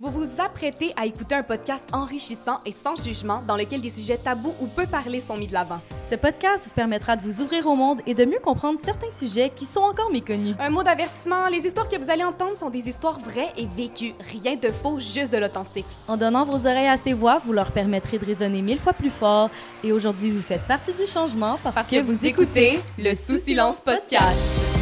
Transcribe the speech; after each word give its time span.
Vous 0.00 0.12
vous 0.12 0.40
apprêtez 0.40 0.92
à 0.96 1.06
écouter 1.06 1.34
un 1.34 1.42
podcast 1.42 1.88
enrichissant 1.92 2.60
et 2.64 2.70
sans 2.70 2.94
jugement 3.02 3.42
dans 3.48 3.56
lequel 3.56 3.80
des 3.80 3.90
sujets 3.90 4.16
tabous 4.16 4.54
ou 4.60 4.68
peu 4.68 4.86
parlés 4.86 5.20
sont 5.20 5.36
mis 5.36 5.48
de 5.48 5.52
l'avant. 5.52 5.80
Ce 6.08 6.14
podcast 6.14 6.66
vous 6.66 6.72
permettra 6.72 7.16
de 7.16 7.22
vous 7.22 7.40
ouvrir 7.40 7.66
au 7.66 7.74
monde 7.74 8.00
et 8.06 8.14
de 8.14 8.24
mieux 8.24 8.38
comprendre 8.38 8.78
certains 8.84 9.10
sujets 9.10 9.50
qui 9.52 9.66
sont 9.66 9.80
encore 9.80 10.12
méconnus. 10.12 10.54
Un 10.60 10.70
mot 10.70 10.84
d'avertissement, 10.84 11.48
les 11.48 11.66
histoires 11.66 11.88
que 11.88 11.96
vous 11.96 12.08
allez 12.10 12.22
entendre 12.22 12.56
sont 12.56 12.70
des 12.70 12.88
histoires 12.88 13.18
vraies 13.18 13.52
et 13.56 13.66
vécues. 13.76 14.12
Rien 14.40 14.54
de 14.54 14.68
faux, 14.68 15.00
juste 15.00 15.32
de 15.32 15.38
l'authentique. 15.38 15.88
En 16.06 16.16
donnant 16.16 16.44
vos 16.44 16.58
oreilles 16.58 16.86
à 16.86 16.96
ces 16.96 17.12
voix, 17.12 17.38
vous 17.44 17.52
leur 17.52 17.72
permettrez 17.72 18.20
de 18.20 18.24
résonner 18.24 18.62
mille 18.62 18.78
fois 18.78 18.92
plus 18.92 19.10
fort. 19.10 19.50
Et 19.82 19.90
aujourd'hui, 19.90 20.30
vous 20.30 20.42
faites 20.42 20.62
partie 20.62 20.92
du 20.92 21.08
changement 21.08 21.58
parce, 21.60 21.74
Parce 21.74 21.88
que 21.88 22.00
vous 22.00 22.24
écoutez 22.24 22.78
le 22.98 23.14
Sous-Silence 23.16 23.80
Podcast. 23.80 24.77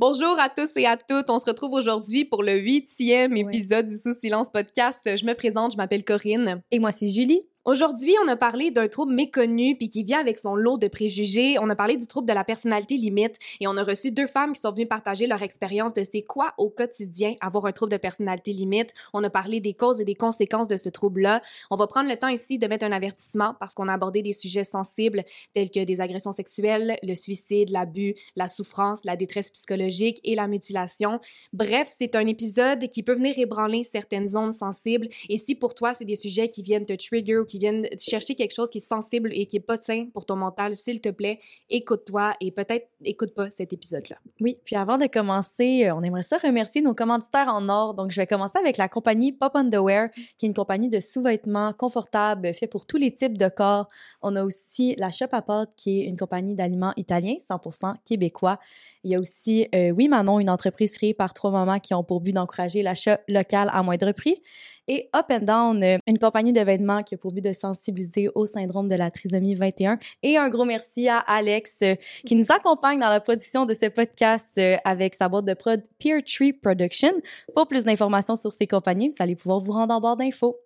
Bonjour 0.00 0.38
à 0.38 0.48
tous 0.48 0.70
et 0.76 0.86
à 0.86 0.96
toutes. 0.96 1.28
On 1.28 1.40
se 1.40 1.46
retrouve 1.46 1.72
aujourd'hui 1.72 2.24
pour 2.24 2.44
le 2.44 2.52
huitième 2.56 3.32
Ouais. 3.32 3.40
épisode 3.40 3.86
du 3.86 3.96
Sous 3.96 4.14
Silence 4.14 4.48
Podcast. 4.48 5.00
Je 5.04 5.24
me 5.26 5.34
présente, 5.34 5.72
je 5.72 5.76
m'appelle 5.76 6.04
Corinne. 6.04 6.62
Et 6.70 6.78
moi, 6.78 6.92
c'est 6.92 7.08
Julie. 7.08 7.42
Aujourd'hui, 7.68 8.14
on 8.24 8.28
a 8.28 8.36
parlé 8.36 8.70
d'un 8.70 8.88
trouble 8.88 9.12
méconnu 9.12 9.76
puis 9.76 9.90
qui 9.90 10.02
vient 10.02 10.20
avec 10.20 10.38
son 10.38 10.56
lot 10.56 10.78
de 10.78 10.88
préjugés. 10.88 11.58
On 11.60 11.68
a 11.68 11.76
parlé 11.76 11.98
du 11.98 12.06
trouble 12.06 12.26
de 12.26 12.32
la 12.32 12.42
personnalité 12.42 12.96
limite 12.96 13.36
et 13.60 13.68
on 13.68 13.76
a 13.76 13.84
reçu 13.84 14.10
deux 14.10 14.26
femmes 14.26 14.54
qui 14.54 14.62
sont 14.62 14.72
venues 14.72 14.86
partager 14.86 15.26
leur 15.26 15.42
expérience 15.42 15.92
de 15.92 16.02
c'est 16.02 16.22
quoi 16.22 16.54
au 16.56 16.70
quotidien 16.70 17.34
avoir 17.42 17.66
un 17.66 17.72
trouble 17.72 17.92
de 17.92 17.98
personnalité 17.98 18.54
limite. 18.54 18.94
On 19.12 19.22
a 19.22 19.28
parlé 19.28 19.60
des 19.60 19.74
causes 19.74 20.00
et 20.00 20.06
des 20.06 20.14
conséquences 20.14 20.66
de 20.66 20.78
ce 20.78 20.88
trouble-là. 20.88 21.42
On 21.70 21.76
va 21.76 21.86
prendre 21.86 22.08
le 22.08 22.16
temps 22.16 22.28
ici 22.28 22.56
de 22.56 22.66
mettre 22.66 22.86
un 22.86 22.90
avertissement 22.90 23.54
parce 23.60 23.74
qu'on 23.74 23.88
a 23.88 23.92
abordé 23.92 24.22
des 24.22 24.32
sujets 24.32 24.64
sensibles 24.64 25.24
tels 25.52 25.70
que 25.70 25.84
des 25.84 26.00
agressions 26.00 26.32
sexuelles, 26.32 26.96
le 27.02 27.14
suicide, 27.14 27.68
l'abus, 27.68 28.14
la 28.34 28.48
souffrance, 28.48 29.04
la 29.04 29.14
détresse 29.14 29.50
psychologique 29.50 30.22
et 30.24 30.36
la 30.36 30.48
mutilation. 30.48 31.20
Bref, 31.52 31.94
c'est 31.94 32.16
un 32.16 32.26
épisode 32.26 32.88
qui 32.88 33.02
peut 33.02 33.14
venir 33.14 33.38
ébranler 33.38 33.82
certaines 33.82 34.28
zones 34.28 34.52
sensibles 34.52 35.08
et 35.28 35.36
si 35.36 35.54
pour 35.54 35.74
toi, 35.74 35.92
c'est 35.92 36.06
des 36.06 36.16
sujets 36.16 36.48
qui 36.48 36.62
viennent 36.62 36.86
te 36.86 36.94
trigger 36.94 37.36
ou 37.36 37.44
qui 37.44 37.57
viennent 37.58 37.86
chercher 37.98 38.34
quelque 38.34 38.54
chose 38.54 38.70
qui 38.70 38.78
est 38.78 38.80
sensible 38.80 39.30
et 39.32 39.46
qui 39.46 39.56
est 39.56 39.60
pas 39.60 39.76
sain 39.76 40.06
pour 40.12 40.24
ton 40.24 40.36
mental, 40.36 40.74
s'il 40.76 41.00
te 41.00 41.08
plaît, 41.08 41.40
écoute-toi 41.70 42.34
et 42.40 42.50
peut-être 42.50 42.88
écoute 43.04 43.34
pas 43.34 43.50
cet 43.50 43.72
épisode-là. 43.72 44.16
Oui, 44.40 44.58
puis 44.64 44.76
avant 44.76 44.98
de 44.98 45.06
commencer, 45.06 45.86
euh, 45.86 45.94
on 45.94 46.02
aimerait 46.02 46.22
ça 46.22 46.38
remercier 46.38 46.80
nos 46.80 46.94
commanditaires 46.94 47.48
en 47.48 47.68
or. 47.68 47.94
Donc, 47.94 48.10
je 48.10 48.20
vais 48.20 48.26
commencer 48.26 48.58
avec 48.58 48.76
la 48.76 48.88
compagnie 48.88 49.32
Pop 49.32 49.54
Underwear, 49.54 50.10
qui 50.38 50.46
est 50.46 50.48
une 50.48 50.54
compagnie 50.54 50.88
de 50.88 51.00
sous-vêtements 51.00 51.72
confortables, 51.72 52.52
fait 52.54 52.66
pour 52.66 52.86
tous 52.86 52.96
les 52.96 53.12
types 53.12 53.36
de 53.36 53.48
corps. 53.48 53.88
On 54.22 54.36
a 54.36 54.44
aussi 54.44 54.94
la 54.98 55.10
Shop 55.10 55.26
à 55.32 55.42
qui 55.76 56.00
est 56.00 56.04
une 56.04 56.16
compagnie 56.16 56.54
d'aliments 56.54 56.92
italiens, 56.96 57.36
100% 57.48 57.94
québécois. 58.04 58.58
Il 59.04 59.10
y 59.10 59.14
a 59.14 59.20
aussi 59.20 59.68
euh, 59.74 59.90
Oui 59.90 60.08
Manon, 60.08 60.40
une 60.40 60.50
entreprise 60.50 60.92
créée 60.96 61.14
par 61.14 61.32
trois 61.32 61.50
mamans 61.50 61.80
qui 61.80 61.94
ont 61.94 62.04
pour 62.04 62.20
but 62.20 62.32
d'encourager 62.32 62.82
l'achat 62.82 63.20
local 63.28 63.70
à 63.72 63.82
moindre 63.82 64.12
prix. 64.12 64.42
Et 64.90 65.10
Up 65.14 65.26
and 65.30 65.44
Down, 65.44 65.84
euh, 65.84 65.98
une 66.06 66.18
compagnie 66.18 66.54
de 66.54 66.62
vêtements 66.62 67.02
qui 67.02 67.14
a 67.14 67.18
pour 67.18 67.30
but 67.30 67.44
de 67.44 67.52
sensibiliser 67.52 68.30
au 68.34 68.46
syndrome 68.46 68.88
de 68.88 68.94
la 68.94 69.10
trisomie 69.10 69.54
21. 69.54 69.98
Et 70.22 70.38
un 70.38 70.48
gros 70.48 70.64
merci 70.64 71.08
à 71.08 71.18
Alex 71.18 71.80
euh, 71.82 71.94
qui 72.26 72.34
nous 72.34 72.50
accompagne 72.50 72.98
dans 72.98 73.10
la 73.10 73.20
production 73.20 73.66
de 73.66 73.74
ce 73.74 73.86
podcast 73.86 74.56
euh, 74.56 74.76
avec 74.84 75.14
sa 75.14 75.28
boîte 75.28 75.44
de 75.44 75.52
prod 75.52 75.82
Peer 75.98 76.22
Tree 76.24 76.54
Production. 76.54 77.12
Pour 77.54 77.68
plus 77.68 77.84
d'informations 77.84 78.36
sur 78.36 78.50
ces 78.50 78.66
compagnies, 78.66 79.10
vous 79.10 79.16
allez 79.22 79.36
pouvoir 79.36 79.58
vous 79.58 79.72
rendre 79.72 79.94
en 79.94 80.00
barre 80.00 80.16
d'infos. 80.16 80.56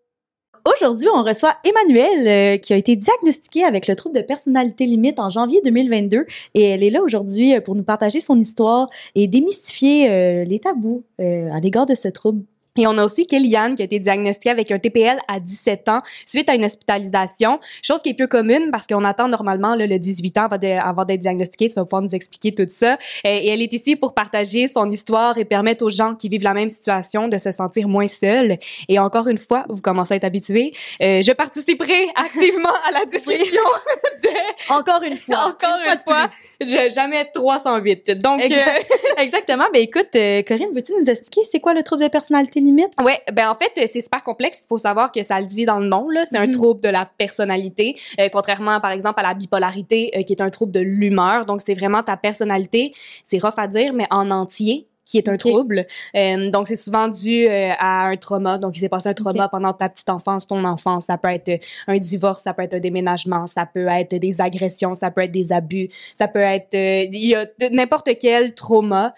Aujourd'hui, 0.65 1.09
on 1.13 1.25
reçoit 1.25 1.57
Emmanuelle 1.65 2.29
euh, 2.29 2.59
qui 2.59 2.73
a 2.73 2.77
été 2.77 2.95
diagnostiquée 2.95 3.65
avec 3.65 3.89
le 3.89 3.97
trouble 3.97 4.15
de 4.15 4.23
personnalité 4.23 4.87
limite 4.87 5.19
en 5.19 5.31
janvier 5.31 5.61
2022 5.65 6.27
et 6.55 6.63
elle 6.63 6.85
est 6.85 6.91
là 6.91 7.03
aujourd'hui 7.03 7.61
pour 7.63 7.75
nous 7.75 7.83
partager 7.83 8.21
son 8.21 8.39
histoire 8.39 8.87
et 9.17 9.27
démystifier 9.27 10.45
les 10.45 10.61
tabous 10.61 11.03
à 11.19 11.59
l'égard 11.59 11.87
de 11.87 11.97
ce 11.97 12.07
trouble. 12.07 12.45
Et 12.79 12.87
on 12.87 12.97
a 12.97 13.05
aussi 13.05 13.27
Kellyanne 13.27 13.75
qui 13.75 13.83
a 13.83 13.85
été 13.85 13.99
diagnostiquée 13.99 14.49
avec 14.51 14.71
un 14.71 14.79
TPL 14.79 15.19
à 15.29 15.41
17 15.41 15.89
ans 15.91 16.01
suite 16.25 16.49
à 16.49 16.55
une 16.55 16.65
hospitalisation, 16.65 17.61
chose 17.83 18.01
qui 18.01 18.09
est 18.11 18.15
peu 18.15 18.27
commune 18.27 18.71
parce 18.73 18.87
qu'on 18.87 19.05
attend 19.05 19.29
normalement 19.29 19.75
là, 19.75 19.87
le 19.87 19.99
18 19.99 20.39
ans 20.39 20.49
avant 20.83 21.05
d'être 21.05 21.21
diagnostiqué. 21.21 21.69
Tu 21.69 21.75
vas 21.75 21.85
pouvoir 21.85 22.01
nous 22.01 22.15
expliquer 22.15 22.55
tout 22.55 22.65
ça. 22.69 22.95
Euh, 22.95 22.97
Et 23.25 23.49
elle 23.49 23.61
est 23.61 23.73
ici 23.75 23.95
pour 23.95 24.15
partager 24.15 24.69
son 24.69 24.91
histoire 24.91 25.37
et 25.37 25.45
permettre 25.45 25.85
aux 25.85 25.91
gens 25.91 26.15
qui 26.15 26.31
vivent 26.31 26.45
la 26.45 26.55
même 26.55 26.71
situation 26.71 27.29
de 27.29 27.37
se 27.37 27.53
sentir 27.53 27.89
moins 27.89 28.09
seuls. 28.09 28.57
Et 28.89 28.99
encore 28.99 29.29
une 29.29 29.37
fois, 29.39 29.67
vous 29.69 29.83
commencez 29.83 30.15
à 30.15 30.17
être 30.17 30.25
habitués. 30.25 30.73
euh, 31.03 31.21
je 31.23 31.33
participerai 31.33 32.09
activement 32.17 32.73
à 32.89 32.91
la 32.93 33.05
discussion 33.05 33.61
de 34.23 34.73
Encore 34.73 35.03
une 35.03 35.17
fois. 35.19 35.49
encore 35.49 35.79
une 35.87 36.01
fois, 36.07 36.31
je, 36.61 36.91
jamais 36.95 37.27
308. 37.35 38.13
Donc, 38.13 38.41
euh, 38.41 38.45
Exact- 38.45 38.87
Exactement. 39.19 39.65
Ben 39.75 39.83
écoute, 39.83 40.09
euh, 40.17 40.43
Corinne, 40.43 40.73
veux-tu 40.75 40.93
nous 40.99 41.11
expliquer 41.11 41.43
c'est 41.51 41.61
quoi 41.61 41.75
le 41.75 41.83
trouble 41.83 42.03
de 42.05 42.09
personnalité 42.09 42.62
limite? 42.65 42.91
Ouais, 43.03 43.21
ben 43.33 43.49
en 43.51 43.55
fait, 43.55 43.73
c'est 43.87 44.01
super 44.01 44.23
complexe. 44.23 44.61
Il 44.65 44.69
faut 44.69 44.79
savoir 44.79 45.13
que 45.13 45.23
ça 45.23 45.41
le 45.41 45.47
dit 45.47 45.65
dans 45.65 45.79
le 45.79 45.87
nom. 45.89 46.09
Là, 46.09 46.25
c'est 46.31 46.37
un 46.39 46.47
Mhm. 46.47 46.53
trouble 46.53 46.81
de 46.81 46.89
la 46.89 47.07
personnalité, 47.07 47.97
euh, 48.21 48.29
contrairement 48.33 48.81
par 48.81 48.91
exemple 48.93 49.21
à 49.21 49.23
la 49.23 49.35
bipolarité, 49.35 50.11
euh, 50.17 50.23
qui 50.23 50.33
est 50.33 50.43
un 50.43 50.51
trouble 50.51 50.73
de 50.73 50.81
l'humeur. 50.81 51.47
Donc 51.47 51.61
c'est 51.61 51.75
vraiment 51.75 52.03
ta 52.03 52.17
personnalité. 52.17 52.93
C'est 53.25 53.39
rough 53.39 53.55
à 53.59 53.67
dire, 53.69 53.93
mais 53.93 54.07
en 54.11 54.31
entier 54.31 54.87
qui 55.05 55.19
est 55.19 55.29
un 55.29 55.37
trouble. 55.37 55.87
Euh, 56.15 56.51
donc 56.51 56.69
c'est 56.69 56.77
souvent 56.77 57.09
dû 57.09 57.47
euh, 57.47 57.73
à 57.79 58.07
un 58.07 58.17
trauma. 58.17 58.59
Donc 58.59 58.77
il 58.77 58.81
s'est 58.81 58.89
passé 58.89 59.09
un 59.09 59.15
trauma 59.15 59.49
pendant 59.49 59.73
ta 59.73 59.89
petite 59.89 60.09
enfance, 60.11 60.47
ton 60.47 60.65
enfance. 60.65 61.05
Ça 61.07 61.19
peut 61.19 61.29
être 61.31 61.61
un 61.87 61.99
divorce, 61.99 62.43
ça 62.43 62.55
peut 62.55 62.63
être 62.63 62.75
un 62.75 62.81
déménagement, 62.81 63.47
ça 63.47 63.67
peut 63.67 63.87
être 63.89 64.15
des 64.17 64.41
agressions, 64.41 64.95
ça 64.95 65.11
peut 65.11 65.23
être 65.23 65.33
des 65.33 65.53
abus, 65.53 65.89
ça 66.19 66.29
peut 66.29 66.39
être 66.41 66.75
euh, 66.75 67.05
il 67.11 67.27
y 67.29 67.35
a 67.35 67.47
n'importe 67.71 68.11
quel 68.21 68.55
trauma 68.55 69.15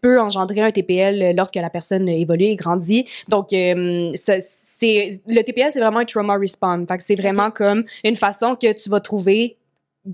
peut 0.00 0.20
engendrer 0.20 0.60
un 0.60 0.70
TPL 0.70 1.34
lorsque 1.36 1.56
la 1.56 1.70
personne 1.70 2.08
évolue 2.08 2.44
et 2.44 2.56
grandit. 2.56 3.06
Donc, 3.28 3.48
ça- 4.16 4.40
c'est 4.40 5.12
le 5.28 5.42
TPL, 5.42 5.70
c'est 5.70 5.80
vraiment 5.80 6.00
un 6.00 6.04
trauma 6.04 6.36
response. 6.36 6.86
Fait 6.88 6.98
que 6.98 7.04
c'est 7.04 7.14
vraiment 7.14 7.50
comme 7.52 7.84
une 8.02 8.16
façon 8.16 8.56
que 8.56 8.72
tu 8.72 8.90
vas 8.90 8.98
trouver 9.00 9.56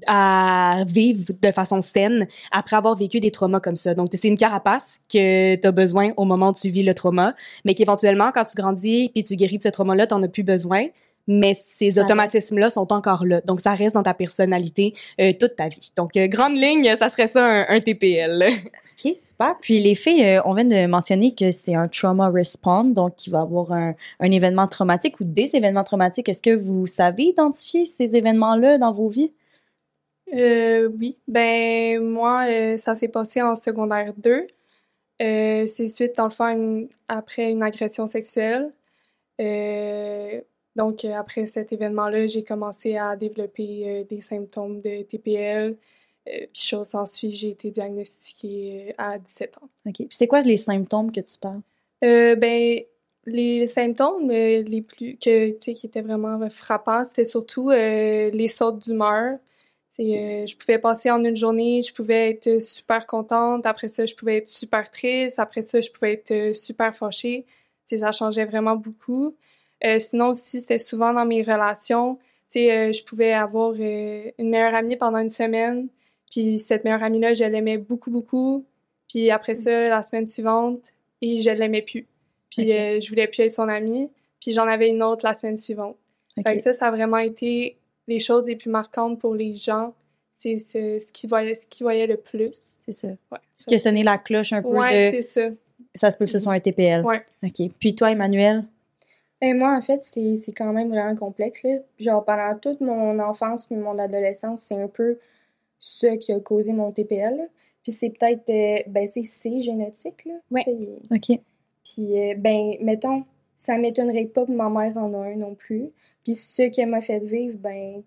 à 0.06 0.84
vivre 0.87 1.32
de 1.41 1.50
façon 1.50 1.81
saine 1.81 2.26
après 2.50 2.76
avoir 2.76 2.94
vécu 2.94 3.21
des 3.21 3.31
traumas 3.31 3.60
comme 3.60 3.76
ça. 3.76 3.94
Donc, 3.94 4.09
c'est 4.12 4.28
une 4.28 4.37
carapace 4.37 5.00
que 5.12 5.56
tu 5.56 5.66
as 5.66 5.72
besoin 5.72 6.10
au 6.16 6.25
moment 6.25 6.50
où 6.50 6.54
tu 6.54 6.69
vis 6.69 6.82
le 6.82 6.94
trauma, 6.94 7.34
mais 7.65 7.75
qu'éventuellement, 7.75 8.31
quand 8.32 8.44
tu 8.44 8.54
grandis 8.54 9.10
puis 9.15 9.22
tu 9.22 9.37
guéris 9.37 9.59
de 9.59 9.62
ce 9.62 9.69
trauma-là, 9.69 10.06
tu 10.06 10.15
n'en 10.15 10.22
as 10.22 10.28
plus 10.28 10.43
besoin. 10.43 10.87
Mais 11.31 11.53
ces 11.54 11.99
automatismes-là 11.99 12.71
sont 12.71 12.91
encore 12.91 13.26
là. 13.26 13.43
Donc, 13.44 13.60
ça 13.60 13.75
reste 13.75 13.94
dans 13.94 14.03
ta 14.03 14.15
personnalité 14.15 14.94
euh, 15.21 15.32
toute 15.38 15.56
ta 15.56 15.69
vie. 15.69 15.93
Donc, 15.94 16.16
euh, 16.16 16.26
grande 16.26 16.56
ligne, 16.56 16.97
ça 16.99 17.10
serait 17.10 17.26
ça 17.26 17.44
un, 17.44 17.66
un 17.69 17.81
TPL. 17.81 18.44
OK, 19.05 19.15
super. 19.22 19.55
Puis 19.60 19.81
les 19.82 19.94
filles, 19.94 20.25
euh, 20.25 20.41
on 20.47 20.55
vient 20.55 20.65
de 20.65 20.87
mentionner 20.87 21.34
que 21.34 21.50
c'est 21.50 21.75
un 21.75 21.87
trauma 21.87 22.31
response, 22.31 22.94
donc 22.94 23.26
il 23.26 23.31
va 23.31 23.41
y 23.41 23.43
avoir 23.43 23.73
un, 23.73 23.94
un 24.20 24.31
événement 24.31 24.67
traumatique 24.67 25.20
ou 25.20 25.25
des 25.25 25.50
événements 25.52 25.84
traumatiques. 25.84 26.31
Est-ce 26.31 26.43
que 26.43 26.56
vous 26.56 26.87
savez 26.87 27.25
identifier 27.25 27.84
ces 27.84 28.17
événements-là 28.17 28.79
dans 28.79 28.93
vos 28.93 29.08
vies? 29.08 29.31
Euh, 30.35 30.89
oui, 30.99 31.19
ben 31.27 32.03
moi, 32.03 32.47
euh, 32.49 32.77
ça 32.77 32.95
s'est 32.95 33.09
passé 33.09 33.41
en 33.43 33.57
secondaire 33.57 34.13
2. 34.15 34.47
Euh, 35.21 35.67
c'est 35.67 35.89
suite, 35.89 36.17
dans 36.17 36.25
le 36.25 36.31
fond, 36.31 36.45
une- 36.47 36.89
après 37.09 37.51
une 37.51 37.63
agression 37.63 38.07
sexuelle. 38.07 38.73
Euh, 39.41 40.41
donc, 40.77 41.05
après 41.05 41.47
cet 41.47 41.73
événement-là, 41.73 42.27
j'ai 42.27 42.45
commencé 42.45 42.97
à 42.97 43.17
développer 43.17 44.07
des 44.09 44.21
symptômes 44.21 44.81
de 44.81 45.03
TPL. 45.03 45.77
Puis, 46.25 46.49
chose 46.55 46.95
j'ai 47.23 47.49
été 47.51 47.71
diagnostiquée 47.71 48.95
à 48.99 49.19
17 49.19 49.57
ans. 49.59 49.69
OK. 49.87 49.95
Puis 49.97 50.09
c'est 50.11 50.27
quoi 50.27 50.43
les 50.43 50.59
symptômes 50.59 51.11
que 51.11 51.21
tu 51.21 51.39
parles? 51.39 51.63
Ben, 52.03 52.81
les 53.25 53.67
symptômes 53.67 54.29
les 54.31 54.83
plus 54.83 55.17
que, 55.17 55.51
tu 55.51 55.57
sais, 55.63 55.75
qui 55.75 55.87
étaient 55.87 56.03
vraiment 56.03 56.49
frappants, 56.51 57.05
c'était 57.05 57.25
surtout 57.25 57.71
les 57.71 58.49
sautes 58.49 58.81
d'humeur. 58.81 59.39
C'est, 59.99 60.19
euh, 60.19 60.47
je 60.47 60.56
pouvais 60.56 60.79
passer 60.79 61.11
en 61.11 61.25
une 61.25 61.35
journée, 61.35 61.83
je 61.83 61.93
pouvais 61.93 62.31
être 62.31 62.62
super 62.62 63.06
contente, 63.06 63.67
après 63.67 63.89
ça, 63.89 64.06
je 64.06 64.15
pouvais 64.15 64.37
être 64.37 64.49
super 64.49 64.91
triste, 64.91 65.39
après 65.39 65.62
ça, 65.62 65.81
je 65.81 65.91
pouvais 65.91 66.12
être 66.12 66.31
euh, 66.31 66.55
super 66.55 66.95
fâchée. 66.95 67.47
Ça 67.87 68.12
changeait 68.12 68.45
vraiment 68.45 68.77
beaucoup. 68.77 69.35
Euh, 69.85 69.99
sinon 69.99 70.29
aussi, 70.29 70.61
c'était 70.61 70.79
souvent 70.79 71.12
dans 71.12 71.25
mes 71.25 71.43
relations. 71.43 72.19
Euh, 72.56 72.93
je 72.93 73.05
pouvais 73.05 73.33
avoir 73.33 73.75
une 73.75 74.50
meilleure 74.50 74.75
amie 74.75 74.97
pendant 74.97 75.19
une 75.19 75.31
semaine, 75.31 75.89
puis 76.31 76.59
cette 76.59 76.85
meilleure 76.85 77.03
amie-là, 77.03 77.35
je 77.35 77.44
l'aimais 77.44 77.79
beaucoup, 77.79 78.11
beaucoup. 78.11 78.67
Puis 79.09 79.31
après 79.31 79.55
ça, 79.55 79.89
la 79.89 80.03
semaine 80.03 80.27
suivante, 80.27 80.93
et 81.23 81.41
je 81.41 81.51
l'aimais 81.51 81.83
plus. 81.83 82.06
Puis 82.51 82.69
je 82.69 83.09
voulais 83.09 83.27
plus 83.27 83.41
être 83.43 83.55
son 83.55 83.69
amie. 83.69 84.11
Puis 84.41 84.53
j'en 84.53 84.67
avais 84.67 84.91
une 84.91 85.03
autre 85.03 85.25
la 85.25 85.35
semaine 85.35 85.56
suivante. 85.56 85.97
OK. 86.37 86.44
Fait 86.44 86.56
que 86.56 86.61
ça, 86.61 86.73
ça 86.75 86.89
a 86.89 86.91
vraiment 86.91 87.19
été 87.19 87.78
les 88.08 88.19
choses 88.19 88.44
les 88.46 88.56
plus 88.56 88.70
marquantes 88.70 89.20
pour 89.20 89.34
les 89.34 89.55
gens. 89.55 89.94
C'est 90.34 90.58
ce, 90.58 90.99
ce 90.99 91.12
qu'ils 91.12 91.28
voyaient, 91.28 91.55
ce 91.55 91.66
qu'ils 91.66 91.84
voyaient 91.84 92.06
le 92.06 92.16
plus. 92.16 92.76
C'est 92.84 92.93
ça. 92.93 93.08
Ouais, 93.08 93.38
Ce 93.56 93.66
qui 93.66 93.75
a 93.75 93.78
sonné 93.78 94.02
la 94.02 94.19
cloche 94.19 94.52
un 94.52 94.62
peu 94.62 94.69
ouais 94.69 95.10
de... 95.12 95.16
c'est 95.16 95.22
ça. 95.22 95.49
Ça 95.94 96.10
se 96.10 96.16
peut 96.19 96.25
que 96.26 96.31
ce 96.31 96.38
soit 96.38 96.52
un 96.52 96.60
TPL. 96.60 97.05
Ouais. 97.05 97.25
OK. 97.44 97.70
Puis 97.81 97.94
toi, 97.94 98.10
Emmanuel? 98.12 98.64
Et 99.40 99.52
moi, 99.52 99.76
en 99.76 99.82
fait, 99.82 100.02
c'est 100.02 100.37
c'est 100.37 100.52
quand 100.52 100.72
même 100.72 100.88
vraiment 100.88 101.14
complexe. 101.14 101.62
Là. 101.62 101.78
Genre, 101.99 102.25
pendant 102.25 102.56
toute 102.58 102.81
mon 102.81 103.19
enfance 103.20 103.70
et 103.70 103.76
mon 103.76 103.99
adolescence, 103.99 104.62
c'est 104.62 104.81
un 104.81 104.88
peu 104.88 105.19
ce 105.78 106.16
qui 106.16 106.32
a 106.32 106.40
causé 106.40 106.72
mon 106.72 106.90
TPL. 106.93 107.37
là. 107.37 107.44
Puis 107.82 107.93
c'est 107.93 108.10
peut-être, 108.10 108.49
euh, 108.50 108.82
ben 108.90 109.08
c'est 109.08 109.25
c'est 109.25 109.60
génétique, 109.60 110.25
là. 110.25 110.34
Ouais. 110.50 110.64
OK. 111.10 111.38
Puis, 111.84 112.20
euh, 112.20 112.34
ben, 112.37 112.75
mettons, 112.81 113.25
ça 113.58 113.76
m'étonnerait 113.76 114.25
pas 114.26 114.46
que 114.46 114.52
ma 114.52 114.70
mère 114.70 114.96
en 114.96 115.12
a 115.12 115.19
un 115.26 115.37
non 115.37 115.55
plus. 115.55 115.90
Puis 116.25 116.34
ce 116.34 116.62
qu'elle 116.70 116.88
m'a 116.88 117.02
fait 117.02 117.19
vivre, 117.19 117.58
ben, 117.58 118.02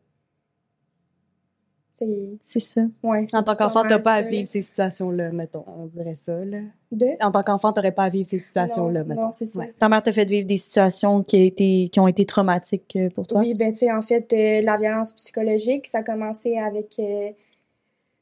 c'est... 1.96 2.38
C'est 2.42 2.60
ça. 2.60 2.82
Ouais, 3.04 3.28
En 3.34 3.44
tant 3.44 3.56
qu'enfant, 3.56 3.84
t'as 3.88 4.00
pas 4.00 4.14
à 4.14 4.22
vivre 4.24 4.48
ces 4.48 4.64
situations-là, 4.64 5.32
mettons. 5.32 5.64
On 5.68 5.86
dirait 5.86 6.16
ça, 6.18 6.44
là. 6.44 6.58
De? 6.92 7.10
En 7.20 7.32
tant 7.32 7.44
qu'enfant, 7.44 7.74
t'aurais 7.74 7.92
pas 7.92 8.06
à 8.06 8.10
vivre 8.10 8.28
ces 8.28 8.40
situations-là, 8.40 9.04
mettons. 9.04 9.28
non, 9.28 9.32
c'est 9.34 9.46
ça. 9.46 9.60
Ouais. 9.60 9.72
Ta 9.78 9.88
mère 9.88 10.02
t'a 10.02 10.12
fait 10.12 10.26
vivre 10.26 10.48
des 10.48 10.58
situations 10.58 11.22
qui, 11.22 11.36
a 11.36 11.44
été, 11.44 11.90
qui 11.92 12.00
ont 12.00 12.08
été 12.08 12.26
traumatiques 12.26 12.96
euh, 12.96 13.10
pour 13.12 13.28
toi? 13.28 13.42
Oui, 13.42 13.54
ben, 13.54 13.72
tu 13.72 13.80
sais, 13.80 13.92
en 13.92 14.02
fait, 14.02 14.34
euh, 14.34 14.62
la 14.66 14.78
violence 14.78 15.14
psychologique, 15.14 15.86
ça 15.86 16.00
a 16.00 16.04
commencé 16.04 16.58
avec. 16.58 16.96
euh, 16.98 17.30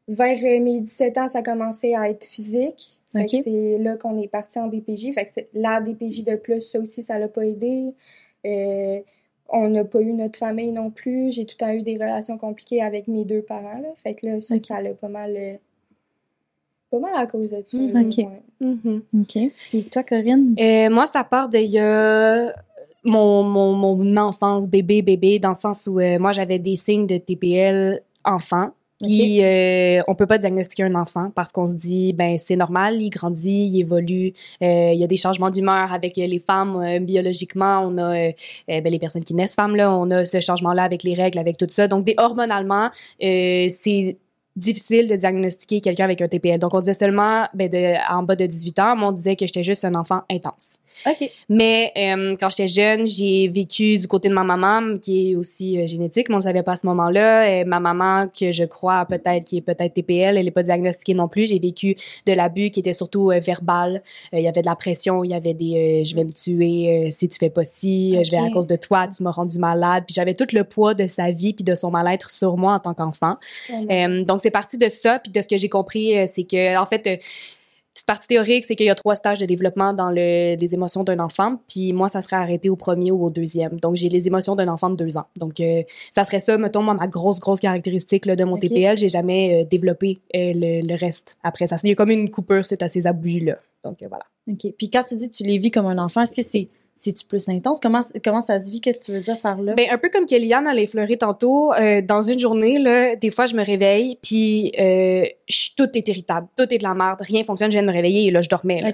vers 0.09 0.37
euh, 0.43 0.59
mes 0.59 0.81
17 0.81 1.17
ans, 1.19 1.29
ça 1.29 1.39
a 1.39 1.43
commencé 1.43 1.93
à 1.95 2.09
être 2.09 2.25
physique. 2.25 2.98
Fait 3.13 3.23
Ok. 3.23 3.31
que 3.31 3.41
c'est 3.41 3.77
là 3.79 3.97
qu'on 3.97 4.19
est 4.19 4.27
parti 4.27 4.59
en 4.59 4.67
DPJ. 4.67 5.11
Fait 5.13 5.25
que 5.25 5.31
c'est- 5.33 5.49
la 5.53 5.81
DPJ 5.81 6.23
de 6.23 6.35
plus, 6.35 6.61
ça 6.61 6.79
aussi, 6.79 7.01
ça 7.03 7.17
l'a 7.17 7.27
pas 7.27 7.43
aidé. 7.45 7.93
Euh, 8.45 8.99
on 9.49 9.67
n'a 9.69 9.83
pas 9.83 9.99
eu 10.01 10.13
notre 10.13 10.37
famille 10.37 10.71
non 10.71 10.91
plus. 10.91 11.31
J'ai 11.31 11.45
tout 11.45 11.55
le 11.59 11.65
temps 11.65 11.73
eu 11.73 11.81
des 11.81 11.95
relations 11.95 12.37
compliquées 12.37 12.81
avec 12.83 13.07
mes 13.07 13.25
deux 13.25 13.41
parents. 13.41 13.79
Là. 13.79 13.89
Fait 14.03 14.13
que 14.13 14.27
là, 14.27 14.41
ça, 14.41 14.55
Ok. 14.55 14.63
ça 14.63 14.81
l'a 14.81 14.91
pas 14.91 15.07
mal. 15.09 15.35
euh, 15.35 15.53
pas 16.91 16.99
mal 16.99 17.11
à 17.15 17.27
cause 17.27 17.49
de 17.51 17.61
ça. 17.65 17.77
Mhm, 17.77 17.91
là, 17.93 18.01
ok. 18.01 18.17
ouais. 18.17 18.41
Mhm. 18.67 19.01
OK. 19.21 19.51
Puis 19.69 19.83
toi, 19.85 20.03
Corinne? 20.03 20.55
Euh, 20.59 20.89
moi, 20.89 21.05
ça 21.07 21.23
part 21.23 21.47
de 21.49 21.57
il 21.59 21.69
y 21.69 21.79
a 21.79 22.51
mon, 23.03 23.43
mon, 23.43 23.73
mon 23.73 24.17
enfance 24.17 24.67
bébé, 24.67 25.01
bébé, 25.01 25.37
dans 25.39 25.49
le 25.49 25.55
sens 25.55 25.85
où 25.87 25.99
euh, 25.99 26.17
moi, 26.19 26.31
j'avais 26.31 26.57
des 26.59 26.75
signes 26.75 27.05
de 27.07 27.17
TPL 27.17 28.01
enfant. 28.25 28.69
Puis, 29.01 29.43
euh, 29.43 30.01
on 30.07 30.15
peut 30.15 30.27
pas 30.27 30.37
diagnostiquer 30.37 30.83
un 30.83 30.95
enfant 30.95 31.31
parce 31.33 31.51
qu'on 31.53 31.65
se 31.65 31.73
dit, 31.73 32.11
ben, 32.13 32.37
c'est 32.37 32.57
normal, 32.57 33.01
il 33.01 33.09
grandit, 33.09 33.69
il 33.71 33.79
évolue, 33.79 34.33
euh, 34.61 34.91
il 34.93 34.99
y 34.99 35.03
a 35.03 35.07
des 35.07 35.17
changements 35.17 35.49
d'humeur 35.51 35.93
avec 35.93 36.17
euh, 36.17 36.27
les 36.27 36.39
femmes 36.39 36.75
euh, 36.81 36.99
biologiquement. 36.99 37.79
On 37.79 37.97
a, 37.97 38.13
euh, 38.13 38.31
euh, 38.69 38.81
ben, 38.81 38.91
les 38.91 38.99
personnes 38.99 39.23
qui 39.23 39.33
naissent 39.33 39.55
femmes, 39.55 39.75
là, 39.75 39.93
on 39.93 40.11
a 40.11 40.25
ce 40.25 40.41
changement-là 40.41 40.83
avec 40.83 41.03
les 41.03 41.13
règles, 41.13 41.39
avec 41.39 41.57
tout 41.57 41.67
ça. 41.69 41.87
Donc, 41.87 42.03
des 42.03 42.15
hormonalement, 42.17 42.89
c'est 43.19 44.17
difficile 44.59 45.07
de 45.07 45.15
diagnostiquer 45.15 45.81
quelqu'un 45.81 46.05
avec 46.05 46.21
un 46.21 46.27
TPL. 46.27 46.59
Donc, 46.59 46.73
on 46.73 46.81
disait 46.81 46.93
seulement, 46.93 47.47
ben, 47.53 47.69
de, 47.69 47.95
en 48.11 48.23
bas 48.23 48.35
de 48.35 48.45
18 48.45 48.79
ans, 48.79 48.95
mais 48.95 49.03
on 49.03 49.11
disait 49.11 49.35
que 49.35 49.45
j'étais 49.45 49.63
juste 49.63 49.85
un 49.85 49.95
enfant 49.95 50.21
intense. 50.29 50.79
OK. 51.05 51.31
Mais 51.47 51.91
euh, 51.97 52.35
quand 52.39 52.49
j'étais 52.49 52.67
jeune, 52.67 53.07
j'ai 53.07 53.47
vécu 53.47 53.97
du 53.97 54.07
côté 54.07 54.29
de 54.29 54.33
ma 54.33 54.43
maman, 54.43 54.97
qui 54.97 55.31
est 55.31 55.35
aussi 55.35 55.79
euh, 55.79 55.87
génétique, 55.87 56.29
mais 56.29 56.35
on 56.35 56.39
ne 56.39 56.43
savait 56.43 56.63
pas 56.63 56.73
à 56.73 56.77
ce 56.77 56.87
moment-là. 56.87 57.63
Ma 57.65 57.79
maman, 57.79 58.27
que 58.27 58.51
je 58.51 58.63
crois 58.65 59.05
peut-être, 59.05 59.45
qui 59.45 59.57
est 59.57 59.61
peut-être 59.61 59.93
TPL, 59.93 60.37
elle 60.37 60.45
n'est 60.45 60.51
pas 60.51 60.63
diagnostiquée 60.63 61.13
non 61.13 61.27
plus. 61.27 61.47
J'ai 61.47 61.59
vécu 61.59 61.95
de 62.25 62.33
l'abus 62.33 62.71
qui 62.71 62.81
était 62.81 62.93
surtout 62.93 63.31
euh, 63.31 63.39
verbal. 63.39 64.03
Il 64.33 64.41
y 64.41 64.47
avait 64.47 64.61
de 64.61 64.67
la 64.67 64.75
pression, 64.75 65.23
il 65.23 65.31
y 65.31 65.33
avait 65.33 65.53
des 65.53 66.03
je 66.03 66.15
vais 66.15 66.23
me 66.23 66.31
tuer 66.31 67.09
si 67.11 67.27
tu 67.27 67.37
fais 67.37 67.49
pas 67.49 67.63
ci, 67.63 68.17
je 68.23 68.31
vais 68.31 68.37
à 68.37 68.49
cause 68.49 68.67
de 68.67 68.75
toi, 68.75 69.07
tu 69.07 69.23
m'as 69.23 69.31
rendu 69.31 69.57
malade. 69.59 70.03
Puis 70.05 70.13
j'avais 70.13 70.33
tout 70.33 70.47
le 70.53 70.63
poids 70.63 70.93
de 70.93 71.07
sa 71.07 71.31
vie 71.31 71.53
puis 71.53 71.63
de 71.63 71.75
son 71.75 71.91
mal-être 71.91 72.29
sur 72.31 72.57
moi 72.57 72.73
en 72.73 72.79
tant 72.79 72.93
qu'enfant. 72.93 73.37
Donc, 73.69 74.41
c'est 74.41 74.48
parti 74.51 74.77
de 74.77 74.87
ça. 74.87 75.19
Puis 75.19 75.31
de 75.31 75.41
ce 75.41 75.47
que 75.47 75.57
j'ai 75.57 75.69
compris, 75.69 76.17
euh, 76.17 76.25
c'est 76.27 76.43
que, 76.43 76.77
en 76.77 76.85
fait, 76.85 77.07
euh, 77.07 77.17
petite 77.93 78.05
partie 78.05 78.27
théorique, 78.27 78.65
c'est 78.65 78.75
qu'il 78.75 78.85
y 78.85 78.89
a 78.89 78.95
trois 78.95 79.15
stages 79.15 79.39
de 79.39 79.45
développement 79.45 79.93
dans 79.93 80.09
le, 80.09 80.55
les 80.55 80.73
émotions 80.73 81.03
d'un 81.03 81.19
enfant. 81.19 81.59
Puis 81.67 81.93
moi, 81.93 82.09
ça 82.09 82.21
serait 82.21 82.35
arrêté 82.35 82.69
au 82.69 82.75
premier 82.75 83.11
ou 83.11 83.25
au 83.25 83.29
deuxième. 83.29 83.79
Donc, 83.79 83.95
j'ai 83.95 84.09
les 84.09 84.27
émotions 84.27 84.55
d'un 84.55 84.67
enfant 84.67 84.89
de 84.89 84.95
deux 84.95 85.17
ans. 85.17 85.25
Donc, 85.35 85.59
euh, 85.59 85.83
ça 86.11 86.23
serait 86.23 86.39
ça, 86.39 86.57
mettons, 86.57 86.83
moi, 86.83 86.93
ma 86.93 87.07
grosse, 87.07 87.39
grosse 87.39 87.59
caractéristique 87.59 88.25
là, 88.25 88.35
de 88.35 88.43
mon 88.43 88.55
Ok. 88.55 88.61
TPL. 88.61 88.97
J'ai 88.97 89.09
jamais 89.09 89.65
développé 89.65 90.19
le, 90.33 90.85
le 90.85 90.95
reste 90.95 91.37
après 91.43 91.67
ça. 91.67 91.77
Il 91.83 91.89
y 91.89 91.93
a 91.93 91.95
comme 91.95 92.11
une 92.11 92.29
coupure 92.29 92.65
suite 92.65 92.83
à 92.83 92.89
ces 92.89 93.07
abus-là. 93.07 93.57
Donc, 93.83 93.97
voilà. 94.07 94.25
OK. 94.49 94.73
Puis 94.77 94.89
quand 94.89 95.03
tu 95.03 95.15
dis 95.15 95.29
que 95.29 95.35
tu 95.35 95.43
les 95.43 95.57
vis 95.57 95.71
comme 95.71 95.87
un 95.87 95.97
enfant, 95.97 96.21
est-ce 96.21 96.35
que 96.35 96.41
c'est 96.41 96.69
c'est-tu 97.01 97.25
plus 97.25 97.47
intense? 97.47 97.77
Comment, 97.81 98.01
comment 98.25 98.41
ça 98.41 98.59
se 98.59 98.69
vit? 98.69 98.81
Qu'est-ce 98.81 98.99
que 98.99 99.05
tu 99.05 99.11
veux 99.13 99.21
dire 99.21 99.39
par 99.39 99.61
là? 99.61 99.73
Ben, 99.73 99.87
un 99.89 99.97
peu 99.97 100.09
comme 100.09 100.25
Kellyanne 100.25 100.67
allait 100.67 100.83
effleurer 100.83 101.15
tantôt, 101.15 101.71
euh, 101.73 102.01
dans 102.01 102.21
une 102.21 102.37
journée, 102.39 102.77
là, 102.77 103.15
des 103.15 103.31
fois, 103.31 103.45
je 103.45 103.55
me 103.55 103.63
réveille, 103.63 104.17
puis 104.21 104.73
euh, 104.77 105.23
je- 105.47 105.69
tout 105.77 105.87
est 105.97 106.07
irritable, 106.09 106.47
tout 106.57 106.65
est 106.69 106.77
de 106.77 106.83
la 106.83 106.93
merde, 106.93 107.19
rien 107.21 107.43
fonctionne, 107.45 107.71
je 107.71 107.77
viens 107.77 107.83
de 107.83 107.87
me 107.87 107.93
réveiller 107.93 108.27
et 108.27 108.31
là, 108.31 108.41
je 108.41 108.49
dormais. 108.49 108.81
là. 108.81 108.89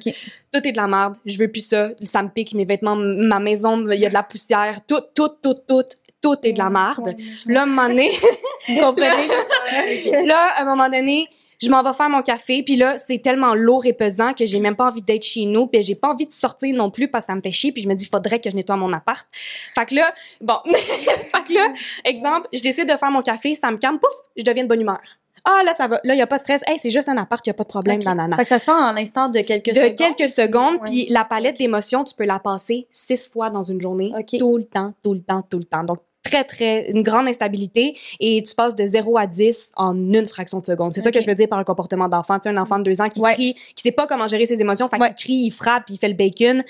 Tout 0.53 0.67
est 0.67 0.71
de 0.71 0.77
la 0.77 0.87
merde, 0.87 1.15
je 1.25 1.37
veux 1.39 1.47
plus 1.47 1.67
ça, 1.67 1.89
ça 2.03 2.21
me 2.21 2.29
pique, 2.29 2.53
mes 2.53 2.65
vêtements, 2.65 2.95
ma 2.95 3.39
maison, 3.39 3.89
il 3.91 3.99
y 3.99 4.05
a 4.05 4.09
de 4.09 4.13
la 4.13 4.23
poussière, 4.23 4.79
tout, 4.85 5.01
tout, 5.15 5.29
tout, 5.41 5.55
tout, 5.67 5.83
tout 6.21 6.35
est 6.43 6.53
de 6.53 6.59
la 6.59 6.69
merde. 6.69 7.07
Ouais, 7.07 7.15
je 7.19 7.51
Là, 7.51 7.61
à 7.61 7.63
un 7.63 7.65
moment 7.65 7.87
donné, 7.87 8.09
là, 10.25 10.47
à 10.57 10.61
un 10.61 10.65
moment 10.65 10.89
donné, 10.89 11.27
je 11.61 11.69
m'en 11.69 11.83
vais 11.83 11.93
faire 11.93 12.09
mon 12.09 12.21
café, 12.21 12.63
puis 12.63 12.75
là, 12.75 12.97
c'est 12.97 13.19
tellement 13.19 13.55
lourd 13.55 13.85
et 13.85 13.93
pesant 13.93 14.33
que 14.33 14.45
j'ai 14.45 14.59
même 14.59 14.75
pas 14.75 14.87
envie 14.87 15.01
d'être 15.01 15.23
chez 15.23 15.45
nous, 15.45 15.67
puis 15.67 15.81
j'ai 15.83 15.95
pas 15.95 16.09
envie 16.09 16.25
de 16.25 16.31
sortir 16.31 16.75
non 16.75 16.91
plus 16.91 17.07
parce 17.07 17.25
que 17.25 17.31
ça 17.31 17.35
me 17.35 17.41
fait 17.41 17.51
chier, 17.51 17.71
puis 17.71 17.81
je 17.81 17.87
me 17.87 17.93
dis, 17.93 18.05
faudrait 18.05 18.39
que 18.39 18.49
je 18.49 18.55
nettoie 18.55 18.75
mon 18.75 18.91
appart. 18.93 19.27
Fait 19.73 19.85
que 19.85 19.95
là, 19.95 20.13
bon, 20.41 20.57
fait 20.65 21.43
que 21.47 21.53
là, 21.53 21.67
exemple, 22.03 22.47
je 22.53 22.61
décide 22.61 22.89
de 22.89 22.97
faire 22.97 23.11
mon 23.11 23.21
café, 23.21 23.55
ça 23.55 23.71
me 23.71 23.77
calme, 23.77 23.99
pouf, 23.99 24.13
je 24.35 24.43
deviens 24.43 24.63
de 24.63 24.69
bonne 24.69 24.81
humeur. 24.81 25.01
Ah, 25.47 25.61
là, 25.63 25.73
ça 25.73 25.87
va. 25.87 25.99
Là, 26.03 26.15
il 26.15 26.17
n'y 26.17 26.23
a 26.23 26.27
pas 26.27 26.37
de 26.37 26.41
stress. 26.41 26.63
Hey, 26.65 26.79
c'est 26.79 26.89
juste 26.89 27.07
un 27.07 27.17
appart, 27.17 27.45
il 27.45 27.49
n'y 27.49 27.51
a 27.51 27.53
pas 27.53 27.63
de 27.63 27.69
problème, 27.69 28.01
nanana. 28.01 28.35
Fait 28.35 28.41
que 28.43 28.49
ça 28.49 28.57
se 28.57 28.65
fait 28.65 28.71
en 28.71 28.93
l'instant 28.93 29.29
de 29.29 29.41
quelques 29.41 29.69
De 29.69 29.75
secondes. 29.75 29.95
quelques 29.95 30.29
secondes, 30.29 30.77
puis 30.85 31.05
la 31.09 31.23
palette 31.23 31.59
d'émotions, 31.59 32.03
tu 32.03 32.15
peux 32.15 32.25
la 32.25 32.39
passer 32.39 32.87
six 32.89 33.29
fois 33.29 33.51
dans 33.51 33.61
une 33.61 33.79
journée, 33.79 34.11
tout 34.39 34.57
le 34.57 34.65
temps, 34.65 34.93
tout 35.03 35.13
le 35.13 35.21
temps, 35.21 35.43
tout 35.47 35.59
le 35.59 35.65
temps. 35.65 35.83
Donc, 35.83 35.99
très, 36.25 36.43
très, 36.43 36.89
une 36.91 37.03
grande 37.03 37.27
instabilité 37.27 37.97
et 38.19 38.43
tu 38.43 38.53
passes 38.55 38.75
de 38.75 38.85
0 38.85 39.17
à 39.17 39.27
10 39.27 39.69
en 39.77 39.95
une 39.95 40.27
fraction 40.27 40.59
de 40.59 40.65
seconde. 40.65 40.93
C'est 40.93 41.01
ça 41.01 41.11
que 41.11 41.21
je 41.21 41.25
veux 41.27 41.35
dire 41.35 41.47
par 41.47 41.59
un 41.59 41.63
comportement 41.63 42.09
d'enfant. 42.09 42.35
Tu 42.39 42.43
sais, 42.43 42.49
un 42.49 42.57
enfant 42.57 42.79
de 42.79 42.83
deux 42.83 42.99
ans 43.01 43.09
qui 43.09 43.19
Ouais. 43.21 43.33
crie, 43.33 43.53
qui 43.75 43.81
sait 43.83 43.91
pas 43.91 44.07
comment 44.07 44.27
gérer 44.27 44.45
ses 44.45 44.59
émotions, 44.61 44.87
fait 44.89 44.97
Ouais. 44.99 45.13
qu'il 45.13 45.25
crie, 45.25 45.45
il 45.45 45.51
frappe, 45.51 45.83
il 45.89 45.97
fait 45.97 46.07
le 46.09 46.13
bacon. 46.15 46.63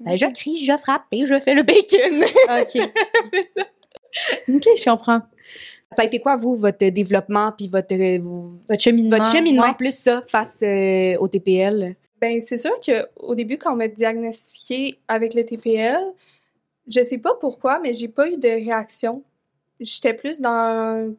Ben, 0.00 0.16
je 0.16 0.26
crie, 0.32 0.58
je 0.64 0.76
frappe 0.76 1.04
et 1.12 1.24
je 1.26 1.38
fais 1.40 1.54
le 1.54 1.62
bacon. 1.62 2.24
OK. 2.50 2.90
OK, 4.48 4.68
je 4.76 4.84
comprends. 4.90 5.20
ça 5.90 6.02
a 6.02 6.04
été 6.06 6.18
quoi, 6.20 6.36
vous, 6.36 6.56
votre 6.56 6.86
développement 6.88 7.52
puis 7.56 7.68
votre, 7.68 7.94
vous- 8.18 8.58
Votre 8.68 8.82
cheminement. 8.82 9.16
votre 9.18 9.30
cheminement 9.30 9.64
ouais. 9.68 9.74
plus 9.74 9.94
ça 9.94 10.22
face 10.26 10.56
euh, 10.62 11.16
au 11.18 11.28
TPL? 11.28 11.96
Ben, 12.20 12.40
c'est 12.40 12.56
sûr 12.56 12.72
qu'au 12.80 13.34
début, 13.34 13.58
quand 13.58 13.72
on 13.72 13.76
m'a 13.76 13.88
diagnostiqué 13.88 14.98
avec 15.08 15.34
le 15.34 15.44
TPL, 15.44 15.98
je 16.88 17.02
sais 17.02 17.18
pas 17.18 17.34
pourquoi, 17.40 17.78
mais 17.80 17.94
j'ai 17.94 18.08
pas 18.08 18.28
eu 18.28 18.36
de 18.36 18.48
réaction. 18.48 19.22
J'étais 19.80 20.14
plus 20.14 20.40
dans 20.40 21.14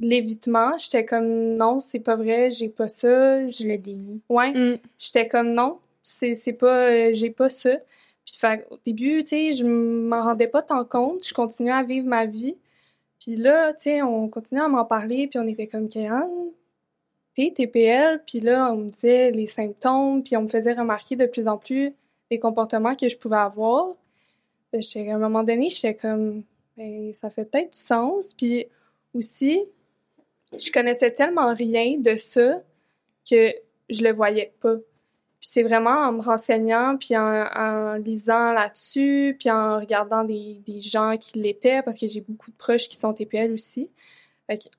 l'évitement. 0.00 0.76
J'étais 0.78 1.04
comme 1.04 1.28
non, 1.56 1.80
c'est 1.80 2.00
pas 2.00 2.16
vrai, 2.16 2.50
j'ai 2.50 2.68
pas 2.68 2.88
ça. 2.88 3.46
Je 3.46 3.66
le 3.66 3.78
dénie. 3.78 4.20
Ouais, 4.28 4.52
Mm. 4.52 4.78
j'étais 4.98 5.28
comme 5.28 5.52
non, 5.52 5.78
c'est 6.02 6.34
c'est 6.34 6.52
pas, 6.54 6.90
euh, 6.90 7.10
j'ai 7.12 7.30
pas 7.30 7.50
ça. 7.50 7.76
Puis 8.24 8.36
fait, 8.38 8.66
au 8.70 8.76
début, 8.84 9.22
tu 9.24 9.30
sais, 9.30 9.52
je 9.54 9.64
m'en 9.64 10.22
rendais 10.22 10.46
pas 10.48 10.62
tant 10.62 10.84
compte. 10.84 11.26
Je 11.26 11.34
continuais 11.34 11.72
à 11.72 11.82
vivre 11.82 12.06
ma 12.06 12.26
vie. 12.26 12.56
Puis 13.20 13.36
là, 13.36 13.72
tu 13.74 13.84
sais, 13.84 14.02
on 14.02 14.28
continuait 14.28 14.62
à 14.62 14.68
m'en 14.68 14.84
parler, 14.84 15.26
puis 15.28 15.38
on 15.38 15.46
était 15.46 15.66
comme 15.66 15.88
Kéane, 15.88 16.28
t'es 17.34 17.52
TPL, 17.54 18.22
puis 18.26 18.40
là, 18.40 18.72
on 18.72 18.76
me 18.76 18.90
disait 18.90 19.30
les 19.30 19.46
symptômes, 19.46 20.22
puis 20.22 20.36
on 20.36 20.42
me 20.42 20.48
faisait 20.48 20.72
remarquer 20.72 21.16
de 21.16 21.26
plus 21.26 21.46
en 21.48 21.56
plus 21.58 21.92
les 22.30 22.38
comportements 22.38 22.94
que 22.94 23.08
je 23.08 23.16
pouvais 23.18 23.36
avoir. 23.36 23.94
J'étais- 24.72 25.10
à 25.10 25.16
un 25.16 25.18
moment 25.18 25.42
donné, 25.42 25.70
j'étais 25.70 25.94
comme, 25.94 26.42
ben, 26.76 27.12
ça 27.12 27.30
fait 27.30 27.44
peut-être 27.44 27.72
du 27.72 27.78
sens. 27.78 28.34
Puis 28.34 28.66
aussi, 29.14 29.64
je 30.52 30.70
connaissais 30.70 31.12
tellement 31.12 31.54
rien 31.54 31.98
de 31.98 32.16
ça 32.16 32.62
que 33.28 33.52
je 33.88 34.02
le 34.02 34.12
voyais 34.12 34.52
pas. 34.60 34.76
Puis 35.40 35.48
c'est 35.52 35.62
vraiment 35.62 35.90
en 35.90 36.12
me 36.12 36.20
renseignant, 36.20 36.96
puis 36.98 37.16
en, 37.16 37.94
lisant 37.94 38.52
là-dessus, 38.52 39.36
puis 39.38 39.50
en 39.50 39.76
regardant 39.78 40.22
des, 40.24 40.60
des 40.66 40.82
gens 40.82 41.16
qui 41.16 41.38
l'étaient, 41.38 41.82
parce 41.82 41.98
que 41.98 42.06
j'ai 42.06 42.20
beaucoup 42.20 42.50
de 42.50 42.56
proches 42.56 42.88
qui 42.88 42.96
sont 42.96 43.14
TPL 43.14 43.52
aussi. 43.52 43.90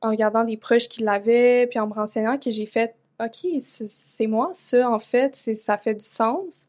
En 0.01 0.09
regardant 0.09 0.43
des 0.43 0.57
proches 0.57 0.89
qui 0.89 1.01
l'avaient, 1.03 1.67
puis 1.67 1.79
en 1.79 1.87
me 1.87 1.93
renseignant, 1.93 2.37
que 2.37 2.51
j'ai 2.51 2.65
fait 2.65 2.95
OK, 3.23 3.47
c'est 3.61 4.27
moi, 4.27 4.51
ça, 4.53 4.89
en 4.89 4.99
fait, 4.99 5.35
ça 5.35 5.77
fait 5.77 5.93
du 5.93 6.03
sens. 6.03 6.65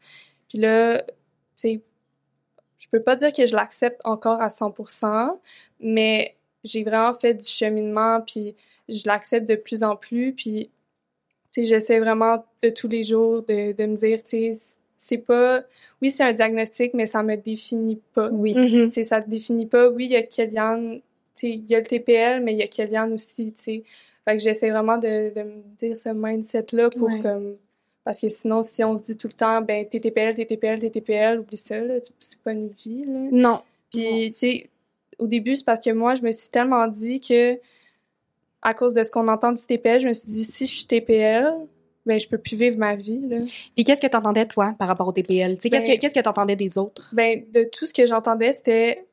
Puis 0.49 0.59
là, 0.59 1.03
tu 1.03 1.13
sais, 1.55 1.83
je 2.83 2.89
peux 2.91 3.01
pas 3.01 3.15
dire 3.15 3.33
que 3.33 3.47
je 3.47 3.55
l'accepte 3.55 4.01
encore 4.05 4.41
à 4.41 4.49
100%, 4.49 5.39
mais 5.81 6.35
j'ai 6.65 6.83
vraiment 6.83 7.15
fait 7.15 7.35
du 7.35 7.49
cheminement, 7.49 8.21
puis 8.21 8.57
je 8.89 9.03
l'accepte 9.07 9.49
de 9.49 9.55
plus 9.55 9.85
en 9.85 9.95
plus, 9.95 10.33
puis 10.33 10.69
tu 11.53 11.61
sais, 11.61 11.67
j'essaie 11.67 12.01
vraiment 12.01 12.45
de 12.61 12.71
tous 12.71 12.89
les 12.89 13.05
jours 13.05 13.43
de, 13.43 13.73
de 13.73 13.87
me 13.87 13.97
dire, 13.97 14.19
tu 14.25 14.55
sais, 14.55 14.59
c'est 14.97 15.19
pas... 15.19 15.63
Oui, 16.01 16.11
c'est 16.11 16.25
un 16.25 16.33
diagnostic, 16.33 16.95
mais 16.95 17.07
ça 17.07 17.23
me 17.23 17.37
définit 17.37 18.01
pas. 18.15 18.31
Oui. 18.31 18.55
Tu 18.55 18.91
sais, 18.91 19.05
ça 19.05 19.21
te 19.21 19.29
définit 19.29 19.67
pas. 19.67 19.89
Oui, 19.91 20.07
il 20.07 20.13
y 20.13 20.17
a 20.17 20.23
Kellyanne, 20.23 21.01
tu 21.01 21.03
sais, 21.35 21.51
il 21.51 21.69
y 21.71 21.75
a 21.75 21.81
le 21.81 21.87
TPL, 21.87 22.43
mais 22.43 22.53
il 22.53 22.59
y 22.59 22.63
a 22.63 22.69
Kellyanne 22.69 23.13
aussi, 23.13 23.53
tu 23.53 23.63
sais. 23.63 23.83
Fait 24.25 24.37
que 24.37 24.43
j'essaie 24.43 24.71
vraiment 24.71 24.99
de, 24.99 25.35
de 25.35 25.43
me 25.43 25.63
dire 25.79 25.97
ce 25.97 26.09
mindset-là 26.09 26.91
pour 26.91 27.09
Ouais. 27.09 27.21
comme... 27.21 27.57
Parce 28.05 28.21
que 28.21 28.29
sinon, 28.29 28.63
si 28.63 28.83
on 28.83 28.97
se 28.97 29.05
dit 29.05 29.17
tout 29.17 29.29
le 29.29 29.33
temps, 29.33 29.61
ben, 29.61 29.87
t'es 29.89 30.01
TPL, 30.01 30.35
t'es 30.35 30.45
TPL, 30.45 30.79
t'es 30.81 30.91
TPL, 30.91 31.39
oublie 31.41 31.57
ça, 31.57 31.77
c'est 32.21 32.39
pas 32.41 32.53
une 32.53 32.69
vie, 32.69 33.05
là. 33.05 33.29
Non. 33.31 33.63
Puis, 33.93 34.33
tu 34.33 34.39
sais, 34.39 34.71
au 35.19 35.27
début, 35.29 35.55
c'est 35.55 35.65
parce 35.65 35.81
que 35.81 35.91
moi, 35.91 36.15
je 36.17 36.23
me 36.23 36.33
suis 36.33 36.49
tellement 36.51 36.89
dit 36.89 37.21
que, 37.21 37.59
à 38.63 38.75
cause 38.75 38.95
de 38.95 39.03
ce 39.05 39.11
qu'on 39.11 39.29
entend 39.29 39.53
du 39.53 39.63
TPL, 39.63 40.01
je 40.01 40.09
me 40.09 40.13
suis 40.15 40.27
dit, 40.27 40.45
si 40.45 40.67
je 40.67 40.75
suis 40.75 40.87
TPL, 40.87 41.53
ben, 42.05 42.19
je 42.19 42.27
peux 42.27 42.39
plus 42.39 42.57
vivre 42.57 42.77
ma 42.79 42.97
vie, 42.97 43.21
là. 43.29 43.37
Puis 43.77 43.85
qu'est-ce 43.85 44.01
que 44.01 44.09
tu 44.09 44.17
entendais, 44.17 44.47
toi, 44.47 44.75
par 44.77 44.89
rapport 44.89 45.07
au 45.07 45.13
TPL? 45.13 45.55
Tu 45.57 45.63
sais, 45.63 45.71
qu'est-ce 45.71 45.87
Ben- 45.87 45.95
que 45.97 46.01
qu'est-ce 46.01 46.15
que 46.15 46.21
tu 46.21 46.29
entendais 46.29 46.57
des 46.57 46.79
autres? 46.79 47.11
Ben, 47.13 47.45
de 47.53 47.63
tout 47.65 47.87
ce 47.87 47.95
que 47.95 48.05
j'entendais, 48.07 48.53
c'était 48.53 49.07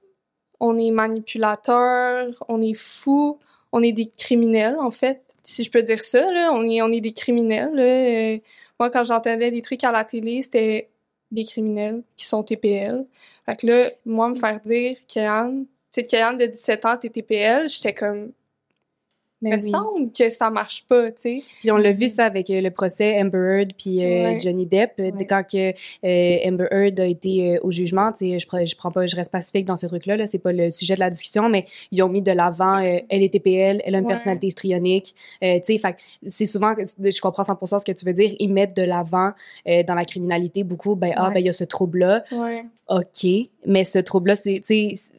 on 0.60 0.78
est 0.80 0.90
manipulateur, 0.92 2.44
on 2.48 2.62
est 2.62 2.74
fou, 2.74 3.38
on 3.72 3.84
est 3.84 3.92
des 3.92 4.08
criminels, 4.08 4.78
en 4.80 4.92
fait. 4.92 5.22
Si 5.44 5.64
je 5.64 5.72
peux 5.72 5.82
dire 5.84 6.04
ça, 6.04 6.32
là, 6.32 6.52
on 6.54 6.68
est, 6.68 6.82
on 6.82 6.92
est 6.92 7.02
des 7.02 7.14
criminels. 7.14 7.74
là. 7.74 7.84
Euh, 7.84 8.38
moi, 8.80 8.90
quand 8.90 9.04
j'entendais 9.04 9.52
des 9.52 9.62
trucs 9.62 9.84
à 9.84 9.92
la 9.92 10.04
télé, 10.06 10.42
c'était 10.42 10.90
des 11.32 11.44
criminels 11.44 12.04
qui 12.16 12.26
sont 12.26 12.44
TPL. 12.44 13.06
Fait 13.46 13.56
que 13.56 13.68
là, 13.68 13.92
moi, 14.06 14.30
me 14.30 14.36
faire 14.36 14.60
dire, 14.62 14.98
Kéane, 15.08 15.66
tu 15.66 16.02
sais, 16.02 16.04
Kéane 16.04 16.38
de 16.38 16.46
17 16.46 16.86
ans, 16.86 16.98
t'es 16.98 17.10
TPL, 17.10 17.68
j'étais 17.70 17.94
comme, 17.94 18.32
Ben 19.42 19.56
me 19.58 19.64
oui. 19.64 19.72
semble 19.72 20.12
que 20.12 20.30
ça 20.30 20.50
marche 20.50 20.86
pas, 20.86 21.12
tu 21.12 21.22
sais. 21.22 21.44
Puis 21.62 21.72
on 21.72 21.78
l'a 21.78 21.94
vu 21.94 22.10
ça 22.10 22.26
avec 22.26 22.50
euh, 22.50 22.60
le 22.60 22.72
procès 22.72 23.18
Amber 23.22 23.38
Heard 23.38 23.74
puis 23.78 24.04
euh, 24.04 24.24
Ouais. 24.34 24.40
Johnny 24.40 24.66
Depp 24.66 24.94
euh, 25.00 25.12
Ouais. 25.12 25.26
quand 25.26 25.44
que 25.50 25.70
euh, 25.70 26.38
Amber 26.50 26.68
Heard 26.72 27.00
a 27.00 27.06
été 27.06 27.58
au 27.62 27.72
jugement, 27.72 28.12
tu 28.12 28.30
sais 28.34 28.40
je 28.40 28.66
je 28.66 28.76
prends 28.76 28.92
pas 28.92 29.08
je 29.08 29.16
reste 29.16 29.32
pacifique 29.32 29.66
dans 29.66 29.78
ce 29.78 29.86
truc 29.86 30.06
là 30.08 30.28
c'est 30.28 30.40
pas 30.40 30.52
le 30.52 30.72
sujet 30.72 30.96
de 30.96 31.00
la 31.00 31.10
discussion 31.10 31.48
mais 31.48 31.66
ils 31.92 32.04
ont 32.04 32.10
mis 32.10 32.22
de 32.22 32.32
l'avant 32.34 32.80
elle 32.80 33.04
est 33.24 33.30
TPL, 33.34 33.82
elle 33.86 33.96
a 33.96 34.00
une 34.00 34.06
Ouais. 34.06 34.10
personnalité 34.12 34.48
histrionique, 34.48 35.16
tu 35.42 35.48
sais 35.64 35.80
c'est 36.28 36.46
souvent 36.46 36.74
je 36.78 37.22
comprends 37.22 37.44
100% 37.44 37.80
ce 37.80 37.86
que 37.86 37.92
tu 37.94 38.06
veux 38.06 38.14
dire, 38.14 38.32
ils 38.40 38.52
mettent 38.52 38.76
de 38.76 38.84
l'avant 38.84 39.32
dans 39.66 39.96
la 39.96 40.04
criminalité 40.06 40.64
beaucoup 40.64 40.96
ben 40.96 41.14
ah 41.16 41.30
ben 41.30 41.40
il 41.40 41.46
y 41.46 41.50
a 41.50 41.54
ce 41.54 41.64
trouble 41.64 42.00
là, 42.00 42.24
Ouais. 42.32 42.66
OK, 42.90 43.28
mais 43.66 43.84
ce 43.86 44.00
trouble 44.00 44.30
là 44.32 44.36
c'est 44.36 44.62
tu 44.66 44.96
sais 44.96 45.14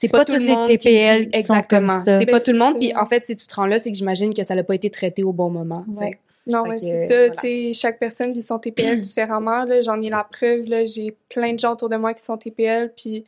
c'est 0.00 0.10
pas 0.10 0.18
pas, 0.18 0.24
toutes 0.24 0.36
le 0.36 0.40
les 0.46 0.54
monde 0.54 0.68
qui 0.70 0.78
TPL 0.78 1.20
vit- 1.22 1.30
qui 1.30 1.42
sont 1.44 1.54
exactement. 1.54 1.94
comme 1.96 2.04
ça. 2.04 2.20
C'est 2.20 2.26
pas 2.26 2.40
tout 2.40 2.52
le 2.52 2.58
monde. 2.58 2.74
Puis 2.78 2.94
en 2.96 3.06
fait, 3.06 3.22
si 3.24 3.36
tu 3.36 3.46
te 3.46 3.54
rends 3.54 3.66
là, 3.66 3.78
c'est 3.78 3.90
que 3.92 3.96
j'imagine 3.96 4.32
que 4.34 4.42
ça 4.42 4.54
n'a 4.54 4.62
pas 4.64 4.74
été 4.74 4.90
traité 4.90 5.22
au 5.24 5.32
bon 5.32 5.50
moment. 5.50 5.84
Ouais. 6.00 6.18
Non, 6.46 6.64
que, 6.64 6.78
c'est 6.78 6.98
ça. 7.08 7.16
voilà. 7.26 7.34
Sais, 7.36 7.72
chaque 7.74 7.98
personne 7.98 8.32
vit 8.32 8.42
son 8.42 8.58
TPL 8.58 9.00
différemment. 9.00 9.64
Là, 9.64 9.80
j'en 9.80 10.00
ai 10.02 10.10
la 10.10 10.24
preuve. 10.24 10.64
Là, 10.66 10.84
j'ai 10.84 11.16
plein 11.30 11.52
de 11.54 11.58
gens 11.58 11.72
autour 11.72 11.88
de 11.88 11.96
moi 11.96 12.12
qui 12.14 12.22
sont 12.22 12.36
TPL. 12.36 12.92
Puis 12.96 13.24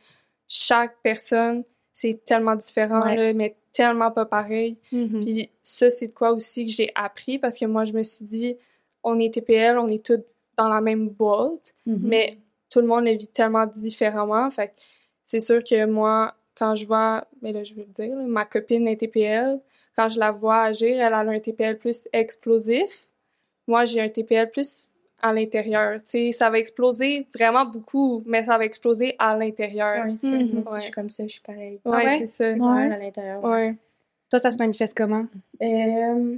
chaque 0.47 0.95
personne, 1.03 1.63
c'est 1.93 2.19
tellement 2.25 2.55
différent, 2.55 3.01
Ouais. 3.03 3.15
là, 3.15 3.33
mais 3.33 3.55
tellement 3.73 4.11
pas 4.11 4.25
pareil. 4.25 4.77
Mhm. 4.91 5.23
Puis 5.25 5.49
ça, 5.63 5.89
c'est 5.89 6.07
de 6.07 6.11
quoi 6.13 6.31
aussi 6.31 6.65
que 6.65 6.71
j'ai 6.71 6.91
appris 6.95 7.37
parce 7.39 7.57
que 7.57 7.65
moi, 7.65 7.85
je 7.85 7.93
me 7.93 8.03
suis 8.03 8.23
dit, 8.25 8.55
on 9.03 9.19
est 9.19 9.33
TPL, 9.33 9.77
on 9.77 9.87
est 9.87 10.03
tous 10.03 10.19
dans 10.57 10.67
la 10.67 10.81
même 10.81 11.09
boîte, 11.09 11.73
Mhm. 11.85 11.99
mais 12.03 12.37
tout 12.69 12.81
le 12.81 12.87
monde 12.87 13.05
le 13.05 13.11
vit 13.11 13.27
tellement 13.27 13.65
différemment. 13.67 14.49
Fait 14.51 14.67
que 14.69 14.73
c'est 15.25 15.39
sûr 15.39 15.63
que 15.63 15.85
moi, 15.85 16.33
quand 16.57 16.75
je 16.75 16.85
vois, 16.85 17.27
mais 17.41 17.51
là, 17.51 17.63
je 17.63 17.73
veux 17.73 17.83
le 17.83 17.93
dire, 17.93 18.15
ma 18.15 18.45
copine 18.45 18.87
est 18.87 18.97
TPL, 18.97 19.59
quand 19.95 20.09
je 20.09 20.19
la 20.19 20.31
vois 20.31 20.61
agir, 20.63 20.99
elle 20.99 21.13
a 21.13 21.19
un 21.19 21.39
TPL 21.39 21.77
plus 21.77 22.07
explosif. 22.13 23.07
Moi, 23.67 23.85
j'ai 23.85 24.01
un 24.01 24.09
TPL 24.09 24.49
plus 24.51 24.91
à 25.21 25.33
l'intérieur. 25.33 25.95
Tu 25.99 26.01
sais, 26.05 26.31
ça 26.31 26.49
va 26.49 26.59
exploser 26.59 27.27
vraiment 27.33 27.65
beaucoup, 27.65 28.21
mais 28.25 28.45
ça 28.45 28.57
va 28.57 28.65
exploser 28.65 29.15
à 29.19 29.35
l'intérieur. 29.37 30.05
Ouais, 30.05 30.17
ça, 30.17 30.27
Mhm. 30.27 30.51
Moi 30.53 30.61
aussi, 30.61 30.71
Ouais. 30.73 30.79
je 30.79 30.83
suis 30.85 30.91
comme 30.93 31.09
ça, 31.09 31.23
je 31.23 31.31
suis 31.33 31.41
pareil. 31.41 31.79
Ouais, 31.85 31.91
ouais? 32.05 32.17
c'est 32.19 32.25
ça. 32.27 32.55
C'est 32.55 32.61
à 32.93 32.97
l'intérieur. 32.97 33.43
Ouais. 33.43 33.75
Toi, 34.29 34.39
ça 34.39 34.51
se 34.51 34.57
manifeste 34.57 34.95
comment? 34.95 35.25
Euh, 35.61 36.37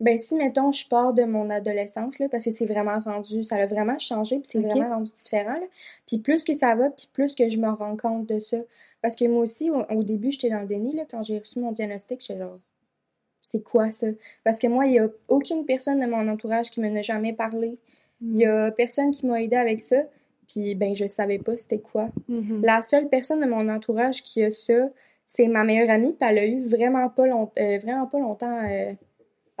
ben, 0.00 0.18
si, 0.18 0.34
mettons, 0.34 0.72
je 0.72 0.88
pars 0.88 1.12
de 1.12 1.24
mon 1.24 1.50
adolescence, 1.50 2.18
là, 2.18 2.28
parce 2.28 2.44
que 2.44 2.50
c'est 2.50 2.66
vraiment 2.66 2.98
rendu, 3.00 3.44
ça 3.44 3.56
a 3.56 3.66
vraiment 3.66 3.98
changé, 3.98 4.38
puis 4.38 4.48
c'est 4.50 4.58
vraiment 4.60 4.88
rendu 4.96 5.12
différent, 5.12 5.54
là. 5.54 5.66
Puis 6.06 6.18
plus 6.18 6.42
que 6.42 6.54
ça 6.56 6.74
va, 6.74 6.90
puis 6.90 7.08
plus 7.12 7.34
que 7.34 7.48
je 7.48 7.58
me 7.58 7.68
rends 7.68 7.96
compte 7.96 8.26
de 8.26 8.40
ça. 8.40 8.56
Parce 9.02 9.14
que 9.16 9.24
moi 9.26 9.42
aussi, 9.42 9.70
au, 9.70 9.82
au 9.90 10.02
début, 10.02 10.32
j'étais 10.32 10.50
dans 10.50 10.60
le 10.60 10.66
déni, 10.66 10.94
là, 10.96 11.04
quand 11.10 11.22
j'ai 11.22 11.38
reçu 11.38 11.58
mon 11.60 11.72
diagnostic, 11.72 12.20
j'étais 12.20 12.40
genre, 12.40 12.58
c'est 13.42 13.62
quoi 13.62 13.90
ça? 13.90 14.06
Parce 14.44 14.58
que 14.58 14.66
moi, 14.68 14.86
il 14.86 14.92
y 14.92 14.98
a 14.98 15.08
aucune 15.28 15.64
personne 15.66 16.00
de 16.00 16.06
mon 16.06 16.28
entourage 16.28 16.70
qui 16.70 16.80
me 16.80 16.88
n'a 16.88 17.02
jamais 17.02 17.32
parlé. 17.32 17.78
Il 18.22 18.36
y 18.38 18.44
a 18.46 18.70
personne 18.70 19.10
qui 19.12 19.26
m'a 19.26 19.42
aidé 19.42 19.56
avec 19.56 19.80
ça, 19.80 20.02
puis 20.46 20.74
ben, 20.74 20.94
je 20.94 21.06
savais 21.08 21.38
pas 21.38 21.56
c'était 21.56 21.78
quoi. 21.78 22.10
Mhm. 22.28 22.62
La 22.62 22.82
seule 22.82 23.08
personne 23.08 23.40
de 23.40 23.46
mon 23.46 23.68
entourage 23.68 24.22
qui 24.22 24.42
a 24.44 24.50
ça, 24.50 24.90
c'est 25.26 25.46
ma 25.48 25.64
meilleure 25.64 25.90
amie, 25.90 26.12
puis 26.12 26.28
elle 26.28 26.38
a 26.38 26.46
eu 26.46 26.66
vraiment 26.68 27.08
pas, 27.08 27.26
long- 27.26 27.50
euh, 27.58 27.78
vraiment 27.78 28.06
pas 28.06 28.18
longtemps 28.18 28.62
euh, 28.68 28.92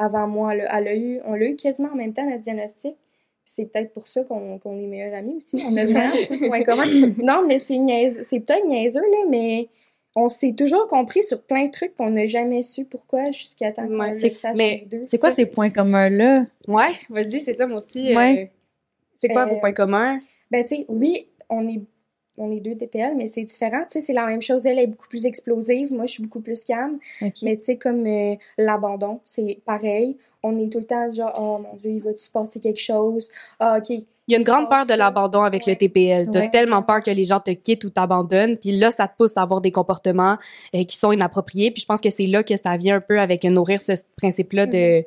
avant 0.00 0.26
moi. 0.26 0.54
là. 0.54 0.64
Elle 0.78 0.88
a 0.88 0.94
eu, 0.96 1.20
on 1.24 1.34
l'a 1.34 1.46
eu 1.46 1.56
quasiment 1.56 1.90
en 1.92 1.96
même 1.96 2.12
temps, 2.12 2.24
notre 2.24 2.42
diagnostic. 2.42 2.96
C'est 3.44 3.66
peut-être 3.72 3.92
pour 3.92 4.06
ça 4.06 4.22
qu'on 4.24 4.58
qu'on 4.58 4.78
est 4.78 4.86
meilleures 4.86 5.14
amies 5.14 5.36
aussi. 5.36 5.62
On 5.66 5.76
a 5.76 5.84
vraiment 5.84 6.62
communs. 6.64 7.12
Non, 7.22 7.44
mais 7.46 7.58
c'est 7.58 7.78
niaiseux. 7.78 8.22
C'est 8.24 8.40
peut-être 8.40 8.66
niaiseux, 8.66 9.00
là, 9.00 9.18
mais 9.28 9.68
on 10.14 10.28
s'est 10.28 10.52
toujours 10.52 10.86
compris 10.88 11.22
sur 11.24 11.42
plein 11.42 11.66
de 11.66 11.70
trucs, 11.70 11.94
puis 11.94 12.06
on 12.06 12.10
n'a 12.10 12.26
jamais 12.26 12.62
su 12.62 12.84
pourquoi 12.84 13.30
jusqu'à 13.32 13.72
temps 13.72 13.86
qu'on 13.88 13.98
Ouais, 14.00 14.12
sache 14.12 14.56
mais 14.56 14.84
deux. 14.90 15.02
C'est 15.06 15.18
quoi 15.18 15.30
ces 15.30 15.46
points 15.46 15.70
communs-là? 15.70 16.46
Ouais, 16.68 16.92
vas-y, 17.08 17.40
c'est 17.40 17.52
ça, 17.54 17.66
moi 17.66 17.78
aussi. 17.78 18.12
euh, 18.12 18.16
Ouais. 18.16 18.52
c'est 19.20 19.28
quoi 19.28 19.42
Euh, 19.46 19.54
vos 19.54 19.60
points 19.60 19.72
communs? 19.72 20.18
Ben, 20.50 20.62
tu 20.64 20.76
sais, 20.76 20.84
oui, 20.88 21.26
on 21.48 21.66
est, 21.68 21.80
on 22.40 22.50
est 22.50 22.60
deux 22.60 22.74
TPL, 22.74 23.14
mais 23.16 23.28
c'est 23.28 23.42
différent. 23.44 23.82
Tu 23.82 23.90
sais, 23.90 24.00
c'est 24.00 24.12
la 24.14 24.26
même 24.26 24.40
chose. 24.40 24.64
Elle 24.66 24.78
est 24.78 24.86
beaucoup 24.86 25.08
plus 25.08 25.26
explosive. 25.26 25.92
Moi, 25.92 26.06
je 26.06 26.12
suis 26.12 26.22
beaucoup 26.22 26.40
plus 26.40 26.64
calme. 26.64 26.98
Mais 27.42 27.56
tu 27.56 27.62
sais, 27.64 27.76
comme 27.76 28.06
euh, 28.06 28.34
l'abandon, 28.56 29.20
c'est 29.24 29.58
pareil. 29.66 30.16
On 30.42 30.58
est 30.58 30.70
tout 30.70 30.78
le 30.78 30.86
temps 30.86 31.12
genre, 31.12 31.34
oh 31.38 31.58
mon 31.58 31.76
Dieu, 31.76 31.90
il 31.90 32.00
va-tu 32.00 32.24
se 32.24 32.30
passer 32.30 32.58
quelque 32.60 32.80
chose? 32.80 33.30
Ah, 33.58 33.76
OK. 33.78 33.90
Il 33.90 34.32
y 34.32 34.36
a 34.36 34.38
une 34.38 34.44
grande 34.44 34.68
peur 34.70 34.86
de 34.86 34.94
l'abandon 34.94 35.42
avec 35.42 35.66
Ouais. 35.66 35.72
le 35.72 35.76
TPL. 35.78 36.30
Ouais. 36.30 36.50
tellement 36.50 36.82
peur 36.82 37.02
que 37.02 37.10
les 37.10 37.24
gens 37.24 37.40
te 37.40 37.50
quittent 37.50 37.84
ou 37.84 37.90
t'abandonnent. 37.90 38.56
Puis 38.56 38.70
là, 38.72 38.90
ça 38.90 39.08
te 39.08 39.16
pousse 39.18 39.36
à 39.36 39.42
avoir 39.42 39.60
des 39.60 39.72
comportements 39.72 40.36
euh, 40.74 40.84
qui 40.84 40.96
sont 40.96 41.10
inappropriés. 41.12 41.70
Puis 41.72 41.82
je 41.82 41.86
pense 41.86 42.00
que 42.00 42.10
c'est 42.10 42.26
là 42.26 42.42
que 42.44 42.56
ça 42.56 42.76
vient 42.76 42.96
un 42.96 43.00
peu 43.00 43.18
avec 43.20 43.42
nourrir 43.44 43.80
ce 43.80 43.92
principe-là 44.16 44.66
de, 44.66 44.72
tu 44.72 44.76
sais, 44.76 45.06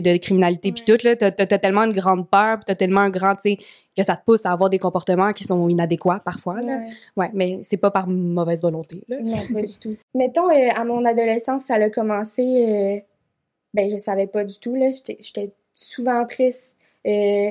de 0.00 0.16
criminalité. 0.16 0.72
Puis 0.72 0.84
tout, 0.84 0.98
là, 1.04 1.16
t'as, 1.16 1.30
t'as 1.30 1.58
tellement 1.58 1.82
une 1.82 1.92
grande 1.92 2.28
peur, 2.28 2.56
puis 2.56 2.64
t'as 2.66 2.74
tellement 2.74 3.00
un 3.00 3.10
grand, 3.10 3.34
tu 3.34 3.50
sais, 3.50 3.58
que 3.96 4.02
ça 4.02 4.16
te 4.16 4.24
pousse 4.24 4.44
à 4.46 4.52
avoir 4.52 4.70
des 4.70 4.78
comportements 4.78 5.32
qui 5.32 5.44
sont 5.44 5.68
inadéquats 5.68 6.20
parfois. 6.24 6.60
Là. 6.60 6.76
Ouais. 6.76 6.90
Ouais, 7.16 7.30
mais 7.32 7.60
c'est 7.62 7.76
pas 7.76 7.90
par 7.90 8.08
mauvaise 8.08 8.62
volonté. 8.62 9.02
Là. 9.08 9.18
Non, 9.20 9.46
pas 9.52 9.62
du 9.62 9.76
tout. 9.76 9.96
Mettons, 10.14 10.50
euh, 10.50 10.68
à 10.74 10.84
mon 10.84 11.04
adolescence, 11.04 11.64
ça 11.64 11.74
a 11.74 11.90
commencé. 11.90 12.42
euh, 12.42 13.00
ben, 13.72 13.90
je 13.90 13.98
savais 13.98 14.26
pas 14.26 14.44
du 14.44 14.58
tout, 14.58 14.74
là. 14.74 14.92
J'étais 14.92 15.16
j'étais 15.20 15.50
souvent 15.74 16.24
triste. 16.26 16.76
Euh, 17.06 17.50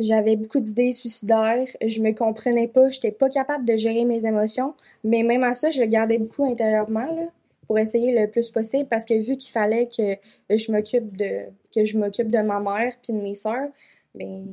j'avais 0.00 0.36
beaucoup 0.36 0.58
d'idées 0.60 0.92
suicidaires. 0.92 1.66
Je 1.84 2.00
me 2.00 2.12
comprenais 2.12 2.66
pas. 2.68 2.90
J'étais 2.90 3.12
pas 3.12 3.30
capable 3.30 3.64
de 3.64 3.76
gérer 3.76 4.04
mes 4.04 4.26
émotions. 4.26 4.74
Mais 5.04 5.22
même 5.22 5.44
à 5.44 5.54
ça, 5.54 5.70
je 5.70 5.80
le 5.80 5.86
gardais 5.86 6.18
beaucoup 6.18 6.44
intérieurement, 6.44 7.06
là, 7.06 7.28
pour 7.66 7.78
essayer 7.78 8.18
le 8.18 8.30
plus 8.30 8.50
possible. 8.50 8.86
Parce 8.88 9.04
que 9.04 9.14
vu 9.14 9.36
qu'il 9.36 9.52
fallait 9.52 9.88
que 9.88 10.16
je 10.54 10.72
m'occupe 10.72 11.16
de, 11.16 11.46
que 11.74 11.84
je 11.84 11.98
m'occupe 11.98 12.30
de 12.30 12.38
ma 12.38 12.60
mère 12.60 12.94
puis 13.02 13.12
de 13.12 13.18
mes 13.18 13.34
sœurs, 13.34 13.68
ben, 14.14 14.46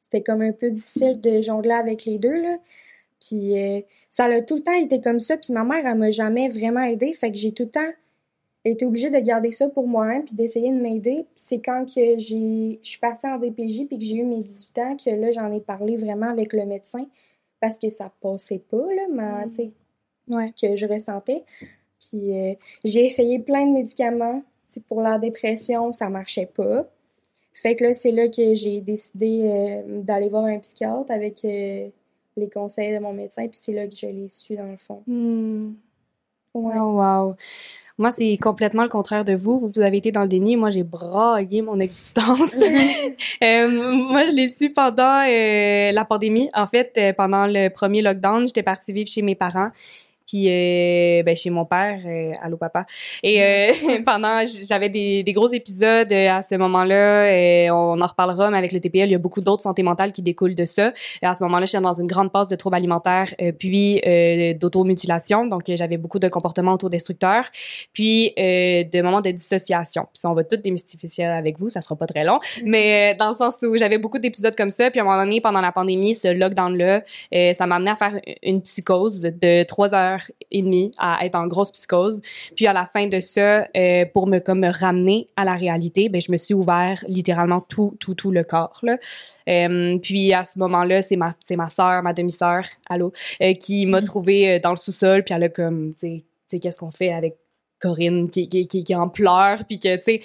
c'était 0.00 0.22
comme 0.22 0.42
un 0.42 0.52
peu 0.52 0.70
difficile 0.70 1.20
de 1.20 1.40
jongler 1.42 1.72
avec 1.72 2.04
les 2.04 2.18
deux, 2.18 2.40
là. 2.42 2.58
Puis 3.20 3.58
euh, 3.58 3.80
ça 4.10 4.26
a 4.26 4.42
tout 4.42 4.56
le 4.56 4.62
temps 4.62 4.74
été 4.74 5.00
comme 5.00 5.20
ça. 5.20 5.36
Puis 5.36 5.52
ma 5.52 5.64
mère, 5.64 5.86
elle 5.86 5.98
m'a 5.98 6.10
jamais 6.10 6.48
vraiment 6.48 6.82
aidée. 6.82 7.12
Fait 7.14 7.30
que 7.30 7.38
j'ai 7.38 7.52
tout 7.52 7.64
le 7.64 7.70
temps 7.70 7.90
été 8.66 8.84
obligée 8.84 9.10
de 9.10 9.18
garder 9.18 9.52
ça 9.52 9.68
pour 9.68 9.86
moi-même 9.86 10.24
puis 10.24 10.34
d'essayer 10.34 10.70
de 10.70 10.80
m'aider. 10.80 11.26
C'est 11.34 11.60
quand 11.60 11.84
que 11.86 12.18
j'ai, 12.18 12.80
je 12.82 12.88
suis 12.88 12.98
partie 12.98 13.26
en 13.26 13.38
DPJ 13.38 13.86
puis 13.86 13.98
que 13.98 14.04
j'ai 14.04 14.16
eu 14.16 14.24
mes 14.24 14.40
18 14.42 14.78
ans 14.78 14.96
que 14.96 15.10
là, 15.10 15.30
j'en 15.30 15.52
ai 15.52 15.60
parlé 15.60 15.96
vraiment 15.96 16.28
avec 16.28 16.52
le 16.52 16.66
médecin 16.66 17.06
parce 17.60 17.78
que 17.78 17.88
ça 17.90 18.12
passait 18.20 18.58
pas, 18.58 18.76
là, 18.94 19.02
ma, 19.10 19.44
tu 19.44 19.50
sais, 19.50 19.70
Ouais. 20.28 20.52
que 20.60 20.74
je 20.76 20.86
ressentais. 20.86 21.44
Puis 22.14 22.38
euh, 22.38 22.54
j'ai 22.84 23.06
essayé 23.06 23.40
plein 23.40 23.66
de 23.66 23.72
médicaments 23.72 24.42
pour 24.88 25.02
la 25.02 25.18
dépression, 25.18 25.92
ça 25.92 26.08
marchait 26.08 26.46
pas. 26.46 26.86
Fait 27.54 27.76
que 27.76 27.84
là, 27.84 27.94
c'est 27.94 28.10
là 28.10 28.28
que 28.28 28.54
j'ai 28.54 28.80
décidé 28.80 29.42
euh, 29.44 30.02
d'aller 30.02 30.28
voir 30.28 30.44
un 30.44 30.58
psychiatre 30.58 31.10
avec 31.10 31.44
euh, 31.44 31.88
les 32.36 32.50
conseils 32.50 32.94
de 32.94 33.00
mon 33.00 33.12
médecin, 33.12 33.46
puis 33.46 33.58
c'est 33.60 33.72
là 33.72 33.86
que 33.86 33.96
je 33.96 34.06
l'ai 34.06 34.28
su 34.28 34.56
dans 34.56 34.70
le 34.70 34.76
fond. 34.76 35.02
Hmm. 35.06 35.74
Ouais. 36.54 36.74
Oh, 36.76 37.00
wow. 37.00 37.36
Moi, 37.96 38.10
c'est 38.10 38.36
complètement 38.38 38.82
le 38.82 38.88
contraire 38.88 39.24
de 39.24 39.34
vous. 39.34 39.58
Vous, 39.58 39.68
vous 39.68 39.80
avez 39.80 39.98
été 39.98 40.10
dans 40.10 40.22
le 40.22 40.28
déni. 40.28 40.56
Moi, 40.56 40.70
j'ai 40.70 40.82
braillé 40.82 41.62
mon 41.62 41.78
existence. 41.80 42.60
Euh, 43.42 43.68
moi, 43.68 44.26
je 44.26 44.32
l'ai 44.32 44.48
su 44.48 44.70
pendant 44.70 45.22
euh, 45.26 45.92
la 45.92 46.04
pandémie. 46.04 46.50
En 46.54 46.66
fait, 46.66 46.92
euh, 46.96 47.12
pendant 47.12 47.46
le 47.46 47.68
premier 47.68 48.00
lockdown, 48.00 48.46
j'étais 48.46 48.62
partie 48.62 48.92
vivre 48.92 49.08
chez 49.08 49.22
mes 49.22 49.34
parents. 49.34 49.70
Puis, 50.26 50.48
euh, 50.48 51.22
ben, 51.22 51.36
chez 51.36 51.50
mon 51.50 51.64
père, 51.64 52.00
euh, 52.06 52.32
allô 52.42 52.56
papa. 52.56 52.86
Et 53.22 53.42
euh, 53.42 53.72
pendant, 54.06 54.42
j'avais 54.68 54.88
des, 54.88 55.22
des 55.22 55.32
gros 55.32 55.48
épisodes 55.48 56.10
euh, 56.12 56.30
à 56.30 56.42
ce 56.42 56.54
moment-là. 56.54 57.36
Et 57.36 57.70
on 57.70 58.00
en 58.00 58.06
reparlera, 58.06 58.50
mais 58.50 58.58
avec 58.58 58.72
le 58.72 58.80
TPL, 58.80 59.08
il 59.08 59.12
y 59.12 59.14
a 59.14 59.18
beaucoup 59.18 59.40
d'autres 59.40 59.64
santé 59.64 59.82
mentale 59.82 60.12
qui 60.12 60.22
découlent 60.22 60.54
de 60.54 60.64
ça. 60.64 60.92
Et 61.22 61.26
à 61.26 61.34
ce 61.34 61.42
moment-là, 61.44 61.66
j'étais 61.66 61.80
dans 61.80 61.92
une 61.92 62.06
grande 62.06 62.30
passe 62.30 62.48
de 62.48 62.56
troubles 62.56 62.76
alimentaires, 62.76 63.34
euh, 63.42 63.52
puis 63.52 64.00
euh, 64.06 64.54
d'automutilation. 64.54 65.46
Donc, 65.46 65.68
euh, 65.68 65.76
j'avais 65.76 65.96
beaucoup 65.96 66.18
de 66.18 66.28
comportements 66.28 66.72
autodestructeurs, 66.72 67.46
puis 67.92 68.32
euh, 68.38 68.84
de 68.84 69.02
moments 69.02 69.20
de 69.20 69.30
dissociation. 69.30 70.02
Puis 70.12 70.20
ça, 70.20 70.30
on 70.30 70.34
va 70.34 70.44
tout 70.44 70.56
démystifier 70.56 71.24
avec 71.24 71.58
vous, 71.58 71.68
ça 71.68 71.80
sera 71.80 71.96
pas 71.96 72.06
très 72.06 72.24
long. 72.24 72.38
Mais 72.64 73.14
euh, 73.14 73.18
dans 73.18 73.30
le 73.30 73.36
sens 73.36 73.62
où 73.62 73.76
j'avais 73.76 73.98
beaucoup 73.98 74.18
d'épisodes 74.18 74.54
comme 74.56 74.70
ça, 74.70 74.90
puis 74.90 75.00
à 75.00 75.02
un 75.02 75.06
moment 75.06 75.22
donné, 75.22 75.40
pendant 75.40 75.60
la 75.60 75.72
pandémie, 75.72 76.14
ce 76.14 76.28
lockdown-là, 76.28 77.02
euh, 77.34 77.52
ça 77.54 77.66
m'a 77.66 77.76
amené 77.76 77.90
à 77.90 77.96
faire 77.96 78.20
une 78.42 78.62
psychose 78.62 79.22
de 79.22 79.64
trois 79.64 79.94
heures 79.94 80.13
heures 80.14 80.30
et 80.50 80.62
demie 80.62 80.92
à 80.98 81.24
être 81.26 81.34
en 81.34 81.46
grosse 81.46 81.70
psychose. 81.72 82.20
Puis 82.56 82.66
à 82.66 82.72
la 82.72 82.86
fin 82.86 83.06
de 83.06 83.20
ça, 83.20 83.68
euh, 83.76 84.04
pour 84.12 84.26
me 84.26 84.38
comme 84.38 84.60
me 84.60 84.70
ramener 84.70 85.28
à 85.36 85.44
la 85.44 85.54
réalité, 85.54 86.08
ben 86.08 86.20
je 86.20 86.32
me 86.32 86.36
suis 86.36 86.54
ouvert 86.54 87.04
littéralement 87.08 87.60
tout 87.60 87.96
tout 88.00 88.14
tout 88.14 88.30
le 88.30 88.44
corps 88.44 88.80
là. 88.82 88.96
Euh, 89.48 89.98
puis 89.98 90.32
à 90.32 90.42
ce 90.44 90.58
moment-là, 90.58 91.02
c'est 91.02 91.16
ma 91.16 91.30
c'est 91.40 91.56
ma 91.56 91.68
sœur, 91.68 92.02
ma 92.02 92.12
demi-sœur, 92.12 92.64
allô, 92.88 93.12
euh, 93.42 93.54
qui 93.54 93.86
m'a 93.86 94.00
Mhm. 94.00 94.04
trouvé 94.06 94.50
euh, 94.50 94.58
dans 94.58 94.70
le 94.70 94.76
sous-sol. 94.76 95.22
Puis 95.24 95.34
elle 95.34 95.42
a 95.44 95.48
comme, 95.48 95.94
tu 95.98 96.24
sais, 96.48 96.58
qu'est-ce 96.60 96.78
qu'on 96.78 96.90
fait 96.90 97.12
avec 97.12 97.36
Corinne 97.80 98.30
qui, 98.30 98.48
qui, 98.48 98.66
qui, 98.66 98.94
en 98.94 99.08
pleurs, 99.08 99.64
puis 99.66 99.78
que, 99.78 99.96
tu 99.96 100.02
sais, 100.02 100.22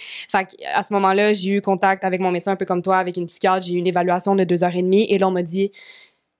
à 0.73 0.83
ce 0.83 0.93
moment-là, 0.93 1.33
j'ai 1.33 1.55
eu 1.57 1.61
contact 1.61 2.03
avec 2.05 2.21
mon 2.21 2.31
médecin 2.31 2.53
un 2.53 2.55
peu 2.55 2.65
comme 2.65 2.81
toi, 2.81 2.97
avec 2.97 3.17
une 3.17 3.25
psychiatre, 3.25 3.65
j'ai 3.65 3.73
eu 3.73 3.77
une 3.77 3.87
évaluation 3.87 4.35
de 4.35 4.45
deux 4.45 4.63
heures 4.63 4.75
et 4.75 4.81
demie, 4.81 5.05
et 5.09 5.17
là, 5.17 5.27
on 5.27 5.31
m'a 5.31 5.43
dit, 5.43 5.71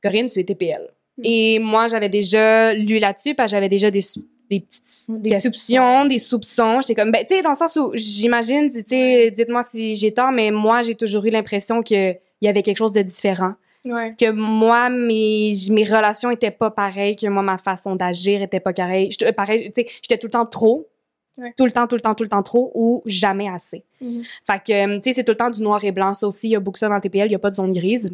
Corinne, 0.02 0.28
tu 0.28 0.40
es 0.40 0.44
TPL. 0.46 0.88
Et 1.24 1.60
moi, 1.60 1.88
j'avais 1.88 2.10
déjà 2.10 2.74
lu 2.74 3.00
là-dessus, 3.00 3.36
parce 3.36 3.52
que 3.52 3.56
j'avais 3.58 3.70
déjà 3.70 3.92
des, 3.92 4.02
des 4.50 4.60
petites 4.62 5.22
Des 5.22 5.30
questions, 5.32 6.06
des 6.06 6.20
soupçons. 6.20 6.82
J'étais 6.82 6.96
comme, 6.96 7.12
ben, 7.12 7.26
tu 7.28 7.36
sais, 7.36 7.42
dans 7.42 7.50
le 7.52 7.56
sens 7.56 7.76
où 7.76 7.92
j'imagine, 7.96 8.68
tu 8.70 8.84
sais, 8.86 9.32
dites-moi 9.32 9.64
si 9.64 9.96
j'ai 9.96 10.14
tort, 10.14 10.32
mais 10.32 10.52
moi, 10.52 10.82
j'ai 10.82 10.96
toujours 10.96 11.26
eu 11.26 11.30
l'impression 11.30 11.82
qu'il 11.84 12.18
y 12.42 12.48
avait 12.48 12.62
quelque 12.62 12.78
chose 12.78 12.94
de 12.94 13.02
différent 13.02 13.54
Ouais. 13.86 14.14
que 14.20 14.30
moi 14.30 14.90
mes 14.90 15.54
mes 15.72 15.86
relations 15.86 16.30
étaient 16.32 16.52
pas 16.52 16.70
pareilles 16.70 17.16
que 17.16 17.28
moi 17.28 17.42
ma 17.42 17.58
façon 17.58 17.96
d'agir 17.96 18.42
était 18.42 18.60
pas 18.60 18.74
pareille 18.74 19.10
J'étais- 19.10 19.32
pareil 19.32 19.72
tu 19.74 19.84
sais 19.84 19.88
j'étais 20.02 20.18
tout 20.18 20.28
le 20.28 20.32
temps 20.32 20.46
trop 20.46 20.90
Ouais. 21.38 21.54
tout 21.58 21.64
le 21.64 21.72
temps 21.72 21.88
tout 21.88 21.96
le 21.96 22.02
temps 22.02 22.14
tout 22.14 22.24
le 22.26 22.30
temps 22.30 22.44
trop 22.44 22.74
ou 22.76 23.02
jamais 23.06 23.48
assez 23.48 23.86
Mhm. 24.02 24.24
fait 24.46 24.62
que 24.68 24.74
euh, 24.74 25.00
tu 25.00 25.04
sais 25.06 25.14
c'est 25.14 25.24
tout 25.24 25.32
le 25.32 25.38
temps 25.38 25.50
du 25.50 25.62
noir 25.62 25.82
et 25.86 25.94
blanc 25.94 26.14
ça 26.14 26.28
aussi 26.28 26.48
il 26.50 26.52
y 26.52 26.56
a 26.58 26.60
beaucoup 26.60 26.78
ça 26.78 26.90
dans 26.90 27.00
TPL 27.00 27.28
il 27.28 27.32
y 27.32 27.36
a 27.36 27.40
pas 27.40 27.52
de 27.52 27.56
zone 27.56 27.72
grise 27.72 28.14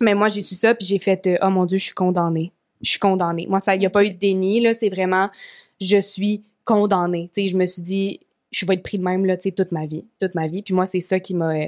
mais 0.00 0.14
moi 0.14 0.28
j'ai 0.28 0.40
su 0.42 0.54
ça 0.54 0.74
puis 0.74 0.86
j'ai 0.86 0.98
fait 0.98 1.26
euh, 1.26 1.36
oh 1.42 1.50
mon 1.50 1.64
dieu 1.64 1.78
je 1.78 1.84
suis 1.84 1.94
condamnée 1.94 2.52
je 2.82 2.90
suis 2.90 2.98
condamnée 2.98 3.46
moi 3.48 3.60
ça 3.60 3.74
il 3.76 3.82
y 3.82 3.86
a 3.86 3.90
pas 3.90 4.04
eu 4.04 4.10
de 4.10 4.18
déni 4.18 4.60
là 4.60 4.72
c'est 4.74 4.88
vraiment 4.90 5.30
je 5.80 5.98
suis 5.98 6.42
condamnée 6.64 7.30
tu 7.34 7.42
sais 7.42 7.48
je 7.48 7.56
me 7.56 7.66
suis 7.66 7.82
dit 7.82 8.20
je 8.50 8.64
vais 8.66 8.74
être 8.74 8.82
pris 8.82 8.98
de 8.98 9.04
même 9.04 9.24
là 9.24 9.36
tu 9.36 9.44
sais 9.44 9.52
toute 9.52 9.72
ma 9.72 9.86
vie 9.86 10.04
toute 10.20 10.34
ma 10.34 10.46
vie 10.46 10.62
puis 10.62 10.74
moi 10.74 10.86
c'est 10.86 11.00
ça 11.00 11.18
qui 11.20 11.34
m'a 11.34 11.54
euh, 11.56 11.66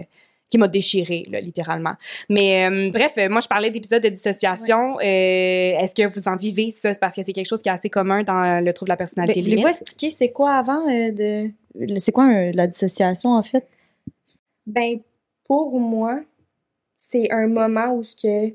qui 0.51 0.57
m'a 0.57 0.67
déchiré 0.69 1.25
littéralement 1.43 1.93
mais 2.31 2.65
euh, 2.67 2.91
bref, 2.91 3.13
euh, 3.19 3.29
moi 3.29 3.43
je 3.43 3.49
parlais 3.49 3.71
d'épisodes 3.71 4.03
de 4.03 4.09
dissociation. 4.09 4.97
Euh, 4.99 5.03
Est-ce 5.03 5.95
que 5.95 6.07
vous 6.07 6.27
en 6.27 6.37
vivez 6.37 6.71
ça? 6.71 6.95
C'est 6.95 6.99
parce 6.99 7.15
que 7.17 7.23
c'est 7.23 7.35
quelque 7.35 7.47
chose 7.49 7.61
qui 7.61 7.69
est 7.69 7.73
assez 7.73 7.91
commun 7.91 8.23
dans 8.23 8.65
le 8.65 8.73
trouble 8.73 8.89
de 8.89 8.93
la 8.93 8.97
Ben, 8.97 8.99
personnalité 9.01 9.43
Voulez-vous 9.43 9.59
limite. 9.67 9.83
expliquer 9.83 10.09
c'est 10.11 10.31
quoi 10.31 10.53
avant 10.55 10.89
euh, 10.89 11.13
de. 11.13 11.99
C'est 11.99 12.13
quoi 12.13 12.29
euh, 12.33 12.51
la 12.55 12.67
dissociation 12.67 13.35
en 13.35 13.43
fait? 13.43 13.69
Ben, 14.67 15.01
pour 15.45 15.79
moi, 15.79 16.21
c'est 16.99 17.31
un 17.31 17.47
moment 17.47 17.95
où 17.95 18.05
ce 18.05 18.15
que 18.17 18.55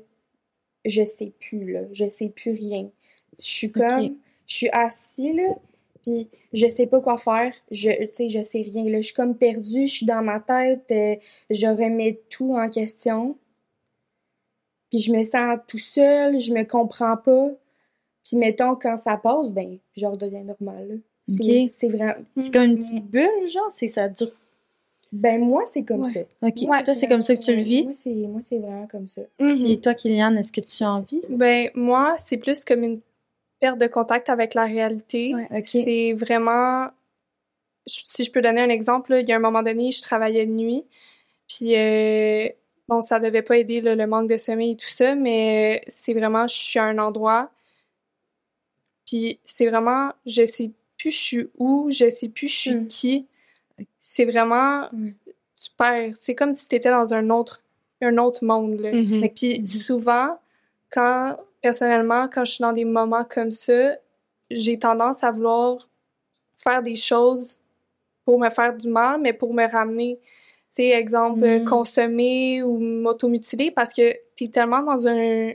je 0.84 1.04
sais 1.04 1.32
plus, 1.40 1.72
là. 1.72 1.80
Je 1.92 2.08
sais 2.08 2.28
plus 2.28 2.52
rien. 2.52 2.90
Je 3.38 3.42
suis 3.42 3.72
comme, 3.72 4.16
je 4.46 4.54
suis 4.54 4.68
assis, 4.70 5.32
là, 5.32 5.56
puis 6.02 6.28
je 6.52 6.68
sais 6.68 6.86
pas 6.86 7.00
quoi 7.00 7.16
faire. 7.16 7.52
Je, 7.70 7.90
tu 7.90 8.14
sais, 8.14 8.28
je 8.28 8.42
sais 8.42 8.60
rien, 8.60 8.84
là. 8.84 8.98
Je 8.98 9.06
suis 9.06 9.14
comme 9.14 9.36
perdue, 9.36 9.86
je 9.86 9.92
suis 9.92 10.06
dans 10.06 10.22
ma 10.22 10.40
tête, 10.40 10.84
euh, 10.90 11.16
je 11.50 11.66
remets 11.66 12.20
tout 12.28 12.54
en 12.54 12.68
question. 12.68 13.36
Puis 14.90 15.00
je 15.00 15.12
me 15.12 15.24
sens 15.24 15.58
tout 15.66 15.78
seul, 15.78 16.38
je 16.38 16.52
me 16.52 16.64
comprends 16.64 17.16
pas. 17.16 17.48
Puis 18.22 18.36
mettons, 18.36 18.76
quand 18.76 18.98
ça 18.98 19.16
passe, 19.16 19.50
ben, 19.50 19.78
je 19.96 20.06
redeviens 20.06 20.44
normale, 20.44 20.88
là. 20.88 20.94
C'est-. 21.28 21.68
C'est 21.70 21.88
vraiment... 21.88 22.14
C'est 22.36 22.52
comme 22.52 22.64
une 22.64 22.76
petite 22.76 23.06
bulle, 23.06 23.48
genre, 23.48 23.70
c'est 23.70 23.88
ça 23.88 24.08
dure. 24.08 24.30
Ben, 25.14 25.40
moi, 25.40 25.62
c'est 25.66 25.84
comme 25.84 26.02
Ouais. 26.02 26.12
ça. 26.12 26.48
Ok. 26.48 26.68
Ouais, 26.68 26.82
Toi, 26.82 26.92
c'est 26.94 27.06
comme 27.06 27.22
ça 27.22 27.36
que 27.36 27.40
tu 27.40 27.54
le 27.54 27.62
vis? 27.62 27.84
Moi, 27.84 27.92
c'est 27.92 28.10
moi, 28.12 28.40
c'est 28.42 28.58
vraiment 28.58 28.86
comme 28.88 29.06
ça. 29.06 29.22
Mhm. 29.38 29.64
Et 29.66 29.80
toi, 29.80 29.94
Kylian, 29.94 30.34
est-ce 30.34 30.50
que 30.50 30.60
tu 30.60 30.82
as 30.82 30.90
envie? 30.92 31.22
Ben, 31.28 31.70
moi, 31.76 32.16
c'est 32.18 32.36
plus 32.36 32.64
comme 32.64 32.82
une 32.82 33.00
perte 33.60 33.78
de 33.78 33.86
contact 33.86 34.28
avec 34.28 34.54
la 34.54 34.64
réalité. 34.64 35.32
Ouais, 35.34 35.46
ok. 35.52 35.66
C'est 35.66 36.12
vraiment. 36.14 36.88
Si 37.86 38.24
je 38.24 38.30
peux 38.32 38.40
donner 38.42 38.60
un 38.60 38.70
exemple, 38.70 39.12
là, 39.12 39.20
il 39.20 39.28
y 39.28 39.32
a 39.32 39.36
un 39.36 39.40
moment 39.40 39.62
donné, 39.62 39.92
je 39.92 40.02
travaillais 40.02 40.46
de 40.46 40.50
nuit. 40.52 40.84
Puis, 41.48 41.76
euh, 41.76 42.48
bon, 42.88 43.00
ça 43.02 43.20
devait 43.20 43.42
pas 43.42 43.58
aider 43.58 43.80
là, 43.82 43.94
le 43.94 44.06
manque 44.08 44.28
de 44.30 44.36
sommeil 44.36 44.72
et 44.72 44.76
tout 44.76 44.88
ça, 44.88 45.14
mais 45.14 45.76
euh, 45.76 45.84
c'est 45.88 46.14
vraiment, 46.14 46.48
je 46.48 46.54
suis 46.56 46.78
à 46.80 46.84
un 46.84 46.98
endroit. 46.98 47.50
Puis, 49.06 49.38
c'est 49.44 49.68
vraiment, 49.68 50.12
je 50.26 50.44
sais 50.44 50.70
plus 50.96 51.10
je 51.12 51.16
suis 51.18 51.48
où, 51.58 51.88
je 51.90 52.08
sais 52.08 52.28
plus 52.28 52.48
je 52.48 52.56
suis 52.56 52.74
Mm. 52.76 52.88
qui. 52.88 53.26
C'est 54.06 54.26
vraiment 54.26 54.82
Mm. 54.92 55.10
super. 55.54 56.12
C'est 56.14 56.34
comme 56.34 56.54
si 56.54 56.68
tu 56.68 56.76
étais 56.76 56.90
dans 56.90 57.14
un 57.14 57.30
autre, 57.30 57.62
un 58.02 58.18
autre 58.18 58.44
monde. 58.44 58.78
Là. 58.80 58.92
Mhm. 58.92 59.28
Puis 59.34 59.66
souvent, 59.66 60.38
quand, 60.92 61.36
personnellement, 61.62 62.28
quand 62.28 62.44
je 62.44 62.52
suis 62.52 62.62
dans 62.62 62.74
des 62.74 62.84
moments 62.84 63.24
comme 63.24 63.50
ça, 63.50 63.96
j'ai 64.50 64.78
tendance 64.78 65.24
à 65.24 65.30
vouloir 65.32 65.88
faire 66.58 66.82
des 66.82 66.96
choses 66.96 67.60
pour 68.26 68.38
me 68.38 68.50
faire 68.50 68.76
du 68.76 68.88
mal, 68.88 69.20
mais 69.20 69.32
pour 69.32 69.54
me 69.54 69.66
ramener. 69.66 70.18
Tu 70.20 70.82
sais, 70.82 70.88
exemple, 70.90 71.42
euh, 71.44 71.60
Mm. 71.60 71.64
consommer 71.64 72.62
ou 72.62 72.76
m'automutiler 72.78 73.70
parce 73.70 73.92
que 73.94 74.12
tu 74.36 74.44
es 74.44 74.48
tellement 74.48 74.82
dans 74.82 75.06
un, 75.08 75.52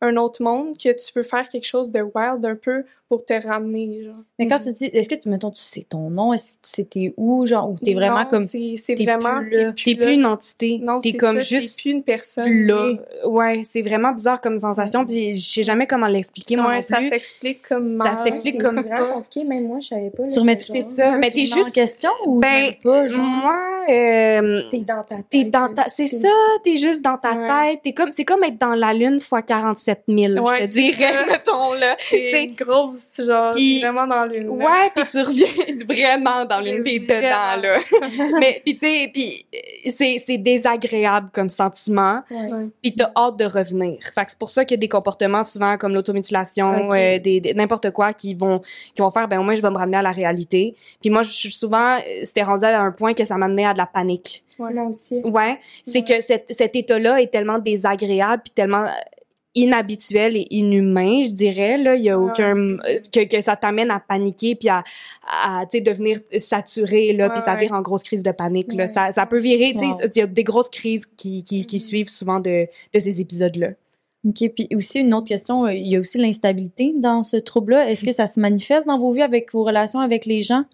un 0.00 0.16
autre 0.16 0.42
monde 0.42 0.78
que 0.78 0.90
tu 0.92 1.12
veux 1.14 1.22
faire 1.22 1.46
quelque 1.48 1.66
chose 1.66 1.90
de 1.90 2.00
wild 2.00 2.46
un 2.46 2.56
peu 2.56 2.84
pour 3.10 3.24
te 3.26 3.32
ramener, 3.34 4.04
genre. 4.04 4.14
Mais 4.38 4.46
quand 4.46 4.58
Mhm. 4.58 4.62
tu 4.66 4.72
dis, 4.72 4.84
est-ce 4.86 5.08
que 5.08 5.16
tu, 5.16 5.28
mettons, 5.28 5.50
tu 5.50 5.60
sais 5.62 5.84
ton 5.86 6.08
nom, 6.10 6.32
est-ce 6.32 6.52
que 6.54 6.58
tu 6.62 6.70
sais 6.70 6.84
t'es 6.84 7.12
où, 7.16 7.44
genre, 7.44 7.68
ou 7.68 7.76
t'es 7.84 7.92
vraiment 7.92 8.20
Non, 8.20 8.26
comme. 8.30 8.46
C'est 8.46 8.76
t'es 8.86 9.04
vraiment... 9.04 9.40
plus 9.40 9.50
là? 9.50 9.72
T'es 9.72 9.94
là. 9.94 10.04
plus 10.06 10.14
une 10.14 10.26
entité. 10.26 10.78
Non, 10.80 11.00
T'es 11.00 11.10
c'est 11.10 11.16
comme 11.18 11.40
ça, 11.40 11.58
juste 11.58 11.76
T'es 11.76 11.82
plus 11.82 11.90
une 11.90 12.02
personne. 12.04 12.66
là. 12.66 12.92
Ouais, 13.26 13.62
c'est 13.64 13.82
vraiment 13.82 14.12
bizarre 14.12 14.40
comme 14.40 14.58
sensation. 14.60 15.04
Puis 15.04 15.34
je 15.34 15.44
sais 15.44 15.64
jamais 15.64 15.86
comment 15.88 16.06
l'expliquer 16.06 16.54
moi 16.56 16.68
Ouais, 16.68 16.76
non 16.76 16.82
ça 16.82 16.98
plus. 16.98 17.08
s'explique 17.08 17.62
comme 17.68 18.00
Ça 18.02 18.22
s'explique 18.24 18.54
C'est 18.60 18.64
comme 18.64 18.80
vraiment 18.80 19.14
compliqué, 19.14 19.44
même 19.44 19.66
moi, 19.66 19.78
je 19.80 19.88
savais 19.88 20.10
pas. 20.10 20.28
Tu 20.28 20.38
remets-tu 20.38 20.66
j'étais 20.68 20.80
C'est 20.82 21.02
genre, 21.02 21.12
ça? 21.12 21.18
Mais 21.18 21.30
tu 21.32 21.42
t'es 21.44 21.52
en 21.52 21.56
juste. 21.56 21.72
question 21.74 22.10
ou 22.26 22.38
Ben, 22.38 22.74
pas, 22.82 23.06
genre? 23.06 23.20
moi, 23.24 23.58
euh, 23.90 24.62
T'es 24.70 24.78
dans 24.78 25.02
ta 25.02 25.16
tête. 25.16 25.24
T'es 25.30 25.44
dans 25.44 25.74
ta, 25.74 25.88
c'est 25.88 26.04
T'es- 26.04 26.16
ça, 26.16 26.28
t'es 26.62 26.76
juste 26.76 27.02
dans 27.02 27.18
ta 27.18 27.32
tête. 27.34 27.80
T'es 27.82 27.92
comme, 27.92 28.12
c'est 28.12 28.24
comme 28.24 28.44
être 28.44 28.58
dans 28.58 28.76
la 28.76 28.94
lune 28.94 29.20
fois 29.20 29.42
47 29.42 30.02
000, 30.06 30.34
Ouais, 30.34 30.62
je 30.62 30.66
te 30.66 30.72
dirais, 30.72 31.26
mettons, 31.28 31.72
là. 31.74 31.96
C'est 32.08 32.44
une 32.44 32.54
grosse, 32.54 32.99
genre, 33.24 33.52
Puis- 33.52 33.80
vraiment 33.80 34.06
dans 34.06 34.24
l'une. 34.24 34.48
Ouais, 34.50 34.90
puis 34.94 35.04
tu 35.10 35.18
reviens 35.20 35.46
vraiment 35.88 36.44
dans 36.44 36.60
l'une, 36.60 36.82
t'es 36.82 36.98
dedans, 36.98 37.60
là. 37.60 37.78
Mais, 38.40 38.60
puis 38.64 38.74
tu 38.74 38.80
sais, 38.86 39.10
puis 39.12 39.46
euh, 39.54 39.58
c'est, 39.90 40.18
c'est 40.18 40.38
désagréable 40.38 41.30
comme 41.32 41.50
sentiment, 41.50 42.22
puis 42.82 42.94
t'as 42.94 43.10
hâte 43.16 43.36
de 43.36 43.44
revenir. 43.44 43.98
Fait 44.14 44.24
que 44.24 44.30
c'est 44.30 44.38
pour 44.38 44.50
ça 44.50 44.64
qu'il 44.64 44.76
y 44.76 44.78
a 44.78 44.82
des 44.82 44.88
comportements 44.88 45.44
souvent 45.44 45.76
comme 45.78 45.94
l'automutilation, 45.94 46.92
euh, 46.92 47.18
des, 47.18 47.40
des- 47.40 47.54
n'importe 47.54 47.90
quoi 47.90 48.12
qui 48.12 48.34
vont, 48.34 48.60
qui 48.94 49.02
vont 49.02 49.10
faire, 49.10 49.28
ben 49.28 49.38
au 49.40 49.42
moins 49.42 49.54
je 49.54 49.62
vais 49.62 49.70
me 49.70 49.76
ramener 49.78 49.96
à 49.98 50.02
la 50.02 50.12
réalité. 50.12 50.74
Puis 51.00 51.10
moi, 51.10 51.22
je 51.22 51.30
suis 51.30 51.52
souvent, 51.52 51.96
euh, 51.98 52.00
c'était 52.22 52.42
rendu 52.42 52.64
à 52.64 52.80
un 52.80 52.92
point 52.92 53.14
que 53.14 53.24
ça 53.24 53.36
m'amenait 53.36 53.66
à 53.66 53.72
de 53.72 53.78
la 53.78 53.86
panique. 53.86 54.44
Ouais, 54.58 54.74
Moi 54.74 54.84
aussi. 54.90 55.20
Ouais, 55.24 55.58
c'est 55.86 55.98
Ouais. 56.00 56.04
que 56.04 56.20
cet, 56.20 56.44
cet 56.50 56.76
état-là 56.76 57.22
est 57.22 57.28
tellement 57.32 57.58
désagréable 57.58 58.42
puis 58.44 58.52
tellement 58.54 58.84
inhabituel 59.54 60.36
et 60.36 60.46
inhumain, 60.50 61.22
je 61.24 61.30
dirais 61.30 61.76
là, 61.76 61.96
il 61.96 62.02
y 62.04 62.10
a 62.10 62.18
Ouais. 62.18 62.30
aucun 62.30 62.56
euh, 62.56 63.00
que, 63.12 63.24
que 63.26 63.40
ça 63.40 63.56
t'amène 63.56 63.90
à 63.90 63.98
paniquer 64.00 64.54
puis 64.54 64.68
à, 64.68 64.84
à 65.28 65.64
tu 65.66 65.78
sais 65.78 65.80
devenir 65.80 66.18
saturé 66.38 67.12
là 67.12 67.26
Ouais, 67.26 67.32
puis 67.32 67.40
ça 67.40 67.54
ouais. 67.54 67.60
vire 67.60 67.72
en 67.72 67.82
grosse 67.82 68.02
crise 68.02 68.22
de 68.22 68.30
panique 68.32 68.72
là, 68.72 68.84
Ouais. 68.84 68.86
ça, 68.86 69.10
ça 69.12 69.26
peut 69.26 69.38
virer, 69.40 69.74
tu 69.76 69.84
Wow. 69.84 69.92
sais, 69.98 70.04
il 70.14 70.18
y 70.18 70.22
a 70.22 70.26
des 70.26 70.44
grosses 70.44 70.70
crises 70.70 71.06
qui, 71.16 71.42
qui, 71.44 71.66
qui 71.66 71.76
Mhm. 71.76 71.80
suivent 71.80 72.08
souvent 72.08 72.40
de, 72.40 72.66
de 72.94 72.98
ces 73.00 73.20
épisodes-là. 73.20 73.70
OK. 74.28 74.50
Puis 74.54 74.68
aussi, 74.76 74.98
une 75.00 75.14
autre 75.14 75.26
question, 75.28 75.64
euh, 75.64 75.72
il 75.72 75.88
y 75.88 75.96
a 75.96 76.00
aussi 76.00 76.18
l'instabilité 76.18 76.92
dans 76.96 77.22
ce 77.22 77.38
trouble-là. 77.38 77.90
Est-ce 77.90 78.04
que 78.04 78.12
ça 78.12 78.26
se 78.26 78.38
manifeste 78.38 78.86
dans 78.86 78.98
vos 78.98 79.12
vies 79.12 79.22
avec 79.22 79.52
vos 79.52 79.64
relations 79.64 80.00
avec 80.00 80.26
les 80.26 80.42
gens? 80.42 80.64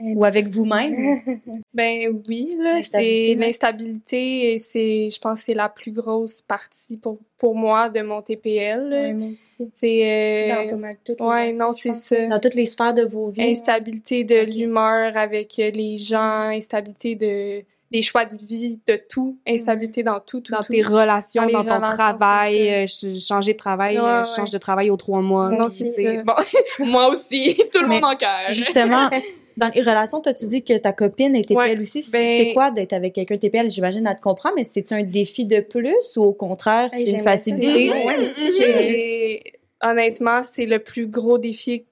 Ou 0.00 0.24
avec 0.24 0.48
vous-même? 0.48 0.94
Ben 1.74 2.20
oui, 2.28 2.54
là, 2.58 2.82
c'est 2.82 3.34
l'instabilité 3.38 4.52
et 4.54 4.58
c'est, 4.58 5.08
je 5.10 5.18
pense, 5.20 5.40
que 5.40 5.44
c'est 5.46 5.54
la 5.54 5.68
plus 5.68 5.90
grosse 5.92 6.42
partie 6.42 6.96
pour, 6.98 7.18
pour 7.38 7.54
moi 7.54 7.88
de 7.88 8.02
mon 8.02 8.20
TPL. 8.20 8.88
Ouais, 8.92 9.12
moi 9.14 9.28
aussi. 9.28 9.70
C'est, 9.72 10.48
Dans 10.50 10.66
euh, 10.66 10.70
pas 10.70 10.76
mal 10.76 10.92
toutes 11.04 11.20
les 11.20 11.26
ouais, 11.26 11.52
non, 11.54 11.72
c'est 11.72 11.94
ça. 11.94 12.26
Dans 12.28 12.38
toutes 12.40 12.54
les 12.54 12.66
sphères 12.66 12.92
de 12.94 13.02
vos 13.04 13.28
vies? 13.30 13.42
instabilité 13.42 14.24
de 14.24 14.44
l'humeur 14.44 15.16
avec 15.16 15.58
euh, 15.58 15.70
les 15.70 15.96
gens, 15.98 16.48
instabilité 16.50 17.14
de 17.14 17.64
des 17.90 18.00
choix 18.00 18.24
de 18.24 18.34
vie, 18.36 18.80
de 18.86 18.96
tout, 18.96 19.36
instabilité 19.46 20.02
dans 20.02 20.18
tout, 20.18 20.40
tout, 20.40 20.52
Dans 20.52 20.62
tout. 20.62 20.72
tes 20.72 20.80
relations, 20.80 21.42
Dans 21.44 21.62
dans, 21.62 21.64
ton 21.64 21.74
relations, 21.74 21.94
travail, 21.96 22.68
euh, 22.70 22.86
ch- 22.86 23.18
changer 23.28 23.52
de 23.52 23.58
travail, 23.58 23.98
Ouais, 23.98 24.02
euh, 24.04 24.18
ouais. 24.22 24.24
je 24.24 24.34
change 24.34 24.50
de 24.50 24.56
travail 24.56 24.88
aux 24.88 24.96
trois 24.96 25.20
mois. 25.20 25.50
Non, 25.50 25.68
c'est 25.68 26.24
bon, 26.24 26.32
moi 26.86 27.08
aussi, 27.10 27.54
tout 27.72 27.82
le 27.82 27.88
Mais 27.88 27.96
monde 28.00 28.04
en 28.12 28.16
cœur. 28.16 28.30
Justement, 28.48 29.10
dans 29.56 29.70
les 29.74 29.80
relations, 29.82 30.20
t'as-tu 30.20 30.46
dit 30.46 30.62
que 30.62 30.76
ta 30.78 30.92
copine 30.92 31.34
est 31.36 31.42
TPL 31.48 31.56
Ouais, 31.56 31.78
aussi? 31.78 32.02
C'est- 32.02 32.12
ben- 32.12 32.36
C'est 32.46 32.52
quoi 32.54 32.70
d'être 32.70 32.92
avec 32.92 33.12
quelqu'un 33.14 33.36
TPL? 33.38 33.70
J'imagine, 33.70 34.06
elle 34.06 34.16
te 34.16 34.20
comprend, 34.22 34.50
mais 34.56 34.64
c'est-tu 34.64 34.94
un 34.94 35.02
défi 35.02 35.44
de 35.46 35.60
plus 35.60 36.16
ou 36.16 36.22
au 36.24 36.32
contraire, 36.32 36.88
c'est 36.90 37.04
une 37.04 37.22
facilité? 37.22 37.90
Ouais, 37.90 39.42
honnêtement, 39.82 40.42
c'est 40.44 40.66
le 40.66 40.78
plus 40.78 41.06
gros 41.06 41.38
défi 41.38 41.84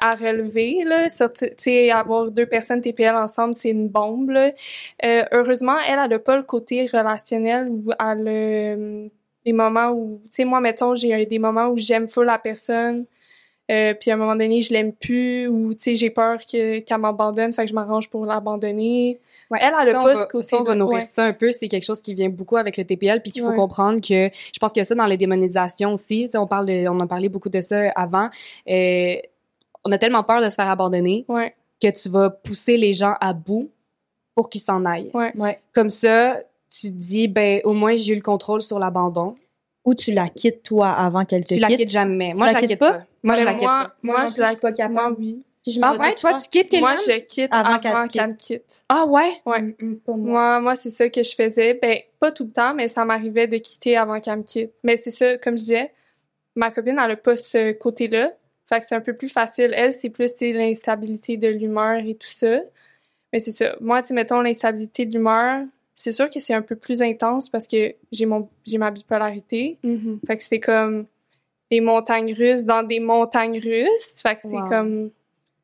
à 0.00 0.14
relever 0.16 0.82
là 0.84 1.08
Sorti- 1.08 1.50
tu 1.50 1.54
sais 1.58 1.90
avoir 1.90 2.30
deux 2.32 2.46
personnes 2.46 2.80
TPL 2.80 3.14
ensemble 3.14 3.54
c'est 3.54 3.70
une 3.70 3.88
bombe 3.88 4.30
là. 4.30 4.50
Euh, 5.04 5.22
heureusement 5.30 5.76
elle 5.86 6.00
elle 6.04 6.12
a 6.12 6.18
pas 6.18 6.36
le 6.36 6.42
côté 6.42 6.86
relationnel 6.86 7.68
où 7.68 7.92
elle 7.92 8.26
a 8.28 8.76
des 9.44 9.52
moments 9.52 9.90
où 9.92 10.20
tu 10.24 10.28
sais 10.30 10.44
moi 10.44 10.60
mettons 10.60 10.96
j'ai 10.96 11.26
des 11.26 11.38
moments 11.38 11.68
où 11.68 11.78
j'aime 11.78 12.08
full 12.08 12.26
la 12.26 12.38
personne 12.38 13.04
Euh, 13.70 13.94
puis 13.94 14.10
à 14.10 14.14
un 14.14 14.16
moment 14.16 14.36
donné, 14.36 14.62
je 14.62 14.72
l'aime 14.72 14.92
plus 14.92 15.48
ou 15.48 15.74
tu 15.74 15.82
sais, 15.82 15.96
j'ai 15.96 16.10
peur 16.10 16.38
que 16.46 16.78
qu'elle 16.80 16.98
m'abandonne, 16.98 17.52
fait 17.52 17.62
que 17.64 17.68
je 17.70 17.74
m'arrange 17.74 18.08
pour 18.08 18.24
l'abandonner. 18.26 19.18
Ouais, 19.50 19.58
Elle, 19.62 19.72
elle 19.80 19.88
a 19.90 20.02
pas 20.02 20.14
va- 20.14 20.16
ce 20.22 20.26
côté-là. 20.26 20.44
ça, 20.44 20.60
on 20.60 20.64
va 20.64 20.74
nourrir 20.74 20.98
Ouais. 20.98 21.04
ça 21.04 21.24
un 21.24 21.32
peu. 21.32 21.52
C'est 21.52 21.68
quelque 21.68 21.84
chose 21.84 22.02
qui 22.02 22.14
vient 22.14 22.28
beaucoup 22.28 22.56
avec 22.56 22.76
le 22.76 22.84
TPL, 22.84 23.22
puis 23.22 23.30
qu'il 23.32 23.42
faut 23.42 23.48
Ouais. 23.50 23.56
comprendre 23.56 24.00
que 24.00 24.28
je 24.30 24.58
pense 24.60 24.72
qu'il 24.72 24.80
y 24.80 24.82
a 24.82 24.84
ça 24.84 24.94
dans 24.94 25.06
les 25.06 25.16
démonisations 25.16 25.94
aussi. 25.94 26.22
Tu 26.24 26.28
sais, 26.32 26.38
on 26.38 26.46
parle, 26.46 26.66
de- 26.66 26.88
on 26.88 26.98
a 27.00 27.06
parlé 27.06 27.28
beaucoup 27.28 27.48
de 27.48 27.60
ça 27.60 27.90
avant. 27.96 28.28
Euh, 28.68 29.14
on 29.84 29.92
a 29.92 29.98
tellement 29.98 30.24
peur 30.24 30.42
de 30.42 30.48
se 30.50 30.54
faire 30.56 30.68
abandonner 30.68 31.24
Ouais. 31.28 31.54
que 31.80 31.88
tu 31.90 32.08
vas 32.08 32.30
pousser 32.30 32.76
les 32.76 32.92
gens 32.92 33.14
à 33.20 33.32
bout 33.32 33.70
pour 34.34 34.48
qu'ils 34.50 34.60
s'en 34.60 34.84
aillent. 34.84 35.10
Ouais. 35.14 35.32
Ouais. 35.36 35.58
Comme 35.72 35.90
ça, 35.90 36.40
tu 36.70 36.88
te 36.88 36.92
dis 36.94 37.28
ben 37.28 37.60
au 37.64 37.72
moins 37.72 37.94
j'ai 37.96 38.12
eu 38.12 38.16
le 38.16 38.22
contrôle 38.22 38.62
sur 38.62 38.78
l'abandon. 38.78 39.34
Ou 39.84 39.94
tu 39.94 40.10
la 40.12 40.28
quittes, 40.28 40.64
toi, 40.64 40.90
avant 40.90 41.24
qu'elle 41.24 41.44
te 41.44 41.54
Tu 41.54 41.60
la 41.60 41.68
quitte. 41.68 41.76
quittes 41.78 41.90
jamais. 41.90 42.32
Tu 42.32 42.38
Moi 42.38 42.46
la 42.46 42.52
je 42.54 42.56
la 42.60 42.66
quitte 42.66 42.78
pas? 42.80 42.92
pas? 42.94 43.04
Moi 43.26 43.34
je 43.34 43.40
Mais 43.40 43.44
la 43.44 43.52
quitte 43.54 43.62
moi, 43.62 43.84
pas. 43.84 43.96
moi, 44.02 44.26
je 44.26 44.40
la 44.40 44.54
pas 44.54 44.72
capable. 44.72 44.94
Moi, 44.94 45.16
oui. 45.18 45.42
Je 45.66 45.80
Ah 45.82 45.96
ouais, 45.96 46.14
toi 46.14 46.34
tu 46.34 46.48
quittes 46.48 46.72
Moi, 46.78 46.94
quelqu'un 46.94 47.12
je 47.12 47.18
quitte 47.26 47.48
Avant 47.52 47.74
avant, 47.74 48.06
qu'elle 48.06 48.28
me 48.28 48.34
quitte. 48.34 48.84
Ah 48.88 49.04
ouais? 49.04 49.42
Ouais. 49.44 49.62
Mm, 49.62 49.74
mm, 49.80 49.98
moi. 50.06 50.16
Moi, 50.16 50.60
moi 50.60 50.76
c'est 50.76 50.90
ça 50.90 51.10
que 51.10 51.24
je 51.24 51.34
faisais. 51.34 51.74
Ben, 51.74 51.98
pas 52.20 52.30
tout 52.30 52.44
le 52.44 52.52
temps, 52.52 52.72
mais 52.72 52.86
ça 52.86 53.04
m'arrivait 53.04 53.48
de 53.48 53.58
quitter 53.58 53.96
avant 53.96 54.20
qu'elle 54.20 54.38
me 54.38 54.42
quitte. 54.44 54.74
Mais 54.84 54.96
c'est 54.96 55.10
ça, 55.10 55.38
comme 55.38 55.56
je 55.56 55.62
disais, 55.62 55.92
ma 56.54 56.70
copine, 56.70 57.00
elle 57.04 57.10
a 57.10 57.16
pas 57.16 57.36
ce 57.36 57.72
côté-là. 57.72 58.32
Fait 58.68 58.80
que 58.80 58.86
c'est 58.86 58.94
un 58.94 59.00
peu 59.00 59.14
plus 59.14 59.28
facile. 59.28 59.74
Elle, 59.76 59.92
c'est 59.92 60.10
plus 60.10 60.32
l'instabilité 60.40 61.36
de 61.36 61.48
l'humeur 61.48 61.98
et 62.06 62.14
tout 62.14 62.28
ça. 62.28 62.60
Mais 63.32 63.40
c'est 63.40 63.50
ça. 63.50 63.74
Moi, 63.80 64.02
tu 64.02 64.12
mettons, 64.12 64.40
l'instabilité 64.42 65.04
de 65.04 65.12
l'humeur, 65.12 65.64
c'est 65.96 66.12
sûr 66.12 66.30
que 66.30 66.38
c'est 66.38 66.54
un 66.54 66.62
peu 66.62 66.76
plus 66.76 67.02
intense 67.02 67.48
parce 67.48 67.66
que 67.66 67.92
j'ai 68.12 68.26
mon 68.26 68.48
j'ai 68.64 68.78
ma 68.78 68.92
bipolarité. 68.92 69.78
Mhm. 69.82 70.20
Fait 70.28 70.36
que 70.36 70.44
c'est 70.44 70.60
comme 70.60 71.06
des 71.70 71.80
montagnes 71.80 72.32
russes 72.34 72.64
dans 72.64 72.82
des 72.82 73.00
montagnes 73.00 73.58
russes. 73.60 74.20
Fait 74.22 74.36
que 74.36 74.42
c'est 74.42 74.56
Wow. 74.56 74.68
comme. 74.68 75.10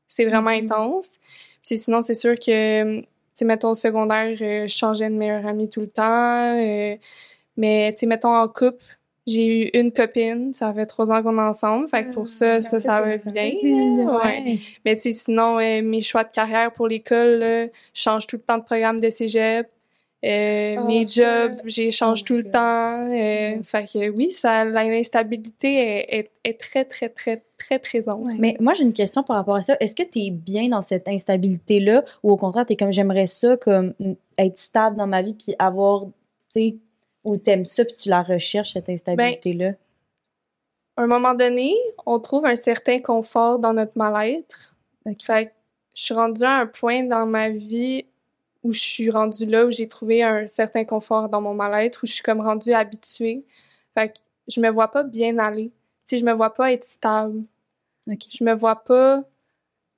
C'est 0.08 0.26
vraiment 0.26 0.50
Mhm. 0.50 0.64
intense. 0.66 1.18
Puis 1.66 1.78
sinon, 1.78 2.02
c'est 2.02 2.14
sûr 2.14 2.34
que, 2.34 3.00
tu 3.00 3.06
sais, 3.32 3.44
mettons, 3.46 3.70
au 3.70 3.74
secondaire, 3.74 4.36
euh, 4.40 4.68
je 4.68 4.74
changeais 4.74 5.08
de 5.08 5.14
meilleure 5.14 5.46
amie 5.46 5.68
tout 5.70 5.80
le 5.80 5.88
temps. 5.88 6.56
euh, 6.58 6.96
mais, 7.56 7.92
tu 7.92 8.00
sais, 8.00 8.06
mettons, 8.06 8.34
en 8.34 8.46
couple, 8.48 8.82
j'ai 9.26 9.68
eu 9.68 9.70
une 9.78 9.90
copine. 9.92 10.52
Ça 10.52 10.74
fait 10.74 10.84
trois 10.86 11.10
ans 11.12 11.22
qu'on 11.22 11.38
est 11.38 11.40
ensemble. 11.40 11.88
Fait 11.88 12.04
que 12.04 12.12
pour 12.12 12.28
ça, 12.28 12.56
Ah, 12.56 12.62
ça, 12.62 12.78
ça, 12.80 13.00
va 13.00 13.16
bien. 13.16 13.52
Ouais. 13.62 14.04
ouais. 14.06 14.58
Mais, 14.84 14.96
tu 14.96 15.02
sais, 15.02 15.12
sinon, 15.12 15.58
euh, 15.60 15.80
mes 15.82 16.02
choix 16.02 16.24
de 16.24 16.32
carrière 16.32 16.72
pour 16.72 16.88
l'école, 16.88 17.40
je 17.40 17.68
change 17.94 18.26
tout 18.26 18.36
le 18.36 18.42
temps 18.42 18.58
de 18.58 18.64
programme 18.64 19.00
de 19.00 19.08
cégep. 19.08 19.68
Euh, 20.24 20.76
Oh, 20.78 20.86
mes 20.86 21.06
jobs, 21.08 21.60
j'échange 21.64 22.22
Oh 22.22 22.26
tout 22.26 22.36
le 22.36 22.50
temps. 22.50 23.10
Euh, 23.10 23.42
Mm. 23.56 23.64
Fait 23.64 23.84
que 23.84 24.10
oui, 24.10 24.30
ça, 24.30 24.64
l'instabilité 24.64 25.74
est, 25.74 26.18
est, 26.18 26.30
est 26.44 26.60
très, 26.60 26.84
très, 26.84 27.08
très, 27.08 27.42
très 27.58 27.78
présente. 27.78 28.26
Mais 28.38 28.56
moi, 28.60 28.72
j'ai 28.72 28.84
une 28.84 28.92
question 28.92 29.22
par 29.22 29.36
rapport 29.36 29.56
à 29.56 29.62
ça. 29.62 29.76
Est-ce 29.80 29.96
que 29.96 30.02
tu 30.02 30.20
es 30.20 30.30
bien 30.30 30.68
dans 30.68 30.82
cette 30.82 31.08
instabilité-là 31.08 32.04
ou 32.22 32.32
au 32.32 32.36
contraire, 32.36 32.66
tu 32.66 32.74
es 32.74 32.76
comme 32.76 32.92
j'aimerais 32.92 33.26
ça, 33.26 33.56
comme 33.56 33.94
mm, 33.98 34.12
être 34.38 34.58
stable 34.58 34.96
dans 34.96 35.06
ma 35.06 35.22
vie 35.22 35.34
puis 35.34 35.54
avoir, 35.58 36.04
tu 36.06 36.10
sais, 36.48 36.76
ou 37.24 37.36
t'aimes 37.36 37.64
ça 37.64 37.84
puis 37.84 37.94
tu 37.94 38.08
la 38.08 38.22
recherches, 38.22 38.72
cette 38.72 38.88
instabilité-là? 38.88 39.72
À 40.96 41.02
un 41.02 41.06
moment 41.06 41.34
donné, 41.34 41.74
on 42.04 42.18
trouve 42.18 42.44
un 42.44 42.56
certain 42.56 43.00
confort 43.00 43.58
dans 43.58 43.72
notre 43.72 43.96
mal-être. 43.96 44.74
Fait 45.20 45.46
que 45.46 45.52
je 45.94 46.02
suis 46.02 46.14
rendue 46.14 46.44
à 46.44 46.58
un 46.58 46.66
point 46.66 47.04
dans 47.04 47.26
ma 47.26 47.50
vie 47.50 48.06
où 48.62 48.72
je 48.72 48.80
suis 48.80 49.10
rendue 49.10 49.46
là, 49.46 49.66
où 49.66 49.70
j'ai 49.72 49.88
trouvé 49.88 50.22
un 50.22 50.46
certain 50.46 50.84
confort 50.84 51.28
dans 51.28 51.40
mon 51.40 51.54
mal-être, 51.54 52.04
où 52.04 52.06
je 52.06 52.12
suis 52.14 52.22
comme 52.22 52.40
rendue 52.40 52.72
habituée. 52.72 53.44
Fait 53.94 54.10
que 54.10 54.18
je 54.48 54.60
me 54.60 54.70
vois 54.70 54.88
pas 54.90 55.02
bien 55.04 55.38
aller. 55.38 55.70
Tu 56.06 56.16
sais, 56.16 56.18
je 56.20 56.24
me 56.24 56.32
vois 56.32 56.54
pas 56.54 56.72
être 56.72 56.84
stable. 56.84 57.44
Ok. 58.08 58.20
Je 58.30 58.44
me 58.44 58.54
vois 58.54 58.76
pas 58.84 59.24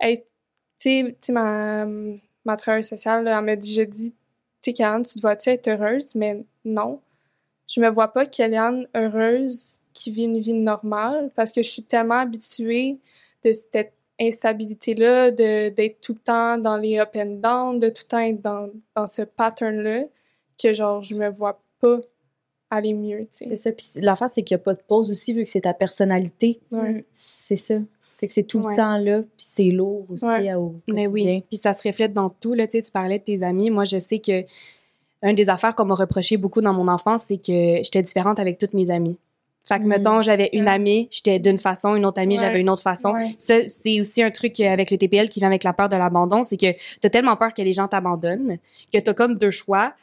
être... 0.01 0.27
Tu 0.81 1.17
sais- 1.23 1.33
ma, 1.33 1.87
ma 2.45 2.57
travailleuse 2.57 2.89
sociale, 2.89 3.29
elle 3.29 3.45
m'a 3.45 3.57
dit, 3.57 3.87
tu 3.89 4.13
sais, 4.63 4.73
Kéliane, 4.75 5.05
tu 5.05 5.15
te 5.17 5.21
vois-tu 5.21 5.51
être 5.51 5.69
heureuse? 5.69 6.15
Mais 6.15 6.45
non. 6.65 7.01
Je 7.69 7.81
me 7.81 7.89
vois 7.91 8.09
pas 8.13 8.27
Kéliane 8.27 8.89
heureuse 8.95 9.73
qui 9.93 10.11
vit 10.13 10.25
une 10.25 10.41
vie 10.41 10.53
normale 10.55 11.31
parce 11.37 11.53
que 11.53 11.63
je 11.63 11.69
suis 11.71 11.83
tellement 11.85 12.17
habituée 12.21 12.99
de 13.45 13.53
cette 13.53 13.95
instabilité-là, 14.21 15.31
de, 15.31 15.69
d'être 15.71 16.01
tout 16.01 16.15
le 16.15 16.19
temps 16.21 16.59
dans 16.59 16.77
les 16.77 16.99
up 16.99 17.11
and 17.17 17.41
down, 17.41 17.81
de 17.81 17.89
tout 17.89 18.03
le 18.05 18.09
temps 18.09 18.19
être 18.19 18.41
dans, 18.43 18.69
dans 18.95 19.07
ce 19.07 19.23
pattern-là, 19.23 20.05
que 20.63 20.73
genre, 20.73 21.03
je 21.03 21.15
me 21.15 21.29
vois 21.29 21.61
pas 21.81 21.99
aller 22.71 22.95
mieux, 22.95 23.27
tu 23.31 23.45
C'est 23.45 23.57
ça. 23.57 23.73
Puis 23.73 23.87
l'affaire, 23.97 24.29
c'est 24.29 24.43
qu'il 24.43 24.57
n'y 24.57 24.61
a 24.61 24.65
pas 24.65 24.75
de 24.75 24.83
pause 24.87 25.11
aussi, 25.11 25.33
vu 25.33 25.45
que 25.45 25.51
c'est 25.51 25.61
ta 25.63 25.75
personnalité. 25.75 26.61
Ouais. 26.71 27.05
C'est 27.15 27.57
ça. 27.57 27.75
C'est 28.03 28.27
que 28.29 28.33
c'est 28.33 28.45
tout 28.45 28.61
Ouais. 28.61 28.71
le 28.73 28.77
temps 28.77 28.97
là, 28.97 29.21
puis 29.23 29.31
c'est 29.39 29.65
lourd 29.65 30.07
aussi 30.11 30.25
Ouais. 30.25 30.55
au 30.55 30.77
Mais 30.89 31.07
oui, 31.07 31.45
puis 31.51 31.57
ça 31.59 31.73
se 31.73 31.87
reflète 31.87 32.13
dans 32.13 32.31
tout. 32.31 32.55
Là, 32.55 32.67
tu 32.67 32.73
sais, 32.79 32.83
tu 32.83 32.91
parlais 32.93 33.19
de 33.19 33.25
tes 33.25 33.43
amis. 33.43 33.71
Moi, 33.71 33.85
je 33.85 33.99
sais 33.99 34.19
que 34.21 34.45
une 35.23 35.35
des 35.35 35.49
affaires 35.49 35.75
qu'on 35.75 35.85
m'a 35.87 35.95
reproché 35.95 36.37
beaucoup 36.37 36.61
dans 36.61 36.73
mon 36.73 36.87
enfance, 36.87 37.25
c'est 37.25 37.39
que 37.39 37.83
j'étais 37.83 38.03
différente 38.03 38.39
avec 38.39 38.59
toutes 38.59 38.75
mes 38.75 38.91
amies. 38.91 39.17
Fait 39.67 39.79
que, 39.79 39.85
Mm. 39.85 39.89
mettons, 39.89 40.21
j'avais 40.23 40.51
une 40.53 40.69
amie, 40.69 41.09
j'étais 41.11 41.39
d'une 41.39 41.59
façon, 41.59 41.95
une 41.95 42.05
autre 42.05 42.21
amie, 42.21 42.35
Ouais. 42.35 42.41
j'avais 42.41 42.61
une 42.61 42.69
autre 42.69 42.83
façon. 42.83 43.13
Ouais. 43.13 43.35
Ça, 43.39 43.67
c'est 43.67 43.99
aussi 44.01 44.23
un 44.23 44.31
truc 44.31 44.61
euh, 44.61 44.71
avec 44.71 44.91
le 44.91 44.99
TPL 44.99 45.29
qui 45.31 45.41
vient 45.41 45.49
avec 45.49 45.65
la 45.65 45.73
peur 45.73 45.89
de 45.89 45.97
l'abandon, 45.97 46.43
c'est 46.43 46.57
que 46.59 46.67
t'as 47.01 47.09
tellement 47.09 47.37
peur 47.37 47.55
que 47.55 47.63
les 47.63 47.73
gens 47.73 47.89
t'abandonnent 47.89 48.59
que 48.93 48.99
t'as 48.99 49.15
comme 49.15 49.37
deux 49.37 49.51
choix. 49.51 49.95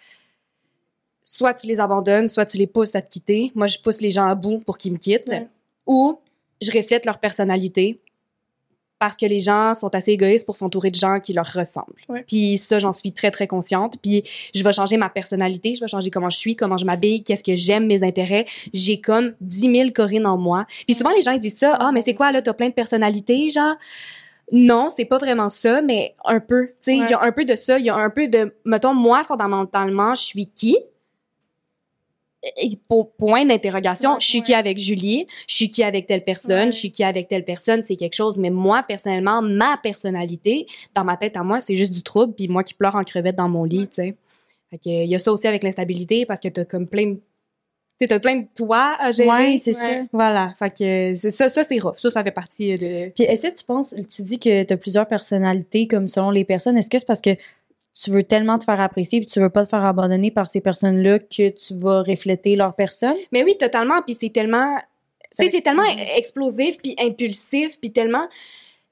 Soit 1.24 1.54
tu 1.54 1.67
les 1.67 1.80
abandonnes, 1.80 2.28
soit 2.28 2.45
tu 2.45 2.58
les 2.58 2.65
pousses 2.67 2.95
à 2.95 3.02
te 3.02 3.10
quitter. 3.12 3.52
Moi, 3.54 3.67
je 3.67 3.78
pousse 3.78 4.02
les 4.02 4.10
gens 4.10 4.26
à 4.28 4.34
bout 4.36 4.58
pour 4.60 4.78
qu'ils 4.80 4.91
me 4.93 4.97
quittent. 4.97 5.30
Ouais. 5.30 5.47
Ou 5.86 6.17
je 6.62 6.71
reflète 6.71 7.06
leur 7.06 7.19
personnalité 7.19 8.00
parce 9.02 9.18
que 9.18 9.26
les 9.26 9.40
gens 9.40 9.74
sont 9.74 9.96
assez 9.96 10.12
égoïstes 10.12 10.46
pour 10.46 10.56
s'entourer 10.56 10.92
de 10.92 10.96
gens 10.96 11.20
qui 11.20 11.34
leur 11.34 11.48
ressemblent. 11.48 11.96
Ouais. 12.08 12.24
Puis 12.28 12.60
ça, 12.60 12.78
j'en 12.78 12.92
suis 12.92 13.12
très, 13.12 13.32
très 13.32 13.48
consciente. 13.48 13.96
Puis 14.00 14.22
je 14.54 14.64
vais 14.64 14.72
changer 14.72 14.96
ma 14.96 15.10
personnalité, 15.10 15.74
je 15.74 15.82
vais 15.82 15.88
changer 15.88 16.12
comment 16.12 16.30
je 16.30 16.38
suis, 16.38 16.56
comment 16.56 16.78
je 16.78 16.86
m'habille, 16.86 17.24
qu'est-ce 17.24 17.44
que 17.44 17.56
j'aime, 17.56 17.88
mes 17.88 18.04
intérêts. 18.04 18.46
J'ai 18.76 19.02
comme 19.02 19.34
10 19.42 19.76
000 19.76 19.90
Corinne 19.90 20.28
en 20.28 20.38
moi. 20.38 20.68
Puis 20.86 20.94
souvent, 20.94 21.10
les 21.10 21.24
gens, 21.24 21.32
ils 21.32 21.40
disent 21.40 21.58
ça. 21.58 21.76
Ah, 21.80 21.90
mais 21.92 22.02
c'est 22.02 22.14
quoi, 22.14 22.32
là, 22.32 22.44
t'as 22.44 22.54
plein 22.54 22.70
de 22.70 22.74
personnalités, 22.74 23.50
genre? 23.50 23.74
Non, 24.52 24.88
c'est 24.96 25.06
pas 25.06 25.18
vraiment 25.18 25.50
ça, 25.50 25.82
mais 25.82 26.14
un 26.24 26.40
peu. 26.40 26.68
Tu 26.68 26.74
sais, 26.82 26.98
il 26.98 27.10
y 27.10 27.14
a 27.14 27.24
un 27.24 27.32
peu 27.32 27.44
de 27.44 27.56
ça. 27.56 27.80
Il 27.80 27.86
y 27.86 27.90
a 27.90 27.96
un 27.96 28.12
peu 28.12 28.28
de, 28.28 28.54
mettons, 28.66 28.94
moi, 28.94 29.24
fondamentalement, 29.24 30.14
je 30.14 30.22
suis 30.22 30.46
qui? 30.46 30.78
Et 32.58 32.77
pour 32.88 33.12
point 33.12 33.45
d'interrogation, 33.45 34.12
Ouais, 34.13 34.17
je 34.19 34.25
suis 34.25 34.39
ouais. 34.39 34.45
qui 34.45 34.54
avec 34.56 34.77
Julie, 34.80 35.27
je 35.47 35.56
suis 35.56 35.69
qui 35.69 35.84
avec 35.84 36.08
telle 36.08 36.23
personne, 36.23 36.65
Ouais. 36.65 36.71
je 36.71 36.77
suis 36.77 36.91
qui 36.91 37.04
avec 37.04 37.27
telle 37.27 37.45
personne, 37.45 37.84
c'est 37.84 37.95
quelque 37.95 38.15
chose. 38.15 38.38
Mais 38.39 38.49
moi, 38.49 38.84
personnellement, 38.88 39.41
ma 39.43 39.77
personnalité, 39.77 40.65
dans 40.95 41.04
ma 41.04 41.17
tête 41.17 41.38
à 41.38 41.43
moi, 41.43 41.60
c'est 41.60 41.75
juste 41.75 41.93
du 41.93 42.01
trouble, 42.01 42.34
puis 42.34 42.47
moi 42.47 42.63
qui 42.63 42.73
pleure 42.73 42.95
en 42.95 43.04
crevette 43.04 43.36
dans 43.36 43.49
mon 43.49 43.63
lit, 43.63 43.80
Ouais. 43.82 43.86
tu 43.86 43.93
sais. 43.93 44.15
Fait 44.71 44.77
que, 44.77 44.89
il 44.89 45.10
y 45.10 45.15
a 45.15 45.19
ça 45.19 45.32
aussi 45.32 45.47
avec 45.47 45.63
l'instabilité, 45.63 46.25
parce 46.25 46.39
que 46.39 46.47
t'as 46.47 46.65
comme 46.65 46.88
plein 46.88 47.08
de... 47.08 47.19
T'as 48.08 48.17
plein 48.19 48.38
de 48.38 48.45
toi 48.56 48.95
à 48.99 49.12
gérer. 49.12 49.30
Ouais, 49.30 49.58
c'est 49.60 49.75
Ouais. 49.75 49.99
ça. 50.01 50.01
Voilà. 50.12 50.56
Fait 50.58 50.71
que 50.71 51.13
c'est 51.13 51.30
ça, 51.30 51.47
ça 51.49 51.63
c'est 51.63 51.77
rough. 51.77 51.97
Ça, 51.99 52.10
ça 52.10 52.23
fait 52.23 52.32
partie 52.32 52.73
de. 52.73 53.10
Puis 53.12 53.25
est-ce 53.25 53.47
que 53.49 53.54
tu 53.54 53.63
penses, 53.63 53.93
tu 54.10 54.23
dis 54.23 54.39
que 54.39 54.63
tu 54.63 54.73
as 54.73 54.77
plusieurs 54.77 55.08
personnalités 55.08 55.86
comme 55.88 56.08
selon 56.08 56.32
les 56.32 56.43
personnes, 56.43 56.80
est-ce 56.80 56.89
que 56.89 56.97
c'est 56.97 57.06
parce 57.06 57.21
que 57.21 57.36
tu 57.93 58.12
veux 58.12 58.23
tellement 58.23 58.58
te 58.60 58.63
faire 58.63 58.80
apprécier 58.80 59.19
puis 59.19 59.27
tu 59.27 59.39
veux 59.39 59.49
pas 59.49 59.63
te 59.65 59.69
faire 59.69 59.84
abandonner 59.86 60.32
par 60.32 60.47
ces 60.47 60.62
personnes-là 60.62 61.19
que 61.19 61.49
tu 61.49 61.75
vas 61.75 62.01
refléter 62.04 62.56
leur 62.56 62.73
personne? 62.75 63.15
Mais 63.32 63.43
oui, 63.43 63.58
totalement. 63.58 64.01
Puis 64.01 64.15
c'est 64.15 64.30
tellement. 64.30 64.77
Tu 65.38 65.43
sais, 65.43 65.47
c'est 65.47 65.62
tellement 65.62 65.84
explosif, 66.17 66.77
puis 66.77 66.95
impulsif, 66.99 67.80
puis 67.80 67.91
tellement. 67.91 68.23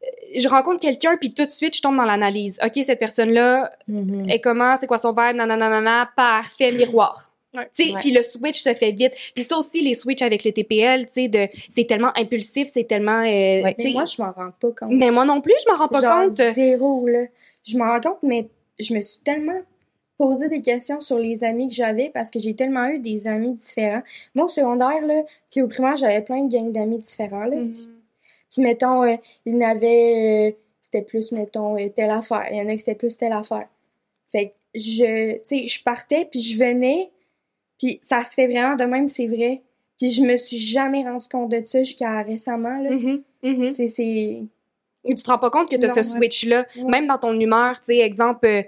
euh, 0.04 0.06
Je 0.40 0.48
rencontre 0.48 0.80
quelqu'un, 0.80 1.18
puis 1.18 1.34
tout 1.34 1.46
de 1.46 1.52
suite, 1.52 1.76
je 1.76 1.82
tombe 1.82 1.98
dans 1.98 2.04
l'analyse. 2.06 2.58
OK, 2.64 2.82
cette 2.84 3.00
personne-là, 3.00 3.70
Mhm. 3.88 4.30
est 4.30 4.40
comment, 4.40 4.76
c'est 4.78 4.88
quoi 4.88 4.98
son 4.98 5.10
vibe, 5.12 5.36
nanana, 5.36 6.10
parfait, 6.16 6.72
miroir. 6.72 7.26
Ouais. 7.58 7.68
puis 8.00 8.12
le 8.12 8.22
switch 8.22 8.62
se 8.62 8.74
fait 8.76 8.92
vite. 8.92 9.12
Puis 9.34 9.44
ça 9.44 9.58
aussi, 9.58 9.82
les 9.82 9.96
switches 9.96 10.22
avec 10.22 10.44
le 10.44 10.52
TPL, 10.52 11.08
tu 11.08 11.14
sais, 11.14 11.28
de, 11.28 11.48
c'est 11.68 11.86
tellement 11.86 12.12
impulsif, 12.16 12.68
c'est 12.68 12.84
tellement, 12.84 13.22
euh, 13.22 13.24
Ouais. 13.64 13.74
tu 13.76 13.82
sais- 13.82 13.88
Mais 13.90 13.94
moi, 13.96 14.06
je 14.06 14.22
m'en 14.22 14.32
rends 14.32 14.52
pas 14.60 14.68
compte. 14.80 14.92
mais 14.92 15.10
moi 15.10 15.26
non 15.26 15.42
plus, 15.42 15.56
je 15.66 15.72
m'en 15.72 15.78
rends 15.80 15.88
pas 15.88 16.00
Genre 16.00 16.22
compte. 16.28 16.54
zéro, 16.54 17.08
là. 17.08 17.24
Je 17.66 17.76
m'en 17.78 17.86
rends 17.86 18.00
compte, 18.02 18.20
mais 18.22 18.48
je 18.80 18.94
me 18.94 19.02
suis 19.02 19.20
tellement 19.20 19.60
posé 20.20 20.50
des 20.50 20.62
questions 20.62 21.00
sur 21.00 21.18
les 21.18 21.44
amis 21.44 21.70
que 21.70 21.74
j'avais 21.74 22.10
parce 22.10 22.30
que 22.30 22.40
j'ai 22.40 22.54
tellement 22.54 22.88
eu 22.90 23.00
des 23.00 23.26
amis 23.26 23.54
différents. 23.54 24.04
Moi, 24.36 24.46
au 24.46 24.50
secondaire, 24.50 25.02
là, 25.02 25.24
puis 25.50 25.62
au 25.62 25.68
primaire, 25.68 25.96
j'avais 25.96 26.22
plein 26.22 26.44
de 26.44 26.52
gangs 26.52 26.72
d'amis 26.72 27.00
différents, 27.00 27.46
là. 27.46 27.56
Mhm. 27.56 27.66
Puis, 28.52 28.62
mettons, 28.62 29.04
euh, 29.04 29.16
il 29.46 29.54
y 29.54 29.58
en 29.58 29.70
avait, 29.70 30.50
euh, 30.50 30.58
c'était 30.82 31.04
plus, 31.04 31.32
mettons, 31.32 31.78
euh, 31.78 31.88
telle 31.90 32.10
affaire. 32.10 32.48
Il 32.52 32.58
y 32.58 32.62
en 32.62 32.68
a 32.68 32.74
qui 32.74 32.80
c'était 32.80 32.96
plus 32.96 33.16
telle 33.16 33.32
affaire. 33.32 33.70
Fait 34.32 34.48
que 34.48 34.54
je, 34.76 35.34
tu 35.36 35.42
sais, 35.46 35.68
je 35.68 35.84
partais, 35.84 36.26
puis 36.26 36.42
je 36.42 36.58
venais, 36.58 37.12
puis 37.80 38.00
ça 38.02 38.24
se 38.24 38.34
fait 38.34 38.48
vraiment 38.48 38.76
de 38.76 38.84
même, 38.84 39.08
c'est 39.08 39.28
vrai. 39.28 39.62
Puis 39.98 40.12
je 40.12 40.22
me 40.24 40.36
suis 40.36 40.58
jamais 40.58 41.04
rendu 41.04 41.28
compte 41.30 41.50
de 41.50 41.64
ça 41.66 41.82
jusqu'à 41.84 42.22
récemment, 42.24 42.78
là. 42.80 42.90
Mhm, 42.92 43.24
mhm. 43.44 43.70
C'est, 43.70 44.44
c'est... 45.06 45.14
tu 45.16 45.24
te 45.24 45.30
rends 45.30 45.38
pas 45.38 45.50
compte 45.50 45.70
que 45.70 45.76
tu 45.76 45.86
as 45.86 45.90
Non, 45.90 45.94
ce 45.96 46.04
switch-là, 46.04 46.66
Ouais. 46.78 46.84
même 46.84 47.08
dans 47.08 47.18
ton 47.18 47.38
humeur, 47.40 47.80
tu 47.80 47.86
sais, 47.94 47.98
exemple, 48.00 48.48
euh, 48.48 48.64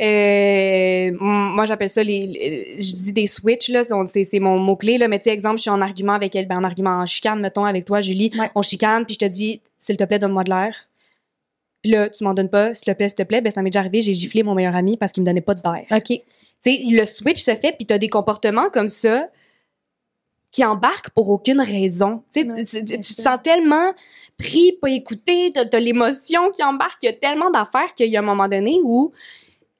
euh, 0.00 1.10
moi 1.20 1.64
j'appelle 1.66 1.90
ça 1.90 2.02
les, 2.02 2.26
les- 2.26 2.76
je 2.80 2.92
dis 2.94 3.12
des 3.12 3.26
switches 3.26 3.68
là, 3.68 3.82
c'est- 4.06 4.40
mon 4.40 4.58
mot 4.58 4.76
clé 4.76 4.98
là, 4.98 5.06
mais 5.08 5.18
tu 5.18 5.24
sais 5.24 5.30
exemple, 5.30 5.58
je 5.58 5.62
suis 5.62 5.70
en 5.70 5.80
argument 5.80 6.14
avec 6.14 6.34
elle, 6.34 6.46
ben 6.48 6.58
en 6.58 6.64
argument 6.64 6.90
en 6.98 7.06
chicane 7.06 7.40
mettons 7.40 7.64
avec 7.64 7.84
toi 7.84 8.00
Julie, 8.00 8.32
Ouais. 8.38 8.50
on 8.54 8.62
chicane 8.62 9.04
puis 9.04 9.14
je 9.14 9.18
te 9.20 9.24
dis 9.26 9.60
s'il 9.76 9.96
te 9.96 10.04
plaît 10.04 10.18
donne-moi 10.18 10.44
de 10.44 10.50
l'air. 10.50 10.88
Puis 11.82 11.90
là, 11.92 12.08
tu 12.08 12.22
m'en 12.24 12.32
donnes 12.32 12.48
pas, 12.48 12.74
s'il 12.74 12.84
te 12.86 12.92
plaît, 12.92 13.08
s'il 13.08 13.16
te 13.16 13.22
plaît, 13.24 13.40
ben 13.40 13.52
ça 13.52 13.60
m'est 13.60 13.70
déjà 13.70 13.80
arrivé, 13.80 14.02
j'ai 14.02 14.14
giflé 14.14 14.42
mon 14.44 14.54
meilleur 14.54 14.76
ami 14.76 14.96
parce 14.96 15.12
qu'il 15.12 15.22
me 15.22 15.26
donnait 15.26 15.40
pas 15.40 15.54
de 15.54 15.60
d'air. 15.62 15.84
OK. 15.90 16.06
Tu 16.06 16.20
sais, 16.60 16.80
le 16.88 17.04
switch 17.06 17.42
se 17.42 17.50
fait 17.56 17.72
puis 17.76 17.86
tu 17.86 17.92
as 17.92 17.98
des 17.98 18.08
comportements 18.08 18.70
comme 18.70 18.88
ça 18.88 19.28
qui 20.52 20.64
embarquent 20.64 21.10
pour 21.10 21.30
aucune 21.30 21.60
raison. 21.60 22.22
Tu 22.32 22.46
te 22.46 23.02
sens 23.02 23.38
tellement 23.42 23.94
pris, 24.38 24.72
pas 24.80 24.90
écouté, 24.90 25.50
t'as 25.54 25.64
t'as 25.64 25.80
l'émotion 25.80 26.50
qui 26.50 26.62
embarque, 26.62 26.98
il 27.02 27.06
y 27.06 27.08
a 27.08 27.12
tellement 27.12 27.50
d'affaires 27.50 27.94
qu'il 27.94 28.08
y 28.08 28.16
a 28.16 28.20
un 28.20 28.24
moment 28.24 28.48
donné 28.48 28.78
où 28.84 29.12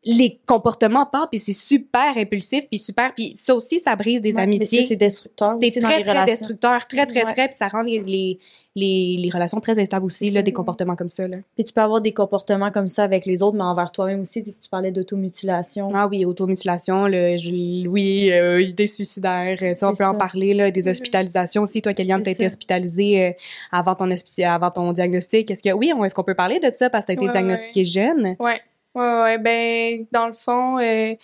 les 0.04 0.40
comportements 0.46 1.06
partent 1.06 1.30
puis 1.30 1.38
c'est 1.38 1.52
super 1.52 2.16
impulsif 2.16 2.64
puis 2.68 2.78
super 2.78 3.14
puis 3.14 3.34
ça 3.36 3.54
aussi 3.54 3.78
ça 3.78 3.94
brise 3.94 4.20
des 4.20 4.34
Ouais, 4.34 4.42
amitiés. 4.42 4.82
c'est 4.82 4.96
destructeur. 4.96 5.50
C'est 5.60 5.80
très 5.80 6.02
très 6.02 6.24
destructeur, 6.26 6.86
très 6.86 7.06
très 7.06 7.24
Ouais. 7.24 7.32
très 7.32 7.48
puis 7.48 7.56
ça 7.56 7.68
rend 7.68 7.82
les, 7.82 8.00
les 8.00 8.38
les, 8.74 9.16
les 9.18 9.28
relations 9.28 9.60
très 9.60 9.78
instables 9.78 10.06
aussi 10.06 10.30
là, 10.30 10.40
des 10.42 10.50
Mhm. 10.50 10.54
comportements 10.56 10.96
comme 10.96 11.10
ça 11.10 11.28
là. 11.28 11.36
Puis 11.56 11.64
tu 11.64 11.74
peux 11.74 11.82
avoir 11.82 12.00
des 12.00 12.12
comportements 12.12 12.70
comme 12.70 12.88
ça 12.88 13.04
avec 13.04 13.26
les 13.26 13.42
autres, 13.42 13.54
mais 13.54 13.62
envers 13.64 13.92
toi-même 13.92 14.22
aussi. 14.22 14.42
Tu 14.42 14.52
parlais 14.70 14.90
d'automutilation. 14.90 15.90
Ah 15.94 16.08
oui, 16.08 16.24
automutilation, 16.24 17.06
le, 17.06 17.36
je- 17.36 17.86
oui, 17.86 18.30
euh, 18.32 18.62
idées 18.62 18.86
suicidaires, 18.86 19.58
euh, 19.62 19.72
ça, 19.74 19.90
on 19.90 19.94
peut 19.94 20.04
en 20.06 20.14
parler, 20.14 20.54
là, 20.54 20.70
des 20.70 20.82
Mhm. 20.84 20.88
hospitalisations 20.92 21.62
aussi. 21.62 21.82
Toi, 21.82 21.92
Kéliane, 21.92 22.22
t'as 22.22 22.30
été 22.30 22.46
hospitalisée 22.46 23.22
euh, 23.26 23.32
avant, 23.70 23.94
ton 23.94 24.08
avant 24.42 24.70
ton 24.70 24.92
diagnostic. 24.94 25.50
Est-ce 25.50 25.62
que, 25.62 25.72
oui, 25.74 25.92
est-ce 26.04 26.14
qu'on 26.14 26.24
peut 26.24 26.34
parler 26.34 26.58
de 26.58 26.70
ça 26.72 26.88
parce 26.90 27.04
que 27.04 27.08
t'as 27.08 27.12
été 27.14 27.26
Ouais, 27.26 27.30
diagnostiquée 27.30 27.84
jeune? 27.84 28.36
Ouais, 28.40 28.58
ouais, 28.94 29.22
ouais. 29.22 29.38
Ben, 29.38 30.06
dans 30.12 30.26
le 30.26 30.32
fond, 30.32 30.78
euh, 30.78 31.14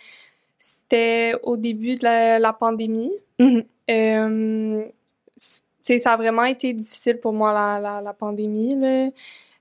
c'était 0.58 1.34
au 1.42 1.56
début 1.56 1.94
de 1.96 2.04
la, 2.04 2.38
la 2.38 2.52
pandémie. 2.52 3.12
Mhm. 3.38 3.64
Euh, 3.90 4.84
c- 5.36 5.62
tu 5.84 5.94
sais, 5.94 5.98
ça 5.98 6.12
a 6.14 6.16
vraiment 6.16 6.44
été 6.44 6.72
difficile 6.72 7.18
pour 7.20 7.32
moi, 7.32 7.52
la, 7.52 7.80
la, 7.80 8.02
la 8.02 8.12
pandémie, 8.12 8.76
là. 8.76 9.08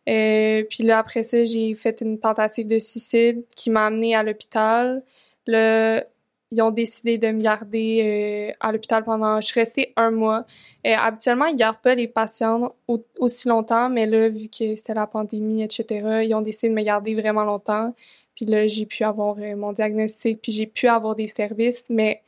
Euh, 0.10 0.64
puis 0.70 0.84
là, 0.84 1.00
après 1.00 1.24
ça, 1.24 1.44
j'ai 1.46 1.76
fait 1.76 2.02
une 2.02 2.20
tentative 2.20 2.68
de 2.68 2.80
suicide 2.80 3.44
qui 3.56 3.70
m'a 3.70 3.88
amenée 3.88 4.16
à 4.16 4.24
l'hôpital. 4.24 5.04
Là, 5.48 6.04
ils 6.52 6.62
ont 6.62 6.72
décidé 6.72 7.18
de 7.18 7.28
me 7.30 7.42
garder 7.42 8.52
euh, 8.52 8.58
à 8.62 8.72
l'hôpital 8.72 9.04
pendant... 9.04 9.42
Je 9.42 9.48
suis 9.48 9.60
restée 9.60 9.94
un 9.98 10.12
mois. 10.12 10.46
Euh, 10.86 10.96
habituellement, 10.98 11.46
ils 11.46 11.56
gardent 11.56 11.82
pas 11.82 11.96
les 11.96 12.08
patients 12.08 12.74
au- 12.88 13.04
aussi 13.20 13.50
longtemps, 13.50 13.90
mais 13.90 14.06
là, 14.06 14.30
vu 14.30 14.48
que 14.48 14.76
c'était 14.76 14.94
la 14.94 15.08
pandémie, 15.08 15.64
etc., 15.64 16.24
ils 16.24 16.34
ont 16.34 16.42
décidé 16.42 16.70
de 16.70 16.74
me 16.74 16.84
garder 16.84 17.16
vraiment 17.16 17.44
longtemps. 17.44 17.94
Puis 18.36 18.46
là, 18.46 18.68
j'ai 18.68 18.86
pu 18.86 19.04
avoir 19.04 19.38
euh, 19.40 19.56
mon 19.58 19.74
diagnostic, 19.74 20.42
puis 20.42 20.52
j'ai 20.54 20.68
pu 20.68 20.88
avoir 20.88 21.16
des 21.16 21.28
services. 21.28 21.86
Mais 21.90 22.22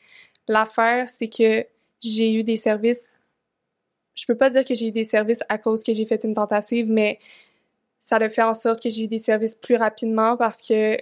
l'affaire, 0.47 1.09
c'est 1.09 1.29
que 1.29 1.65
j'ai 2.01 2.33
eu 2.33 2.43
des 2.43 2.57
services. 2.57 3.03
Je 4.15 4.25
peux 4.25 4.35
pas 4.35 4.49
dire 4.49 4.65
que 4.65 4.75
j'ai 4.75 4.87
eu 4.89 4.91
des 4.91 5.05
services 5.05 5.39
à 5.47 5.57
cause 5.57 5.81
que 5.83 5.93
j'ai 5.93 6.05
fait 6.05 6.23
une 6.25 6.33
tentative, 6.33 6.89
mais 6.89 7.19
ça 8.01 8.17
a 8.17 8.29
fait 8.29 8.41
en 8.43 8.53
sorte 8.53 8.81
que 8.83 8.89
j'ai 8.89 9.03
eu 9.05 9.07
des 9.07 9.19
services 9.19 9.55
plus 9.55 9.75
rapidement 9.75 10.35
parce 10.35 10.67
que 10.67 10.97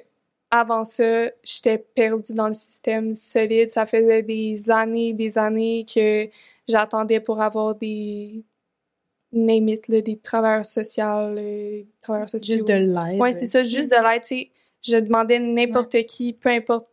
avant 0.49 0.85
ça, 0.85 1.29
j'étais 1.43 1.77
perdue 1.77 2.33
dans 2.33 2.47
le 2.47 2.53
système 2.53 3.15
solide. 3.15 3.71
Ça 3.71 3.85
faisait 3.85 4.23
des 4.23 4.69
années, 4.69 5.13
des 5.13 5.37
années 5.37 5.85
que 5.93 6.29
j'attendais 6.67 7.19
pour 7.19 7.41
avoir 7.41 7.75
des 7.75 8.43
name 9.31 9.67
it, 9.69 9.87
là, 9.87 10.01
des 10.01 10.17
travailleurs 10.17 10.65
sociaux, 10.65 11.03
euh, 11.03 11.81
travailleurs 12.01 12.29
sociaux. 12.29 12.55
Juste 12.55 12.67
de 12.67 12.73
l'aide. 12.73 13.19
Ouais, 13.19 13.33
c'est 13.33 13.45
ça, 13.45 13.63
juste 13.63 13.91
de 13.91 14.01
l'aide, 14.01 14.23
sais. 14.23 14.51
Je 14.81 14.97
demandais 14.97 15.39
n'importe 15.39 15.97
qui, 16.05 16.31
peu 16.33 16.49
importe 16.49 16.87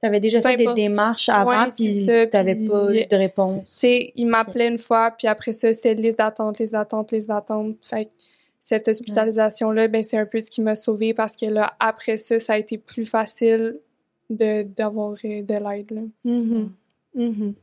Tu 0.00 0.06
avais 0.06 0.20
déjà 0.20 0.40
Peu 0.40 0.50
fait 0.50 0.56
des 0.58 0.74
démarches 0.74 1.28
avant, 1.28 1.64
Ouais, 1.64 1.68
puis 1.74 2.06
puis- 2.06 2.68
pas 2.68 2.94
eu 2.94 3.06
de 3.06 3.16
réponse. 3.16 3.70
Tu 3.72 3.76
sais, 3.78 4.12
il 4.14 4.26
m'appelait 4.26 4.68
une 4.68 4.78
fois, 4.78 5.10
puis 5.10 5.26
après 5.26 5.52
ça, 5.54 5.72
c'était 5.72 5.94
liste 5.94 6.18
d'attente, 6.18 6.58
liste 6.58 6.74
d'attente, 6.74 7.10
liste 7.10 7.28
d'attente. 7.28 7.76
Fait 7.82 8.04
que 8.04 8.10
cette 8.66 8.88
hospitalisation-là, 8.88 9.86
ben, 9.86 10.02
c'est 10.02 10.18
un 10.18 10.26
peu 10.26 10.40
ce 10.40 10.46
qui 10.46 10.60
m'a 10.60 10.74
sauvée 10.74 11.14
parce 11.14 11.36
que 11.36 11.46
là, 11.46 11.76
après 11.78 12.16
ça, 12.16 12.40
ça 12.40 12.54
a 12.54 12.58
été 12.58 12.78
plus 12.78 13.06
facile 13.06 13.78
de, 14.28 14.64
d'avoir 14.64 15.12
euh, 15.24 15.42
de 15.42 15.54
l'aide, 15.54 15.90
là. 15.92 16.00
Mhm. 16.24 16.72
Mhm. 17.14 17.54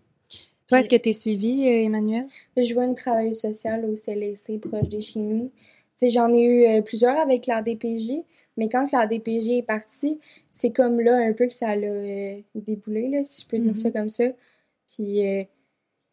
Toi, 0.70 0.80
est-ce 0.80 0.88
que 0.88 0.96
t'es 0.96 1.12
suivie, 1.12 1.68
euh, 1.68 1.84
Emmanuel? 1.84 2.26
Je 2.56 2.74
vois 2.74 2.86
une 2.86 2.96
travailleuse 2.96 3.42
sociale 3.42 3.84
au 3.84 3.98
CLSC 3.98 4.62
proche 4.62 4.88
de 4.88 5.02
chez 5.02 5.20
nous. 5.20 5.52
Tu 5.98 6.08
sais, 6.08 6.10
j'en 6.10 6.34
ai 6.34 6.42
eu 6.42 6.66
euh, 6.68 6.82
plusieurs 6.82 7.20
avec 7.20 7.48
la 7.48 7.62
DPJ, 7.62 8.24
mais 8.56 8.70
quand 8.70 8.90
la 8.94 9.06
DPJ 9.06 9.50
est 9.58 9.68
partie, 9.68 10.22
c'est 10.50 10.72
comme 10.72 11.02
là 11.02 11.18
un 11.18 11.34
peu 11.34 11.48
que 11.48 11.54
ça 11.54 11.76
l'a 11.76 11.88
euh, 11.88 12.38
déboulé, 12.56 13.10
là, 13.10 13.26
si 13.26 13.42
je 13.42 13.48
peux 13.50 13.60
dire 13.60 13.76
ça 13.76 13.92
comme 13.92 14.10
ça. 14.10 14.30
Puis 14.88 15.28
euh, 15.28 15.44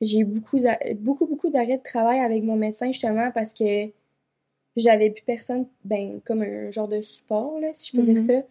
j'ai 0.00 0.18
eu 0.18 0.24
beaucoup, 0.24 0.58
beaucoup, 0.96 1.26
beaucoup 1.26 1.48
d'arrêts 1.48 1.78
de 1.78 1.82
travail 1.84 2.18
avec 2.18 2.42
mon 2.42 2.56
médecin 2.56 2.88
justement 2.90 3.30
parce 3.32 3.54
que 3.54 3.88
j'avais 4.76 5.10
plus 5.10 5.24
personne, 5.24 5.66
ben, 5.84 6.20
comme 6.24 6.42
un 6.42 6.70
genre 6.70 6.88
de 6.88 7.00
support, 7.02 7.58
là, 7.60 7.68
si 7.74 7.90
je 7.92 7.96
peux 7.96 8.06
Mhm. 8.06 8.14
dire 8.14 8.20
ça. 8.36 8.42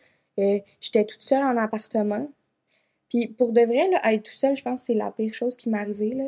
Euh, 0.41 0.60
j'étais 0.82 1.05
toute 1.05 1.21
seule 1.21 1.43
en 1.43 1.58
appartement. 1.58 2.27
Puis 3.10 3.27
pour 3.27 3.51
de 3.53 3.62
vrai, 3.62 3.89
là, 3.89 4.13
être 4.13 4.23
toute 4.23 4.36
seule, 4.36 4.55
je 4.55 4.62
pense 4.63 4.82
que 4.82 4.86
c'est 4.88 4.93
la 4.93 5.12
pire 5.12 5.34
chose 5.34 5.58
qui 5.58 5.69
m'est 5.69 5.79
arrivée, 5.79 6.13
là. 6.13 6.25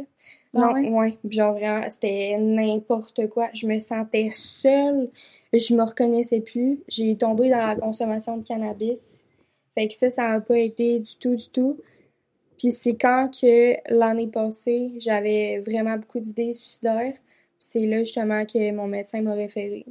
Ah 0.56 0.60
non, 0.74 0.98
ouais? 0.98 1.18
Genre 1.30 1.54
vraiment, 1.54 1.88
c'était 1.90 2.38
n'importe 2.40 3.28
quoi. 3.30 3.50
Je 3.54 3.68
me 3.68 3.78
sentais 3.80 4.30
seule. 4.34 5.10
Je 5.54 5.76
me 5.76 5.84
reconnaissais 5.84 6.42
plus. 6.42 6.80
J'ai 6.88 7.16
tombé 7.18 7.50
dans 7.50 7.58
la 7.58 7.76
consommation 7.76 8.38
de 8.38 8.44
cannabis. 8.48 9.26
Fait 9.76 9.88
que 9.88 9.94
ça, 9.94 10.10
ça 10.10 10.28
m'a 10.30 10.42
pas 10.42 10.58
aidé 10.58 11.00
du 11.00 11.16
tout, 11.18 11.36
du 11.36 11.50
tout. 11.50 11.78
Puis 12.58 12.72
c'est 12.72 12.96
quand 12.96 13.30
que 13.40 13.76
l'année 13.94 14.28
passée, 14.28 14.92
j'avais 14.98 15.60
vraiment 15.60 15.98
beaucoup 15.98 16.20
d'idées 16.20 16.54
suicidaires. 16.54 17.14
C'est 17.64 17.86
là 17.86 18.00
justement 18.00 18.44
que 18.44 18.72
mon 18.72 18.88
médecin 18.88 19.22
m'a 19.22 19.34
référé. 19.36 19.86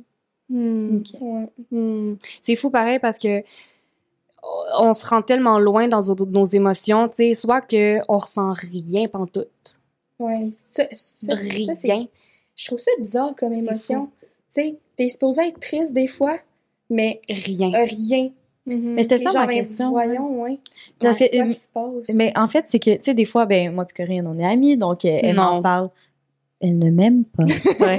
Hmm. 0.48 1.02
Ouais. 1.20 1.46
Hmm. 1.70 2.16
C'est 2.40 2.56
fou 2.56 2.68
pareil 2.68 2.98
parce 2.98 3.16
que 3.16 3.42
on 4.76 4.92
se 4.92 5.06
rend 5.06 5.22
tellement 5.22 5.60
loin 5.60 5.86
dans 5.86 6.00
nos, 6.26 6.44
émotions, 6.46 7.08
tu 7.08 7.14
sais, 7.16 7.34
soit 7.34 7.60
que 7.60 7.98
on 8.08 8.18
ressent 8.18 8.52
rien 8.54 9.06
pantoute. 9.06 9.78
Ouais. 10.18 10.50
Ça, 10.52 10.82
ça, 10.92 11.36
ça, 11.36 11.74
c'est- 11.74 11.92
Rien. 11.92 12.08
je 12.56 12.66
trouve 12.66 12.80
ça 12.80 12.90
bizarre 12.98 13.36
comme 13.36 13.54
C'est 13.54 13.60
émotion. 13.60 14.06
Tu 14.16 14.26
sais, 14.48 14.74
t'es 14.96 15.08
supposé 15.08 15.42
être 15.48 15.60
triste 15.60 15.94
des 15.94 16.08
fois, 16.08 16.36
mais 16.88 17.20
Rien. 17.28 17.70
rien. 17.84 18.30
Mais 18.66 19.02
c'était 19.02 19.18
ça 19.18 19.30
genre, 19.30 19.46
ma 19.46 19.52
question. 19.54 19.90
Voyons, 19.90 20.42
ouais. 20.42 20.58
Que, 20.98 21.06
quoi 21.06 21.10
euh, 21.10 21.46
qui 21.48 21.54
se 21.54 21.68
passe? 21.68 22.14
Mais 22.14 22.32
en 22.36 22.48
fait, 22.48 22.64
c'est 22.68 22.80
que, 22.80 22.94
tu 22.96 23.02
sais, 23.02 23.14
des 23.14 23.24
fois, 23.24 23.46
ben, 23.46 23.72
moi 23.72 23.86
et 23.88 23.92
Corinne, 23.92 24.26
on 24.26 24.38
est 24.38 24.44
amies, 24.44 24.76
donc 24.76 25.04
euh, 25.04 25.18
elle 25.22 25.36
Non. 25.36 25.42
m'en 25.54 25.62
parle. 25.62 25.88
Elle 26.60 26.78
ne 26.78 26.90
m'aime 26.90 27.24
pas. 27.24 27.44
c'est 27.74 27.98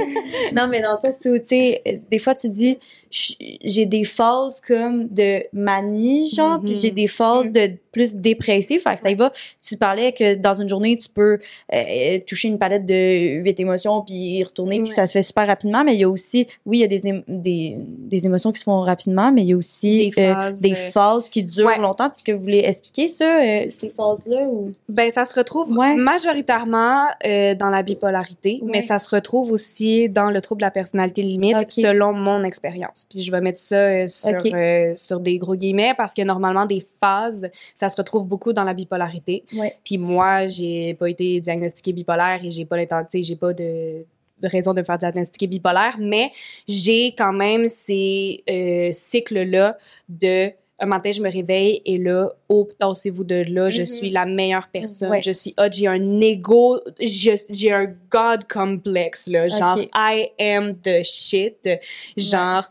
non, 0.55 0.67
mais 0.69 0.81
dans 0.81 0.99
sens 1.01 1.15
où, 1.25 1.37
tu 1.39 1.45
sais, 1.47 2.01
des 2.11 2.19
fois, 2.19 2.35
tu 2.35 2.47
dis, 2.49 2.77
j'ai 3.09 3.85
des 3.87 4.03
phases 4.03 4.61
comme 4.61 5.07
de 5.07 5.43
manie, 5.51 6.29
genre, 6.29 6.59
Mhm. 6.59 6.65
puis 6.65 6.75
j'ai 6.75 6.91
des 6.91 7.07
phases 7.07 7.47
Mhm. 7.47 7.53
de 7.53 7.71
plus 7.91 8.15
dépressives. 8.15 8.81
Fait 8.81 8.93
que 8.95 8.99
ça 8.99 9.09
y 9.09 9.15
va. 9.15 9.31
Tu 9.61 9.77
parlais 9.77 10.11
que 10.13 10.35
dans 10.35 10.53
une 10.53 10.69
journée, 10.69 10.97
tu 10.97 11.09
peux 11.09 11.39
euh, 11.73 12.19
toucher 12.27 12.47
une 12.47 12.57
palette 12.59 12.85
de 12.85 13.39
huit 13.41 13.59
émotions 13.59 14.01
puis 14.01 14.37
y 14.37 14.43
retourner, 14.43 14.79
puis 14.81 14.91
ça 14.91 15.07
se 15.07 15.13
fait 15.13 15.21
super 15.21 15.47
rapidement. 15.47 15.83
Mais 15.83 15.93
il 15.95 15.99
y 15.99 16.03
a 16.03 16.09
aussi, 16.09 16.47
oui, 16.65 16.79
il 16.79 16.81
y 16.81 16.83
a 16.83 16.87
des, 16.87 17.23
des, 17.27 17.75
des 17.77 18.25
émotions 18.25 18.51
qui 18.51 18.59
se 18.59 18.63
font 18.65 18.81
rapidement, 18.81 19.31
mais 19.31 19.41
il 19.43 19.49
y 19.49 19.53
a 19.53 19.57
aussi 19.57 20.09
Des 20.15 20.21
euh, 20.23 20.33
phases, 20.33 20.61
des 20.61 20.71
euh, 20.71 20.91
phases 20.91 21.29
qui 21.29 21.43
durent 21.43 21.67
ouais. 21.67 21.77
longtemps. 21.79 22.09
Est-ce 22.11 22.23
que 22.23 22.31
vous 22.31 22.41
voulez 22.41 22.63
expliquer 22.65 23.07
ça, 23.07 23.39
euh, 23.41 23.65
ces 23.69 23.89
phases-là? 23.89 24.43
Ou... 24.43 24.73
Ben, 24.89 25.09
ça 25.09 25.25
se 25.25 25.33
retrouve 25.37 25.71
Ouais. 25.77 25.93
majoritairement 25.95 27.05
euh, 27.25 27.55
dans 27.55 27.69
la 27.69 27.83
bipolarité, 27.83 28.59
Ouais. 28.61 28.69
mais 28.71 28.81
ça 28.81 28.99
se 28.99 29.13
retrouve 29.13 29.51
aussi 29.51 30.09
dans 30.09 30.29
le 30.31 30.41
trouble 30.41 30.61
de 30.61 30.65
la 30.65 30.71
personnalité 30.71 31.21
limite, 31.21 31.69
selon 31.69 32.13
mon 32.13 32.43
expérience. 32.43 33.05
Puis 33.09 33.23
je 33.23 33.31
vais 33.31 33.41
mettre 33.41 33.59
ça 33.59 33.75
euh, 33.75 34.07
sur, 34.07 34.39
euh, 34.53 34.93
sur 34.95 35.19
des 35.19 35.37
gros 35.37 35.55
guillemets 35.55 35.93
parce 35.97 36.13
que 36.13 36.21
normalement, 36.21 36.65
des 36.65 36.83
phases, 36.99 37.49
ça 37.81 37.89
se 37.89 37.97
retrouve 37.97 38.25
beaucoup 38.27 38.53
dans 38.53 38.63
la 38.63 38.73
bipolarité. 38.75 39.43
Ouais. 39.53 39.75
Puis 39.83 39.97
moi, 39.97 40.47
j'ai 40.47 40.93
pas 40.93 41.09
été 41.09 41.39
diagnostiquée 41.41 41.93
bipolaire 41.93 42.39
et 42.43 42.51
j'ai 42.51 42.65
pas 42.65 42.77
l'inten- 42.77 43.03
tu 43.09 43.17
sais, 43.17 43.23
j'ai 43.23 43.35
pas 43.35 43.53
de 43.53 44.05
raison 44.43 44.73
de 44.75 44.81
me 44.81 44.85
faire 44.85 44.97
diagnostiquer 44.99 45.47
bipolaire, 45.47 45.97
mais 45.99 46.31
j'ai 46.67 47.07
quand 47.17 47.33
même 47.33 47.67
ces 47.67 48.43
euh, 48.49 48.89
cycles-là 48.91 49.77
de 50.09 50.51
un 50.83 50.87
matin, 50.87 51.11
je 51.11 51.21
me 51.21 51.31
réveille 51.31 51.79
et 51.85 51.99
là, 51.99 52.29
oh, 52.49 52.67
tassez-vous 52.79 53.23
de 53.23 53.43
là, 53.49 53.69
je 53.69 53.81
Mhm. 53.81 53.85
suis 53.87 54.09
la 54.09 54.25
meilleure 54.25 54.67
personne, 54.67 55.11
Ouais. 55.11 55.21
je 55.21 55.31
suis 55.31 55.53
hot, 55.59 55.71
j'ai 55.71 55.85
un 55.85 56.19
ego, 56.21 56.79
j'ai 56.99 57.71
un 57.71 57.87
God 58.09 58.47
complexe, 58.51 59.27
là, 59.27 59.47
genre. 59.47 59.77
I 59.95 60.29
am 60.39 60.75
the 60.81 61.03
shit, 61.03 61.69
genre, 62.17 62.67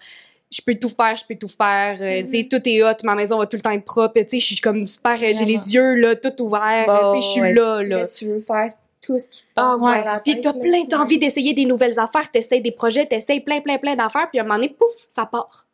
je 0.50 0.60
peux 0.62 0.74
tout 0.74 0.88
faire, 0.88 1.14
je 1.16 1.24
peux 1.24 1.36
tout 1.36 1.48
faire, 1.48 1.98
euh, 2.00 2.22
tu 2.22 2.30
sais, 2.30 2.48
tout 2.50 2.60
est 2.68 2.82
hot, 2.82 2.96
ma 3.04 3.14
maison 3.14 3.38
va 3.38 3.46
tout 3.46 3.56
le 3.56 3.62
temps 3.62 3.70
être 3.70 3.84
propre, 3.84 4.20
tu 4.22 4.28
sais, 4.28 4.38
je 4.40 4.46
suis 4.46 4.56
comme 4.56 4.86
super, 4.86 5.12
euh, 5.22 5.32
j'ai 5.32 5.44
les 5.44 5.74
yeux, 5.74 5.94
là, 5.94 6.16
tout 6.16 6.42
ouverts, 6.42 6.86
Bon, 6.86 7.14
tu 7.14 7.20
sais, 7.20 7.26
je 7.26 7.32
suis 7.32 7.40
ouais. 7.42 7.52
là, 7.54 7.82
là. 7.82 8.06
tu 8.06 8.26
veux 8.26 8.40
faire 8.40 8.72
tout 9.00 9.18
ce 9.18 9.28
qui 9.28 9.42
te 9.42 9.46
Ah 9.56 9.70
passe 9.72 9.80
ouais. 9.80 10.02
par 10.02 10.04
la 10.14 10.20
Puis 10.20 10.40
t'as 10.40 10.52
plein, 10.52 10.84
t'as 10.88 10.96
Ouais. 10.98 11.02
envie 11.02 11.18
d'essayer 11.18 11.54
des 11.54 11.64
nouvelles 11.66 11.98
affaires, 11.98 12.30
t'essayes 12.30 12.60
des 12.60 12.70
projets, 12.72 13.06
t'essayes 13.06 13.40
plein, 13.40 13.60
plein, 13.60 13.78
plein 13.78 13.94
d'affaires, 13.96 14.28
puis 14.30 14.38
à 14.38 14.42
un 14.42 14.44
moment 14.44 14.56
donné, 14.56 14.68
pouf, 14.70 14.90
ça 15.08 15.24
part. 15.26 15.66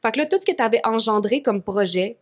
Fait 0.00 0.10
que 0.12 0.18
là, 0.18 0.26
tout 0.26 0.38
ce 0.40 0.46
que 0.46 0.56
t'avais 0.56 0.80
engendré 0.84 1.42
comme 1.42 1.62
projet. 1.62 2.16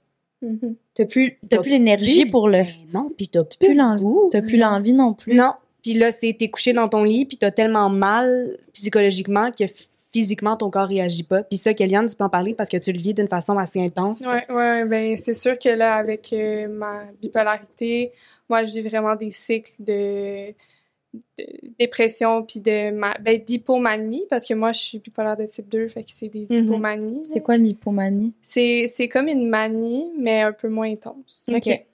T'as 0.94 1.04
plus, 1.04 1.38
t'as 1.48 1.56
T'as 1.56 1.62
plus 1.62 1.70
l'énergie 1.70 2.22
plus. 2.22 2.30
pour 2.30 2.48
le. 2.48 2.62
ben 2.62 2.66
non, 2.94 3.10
puis 3.16 3.28
t'as 3.28 3.44
plus 3.44 3.58
plus 3.58 3.74
l'envie. 3.74 4.02
l'envie. 4.04 4.30
T'as 4.32 4.40
plus 4.42 4.56
l'envie 4.56 4.92
non 4.94 5.12
plus. 5.14 5.34
Non. 5.34 5.52
Puis 5.82 5.94
là, 5.94 6.10
c'est 6.12 6.34
t'es 6.38 6.48
couché 6.48 6.72
dans 6.72 6.88
ton 6.88 7.04
lit, 7.04 7.24
puis 7.26 7.36
t'as 7.36 7.50
tellement 7.50 7.88
mal 7.90 8.56
psychologiquement 8.72 9.50
que 9.50 9.64
physiquement 10.12 10.56
ton 10.56 10.70
corps 10.70 10.88
réagit 10.88 11.22
pas. 11.22 11.42
Puis 11.44 11.56
ça, 11.58 11.72
Kellyanne, 11.74 12.08
tu 12.08 12.16
peux 12.16 12.24
en 12.24 12.28
parler 12.28 12.54
parce 12.54 12.68
que 12.68 12.76
tu 12.76 12.92
le 12.92 12.98
vis 12.98 13.14
d'une 13.14 13.28
façon 13.28 13.58
assez 13.58 13.80
intense. 13.80 14.24
Ouais, 14.26 14.44
ouais, 14.52 14.84
ben 14.84 15.16
c'est 15.16 15.34
sûr 15.34 15.58
que 15.58 15.68
là, 15.68 15.94
avec 15.96 16.32
euh, 16.32 16.66
ma 16.68 17.04
bipolarité, 17.20 18.12
moi, 18.48 18.64
je 18.64 18.72
vis 18.72 18.82
vraiment 18.82 19.14
des 19.14 19.30
cycles 19.30 19.72
de, 19.78 20.48
de 21.12 21.44
dépression 21.78 22.42
puis 22.42 22.60
de 22.60 22.90
ma, 22.90 23.16
ben, 23.18 23.40
d'hypomanie, 23.40 24.24
parce 24.28 24.46
que 24.48 24.54
moi, 24.54 24.72
je 24.72 24.80
suis 24.80 24.98
bipolaire 24.98 25.36
de 25.36 25.46
type 25.46 25.68
2, 25.68 25.88
fait 25.88 26.02
que 26.02 26.10
c'est 26.12 26.28
des 26.28 26.46
Mhm. 26.50 26.64
hypomanies. 26.64 27.20
C'est 27.24 27.40
quoi 27.40 27.56
l'hypomanie? 27.56 28.32
C'est, 28.42 28.90
c'est 28.92 29.08
comme 29.08 29.28
une 29.28 29.48
manie, 29.48 30.10
mais 30.18 30.40
un 30.42 30.52
peu 30.52 30.68
moins 30.68 30.90
intense. 30.90 31.46
OK. 31.52 31.84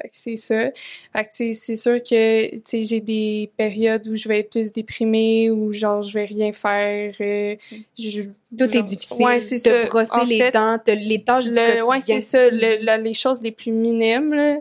Fait 0.00 0.08
que 0.08 0.16
c'est 0.16 0.36
ça. 0.36 0.70
Fait 1.12 1.24
que, 1.24 1.54
c'est 1.54 1.76
sûr 1.76 2.02
que, 2.02 2.48
j'ai 2.72 3.00
des 3.00 3.50
périodes 3.56 4.06
où 4.08 4.16
je 4.16 4.28
vais 4.28 4.40
être 4.40 4.50
plus 4.50 4.72
déprimée, 4.72 5.50
ou 5.50 5.72
genre, 5.72 6.02
je 6.02 6.14
vais 6.14 6.24
rien 6.24 6.52
faire. 6.52 7.14
euh, 7.20 7.56
je- 7.98 8.22
Tout 8.56 8.76
est 8.76 8.82
difficile. 8.82 9.24
Ouais, 9.26 9.40
c'est 9.40 9.56
Te 9.60 9.68
ça. 9.68 9.84
brosser 9.84 10.12
En 10.12 10.24
les 10.24 10.38
fait, 10.38 10.50
dents, 10.52 10.78
te- 10.78 10.90
les 10.90 11.22
tâches 11.22 11.44
du 11.44 11.50
le, 11.50 11.56
quotidien. 11.56 11.84
ouais, 11.86 12.00
c'est 12.00 12.20
ça. 12.20 12.50
Le- 12.50 12.84
la- 12.84 12.98
les 12.98 13.14
choses 13.14 13.42
les 13.42 13.52
plus 13.52 13.72
minimes, 13.72 14.32
là, 14.34 14.58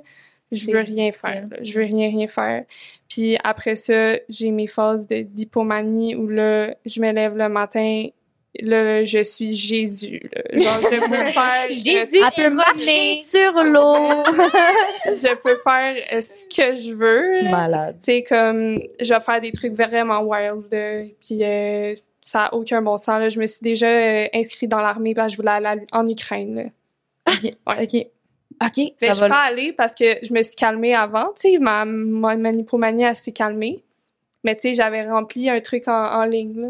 je 0.51 0.69
veux 0.71 0.79
rien 0.79 1.11
faire. 1.11 1.47
là. 1.49 1.57
Je 1.61 1.73
veux 1.73 1.85
rien, 1.85 2.09
rien 2.09 2.27
faire. 2.27 2.65
Puis 3.07 3.37
après 3.43 3.75
ça, 3.75 4.15
j'ai 4.29 4.51
mes 4.51 4.67
phases 4.67 5.07
de 5.07 5.21
d'hypomanie 5.21 6.15
où 6.15 6.27
là, 6.27 6.75
je 6.85 7.01
me 7.01 7.11
lève 7.11 7.35
le 7.37 7.49
matin, 7.49 8.07
là, 8.61 8.83
là, 8.83 9.05
je 9.05 9.21
suis 9.23 9.55
Jésus. 9.55 10.29
là. 10.33 10.59
Genre, 10.59 10.81
je 10.91 10.99
peux 11.09 11.23
faire... 11.31 11.69
Jésus 11.69 12.17
euh, 12.21 12.29
Elle 12.35 12.43
peut 12.43 12.55
marcher 12.55 13.15
sur 13.15 13.53
l'eau. 13.63 14.23
je 15.05 15.35
peux 15.41 15.57
faire 15.63 15.95
euh, 16.13 16.21
ce 16.21 16.47
que 16.47 16.75
je 16.75 16.93
veux. 16.93 17.41
là. 17.43 17.51
Malade. 17.51 17.97
Tu 17.99 18.05
sais, 18.05 18.23
comme, 18.23 18.79
je 18.99 19.13
vais 19.13 19.19
faire 19.19 19.41
des 19.41 19.51
trucs 19.51 19.73
vraiment 19.73 20.21
wild, 20.21 20.63
là, 20.71 21.03
puis 21.23 21.43
euh, 21.43 21.95
ça 22.21 22.45
a 22.45 22.53
aucun 22.53 22.81
bon 22.81 22.97
sens, 22.97 23.19
là. 23.19 23.29
Je 23.29 23.39
me 23.39 23.47
suis 23.47 23.61
déjà 23.61 23.87
euh, 23.87 24.27
inscrite 24.33 24.69
dans 24.69 24.81
l'armée 24.81 25.13
parce 25.13 25.27
que 25.27 25.31
je 25.33 25.37
voulais 25.37 25.51
aller 25.51 25.81
en 25.91 26.07
Ukraine, 26.07 26.55
là. 26.55 27.33
OK. 27.33 27.53
OK. 27.67 28.05
OK. 28.61 28.77
Mais 28.77 28.93
Ça 28.99 29.07
je 29.09 29.13
suis 29.13 29.29
pas 29.29 29.41
allée 29.41 29.73
parce 29.73 29.95
que 29.95 30.17
je 30.23 30.33
me 30.33 30.43
suis 30.43 30.55
calmée 30.55 30.93
avant, 30.95 31.31
tu 31.39 31.51
sais, 31.53 31.57
ma, 31.59 31.85
ma 31.85 32.35
manipomanie, 32.35 33.03
elle 33.03 33.15
s'est 33.15 33.31
calmée. 33.31 33.83
Mais 34.43 34.55
tu 34.55 34.61
sais, 34.61 34.73
j'avais 34.73 35.07
rempli 35.07 35.49
un 35.49 35.59
truc 35.61 35.87
en, 35.87 35.91
en 35.93 36.23
ligne, 36.23 36.59
là. 36.61 36.67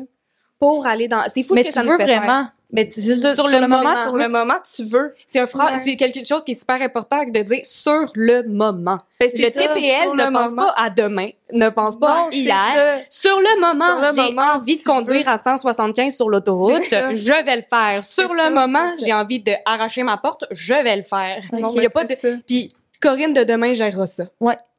Pour 0.60 0.86
aller 0.86 1.08
dans... 1.08 1.24
C'est 1.34 1.44
fou 1.44 1.54
Mais 1.54 1.62
ce 1.62 1.68
que 1.68 1.74
tu 1.74 1.74
ça 1.76 1.84
nous 1.84 1.92
veux 1.92 1.98
faire. 1.98 2.08
vraiment. 2.08 2.48
Mais 2.72 2.88
c'est 2.88 3.02
juste 3.02 3.34
Sur 3.34 3.48
le 3.48 3.62
moment, 3.62 4.04
Sur 4.06 4.16
le 4.16 4.28
moment, 4.30 4.54
tu 4.76 4.84
veux. 4.84 5.16
C'est 5.26 5.40
un 5.40 5.48
fra- 5.48 5.72
Ouais. 5.72 5.80
c'est 5.80 5.96
quelque 5.96 6.24
chose 6.24 6.44
qui 6.46 6.52
est 6.52 6.60
super 6.60 6.80
important 6.84 7.24
de 7.24 7.40
dire 7.42 7.62
sur 7.66 8.06
le 8.14 8.44
moment. 8.44 9.00
Ben, 9.20 9.28
Le 9.34 9.38
c'est 9.46 9.52
ça, 9.52 9.62
TPL 9.64 10.04
sur 10.04 10.14
ne 10.16 10.24
le 10.26 10.32
pense 10.32 10.50
moment. 10.52 10.64
pas 10.68 10.74
à 10.78 10.90
demain, 10.92 11.30
ne 11.52 11.70
pense 11.70 11.98
pas 11.98 12.08
Non, 12.26 12.28
à 12.28 12.32
hier. 12.32 13.02
Sur 13.10 13.40
le 13.40 13.60
moment, 13.60 14.04
Sur 14.04 14.12
le 14.12 14.16
j'ai 14.28 14.34
moment, 14.36 14.52
envie 14.54 14.76
de 14.76 14.82
tu 14.82 14.88
conduire 14.88 15.26
veux. 15.26 15.32
à 15.32 15.38
175 15.40 16.16
sur 16.16 16.30
l'autoroute, 16.30 16.84
je 16.92 17.44
vais 17.44 17.56
le 17.56 17.64
faire. 17.68 18.04
Sur 18.04 18.28
C'est 18.28 18.34
le 18.34 18.40
ça, 18.40 18.50
moment, 18.52 18.92
j'ai 19.04 19.14
envie 19.14 19.40
de 19.40 19.54
arracher 19.66 20.04
ma 20.04 20.18
porte, 20.18 20.46
je 20.52 20.76
vais 20.76 20.96
le 20.98 21.02
faire. 21.04 21.42
Il 21.52 21.82
y 21.82 21.86
a 21.88 21.90
pas 21.90 22.04
de 22.04 22.14
ça. 22.14 22.28
puis 22.46 22.72
Corinne 23.02 23.34
de 23.34 23.44
demain 23.46 23.74
gérera 23.74 24.06
ça. 24.06 24.26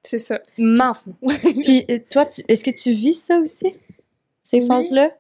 C'est 0.05 0.19
ça. 0.19 0.39
M'en 0.59 0.95
fous. 0.95 1.17
Puis 1.43 1.85
euh, 1.91 1.99
toi, 2.11 2.25
tu- 2.25 2.43
est-ce 2.49 2.63
que 2.65 2.71
tu 2.71 2.93
vis 2.93 3.15
ça 3.15 3.37
aussi? 3.39 3.75
Ces 4.43 4.59
Oui. 4.61 4.67
phases-là? 4.67 5.11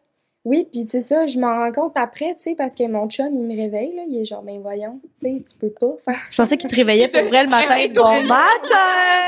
Oui, 0.50 0.66
puis 0.72 0.84
tu 0.84 0.90
sais 0.90 1.00
ça, 1.00 1.26
je 1.26 1.38
m'en 1.38 1.54
rends 1.54 1.70
compte 1.70 1.92
après, 1.96 2.34
tu 2.34 2.42
sais, 2.42 2.54
parce 2.56 2.74
que 2.74 2.84
mon 2.88 3.08
chum, 3.08 3.28
il 3.32 3.40
me 3.42 3.54
réveille, 3.54 3.94
là, 3.94 4.02
il 4.08 4.20
est 4.20 4.24
genre, 4.24 4.42
ben 4.42 4.58
voyons, 4.60 4.98
tu 5.04 5.10
sais, 5.14 5.42
tu 5.48 5.54
peux 5.56 5.70
pas 5.70 5.94
faire 6.04 6.20
Je 6.28 6.36
pensais 6.36 6.56
qu'il 6.56 6.68
te 6.68 6.74
réveillait 6.74 7.06
pour 7.06 7.22
vrai 7.22 7.44
le 7.44 7.48
matin. 7.50 7.68
Bon 7.94 8.22
matin! 8.24 8.74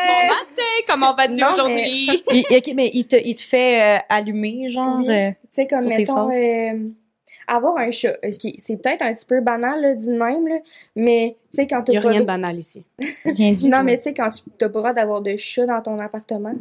Bon 0.08 0.26
matin, 0.26 0.72
comment 0.88 1.14
vas-tu 1.14 1.44
aujourd'hui? 1.44 2.24
Il- 2.32 2.44
ok, 2.50 2.72
mais 2.74 2.90
il 2.92 3.06
te, 3.06 3.14
il 3.24 3.36
te 3.36 3.40
fait 3.42 3.98
euh, 3.98 4.02
allumer, 4.08 4.68
genre. 4.68 4.98
Oui. 4.98 5.08
euh, 5.14 5.30
Tu 5.30 5.36
sais, 5.50 5.66
comme, 5.68 5.84
mettons, 5.86 6.28
euh, 6.28 6.88
avoir 7.46 7.76
un 7.78 7.92
chat, 7.92 8.16
ok, 8.24 8.52
c'est 8.58 8.82
peut-être 8.82 9.02
un 9.02 9.14
petit 9.14 9.26
peu 9.26 9.40
banal, 9.40 9.80
là, 9.80 9.94
dit 9.94 10.08
de 10.08 10.14
même, 10.16 10.48
là, 10.48 10.56
mais, 10.96 11.36
tu 11.52 11.56
sais, 11.56 11.66
quand 11.68 11.84
Il 11.86 11.92
y 11.92 11.94
t'as 11.94 12.00
a 12.00 12.02
pas 12.02 12.08
rien 12.08 12.20
de 12.22 12.26
banal 12.26 12.58
ici. 12.58 12.84
rien 13.24 13.52
du 13.52 13.68
Non, 13.68 13.78
tout. 13.78 13.84
mais 13.84 13.96
tu 13.96 14.02
sais, 14.02 14.14
quand 14.14 14.30
tu 14.30 14.42
t'as 14.58 14.68
pas 14.68 14.78
le 14.78 14.82
droit 14.82 14.92
d'avoir 14.92 15.20
de 15.20 15.36
chat 15.36 15.66
dans 15.66 15.80
ton 15.82 16.00
appartement, 16.00 16.54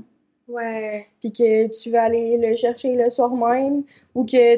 Ouais. 0.51 1.07
puis 1.19 1.31
que 1.31 1.67
tu 1.67 1.89
vas 1.91 2.03
aller 2.03 2.37
le 2.37 2.55
chercher 2.55 2.95
le 2.95 3.09
soir 3.09 3.31
même, 3.31 3.83
ou 4.15 4.25
que, 4.25 4.57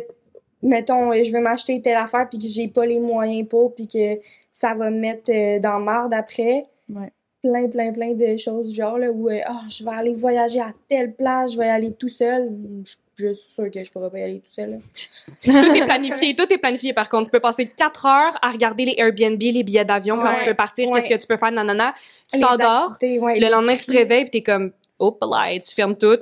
mettons, 0.62 1.12
je 1.13 1.32
veux 1.32 1.41
m'acheter 1.41 1.82
telle 1.82 1.97
affaire, 1.97 2.27
puis 2.29 2.39
que 2.39 2.47
j'ai 2.47 2.67
pas 2.67 2.86
les 2.86 2.99
moyens 2.99 3.47
pour, 3.47 3.73
puis 3.75 3.88
que 3.88 4.19
ça 4.51 4.73
va 4.73 4.89
me 4.89 4.99
mettre 4.99 5.32
euh, 5.32 5.60
dans 5.60 5.79
marde 5.79 6.13
après. 6.13 6.65
Ouais. 6.89 7.12
Plein, 7.41 7.67
plein, 7.67 7.91
plein 7.91 8.13
de 8.13 8.38
choses 8.38 8.69
du 8.69 8.75
genre, 8.75 8.97
là, 8.97 9.12
où, 9.12 9.29
Ah, 9.45 9.63
je 9.67 9.84
vais 9.84 9.91
aller 9.91 10.13
voyager 10.13 10.62
à 10.62 10.73
telle 10.88 11.13
place, 11.13 11.53
je 11.53 11.58
vais 11.58 11.65
y 11.65 11.69
aller 11.69 11.91
tout 11.91 12.08
seul. 12.08 12.49
Je, 12.86 12.95
je 13.15 13.34
suis 13.34 13.53
sûre 13.53 13.69
que 13.71 13.84
je 13.84 13.91
pourrais 13.91 14.10
pas 14.10 14.19
y 14.19 14.23
aller 14.23 14.39
tout 14.39 14.51
seul. 14.51 14.79
Tout 15.43 15.51
est 15.51 15.86
planifié, 15.86 16.36
tout 16.36 16.51
est 16.51 16.58
planifié 16.58 16.93
par 16.93 17.10
contre. 17.10 17.25
Tu 17.25 17.32
peux 17.32 17.39
passer 17.39 17.67
4 17.67 18.06
heures 18.06 18.39
à 18.41 18.51
regarder 18.51 18.86
les 18.86 18.95
Airbnb, 18.97 19.41
les 19.41 19.63
billets 19.63 19.86
d'avion, 19.86 20.19
quand 20.19 20.34
tu 20.36 20.45
peux 20.45 20.53
partir, 20.53 20.89
ouais. 20.89 21.01
qu'est-ce 21.01 21.15
que 21.15 21.21
tu 21.21 21.27
peux 21.27 21.38
faire, 21.38 21.51
nanana. 21.51 21.93
Tu 22.32 22.39
t'endors, 22.39 22.97
ouais, 23.01 23.39
le 23.39 23.49
lendemain 23.49 23.75
tu 23.75 23.86
te 23.86 23.93
réveilles, 23.93 24.23
puis 24.23 24.32
t'es 24.32 24.41
comme, 24.41 24.71
hop 25.04 25.18
là, 25.22 25.52
et 25.52 25.60
tu 25.62 25.74
fermes 25.74 25.96
tout. 25.96 26.18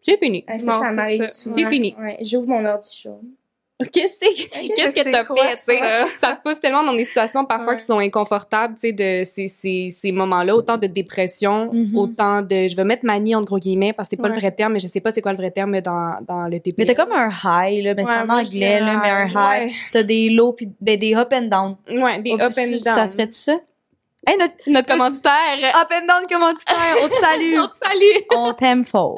C'est 0.00 0.18
fini. 0.18 0.44
Ah, 0.46 0.54
ça, 0.54 0.66
Non, 0.66 0.80
ça 0.82 0.88
c'est 0.90 0.94
m'arrive 0.94 1.24
ça. 1.24 1.32
souvent. 1.32 1.56
C'est 1.58 1.68
fini. 1.70 1.96
Ouais, 1.98 2.16
J'ouvre 2.22 2.48
mon 2.48 2.64
ordi 2.64 2.96
chaud. 3.02 3.20
Qu'est-ce 3.92 4.18
que 4.20 4.74
qu'est-ce 4.74 4.94
que 4.94 5.10
t'as 5.10 5.24
fait, 5.26 5.50
tu 5.50 5.56
sais? 5.64 5.78
ça? 5.78 6.06
Ça 6.18 6.32
te 6.32 6.42
pousse 6.48 6.58
tellement 6.60 6.82
dans 6.82 6.94
des 6.94 7.04
situations 7.04 7.44
parfois 7.44 7.72
Ouais. 7.74 7.78
qui 7.78 7.84
sont 7.84 7.98
inconfortables, 7.98 8.74
tu 8.76 8.88
sais, 8.88 8.92
de 8.92 9.22
ces, 9.24 9.48
ces, 9.48 9.88
ces 9.90 10.12
moments-là, 10.12 10.56
autant 10.56 10.78
de 10.78 10.86
dépression, 10.86 11.70
Mhm. 11.70 11.94
autant 11.94 12.40
de, 12.40 12.68
je 12.68 12.74
vais 12.74 12.84
mettre 12.84 13.04
manie 13.04 13.34
entre 13.34 13.44
gros 13.48 13.58
guillemets, 13.58 13.92
parce 13.92 14.08
que 14.08 14.16
c'est 14.16 14.22
pas 14.22 14.28
le 14.28 14.34
vrai 14.36 14.50
terme, 14.50 14.72
mais 14.72 14.78
je 14.78 14.88
sais 14.88 15.00
pas 15.00 15.10
c'est 15.10 15.20
quoi 15.20 15.32
le 15.32 15.36
vrai 15.36 15.50
terme 15.50 15.78
dans, 15.82 16.16
dans 16.26 16.48
le 16.48 16.58
TP. 16.58 16.74
Mais 16.78 16.86
t'as 16.86 16.94
comme 16.94 17.12
un 17.12 17.28
high, 17.28 17.84
là, 17.84 17.92
mais 17.92 18.06
c'est 18.06 18.12
en 18.12 18.28
anglais, 18.30 18.80
là, 18.80 19.00
mais 19.02 19.10
un 19.10 19.26
high. 19.26 19.66
Ouais. 19.66 19.72
T'as 19.92 20.02
des 20.04 20.30
lows, 20.30 20.54
puis 20.54 20.70
ben, 20.80 20.98
des 20.98 21.14
up 21.14 21.30
and 21.34 21.42
down. 21.48 21.76
Ouais, 22.02 22.22
des 22.22 22.32
up 22.32 22.52
ça- 22.52 22.62
and 22.62 22.78
Ça 22.82 22.94
down. 22.96 23.06
serait-tu 23.08 23.36
ça? 23.36 23.56
Hey, 24.28 24.36
notre 24.38 24.54
Notre 24.68 24.88
commanditaire, 24.88 25.58
up 25.80 25.88
and 25.92 26.06
down 26.06 26.26
commanditaire, 26.28 26.96
on 27.00 27.08
te 27.08 27.14
salue! 27.14 27.54
on 27.58 27.68
te 27.68 27.78
salue! 27.78 28.24
on 28.34 28.52
t'aime 28.54 28.84
fort. 28.84 29.14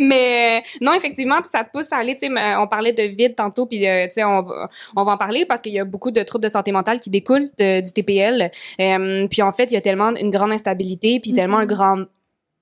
Mais 0.00 0.58
euh, 0.58 0.68
non, 0.80 0.92
effectivement, 0.94 1.36
puis 1.40 1.48
ça 1.48 1.62
te 1.62 1.70
pousse 1.70 1.92
à 1.92 1.98
aller, 1.98 2.16
tu 2.16 2.26
sais, 2.26 2.32
on 2.56 2.66
parlait 2.66 2.92
de 2.92 3.04
vide 3.04 3.36
tantôt, 3.36 3.66
puis 3.66 3.86
euh, 3.86 4.06
tu 4.06 4.14
sais, 4.14 4.24
on, 4.24 4.42
va- 4.42 4.68
on 4.96 5.04
va 5.04 5.12
en 5.12 5.16
parler 5.16 5.44
parce 5.46 5.62
qu'il 5.62 5.72
y 5.72 5.78
a 5.78 5.84
beaucoup 5.84 6.10
de 6.10 6.20
troubles 6.24 6.42
de 6.44 6.48
santé 6.50 6.72
mentale 6.72 6.98
qui 6.98 7.10
découlent 7.10 7.50
de- 7.58 7.80
du 7.80 7.92
TPL. 7.92 8.50
Euh, 8.80 9.28
puis 9.28 9.42
en 9.42 9.52
fait, 9.52 9.64
il 9.66 9.74
y 9.74 9.76
a 9.76 9.80
tellement 9.82 10.14
une 10.16 10.30
grande 10.30 10.50
instabilité, 10.50 11.20
puis 11.20 11.32
tellement 11.32 11.58
un 11.58 11.66
grand 11.66 12.04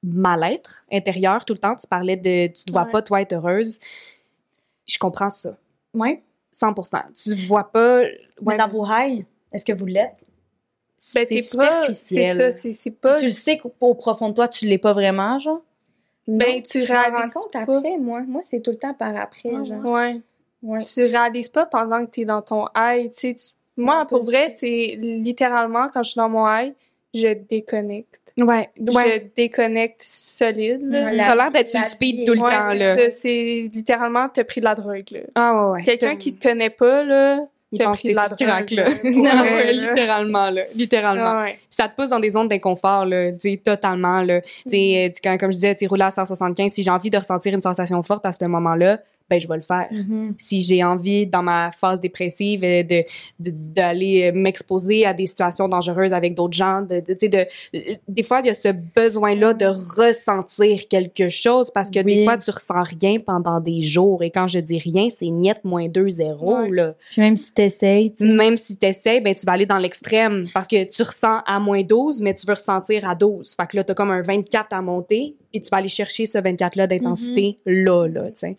mal-être 0.02 0.84
intérieur 0.92 1.44
tout 1.46 1.54
le 1.54 1.58
temps. 1.58 1.74
Tu 1.74 1.86
parlais 1.86 2.16
de, 2.16 2.48
tu 2.48 2.64
te 2.66 2.70
vois 2.72 2.84
Ouais. 2.84 2.92
pas, 2.92 3.02
toi, 3.02 3.20
être 3.22 3.32
heureuse. 3.32 3.78
Je 4.86 4.98
comprends 4.98 5.30
ça. 5.30 5.56
Ouais. 5.94 6.22
100%. 6.54 7.02
Tu 7.14 7.34
vois 7.46 7.70
pas... 7.72 8.02
Mais 8.42 8.56
dans 8.56 8.68
vos 8.68 8.84
highs, 8.86 9.24
est-ce 9.52 9.64
que 9.64 9.72
vous 9.72 9.86
l'êtes? 9.86 10.14
Ben, 11.14 11.26
c'est 11.26 11.26
t'es 11.26 11.34
pas. 11.56 11.86
C'est 11.86 11.94
superficiel. 11.94 12.36
ça, 12.36 12.50
c'est 12.50 12.72
c'est 12.72 12.90
pas. 12.90 13.18
Tu 13.20 13.26
le 13.26 13.30
sais 13.30 13.58
qu'au 13.58 13.94
profond 13.94 14.30
de 14.30 14.34
toi, 14.34 14.48
tu 14.48 14.66
l'es 14.66 14.78
pas 14.78 14.92
vraiment, 14.92 15.38
genre? 15.38 15.62
Ben, 16.26 16.56
Non, 16.56 16.62
tu 16.62 16.80
rends 16.84 16.86
réalises 17.10 17.32
compte 17.32 17.52
pas. 17.52 17.60
après, 17.60 17.98
moi. 17.98 18.22
Moi, 18.26 18.42
c'est 18.44 18.60
tout 18.60 18.72
le 18.72 18.76
temps 18.78 18.94
par 18.94 19.16
après, 19.16 19.50
Ah, 19.54 19.64
genre. 19.64 19.84
Ouais. 19.84 20.20
Ouais. 20.62 20.82
Tu 20.84 21.04
réalises 21.04 21.48
pas 21.48 21.66
pendant 21.66 22.04
que 22.04 22.10
t'es 22.10 22.24
dans 22.24 22.42
ton 22.42 22.66
high, 22.76 23.10
tu 23.12 23.18
sais. 23.20 23.34
tu- 23.34 23.54
Moi, 23.76 24.04
pour 24.06 24.24
vrai, 24.24 24.48
c'est 24.48 24.98
littéralement 25.00 25.88
quand 25.88 26.02
je 26.02 26.10
suis 26.10 26.18
dans 26.18 26.28
mon 26.28 26.46
high, 26.48 26.74
je 27.14 27.32
déconnecte. 27.32 28.34
ouais, 28.36 28.44
ouais. 28.44 28.68
Je 28.76 29.22
déconnecte 29.36 30.02
solide, 30.02 30.82
là. 30.82 31.04
Ouais, 31.06 31.16
T'as 31.16 31.34
l'air 31.36 31.50
d'être 31.52 31.68
sur 31.68 31.78
la 31.78 31.84
le 31.84 31.90
speed 31.90 32.26
tout 32.26 32.34
le 32.34 32.40
Ouais, 32.40 32.50
temps, 32.50 32.70
c'est 32.72 32.78
là. 32.96 33.10
C'est 33.12 33.70
littéralement, 33.72 34.28
t'as 34.28 34.44
pris 34.44 34.60
de 34.60 34.64
la 34.64 34.74
drogue, 34.74 35.04
là. 35.12 35.20
Ah 35.36 35.54
ouais, 35.70 35.72
ouais. 35.78 35.82
Quelqu'un 35.84 36.16
qui 36.16 36.34
te 36.34 36.42
connaît 36.48 36.70
pas, 36.70 37.04
là, 37.04 37.46
Il 37.70 37.78
t'as 37.78 37.84
pense 37.84 37.98
pris 38.00 38.12
que 38.12 38.34
t'es 38.34 38.44
crack, 38.46 38.70
là. 38.70 38.84
Non, 39.04 39.42
ouais, 39.42 39.72
littéralement, 39.72 40.50
là. 40.50 40.62
Littéralement. 40.74 41.24
Ah 41.40 41.42
ouais. 41.44 41.58
ça 41.70 41.86
te 41.88 41.94
pousse 41.96 42.08
dans 42.08 42.18
des 42.20 42.30
zones 42.30 42.48
d'inconfort, 42.48 43.04
là, 43.04 43.30
tu 43.32 43.40
sais, 43.40 43.60
totalement, 43.62 44.22
là. 44.22 44.40
Tu 44.40 44.70
sais, 44.70 45.06
euh, 45.08 45.12
quand- 45.22 45.36
comme 45.38 45.50
je 45.50 45.56
disais, 45.56 45.74
tu 45.74 45.80
sais, 45.80 45.86
rouler 45.86 46.04
à 46.04 46.10
175, 46.10 46.72
si 46.72 46.82
j'ai 46.82 46.90
envie 46.90 47.10
de 47.10 47.18
ressentir 47.18 47.52
une 47.54 47.60
sensation 47.62 48.02
forte 48.02 48.24
à 48.24 48.32
ce 48.32 48.44
moment-là, 48.46 49.00
ben, 49.30 49.40
je 49.40 49.46
vais 49.48 49.56
le 49.56 49.62
faire. 49.62 49.88
Si 50.38 50.62
j'ai 50.62 50.82
envie, 50.82 51.26
dans 51.26 51.42
ma 51.42 51.70
phase 51.72 52.00
dépressive, 52.00 52.64
euh, 52.64 52.82
de, 52.82 53.04
d'aller 53.38 54.30
euh, 54.30 54.32
m'exposer 54.34 55.04
à 55.06 55.14
des 55.14 55.26
situations 55.26 55.68
dangereuses 55.68 56.12
avec 56.12 56.34
d'autres 56.34 56.56
gens, 56.56 56.82
de, 56.82 57.00
de- 57.00 57.46
euh, 57.74 57.94
des 58.08 58.22
fois, 58.22 58.40
il 58.42 58.46
y 58.46 58.50
a 58.50 58.54
ce 58.54 58.68
besoin-là 58.94 59.54
de 59.54 59.66
ressentir 59.66 60.88
quelque 60.88 61.28
chose 61.28 61.70
parce 61.72 61.90
que 61.90 61.98
Oui. 62.00 62.16
des 62.16 62.24
fois, 62.24 62.36
tu 62.38 62.50
ressens 62.50 62.82
rien 62.82 63.18
pendant 63.20 63.60
des 63.60 63.82
jours. 63.82 64.22
Et 64.22 64.30
quand 64.30 64.48
je 64.48 64.58
dis 64.60 64.78
rien, 64.78 65.08
c'est 65.10 65.30
niet 65.30 65.62
moins 65.64 65.88
2 65.88 66.08
0, 66.10 66.56
Ouais. 66.58 66.70
là 66.70 66.94
Puis 67.12 67.20
même 67.20 67.36
si 67.36 67.52
t'essayes, 67.52 68.12
tu 68.12 68.26
sais. 68.26 68.32
même 68.32 68.56
si 68.56 68.76
tu 68.76 68.88
ben, 69.22 69.34
tu 69.34 69.44
vas 69.46 69.52
aller 69.52 69.66
dans 69.66 69.78
l'extrême 69.78 70.48
parce 70.54 70.66
que 70.66 70.84
tu 70.84 71.02
ressens 71.02 71.40
à 71.46 71.58
moins 71.60 71.82
12, 71.82 72.20
mais 72.22 72.34
tu 72.34 72.46
veux 72.46 72.54
ressentir 72.54 73.08
à 73.08 73.14
12. 73.14 73.54
Fait 73.54 73.66
que 73.66 73.76
là, 73.76 73.84
tu 73.84 73.92
as 73.92 73.94
comme 73.94 74.10
un 74.10 74.22
24 74.22 74.72
à 74.72 74.80
monter, 74.82 75.34
puis 75.50 75.60
tu 75.60 75.68
vas 75.70 75.78
aller 75.78 75.88
chercher 75.88 76.26
ce 76.26 76.38
24-là 76.38 76.86
d'intensité 76.86 77.58
là, 77.66 78.06
là, 78.06 78.30
tu 78.30 78.38
sais. 78.40 78.56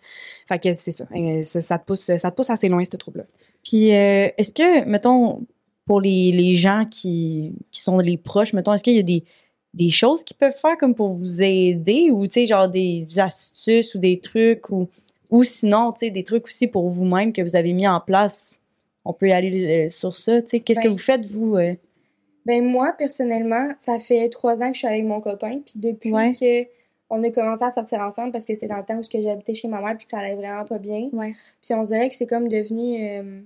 Fait 0.47 0.59
que 0.59 0.73
c'est 0.73 0.91
ça. 0.91 1.05
Ça, 1.43 1.61
ça 1.61 1.77
te 1.79 1.85
pousse, 1.85 2.01
ça 2.01 2.31
te 2.31 2.35
pousse 2.35 2.49
assez 2.49 2.69
loin, 2.69 2.83
ce 2.83 2.95
trouble-là. 2.97 3.25
Puis, 3.63 3.93
euh, 3.93 4.29
est-ce 4.37 4.51
que, 4.53 4.85
mettons, 4.85 5.41
pour 5.85 6.01
les, 6.01 6.31
les 6.31 6.55
gens 6.55 6.85
qui, 6.89 7.53
qui 7.71 7.81
sont 7.81 7.97
les 7.99 8.17
proches, 8.17 8.53
mettons, 8.53 8.73
est-ce 8.73 8.83
qu'il 8.83 8.95
y 8.95 8.99
a 8.99 9.03
des, 9.03 9.23
des 9.73 9.89
choses 9.89 10.23
qu'ils 10.23 10.37
peuvent 10.37 10.55
faire 10.59 10.77
comme 10.77 10.95
pour 10.95 11.09
vous 11.13 11.43
aider 11.43 12.09
ou, 12.11 12.25
tu 12.27 12.33
sais, 12.33 12.45
genre 12.45 12.67
des 12.69 13.05
astuces 13.17 13.93
ou 13.95 13.99
des 13.99 14.19
trucs 14.19 14.69
ou, 14.69 14.87
ou 15.29 15.43
sinon, 15.43 15.91
tu 15.91 15.99
sais, 15.99 16.09
des 16.09 16.23
trucs 16.23 16.45
aussi 16.45 16.67
pour 16.67 16.89
vous-même 16.89 17.33
que 17.33 17.41
vous 17.41 17.55
avez 17.55 17.73
mis 17.73 17.87
en 17.87 17.99
place? 17.99 18.59
On 19.05 19.13
peut 19.13 19.29
y 19.29 19.31
aller 19.31 19.85
euh, 19.85 19.89
sur 19.89 20.13
ça, 20.15 20.41
tu 20.41 20.47
sais. 20.49 20.59
Qu'est-ce 20.59 20.79
que 20.79 20.87
Ben, 20.87 20.91
vous 20.93 20.97
faites, 20.97 21.25
vous? 21.27 21.55
euh? 21.55 21.75
Ben 22.45 22.63
moi, 22.65 22.93
personnellement, 22.97 23.69
ça 23.77 23.99
fait 23.99 24.29
trois 24.29 24.61
ans 24.63 24.67
que 24.69 24.73
je 24.73 24.79
suis 24.79 24.87
avec 24.87 25.03
mon 25.05 25.21
copain, 25.21 25.59
puis 25.65 25.73
depuis 25.75 26.11
Ouais. 26.13 26.31
que 26.33 26.67
on 27.11 27.23
a 27.23 27.31
commencé 27.31 27.63
à 27.63 27.71
sortir 27.71 27.99
ensemble 28.01 28.31
parce 28.31 28.45
que 28.45 28.55
c'est 28.55 28.67
dans 28.67 28.77
le 28.77 28.83
temps 28.83 28.97
où 28.99 29.03
j'habitais 29.03 29.55
chez 29.55 29.67
ma 29.67 29.81
mère 29.81 29.95
puis 29.97 30.05
que 30.05 30.11
ça 30.11 30.19
allait 30.19 30.35
vraiment 30.35 30.63
pas 30.65 30.77
bien. 30.77 31.09
Ouais. 31.11 31.33
Puis 31.63 31.73
on 31.73 31.83
dirait 31.83 32.07
que 32.09 32.15
c'est 32.15 32.27
comme 32.27 32.47
devenu 32.47 33.03
euh, 33.03 33.41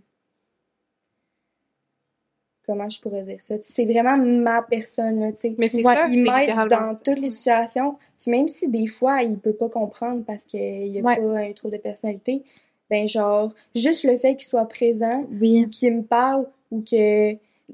comment 2.65 2.89
je 2.89 2.99
pourrais 3.01 3.23
dire 3.23 3.41
ça, 3.41 3.55
c'est 3.61 3.85
vraiment 3.85 4.17
ma 4.17 4.61
personne 4.61 5.19
là, 5.19 5.31
tu 5.31 5.39
sais. 5.39 5.55
Mais 5.57 5.67
c'est 5.67 5.77
Ouais, 5.85 5.93
ça, 5.95 6.07
il 6.09 6.23
m'aide 6.23 6.69
dans 6.69 6.95
toutes 7.03 7.19
les 7.19 7.29
situations. 7.29 7.97
Puis 8.21 8.31
même 8.31 8.47
si 8.47 8.69
des 8.69 8.87
fois 8.87 9.21
il 9.21 9.37
peut 9.37 9.53
pas 9.53 9.69
comprendre 9.69 10.23
parce 10.25 10.45
qu'il 10.45 10.87
y 10.87 10.99
a 10.99 11.01
Ouais. 11.01 11.15
pas 11.17 11.21
un 11.39 11.51
trouble 11.53 11.75
de 11.75 11.81
personnalité, 11.81 12.43
ben 12.89 13.07
genre 13.07 13.53
juste 13.75 14.03
le 14.03 14.17
fait 14.17 14.35
qu'il 14.35 14.47
soit 14.47 14.67
présent 14.67 15.25
Oui. 15.41 15.65
ou 15.65 15.69
qu'il 15.69 15.93
me 15.95 16.03
parle 16.03 16.47
ou 16.71 16.81
que 16.81 17.33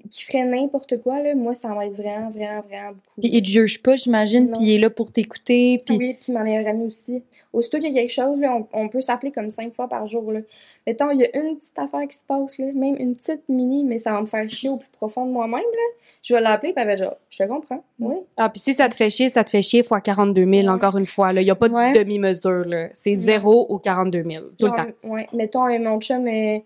qu'il 0.10 0.26
ferait 0.26 0.46
n'importe 0.46 1.02
quoi 1.02 1.20
là, 1.22 1.34
moi 1.36 1.56
ça 1.56 1.74
m'aide 1.74 1.94
vraiment 1.94 2.30
vraiment 2.30 2.62
vraiment 2.62 2.90
beaucoup. 2.90 3.22
Puis 3.22 3.30
il 3.34 3.42
te 3.42 3.48
juge 3.50 3.82
pas, 3.82 3.96
j'imagine, 3.96 4.52
puis 4.52 4.62
il 4.62 4.76
est 4.76 4.78
là 4.80 4.90
pour 4.90 5.12
t'écouter, 5.12 5.82
puis... 5.86 5.98
Oui, 5.98 6.18
puis 6.22 6.32
ma 6.32 6.44
meilleure 6.44 6.68
amie 6.68 6.86
aussi. 6.86 7.24
Aussitôt 7.52 7.80
qu'il 7.80 7.92
y 7.92 7.98
a 7.98 8.02
quelque 8.02 8.12
chose, 8.14 8.40
là, 8.40 8.56
on, 8.56 8.68
on 8.74 8.88
peut 8.90 9.02
s'appeler 9.02 9.32
comme 9.32 9.50
cinq 9.50 9.74
fois 9.74 9.88
par 9.88 10.06
jour. 10.06 10.32
Là. 10.32 10.42
Mettons, 10.86 11.10
il 11.10 11.20
y 11.20 11.24
a 11.24 11.36
une 11.36 11.58
petite 11.58 11.78
affaire 11.80 12.08
qui 12.08 12.16
se 12.16 12.24
passe, 12.24 12.60
là, 12.60 12.68
même 12.74 12.96
une 13.00 13.16
petite 13.16 13.42
mini, 13.50 13.84
mais 13.84 13.98
ça 13.98 14.14
va 14.14 14.22
me 14.22 14.28
faire 14.28 14.48
chier 14.48 14.70
au 14.70 14.78
plus 14.78 14.90
profond 14.92 15.26
de 15.26 15.32
moi-même. 15.32 15.54
Là. 15.60 15.98
Je 16.22 16.36
vais 16.36 16.42
l'appeler, 16.42 16.74
puis 16.74 16.82
elle 16.84 16.88
va 16.90 16.96
dire 16.96 17.16
Je 17.32 17.38
te 17.40 17.48
comprends. 17.50 17.84
Oui. 18.00 18.18
Ah, 18.38 18.50
puis 18.50 18.60
si 18.60 18.76
ça 18.76 18.88
te 18.88 18.96
fait 18.96 19.10
chier, 19.10 19.30
ça 19.30 19.44
te 19.44 19.50
fait 19.50 19.64
chier 19.64 19.84
fois 19.84 20.00
42 20.02 20.42
000, 20.44 20.52
Ouais. 20.52 20.70
encore 20.70 20.98
une 20.98 21.08
fois. 21.08 21.34
Il 21.34 21.42
n'y 21.44 21.50
a 21.50 21.56
pas 21.56 21.68
Ouais. 21.70 21.94
de 21.94 22.00
demi-mesure. 22.04 22.66
là. 22.66 22.90
C'est 22.94 23.16
0 23.16 23.66
ou 23.74 23.80
42 23.80 24.24
000, 24.24 24.46
tout 24.60 24.68
Genre, 24.68 24.76
le 24.78 24.84
temps. 24.94 25.10
Ouais. 25.10 25.28
Mettons, 25.34 25.66
euh, 25.68 25.80
mon 25.80 26.00
chum, 26.00 26.28
euh, 26.28 26.60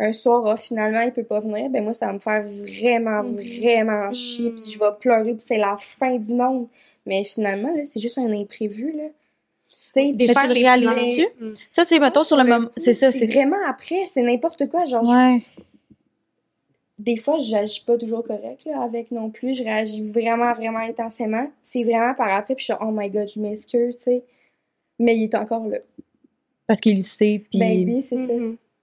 un 0.00 0.12
soir, 0.12 0.46
ah, 0.46 0.56
finalement, 0.56 1.00
il 1.00 1.12
peut 1.12 1.24
pas 1.24 1.40
venir. 1.40 1.68
Ben 1.70 1.82
moi, 1.82 1.92
ça 1.94 2.06
va 2.06 2.12
me 2.12 2.18
faire 2.20 2.42
vraiment, 2.42 3.22
Mhm. 3.24 3.36
vraiment 3.36 4.12
chier. 4.12 4.50
Puis 4.50 4.70
je 4.72 4.78
vais 4.78 4.90
pleurer, 5.00 5.32
puis 5.32 5.40
c'est 5.40 5.58
la 5.58 5.76
fin 5.78 6.16
du 6.16 6.34
monde. 6.34 6.68
Mais 7.06 7.24
finalement, 7.24 7.74
là, 7.74 7.84
c'est 7.84 8.00
juste 8.00 8.18
un 8.18 8.30
imprévu. 8.32 8.92
Là. 8.96 9.04
Mais 9.96 10.12
tu 10.16 10.26
le 10.26 10.52
réalises-tu? 10.52 11.26
Ça, 11.70 11.84
c'est, 11.84 11.98
mettons, 11.98 12.22
sur 12.22 12.36
le 12.36 12.44
moment... 12.44 12.68
C'est 12.76 12.94
ça, 12.94 13.10
c'est... 13.10 13.26
vraiment 13.26 13.56
après, 13.66 14.06
c'est 14.06 14.22
n'importe 14.22 14.68
quoi. 14.68 14.84
Genre, 14.84 15.04
je 15.04 15.10
Ouais. 15.10 15.42
des 17.00 17.16
fois, 17.16 17.38
je 17.38 17.50
n'agis 17.52 17.80
pas 17.84 17.96
toujours 17.96 18.22
correct 18.24 18.64
là, 18.66 18.82
avec 18.82 19.10
non 19.10 19.30
plus. 19.30 19.54
Je 19.54 19.64
réagis 19.64 20.02
vraiment, 20.10 20.52
vraiment 20.52 20.78
intensément. 20.80 21.50
C'est 21.62 21.82
vraiment 21.82 22.14
par 22.14 22.28
après, 22.28 22.54
puis 22.54 22.66
je 22.68 22.72
suis 22.72 22.82
oh 22.84 22.92
my 22.92 23.10
god, 23.10 23.28
je 23.28 23.40
m'excuse, 23.40 23.96
tu 23.96 24.02
sais. 24.04 24.22
Mais 25.00 25.16
il 25.16 25.24
est 25.24 25.34
encore 25.34 25.66
là. 25.66 25.78
Parce 26.68 26.80
qu'il 26.80 26.98
sait, 26.98 27.42
puis... 27.50 27.58
Ben 27.58 27.84
oui, 27.84 28.02
c'est 28.02 28.18
ça. 28.18 28.32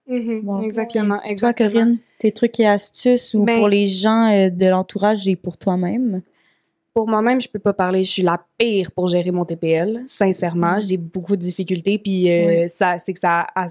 Bon. 0.07 0.61
Exactement, 0.61 1.19
Toi. 1.37 1.53
Corinne, 1.53 1.97
tes 2.19 2.31
trucs 2.31 2.59
et 2.59 2.67
astuces 2.67 3.33
ou 3.33 3.43
Ben- 3.43 3.57
pour 3.57 3.67
les 3.67 3.87
gens 3.87 4.31
euh, 4.33 4.49
de 4.49 4.65
l'entourage 4.67 5.27
et 5.27 5.35
pour 5.35 5.57
toi-même? 5.57 6.21
Pour 6.93 7.09
moi-même, 7.09 7.41
je 7.41 7.49
peux 7.49 7.59
pas 7.59 7.73
parler. 7.73 8.05
Je 8.05 8.11
suis 8.11 8.21
la 8.21 8.39
pire 8.57 8.89
pour 8.91 9.09
gérer 9.09 9.31
mon 9.31 9.43
TPL. 9.43 10.03
Sincèrement, 10.05 10.79
j'ai 10.79 10.95
beaucoup 10.95 11.35
de 11.35 11.41
difficultés. 11.41 11.97
Puis 11.97 12.31
euh, 12.31 12.67
ça, 12.69 12.97
c'est 12.99 13.11
que 13.11 13.19
ça, 13.19 13.47
a- 13.53 13.67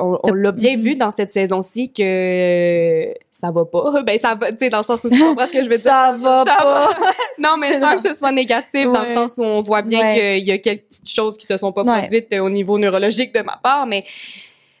on, 0.00 0.16
on 0.22 0.32
l'a 0.32 0.52
bien 0.52 0.76
Mhm. 0.76 0.82
vu 0.82 0.94
dans 0.94 1.10
cette 1.10 1.32
saison-ci 1.32 1.90
que 1.92 3.12
ça 3.32 3.50
va 3.50 3.64
pas. 3.64 4.02
Ben 4.06 4.16
ça 4.18 4.36
va, 4.36 4.52
tu 4.52 4.58
sais, 4.60 4.68
dans 4.70 4.78
le 4.78 4.84
sens 4.84 5.02
où 5.04 5.10
tu 5.10 5.18
comprends 5.18 5.46
ce 5.48 5.52
que 5.52 5.58
je 5.64 5.68
veux 5.68 5.76
dire. 5.76 5.78
Ça 5.90 6.16
va 6.20 6.44
Ça 6.46 6.56
pas! 6.62 6.90
Non, 7.38 7.56
mais 7.58 7.80
sans 7.80 7.96
que 7.96 8.02
ce 8.02 8.14
soit 8.14 8.30
négatif, 8.32 8.84
dans 8.92 9.02
le 9.02 9.14
sens 9.14 9.36
où 9.38 9.42
on 9.42 9.62
voit 9.62 9.82
bien 9.82 10.00
Ouais. 10.06 10.38
qu'il 10.38 10.48
y 10.48 10.52
a 10.52 10.58
quelques 10.58 10.84
petites 10.84 11.10
choses 11.10 11.36
qui 11.36 11.46
se 11.46 11.56
sont 11.56 11.72
pas 11.72 11.82
Ouais. 11.82 11.98
produites 12.02 12.32
au 12.34 12.50
niveau 12.50 12.78
neurologique 12.78 13.32
de 13.34 13.40
ma 13.40 13.58
part, 13.62 13.86
mais 13.86 14.04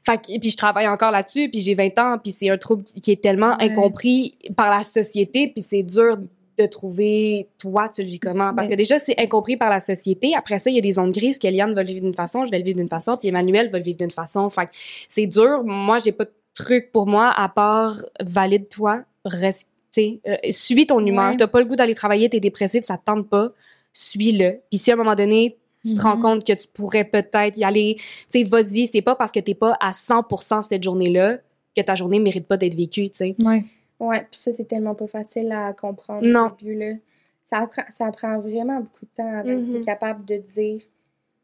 fait 0.08 0.18
que- 0.18 0.38
puis 0.40 0.50
je 0.50 0.56
travaille 0.56 0.86
encore 0.88 1.10
là-dessus, 1.10 1.48
puis 1.48 1.60
j'ai 1.60 1.74
20 1.74 1.98
ans, 1.98 2.18
puis 2.22 2.32
c'est 2.32 2.48
un 2.50 2.58
trouble 2.58 2.84
qui 2.84 3.10
est 3.12 3.20
tellement 3.22 3.56
Ouais. 3.58 3.70
incompris 3.70 4.36
par 4.56 4.70
la 4.70 4.82
société, 4.82 5.48
puis 5.48 5.62
c'est 5.62 5.82
dur 5.82 6.16
de 6.58 6.66
trouver 6.66 7.46
toi 7.58 7.88
tu 7.88 8.02
le 8.02 8.08
vis 8.08 8.18
comment? 8.18 8.52
Parce 8.52 8.66
que 8.66 8.74
déjà 8.74 8.98
c'est 8.98 9.14
incompris 9.20 9.56
par 9.56 9.70
la 9.70 9.78
société. 9.78 10.34
Après 10.36 10.58
ça 10.58 10.70
il 10.70 10.74
y 10.74 10.78
a 10.78 10.82
des 10.82 10.90
zones 10.90 11.10
grises 11.12 11.38
qu'Eliane 11.38 11.72
va 11.72 11.82
le 11.84 11.88
vivre 11.88 12.00
d'une 12.00 12.16
façon 12.16 12.44
je 12.44 12.50
vais 12.50 12.58
le 12.58 12.64
vivre 12.64 12.78
d'une 12.78 12.88
façon 12.88 13.16
puis 13.16 13.28
Emmanuel 13.28 13.70
va 13.70 13.78
le 13.78 13.84
vivre 13.84 13.98
d'une 13.98 14.10
façon. 14.10 14.50
Fait 14.50 14.66
que 14.66 14.72
c'est 15.06 15.26
dur. 15.26 15.62
Moi 15.64 15.98
j'ai 16.04 16.10
pas 16.10 16.24
de 16.24 16.32
truc 16.54 16.90
pour 16.90 17.06
moi 17.06 17.32
à 17.36 17.48
part 17.48 17.94
valide 18.20 18.68
toi 18.68 19.02
reste 19.24 19.68
euh, 19.98 20.36
suis 20.50 20.84
ton 20.86 20.98
humeur. 21.06 21.30
Ouais. 21.30 21.36
t'as 21.36 21.46
pas 21.46 21.60
le 21.60 21.64
goût 21.66 21.76
d'aller 21.76 21.94
travailler 21.94 22.28
t'es 22.28 22.40
dépressif 22.40 22.82
ça 22.84 22.96
te 22.96 23.04
tente 23.04 23.28
pas. 23.28 23.50
Suis-le. 23.92 24.60
Puis 24.68 24.78
si 24.78 24.90
à 24.90 24.94
un 24.94 24.96
moment 24.96 25.14
donné 25.14 25.56
tu 25.88 25.94
te 25.94 26.00
rends 26.02 26.18
compte 26.18 26.44
que 26.46 26.52
tu 26.52 26.68
pourrais 26.68 27.04
peut-être 27.04 27.56
y 27.56 27.64
aller 27.64 27.96
tu 27.98 28.04
sais 28.30 28.44
vas-y 28.44 28.86
c'est 28.86 29.02
pas 29.02 29.14
parce 29.14 29.32
que 29.32 29.40
t'es 29.40 29.54
pas 29.54 29.76
à 29.80 29.90
100% 29.92 30.62
cette 30.62 30.82
journée-là 30.84 31.38
que 31.76 31.82
ta 31.82 31.94
journée 31.94 32.18
mérite 32.20 32.46
pas 32.46 32.56
d'être 32.56 32.74
vécue 32.74 33.08
tu 33.10 33.16
sais 33.16 33.36
Ouais. 33.38 33.58
Ouais, 34.00 34.20
puis 34.30 34.38
ça, 34.40 34.52
c'est 34.52 34.66
tellement 34.68 34.94
pas 34.94 35.08
facile 35.08 35.50
à 35.50 35.72
comprendre 35.72 36.24
Non. 36.24 36.46
au 36.46 36.50
début, 36.56 36.78
là. 36.78 36.94
Ça 37.42 37.66
prend, 37.66 37.82
ça 37.88 38.12
prend 38.12 38.38
vraiment 38.38 38.76
beaucoup 38.80 39.04
de 39.06 39.10
temps 39.16 39.38
avant 39.38 39.74
es 39.76 39.80
capable 39.80 40.24
de 40.24 40.36
dire 40.36 40.82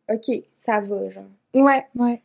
OK, 0.09 0.43
ça 0.59 0.79
va, 0.81 1.09
genre. 1.11 1.25
ouais 1.55 1.85
Ouais. 1.97 2.23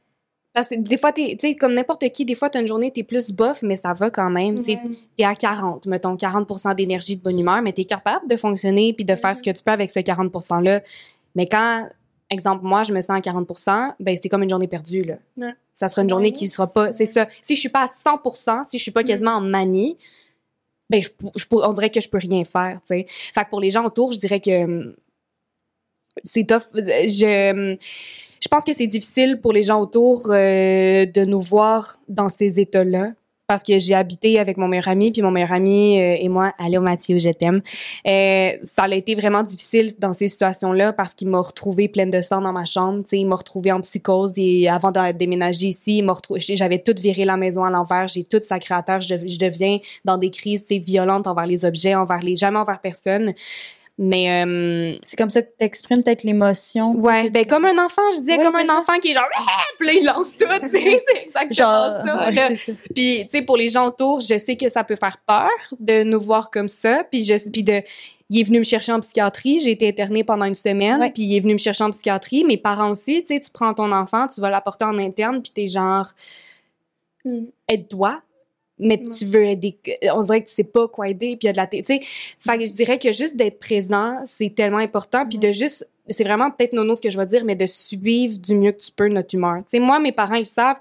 Parce 0.54 0.70
que 0.70 0.76
des 0.76 0.98
fois, 0.98 1.12
t'es, 1.14 1.36
tu 1.40 1.48
sais, 1.48 1.56
comme 1.56 1.74
n'importe 1.74 2.08
qui, 2.10 2.26
des 2.26 2.36
fois, 2.36 2.50
t'as 2.52 2.60
une 2.62 2.68
journée, 2.68 2.92
t'es 2.92 3.02
plus 3.04 3.32
bof, 3.32 3.64
mais 3.64 3.76
ça 3.76 3.94
va 3.94 4.12
quand 4.12 4.30
même. 4.30 4.56
Tu 4.58 4.64
sais, 4.64 4.80
t'es 5.18 5.24
à 5.24 5.34
40, 5.34 5.86
mettons, 5.88 6.16
40% 6.16 6.76
d'énergie 6.76 7.16
de 7.18 7.24
bonne 7.24 7.40
humeur, 7.40 7.62
mais 7.64 7.72
t'es 7.74 7.86
capable 7.86 8.28
de 8.28 8.36
fonctionner 8.36 8.94
puis 8.94 9.06
de 9.06 9.16
faire 9.16 9.36
ce 9.38 9.42
que 9.42 9.50
tu 9.52 9.64
peux 9.64 9.72
avec 9.72 9.90
ce 9.90 10.00
40 10.00 10.32
%-là. 10.32 10.82
Mais 11.36 11.48
quand, 11.48 11.88
exemple, 12.30 12.66
moi, 12.66 12.84
je 12.84 12.94
me 12.94 13.02
sens 13.02 13.12
à 13.12 13.20
40% 13.20 13.94
ben 14.00 14.18
c'est 14.22 14.30
comme 14.30 14.44
une 14.44 14.50
journée 14.50 14.68
perdue, 14.68 15.04
là. 15.04 15.16
Ouais. 15.38 15.54
Ça 15.74 15.88
sera 15.88 16.02
une 16.02 16.10
journée 16.10 16.32
qui 16.32 16.48
sera 16.48 16.68
pas, 16.68 16.92
c'est 16.92 17.06
ça. 17.06 17.28
Si 17.42 17.56
je 17.56 17.60
suis 17.60 17.70
pas 17.70 17.84
à 17.84 17.86
100% 17.86 18.66
si 18.66 18.78
je 18.78 18.84
suis 18.84 18.92
pas 18.92 19.04
quasiment 19.04 19.32
en 19.32 19.42
manie, 19.42 19.98
ben, 20.90 21.02
je, 21.02 21.10
je 21.36 21.46
on 21.52 21.74
dirait 21.74 21.90
que 21.90 22.02
je 22.02 22.10
peux 22.10 22.18
rien 22.18 22.44
faire, 22.46 22.80
tu 22.82 22.96
sais. 22.96 23.06
Fait 23.08 23.46
que 23.46 23.50
pour 23.50 23.62
les 23.62 23.70
gens 23.70 23.86
autour, 23.86 24.12
je 24.12 24.18
dirais 24.18 24.40
que 24.40 24.64
hum, 24.64 24.96
c'est 26.24 26.46
tough. 26.46 26.64
Je, 26.74 27.52
hum, 27.52 27.78
je 28.42 28.48
pense 28.48 28.64
que 28.64 28.74
c'est 28.74 28.88
difficile 28.88 29.40
pour 29.40 29.54
les 29.54 29.64
gens 29.64 29.82
autour 29.82 30.32
euh, 30.32 31.06
de 31.06 31.26
nous 31.26 31.42
voir 31.42 32.00
dans 32.08 32.30
ces 32.30 32.60
états-là. 32.60 33.14
Parce 33.50 33.64
que 33.64 33.80
j'ai 33.80 33.96
habité 33.96 34.38
avec 34.38 34.58
mon 34.58 34.68
meilleur 34.68 34.90
ami, 34.90 35.12
puis 35.12 35.24
mon 35.24 35.32
meilleur 35.32 35.54
ami 35.54 36.00
euh, 36.00 36.18
et 36.20 36.30
moi, 36.30 36.54
allô 36.60 36.82
Mathieu, 36.82 37.18
je 37.18 37.32
t'aime. 37.32 37.64
Euh, 38.08 38.52
ça 38.62 38.84
a 38.84 38.94
été 38.94 39.16
vraiment 39.16 39.42
difficile 39.42 39.90
dans 39.98 40.14
ces 40.14 40.28
situations-là 40.28 40.94
parce 40.94 41.16
qu'il 41.16 41.30
m'a 41.30 41.42
retrouvée 41.42 41.88
pleine 41.88 42.12
de 42.12 42.22
sang 42.22 42.42
dans 42.42 42.54
ma 42.54 42.66
chambre. 42.66 43.02
Tu 43.02 43.10
sais, 43.10 43.18
il 43.18 43.26
m'a 43.26 43.38
retrouvée 43.38 43.72
en 43.72 43.82
psychose 43.82 44.34
et 44.38 44.70
avant 44.70 44.92
de 44.92 45.14
déménager 45.14 45.66
ici, 45.66 46.06
j'avais 46.38 46.78
tout 46.78 46.94
viré 47.02 47.26
la 47.26 47.38
maison 47.38 47.64
à 47.64 47.72
l'envers, 47.72 48.08
j'ai 48.08 48.24
tout 48.24 48.38
sacré 48.40 48.76
à 48.76 48.84
terre, 48.84 49.02
je, 49.02 49.16
je 49.16 49.40
deviens 49.40 49.80
dans 50.06 50.18
des 50.18 50.30
crises 50.30 50.68
tu 50.68 50.78
violentes 50.78 51.26
envers 51.26 51.48
les 51.48 51.66
objets, 51.66 51.96
envers 51.96 52.20
les 52.20 52.36
jamais 52.36 52.60
envers 52.60 52.80
personne. 52.80 53.34
Mais 54.02 54.46
euh, 54.46 54.98
C'est 55.04 55.18
comme 55.18 55.30
ça 55.30 55.42
que 55.42 55.50
tu 55.60 55.66
exprimes 55.66 56.02
peut-être 56.04 56.24
l'émotion. 56.24 56.94
Ouais, 57.02 57.30
ben 57.30 57.46
comme 57.46 57.66
un 57.66 57.78
enfant, 57.84 58.02
je 58.14 58.18
disais 58.20 58.38
Ouais, 58.38 58.46
comme 58.46 58.56
un 58.56 58.66
ça. 58.66 58.78
enfant 58.78 58.98
qui 59.00 59.12
est 59.12 59.14
genre 59.14 59.26
Ah! 59.38 59.42
puis 59.78 59.88
là 59.88 59.94
il 59.94 60.06
lance 60.06 60.38
tout, 60.38 60.46
tu 60.64 60.70
sais, 60.70 60.98
c'est 61.06 61.24
exactement 61.26 61.52
Genre, 61.52 62.06
ça. 62.06 62.30
ouais. 62.30 62.56
Puis 62.96 63.24
tu 63.26 63.30
sais 63.30 63.42
pour 63.42 63.58
les 63.58 63.68
gens 63.68 63.88
autour, 63.88 64.22
je 64.22 64.38
sais 64.38 64.56
que 64.56 64.70
ça 64.70 64.86
peut 64.86 64.96
faire 64.96 65.18
peur 65.28 65.50
de 65.82 66.04
nous 66.04 66.22
voir 66.22 66.50
comme 66.50 66.70
ça, 66.70 67.04
puis 67.12 67.24
je 67.26 67.34
puis 67.50 67.62
de 67.64 67.82
il 68.30 68.40
est 68.40 68.44
venu 68.44 68.60
me 68.60 68.64
chercher 68.64 68.92
en 68.94 69.00
psychiatrie, 69.02 69.60
j'ai 69.60 69.72
été 69.72 69.90
internée 69.90 70.24
pendant 70.24 70.46
une 70.46 70.56
semaine, 70.56 71.02
Ouais. 71.02 71.12
puis 71.12 71.24
il 71.24 71.36
est 71.36 71.40
venu 71.42 71.54
me 71.54 71.58
chercher 71.58 71.84
en 71.84 71.90
psychiatrie, 71.90 72.46
mes 72.46 72.58
parents 72.58 72.92
aussi, 72.92 73.22
tu 73.24 73.34
sais, 73.34 73.40
tu 73.42 73.50
prends 73.52 73.74
ton 73.74 73.92
enfant, 73.92 74.28
tu 74.28 74.40
vas 74.40 74.50
l'apporter 74.50 74.86
en 74.86 74.98
interne, 74.98 75.42
puis 75.42 75.52
t'es 75.52 75.68
genre 75.68 76.08
aide-toi. 77.68 78.22
Mais 78.80 78.98
tu 79.02 79.26
veux 79.26 79.44
aider, 79.44 79.78
on 80.14 80.22
dirait 80.22 80.42
que 80.42 80.48
tu 80.48 80.54
sais 80.56 80.64
pas 80.64 80.88
quoi 80.88 81.10
aider, 81.10 81.36
puis 81.36 81.40
il 81.44 81.46
y 81.48 81.50
a 81.50 81.52
de 81.52 81.58
la, 81.58 81.68
tu 81.68 81.84
sais, 81.84 82.00
fait 82.40 82.58
que 82.58 82.66
je 82.66 82.72
dirais 82.72 82.98
que 82.98 83.12
juste 83.12 83.36
d'être 83.36 83.60
présent, 83.60 84.18
c'est 84.26 84.54
tellement 84.56 84.78
important, 84.78 85.26
puis 85.28 85.38
de 85.38 85.52
juste, 85.52 85.88
c'est 86.10 86.24
vraiment 86.24 86.50
peut-être 86.50 86.74
nono 86.74 86.96
ce 86.96 87.02
que 87.02 87.10
je 87.10 87.18
vais 87.18 87.26
dire, 87.26 87.44
mais 87.46 87.56
de 87.56 87.66
suivre 87.66 88.38
du 88.38 88.56
mieux 88.56 88.72
que 88.72 88.80
tu 88.80 88.92
peux 88.92 89.08
notre 89.10 89.36
humeur. 89.36 89.58
Tu 89.58 89.64
sais, 89.68 89.80
moi, 89.80 90.00
mes 90.00 90.12
parents, 90.14 90.36
ils 90.36 90.46
savent, 90.46 90.78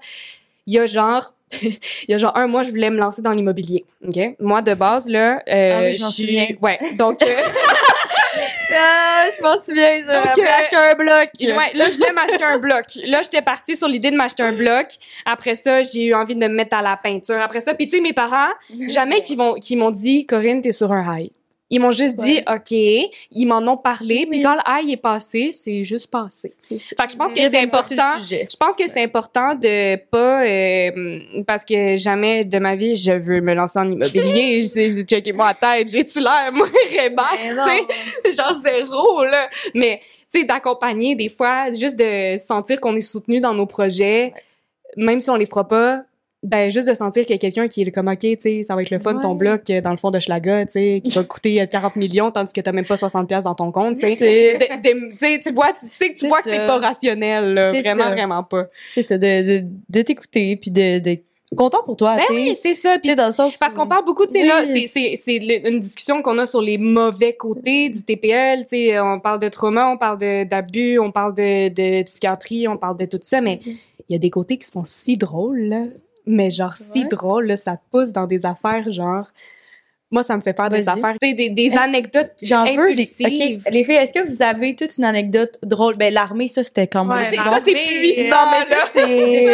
il 0.65 0.73
y 0.75 0.79
a 0.79 0.85
genre, 0.85 1.33
il 1.61 1.77
y 2.07 2.13
a 2.13 2.17
genre 2.17 2.37
un 2.37 2.47
mois, 2.47 2.63
je 2.63 2.69
voulais 2.69 2.89
me 2.89 2.97
lancer 2.97 3.21
dans 3.21 3.31
l'immobilier, 3.33 3.83
ok? 4.07 4.35
Moi, 4.39 4.61
de 4.61 4.73
base, 4.75 5.09
là, 5.09 5.43
euh, 5.49 5.73
Ah 5.73 5.81
oui, 5.83 5.91
je 5.93 5.97
suis- 6.13 6.57
ouais, 6.61 6.77
donc, 6.97 7.21
euh, 7.23 7.41
Ah, 8.81 9.25
je 9.35 9.43
m'en 9.43 9.61
souviens, 9.61 10.05
ça. 10.05 10.21
Donc, 10.21 10.37
euh, 10.37 10.43
acheter 10.59 10.75
un 10.75 10.95
bloc. 10.95 11.29
Ouais, 11.41 11.73
là, 11.73 11.89
je 11.89 11.97
voulais 11.97 12.13
m'acheter 12.13 12.43
un 12.43 12.57
bloc. 12.57 12.85
Là, 13.05 13.21
j'étais 13.21 13.41
partie 13.41 13.75
sur 13.75 13.87
l'idée 13.87 14.11
de 14.11 14.15
m'acheter 14.15 14.43
un 14.43 14.53
bloc. 14.53 14.87
Après 15.25 15.55
ça, 15.55 15.83
j'ai 15.83 16.05
eu 16.05 16.13
envie 16.13 16.35
de 16.35 16.39
me 16.39 16.53
mettre 16.53 16.77
à 16.77 16.81
la 16.81 16.95
peinture. 16.97 17.39
Après 17.41 17.59
ça, 17.59 17.73
puis 17.73 17.87
tu 17.87 17.97
sais, 17.97 18.01
mes 18.01 18.13
parents, 18.13 18.49
jamais 18.87 19.21
qu'ils 19.21 19.37
vont, 19.37 19.55
qu'ils 19.55 19.77
m'ont 19.77 19.91
dit, 19.91 20.25
Corinne, 20.25 20.61
t'es 20.61 20.71
sur 20.71 20.91
un 20.91 21.17
high. 21.17 21.31
Ils 21.71 21.79
m'ont 21.79 21.91
juste 21.91 22.15
dit. 22.15 22.39
OK, 22.51 22.71
ils 22.71 23.45
m'en 23.45 23.59
ont 23.59 23.77
parlé, 23.77 24.25
puis 24.25 24.41
quand 24.41 24.55
le 24.55 24.91
est 24.91 24.97
passé, 24.97 25.51
c'est 25.51 25.83
juste 25.83 26.07
passé. 26.07 26.51
C'est. 26.59 26.79
Fait 26.79 26.95
que 26.95 27.11
je 27.11 27.15
pense 27.15 27.31
que 27.31 27.39
c'est 27.39 27.59
important. 27.59 28.19
Je 28.19 28.55
pense 28.57 28.75
que 28.75 28.87
c'est 28.87 29.03
important 29.03 29.53
de 29.53 29.95
pas 30.09 30.43
euh, 30.43 31.19
parce 31.45 31.63
que 31.63 31.97
jamais 31.97 32.43
de 32.43 32.57
ma 32.57 32.75
vie 32.75 32.95
je 32.95 33.11
veux 33.11 33.41
me 33.41 33.53
lancer 33.53 33.79
en 33.79 33.91
immobilier. 33.91 34.63
j'ai 34.73 34.89
j'ai 34.89 35.03
checké 35.03 35.31
moi 35.31 35.49
à 35.49 35.53
tête, 35.53 35.91
j'ai-tu 35.91 36.19
l'air 36.19 36.51
moi 36.51 36.67
Rebax, 36.67 37.55
Mais 37.65 37.81
tu 38.23 38.31
sais, 38.31 38.35
genre 38.41 38.59
zéro 38.63 39.23
là. 39.25 39.47
Mais 39.75 39.99
tu 40.31 40.39
sais 40.39 40.45
d'accompagner 40.45 41.15
des 41.15 41.29
fois, 41.29 41.71
juste 41.71 41.95
de 41.95 42.37
sentir 42.37 42.79
qu'on 42.79 42.95
est 42.95 43.01
soutenu 43.01 43.39
dans 43.39 43.53
nos 43.53 43.65
projets, 43.65 44.33
même 44.97 45.19
si 45.19 45.29
on 45.29 45.35
les 45.35 45.45
fera 45.45 45.67
pas. 45.67 46.03
Ben, 46.41 46.71
juste 46.71 46.87
de 46.87 46.93
sentir 46.93 47.25
qu'il 47.25 47.33
y 47.33 47.35
a 47.35 47.37
quelqu'un 47.37 47.67
qui 47.67 47.81
est 47.81 47.91
comme, 47.91 48.07
OK, 48.07 48.19
tu 48.19 48.37
sais, 48.39 48.63
ça 48.63 48.73
va 48.73 48.81
être 48.81 48.91
le 48.91 48.99
fun, 48.99 49.15
ton 49.15 49.31
Ouais. 49.31 49.37
bloc, 49.37 49.69
euh, 49.69 49.81
dans 49.81 49.91
le 49.91 49.97
fond 49.97 50.09
de 50.09 50.19
Schlaga, 50.21 50.65
tu 50.67 50.71
sais, 50.71 51.01
qui 51.03 51.11
va 51.11 51.23
te 51.23 51.27
coûter 51.33 51.61
euh, 51.61 51.65
40 51.65 51.97
millions, 51.97 52.31
tandis 52.31 52.53
que 52.53 52.61
t'as 52.61 52.71
même 52.71 52.85
pas 52.85 52.95
60 52.95 53.27
pièces 53.27 53.43
dans 53.43 53.55
ton 53.55 53.71
compte, 53.73 53.95
tu 53.99 54.15
sais. 54.15 55.39
Tu 55.43 55.53
vois, 55.53 55.73
tu 55.73 55.85
sais 55.91 56.07
que 56.09 56.13
tu 56.13 56.19
C'est 56.19 56.27
vois 56.27 56.41
que 56.41 56.49
c'est 56.49 56.65
pas 56.65 56.77
rationnel, 56.79 57.53
là. 57.53 57.71
Vraiment, 57.73 58.03
ça. 58.05 58.09
vraiment 58.11 58.43
pas. 58.43 58.67
c'est 58.91 59.01
ça, 59.01 59.17
de, 59.17 59.59
de, 59.59 59.65
de 59.89 60.01
t'écouter, 60.01 60.55
puis 60.55 60.71
de, 60.71 60.99
de 60.99 61.17
content 61.57 61.83
pour 61.83 61.97
toi, 61.97 62.15
Ben 62.15 62.23
oui, 62.29 62.55
c'est 62.55 62.73
ça. 62.75 62.99
Puis 62.99 63.15
dans 63.15 63.25
le 63.27 63.33
sens 63.33 63.57
parce 63.57 63.73
qu'on 63.73 63.87
parle 63.87 64.05
beaucoup, 64.05 64.25
tu 64.25 64.33
sais, 64.33 64.41
Oui. 64.43 64.47
là, 64.47 64.65
c'est, 64.65 65.35
une 65.67 65.79
discussion 65.79 66.21
qu'on 66.21 66.37
a 66.37 66.45
sur 66.45 66.61
les 66.61 66.77
mauvais 66.77 67.33
côtés 67.33 67.89
du 67.89 68.03
TPL, 68.05 68.61
tu 68.61 68.69
sais, 68.69 68.99
on 68.99 69.19
parle 69.19 69.39
de 69.39 69.49
trauma, 69.49 69.89
on 69.89 69.97
parle 69.97 70.19
d'abus, 70.47 70.99
on 70.99 71.11
parle 71.11 71.33
de, 71.35 71.69
de 71.69 72.03
psychiatrie, 72.03 72.67
on 72.67 72.77
parle 72.77 72.97
de 72.97 73.05
tout 73.05 73.19
ça, 73.23 73.41
mais 73.41 73.59
il 73.65 74.13
y 74.13 74.15
a 74.15 74.19
des 74.19 74.29
côtés 74.29 74.57
qui 74.57 74.67
sont 74.67 74.83
si 74.85 75.17
drôles, 75.17 75.61
là, 75.61 75.83
mais 76.25 76.49
genre 76.49 76.75
si 76.77 77.01
Ouais. 77.01 77.07
drôles, 77.09 77.47
là, 77.47 77.55
ça 77.57 77.73
te 77.77 77.81
pousse 77.91 78.11
dans 78.11 78.27
des 78.27 78.45
affaires, 78.45 78.91
genre... 78.91 79.25
Moi, 80.11 80.23
ça 80.23 80.35
me 80.35 80.41
fait 80.41 80.55
faire 80.57 80.69
des 80.69 80.89
affaires, 80.89 81.15
tu 81.21 81.27
sais, 81.27 81.33
des, 81.35 81.51
des 81.51 81.71
Hein? 81.73 81.81
anecdotes 81.83 82.31
J'en 82.41 82.65
veux 82.65 82.95
des. 82.95 83.03
impulsives. 83.03 83.61
OK. 83.63 83.71
Les 83.71 83.83
filles, 83.83 83.93
est-ce 83.97 84.11
que 84.11 84.27
vous 84.27 84.41
avez 84.41 84.75
toute 84.75 84.97
une 84.97 85.03
anecdote 85.03 85.59
drôle? 85.61 85.97
Ben, 85.97 86.11
l'armée, 86.11 86.47
ça, 86.47 86.63
c'était 86.63 86.87
quand 86.87 87.05
même. 87.05 87.15
Ouais, 87.31 87.35
ça, 87.37 87.59
c'est 87.63 87.75
euh, 87.75 87.99
puissant, 88.01 88.23
Non, 88.23 88.51
mais 88.51 88.65
ça. 88.65 88.75
C'est 88.91 89.05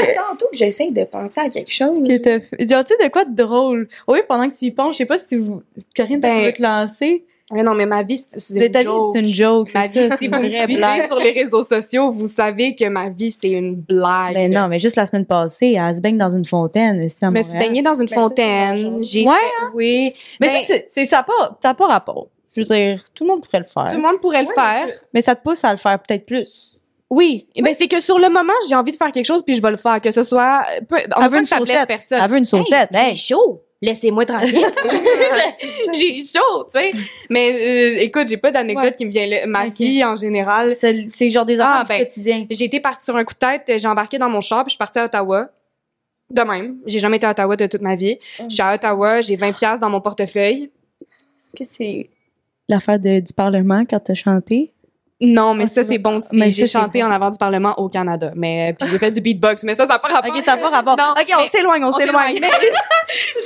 c'est. 0.08 0.14
tantôt 0.14 0.48
que 0.50 0.56
j'essaye 0.58 0.94
de 0.94 1.04
penser 1.04 1.42
à 1.42 1.50
quelque 1.50 1.74
chose. 1.74 2.00
que 2.08 2.18
t'as 2.20 2.40
tu 2.40 2.56
sais, 2.58 2.66
de 3.06 3.10
quoi 3.12 3.26
de 3.26 3.36
drôle? 3.36 3.90
Oui, 4.08 4.20
pendant 4.30 4.48
que 4.50 4.56
tu 4.56 4.64
y 4.64 4.72
penses, 4.72 4.94
je 4.94 5.00
sais 5.00 5.06
pas 5.06 5.18
si 5.18 5.36
vous. 5.36 5.62
Karine, 5.94 6.22
Ben, 6.22 6.34
tu 6.38 6.46
veux 6.46 6.54
te 6.54 6.62
lancer? 6.62 7.26
Mais 7.54 7.62
non, 7.62 7.76
mais 7.76 7.86
ma 7.86 8.02
vie, 8.02 8.18
c'est, 8.18 8.56
une 8.56 8.74
joke. 8.84 9.10
c'est 9.14 9.20
une 9.20 9.34
joke, 9.36 9.74
Ma 9.76 9.86
vie, 9.86 10.10
ça. 10.10 10.18
si 10.18 10.28
vous 10.28 10.34
une 10.40 10.46
me 10.46 10.50
suivez 10.50 11.02
sur 11.06 11.20
les 11.20 11.30
réseaux 11.32 11.64
sociaux, 11.64 12.10
vous 12.12 12.28
savez 12.28 12.76
que 12.76 12.86
ma 12.86 13.10
vie, 13.10 13.32
c'est 13.40 13.50
une 13.50 13.76
blague. 13.76 14.34
Ben 14.34 14.52
non, 14.52 14.68
mais 14.68 14.80
juste 14.80 14.96
la 14.96 15.06
semaine 15.06 15.26
passée, 15.28 15.78
elle 15.80 15.96
se 15.96 16.02
baigne 16.02 16.18
dans 16.18 16.30
une 16.36 16.46
fontaine, 16.46 17.04
ici 17.04 17.24
à 17.24 17.28
Je 17.28 17.32
me 17.34 17.36
Montréal. 17.38 17.44
suis 17.50 17.60
baignée 17.60 17.82
dans 17.84 17.94
une 17.94 18.08
Ben, 18.08 18.16
fontaine. 18.16 19.04
J'ai 19.04 19.26
Ouais, 19.28 19.34
fait, 19.36 19.66
oui. 19.76 20.14
Mais 20.42 20.48
Ben, 20.48 20.60
ça, 20.62 20.74
c'est- 20.88 21.06
ça 21.06 21.18
n'a 21.18 21.24
pas, 21.24 21.58
t'as 21.62 21.76
pas 21.76 21.86
rapport. 21.86 22.28
Je 22.56 22.62
veux 22.62 22.66
dire, 22.66 23.04
tout 23.14 23.26
le 23.26 23.30
monde 23.30 23.42
pourrait 23.44 23.60
le 23.60 23.66
faire. 23.66 23.90
tout 23.92 23.98
le 23.98 24.02
monde 24.02 24.20
pourrait 24.22 24.42
le 24.42 24.48
Ouais, 24.48 24.54
faire. 24.56 24.88
Mais 25.14 25.22
ça 25.22 25.36
te 25.36 25.44
pousse 25.44 25.64
à 25.64 25.72
le 25.72 25.78
faire 25.78 26.00
peut-être 26.02 26.26
plus. 26.26 26.72
Oui. 27.12 27.48
Eh 27.54 27.62
Ben, 27.62 27.76
c'est 27.78 27.88
que 27.88 28.00
sur 28.00 28.18
le 28.18 28.30
moment, 28.30 28.54
j'ai 28.68 28.74
envie 28.76 28.92
de 28.92 28.98
faire 28.98 29.12
quelque 29.12 29.26
chose 29.28 29.44
puis 29.46 29.54
je 29.54 29.62
vais 29.62 29.70
le 29.70 29.78
faire. 29.78 30.02
Que 30.02 30.10
ce 30.10 30.24
soit, 30.24 30.64
peu, 30.90 30.96
on 31.16 31.22
Elle 31.22 31.30
veut 31.30 31.38
une 31.38 31.44
blesse 31.44 31.50
saucette. 31.60 31.88
personne. 31.88 32.20
Elle 32.24 32.32
veut 32.32 32.38
une 32.40 32.46
saucette. 32.46 32.90
Hey, 32.92 33.10
Hey, 33.12 33.16
chaud. 33.16 33.62
Laissez-moi 33.86 34.26
tranquille. 34.26 34.66
j'ai 35.94 36.20
chaud, 36.20 36.64
tu 36.72 36.80
sais. 36.80 36.92
Mais 37.30 37.52
euh, 37.54 38.02
écoute, 38.02 38.28
j'ai 38.28 38.38
pas 38.38 38.52
d'anecdote 38.52 38.84
Ouais. 38.86 38.94
qui 38.96 39.06
me 39.06 39.12
vient 39.12 39.28
là. 39.28 39.46
Ma 39.46 39.68
Ok. 39.68 39.74
vie 39.80 40.04
en 40.04 40.16
général. 40.16 40.76
C'est 40.76 41.30
genre 41.30 41.46
des 41.46 41.60
affaires 41.60 41.78
Ah, 41.80 41.84
du 41.84 41.90
ben, 41.90 42.06
quotidien. 42.06 42.46
J'ai 42.50 42.66
été 42.66 42.80
partie 42.80 43.06
sur 43.06 43.16
un 43.16 43.24
coup 43.24 43.34
de 43.34 43.40
tête, 43.40 43.80
j'ai 43.80 43.88
embarqué 43.88 44.18
dans 44.18 44.30
mon 44.30 44.42
char, 44.42 44.64
puis 44.64 44.70
je 44.70 44.74
suis 44.74 44.78
partie 44.80 45.00
à 45.00 45.06
Ottawa. 45.06 45.50
De 46.32 46.42
même. 46.42 46.78
J'ai 46.88 46.98
jamais 47.00 47.18
été 47.18 47.28
à 47.28 47.32
Ottawa 47.32 47.56
de 47.56 47.68
toute 47.68 47.82
ma 47.82 47.96
vie. 47.96 48.18
Je 48.50 48.54
suis 48.54 48.64
à 48.64 48.74
Ottawa, 48.74 49.22
j'ai 49.22 49.36
20 49.36 49.54
pièces 49.54 49.80
dans 49.80 49.90
mon 49.90 50.02
portefeuille. 50.02 50.72
Est-ce 51.38 51.56
que 51.56 51.64
c'est 51.64 52.10
l'affaire 52.68 52.98
du 53.00 53.22
Parlement 53.36 53.84
quand 53.88 54.00
t'as 54.00 54.16
chanté? 54.16 54.72
Non, 55.22 55.54
mais 55.54 55.64
Ah, 55.64 55.68
ça, 55.68 55.84
c'est 55.86 55.98
bon. 55.98 56.18
aussi. 56.18 56.52
J'ai 56.52 56.68
chanté 56.68 57.00
bon. 57.02 57.08
en 57.08 57.12
avant 57.12 57.30
du 57.30 57.38
Parlement 57.38 57.74
au 57.80 57.88
Canada. 57.88 58.32
Mais, 58.36 58.72
euh, 58.72 58.76
puis 58.78 58.90
j'ai 58.92 59.00
fait 59.00 59.12
du 59.12 59.22
beatbox. 59.22 59.64
Mais 59.64 59.74
ça, 59.74 59.86
ça 59.86 59.94
n'a 59.94 60.00
pas 60.00 60.10
rapport. 60.10 60.36
Ok, 60.36 60.44
ça 60.44 60.56
n'a 60.56 60.62
pas 60.62 60.70
rapport. 60.70 60.98
Non, 60.98 61.14
ok, 61.18 61.34
on 61.40 61.48
s'éloigne, 61.48 61.84
on, 61.86 61.92
s'éloigne. 61.94 62.40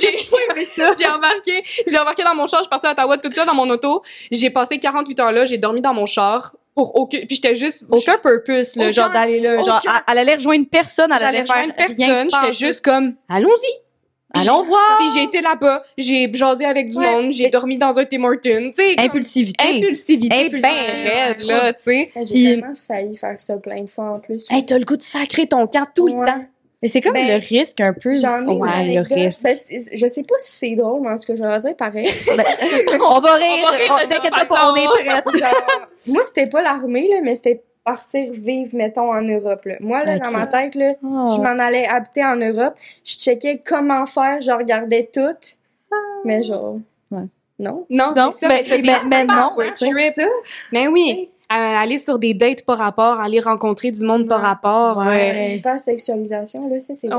J'ai, 0.00 1.06
embarqué, 1.06 1.62
j'ai 1.86 1.98
embarqué 1.98 2.24
dans 2.24 2.34
mon 2.34 2.46
char, 2.46 2.60
je 2.60 2.64
suis 2.64 2.70
partie 2.70 2.86
à 2.86 2.92
Ottawa 2.92 3.18
toute 3.18 3.34
seule 3.34 3.46
dans 3.46 3.54
mon 3.54 3.68
auto. 3.70 4.02
J'ai 4.30 4.50
passé 4.50 4.78
48 4.78 5.20
heures 5.20 5.32
là, 5.32 5.44
j'ai 5.44 5.58
dormi 5.58 5.80
dans 5.80 5.94
mon 5.94 6.06
char 6.06 6.54
pour 6.74 6.96
aucun, 6.96 7.18
puis 7.18 7.36
j'étais 7.36 7.54
juste, 7.54 7.84
Aucun 7.90 8.16
purpose, 8.18 8.76
là, 8.76 8.84
Aucun- 8.84 8.92
genre 8.92 9.10
d'aller 9.10 9.40
là. 9.40 9.62
Genre, 9.62 9.80
aucun- 9.84 10.00
elle, 10.10 10.18
allait 10.18 10.34
rejoindre 10.34 10.66
personne, 10.70 11.12
elle 11.12 11.24
allait 11.24 11.44
faire 11.44 11.56
rejoindre 11.56 11.74
rien 11.76 11.86
personne, 11.86 12.28
j'étais 12.30 12.52
juste 12.52 12.84
comme, 12.84 13.14
allons-y. 13.28 13.68
Allons 14.34 14.62
voir. 14.62 14.98
Puis 14.98 15.08
j'ai 15.14 15.22
été 15.24 15.40
là-bas, 15.40 15.82
j'ai 15.98 16.30
jasé 16.32 16.64
avec 16.64 16.90
du 16.90 16.96
Ouais. 16.98 17.10
monde, 17.22 17.32
j'ai 17.32 17.48
dormi 17.50 17.76
dans 17.78 17.98
un 17.98 18.04
Tim 18.04 18.22
Hortons, 18.24 18.72
tu 18.76 18.82
sais. 18.82 18.94
Impulsivité. 18.98 19.64
Impulsivité, 19.64 20.34
Impulsivité. 20.46 20.68
ben 21.02 21.10
raide, 21.10 21.42
là, 21.42 21.72
tu 21.72 21.82
sais. 21.82 22.10
J'ai 22.16 22.24
Puis- 22.24 22.44
tellement 22.44 22.74
failli 22.86 23.16
faire 23.16 23.38
ça 23.40 23.56
plein 23.56 23.82
de 23.82 23.90
fois 23.90 24.04
en 24.12 24.18
plus. 24.20 24.46
Hey, 24.50 24.64
t'as 24.64 24.78
le 24.78 24.84
goût 24.84 24.96
de 24.96 25.02
sacrer 25.02 25.46
ton 25.46 25.66
camp 25.66 25.84
tout 25.94 26.06
le 26.06 26.12
temps. 26.12 26.44
Mais 26.82 26.88
c'est 26.88 27.02
comme 27.02 27.12
Ben, 27.12 27.28
le 27.28 27.34
risque 27.46 27.78
un 27.82 27.92
peu. 27.92 28.14
J'en 28.14 28.40
ai 28.48 28.56
Ouais, 28.56 28.94
le 28.94 29.00
risque. 29.02 29.42
Ben, 29.42 29.54
je 29.92 30.06
sais 30.06 30.22
pas 30.22 30.34
si 30.38 30.52
c'est 30.56 30.74
drôle, 30.76 31.02
mais 31.02 31.08
en 31.10 31.16
tout 31.18 31.26
cas, 31.26 31.34
je 31.36 31.42
vais 31.42 31.58
dire 31.58 31.76
pareil. 31.76 32.08
on 33.06 33.20
va 33.20 33.34
rire. 33.34 33.64
On 33.66 33.70
va 33.70 33.76
rire 33.76 33.98
toute 34.00 34.08
T'inquiète 34.08 34.48
pas, 34.48 34.72
on 34.72 34.74
est 34.76 34.86
prête. 34.86 35.24
Genre, 35.40 35.54
moi, 36.06 36.22
c'était 36.24 36.46
pas 36.46 36.62
l'armée, 36.62 37.06
là, 37.08 37.16
mais 37.22 37.34
c'était 37.34 37.62
partir 37.84 38.30
vivre, 38.32 38.70
mettons, 38.74 39.12
en 39.12 39.22
Europe. 39.22 39.64
Là. 39.64 39.74
Moi, 39.80 40.04
là, 40.04 40.18
dans 40.18 40.30
ma 40.30 40.46
tête, 40.46 40.74
là, 40.74 40.94
Oh. 41.02 41.28
je 41.34 41.40
m'en 41.40 41.58
allais 41.58 41.86
habiter 41.88 42.24
en 42.24 42.36
Europe. 42.36 42.74
Je 43.04 43.14
checkais 43.16 43.62
comment 43.64 44.06
faire, 44.06 44.40
je 44.40 44.50
regardais 44.50 45.08
tout. 45.12 45.20
Mais 46.24 46.42
genre, 46.42 46.76
Ouais. 47.10 47.22
non. 47.58 47.86
Non, 47.90 48.12
Non, 48.14 48.30
c'est 48.30 48.40
ça, 48.40 48.48
mais- 48.48 48.62
mais, 48.70 48.82
mais- 48.82 49.08
mais 49.08 49.24
non, 49.24 49.50
ça, 49.52 49.86
Mais 50.72 50.86
oui, 50.88 51.30
euh, 51.52 51.54
aller 51.56 51.98
sur 51.98 52.18
des 52.18 52.34
dates 52.34 52.64
par 52.64 52.78
rapport, 52.78 53.18
aller 53.20 53.40
rencontrer 53.40 53.90
du 53.90 54.04
monde 54.04 54.28
par 54.28 54.40
rapport. 54.42 54.98
Ouais. 54.98 55.52
euh, 55.52 55.54
Hypersexualisation, 55.56 56.68
là, 56.68 56.80
ça, 56.80 56.94
c'est 56.94 57.12
Ouais, 57.12 57.16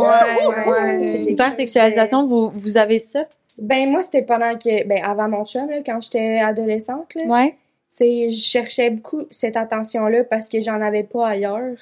ouais, 0.67 1.21
Hypersexualisation, 1.31 2.25
vous, 2.25 2.51
vous 2.55 2.77
avez 2.77 2.99
ça? 2.99 3.23
Ben, 3.57 3.89
moi, 3.89 4.01
c'était 4.01 4.21
pendant 4.21 4.53
que, 4.57 4.85
ben, 4.87 5.03
avant 5.03 5.27
mon 5.27 5.45
chum, 5.45 5.69
là, 5.69 5.77
quand 5.85 5.99
j'étais 6.01 6.39
adolescente, 6.39 7.13
là. 7.15 7.23
Ouais. 7.23 7.55
C'est 7.93 8.29
je 8.29 8.37
cherchais 8.41 8.89
beaucoup 8.89 9.23
cette 9.31 9.57
attention-là 9.57 10.23
parce 10.23 10.47
que 10.47 10.61
j'en 10.61 10.79
avais 10.79 11.03
pas 11.03 11.27
ailleurs. 11.27 11.75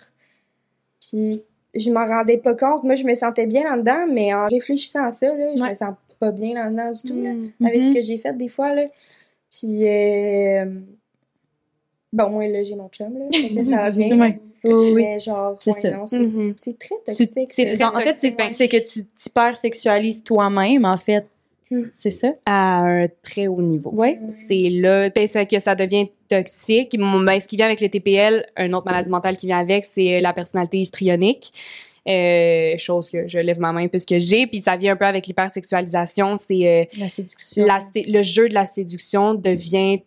Puis 0.99 1.43
je 1.76 1.91
m'en 1.91 2.03
rendais 2.05 2.38
pas 2.39 2.55
compte. 2.55 2.84
Moi, 2.84 2.95
je 2.95 3.03
me 3.03 3.14
sentais 3.14 3.45
bien 3.45 3.64
là-dedans, 3.64 4.07
mais 4.12 4.34
en 4.34 4.47
réfléchissant 4.47 5.05
à 5.05 5.12
ça, 5.12 5.28
là, 5.36 5.55
je 5.55 5.62
Ouais. 5.62 5.70
me 5.70 5.76
sens 5.76 5.93
pas 6.20 6.32
bien 6.32 6.55
là-dedans 6.55 6.91
du 6.91 7.01
tout, 7.10 7.24
là, 7.24 7.34
mm. 7.34 7.66
avec 7.66 7.84
ce 7.84 7.93
que 7.93 8.01
j'ai 8.01 8.18
fait 8.18 8.36
des 8.36 8.49
fois. 8.49 8.74
Là. 8.74 8.86
Puis, 9.51 9.88
euh, 9.88 10.66
bon, 12.12 12.30
moi, 12.32 12.47
là, 12.47 12.64
j'ai 12.64 12.76
mon 12.76 12.89
chum, 12.89 13.16
là, 13.18 13.26
que 13.32 13.64
ça 13.64 13.78
va 13.78 13.91
bien. 13.91 14.20
Ouais. 14.20 14.39
Oui, 14.64 14.74
oui. 14.74 14.93
Mais 14.95 15.20
genre, 15.20 15.57
C'est 15.62 15.72
ouais, 15.76 15.80
ça. 15.80 15.91
non, 15.91 16.07
c'est 16.07 16.20
Mhm. 16.20 16.53
c'est 16.57 16.78
très 16.80 16.95
toxique. 17.05 17.32
en 17.84 17.99
fait, 18.01 18.12
c'est 18.14 18.68
que 18.68 18.78
tu 18.84 19.05
t'hypersexualises 19.05 20.24
toi-même, 20.24 20.86
en 20.86 20.97
fait. 20.97 21.26
Hmm. 21.72 21.84
C'est 21.93 22.09
ça? 22.09 22.30
À 22.45 22.82
un 22.82 23.07
très 23.22 23.47
haut 23.47 23.61
niveau. 23.61 23.91
Ouais. 23.91 24.20
C'est 24.30 24.70
là, 24.70 25.09
ben, 25.09 25.28
que 25.28 25.59
ça 25.59 25.76
devient 25.76 26.07
toxique. 26.28 26.97
Ben, 26.97 27.39
ce 27.39 27.47
qui 27.47 27.57
vient 27.57 27.67
avec 27.67 27.80
le 27.82 27.89
TPL, 27.89 28.45
une 28.57 28.74
autre 28.74 28.88
maladie 28.88 29.11
mentale 29.11 29.38
qui 29.38 29.45
vient 29.45 29.59
avec, 29.59 29.86
c'est 29.86 30.20
la 30.20 30.34
personnalité 30.34 30.80
histrionique. 30.80 31.51
Euh, 32.07 32.76
chose 32.78 33.09
que 33.09 33.28
je 33.28 33.38
lève 33.38 33.59
ma 33.59 33.72
main 33.72 33.88
puisque 33.88 34.17
j'ai, 34.17 34.47
puis 34.47 34.61
ça 34.61 34.78
vient 34.78 34.93
un 34.93 34.95
peu 34.95 35.05
avec 35.05 35.28
l'hypersexualisation. 35.28 36.38
C'est 36.38 36.67
euh, 36.67 36.86
La 36.97 37.09
séduction. 37.09 37.65
la 37.65 37.80
le 37.93 38.24
jeu 38.24 38.49
de 38.49 38.53
la 38.53 38.65
séduction 38.65 39.36
devient 39.36 39.99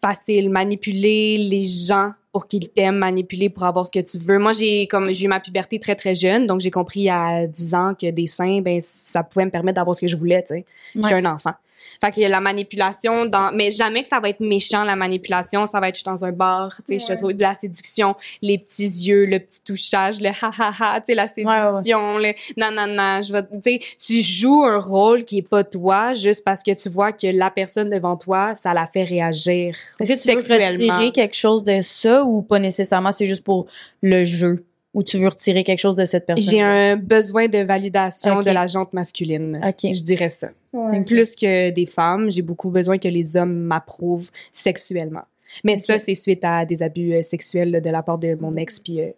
facile, 0.00 0.48
manipuler 0.48 1.36
les 1.38 1.64
gens 1.64 2.12
pour 2.32 2.46
qu'ils 2.46 2.68
t'aiment, 2.68 2.96
manipuler 2.98 3.48
pour 3.48 3.64
avoir 3.64 3.86
ce 3.86 3.92
que 3.92 4.00
tu 4.00 4.18
veux. 4.18 4.38
Moi, 4.38 4.52
j'ai 4.52 4.86
comme 4.86 5.12
j'ai 5.12 5.24
eu 5.24 5.28
ma 5.28 5.40
puberté 5.40 5.78
très 5.78 5.94
très 5.94 6.14
jeune, 6.14 6.46
donc 6.46 6.60
j'ai 6.60 6.70
compris 6.70 7.08
à 7.08 7.46
10 7.46 7.74
ans 7.74 7.94
que 7.94 8.10
des 8.10 8.26
seins, 8.26 8.60
ben 8.60 8.80
ça 8.80 9.22
pouvait 9.22 9.44
me 9.46 9.50
permettre 9.50 9.76
d'avoir 9.76 9.96
ce 9.96 10.00
que 10.02 10.06
je 10.08 10.16
voulais, 10.16 10.42
tu 10.42 10.54
sais. 10.54 10.64
Je 10.94 11.02
suis 11.02 11.14
Ouais. 11.14 11.26
un 11.26 11.32
enfant. 11.34 11.52
Fait 12.00 12.10
qu'il 12.10 12.22
y 12.22 12.26
a 12.26 12.28
la 12.28 12.40
manipulation 12.40 13.26
dans 13.26 13.52
mais 13.52 13.70
jamais 13.70 14.02
que 14.02 14.08
ça 14.08 14.20
va 14.20 14.28
être 14.28 14.40
méchant 14.40 14.84
la 14.84 14.96
manipulation, 14.96 15.66
ça 15.66 15.80
va 15.80 15.88
être 15.88 15.96
je 15.96 16.00
suis 16.00 16.04
dans 16.04 16.24
un 16.24 16.32
bar, 16.32 16.80
tu 16.86 16.98
sais, 16.98 17.06
je 17.06 17.12
te 17.12 17.18
trouve 17.18 17.32
de 17.32 17.42
la 17.42 17.54
séduction, 17.54 18.14
les 18.42 18.58
petits 18.58 18.84
yeux, 18.84 19.26
le 19.26 19.38
petit 19.38 19.62
touchage, 19.64 20.20
le 20.20 20.28
ha 20.28 20.50
ha 20.58 20.72
ha, 20.78 21.00
tu 21.00 21.06
sais 21.06 21.14
la 21.14 21.24
ouais, 21.24 21.44
ouais. 21.44 21.44
séduction, 21.44 22.18
le 22.18 22.32
non 22.56 22.70
non 22.70 22.86
non, 22.86 23.20
je 23.22 23.32
vais 23.32 23.42
tu 23.42 23.58
sais, 23.62 23.80
tu 23.98 24.22
joues 24.22 24.64
un 24.64 24.78
rôle 24.78 25.24
qui 25.24 25.38
est 25.38 25.48
pas 25.48 25.64
toi 25.64 26.12
juste 26.12 26.44
parce 26.44 26.62
que 26.62 26.72
tu 26.72 26.88
vois 26.88 27.12
que 27.12 27.26
la 27.26 27.50
personne 27.50 27.90
devant 27.90 28.16
toi, 28.16 28.54
ça 28.54 28.74
la 28.74 28.86
fait 28.86 29.04
réagir 29.04 29.76
Est-ce 30.00 30.26
que 30.26 30.42
tu 30.42 30.48
veux 30.48 30.56
retirer 30.56 31.12
quelque 31.12 31.36
chose 31.36 31.64
de 31.64 31.80
ça 31.82 32.24
ou 32.24 32.42
pas 32.42 32.58
nécessairement, 32.58 33.12
c'est 33.12 33.26
juste 33.26 33.44
pour 33.44 33.66
le 34.02 34.24
jeu? 34.24 34.64
Ou 34.98 35.04
tu 35.04 35.16
veux 35.16 35.28
retirer 35.28 35.62
quelque 35.62 35.78
chose 35.78 35.94
de 35.94 36.04
cette 36.04 36.26
personne? 36.26 36.50
J'ai 36.50 36.60
un 36.60 36.96
besoin 36.96 37.46
de 37.46 37.58
validation 37.58 38.40
de 38.40 38.50
la 38.50 38.66
jante 38.66 38.92
masculine. 38.94 39.60
Je 39.80 40.02
dirais 40.02 40.28
ça. 40.28 40.48
Ouais. 40.72 41.04
Plus 41.04 41.36
que 41.36 41.70
des 41.70 41.86
femmes, 41.86 42.32
j'ai 42.32 42.42
beaucoup 42.42 42.68
besoin 42.70 42.96
que 42.96 43.06
les 43.06 43.36
hommes 43.36 43.54
m'approuvent 43.60 44.28
sexuellement. 44.50 45.22
Mais 45.62 45.76
ça, 45.76 45.98
c'est 45.98 46.16
suite 46.16 46.44
à 46.44 46.64
des 46.64 46.82
abus 46.82 47.14
euh, 47.14 47.22
sexuels 47.22 47.70
là, 47.70 47.80
de 47.80 47.90
la 47.90 48.02
part 48.02 48.18
de 48.18 48.36
mon 48.40 48.56
ex, 48.56 48.80
puis 48.80 49.00
euh, 49.00 49.10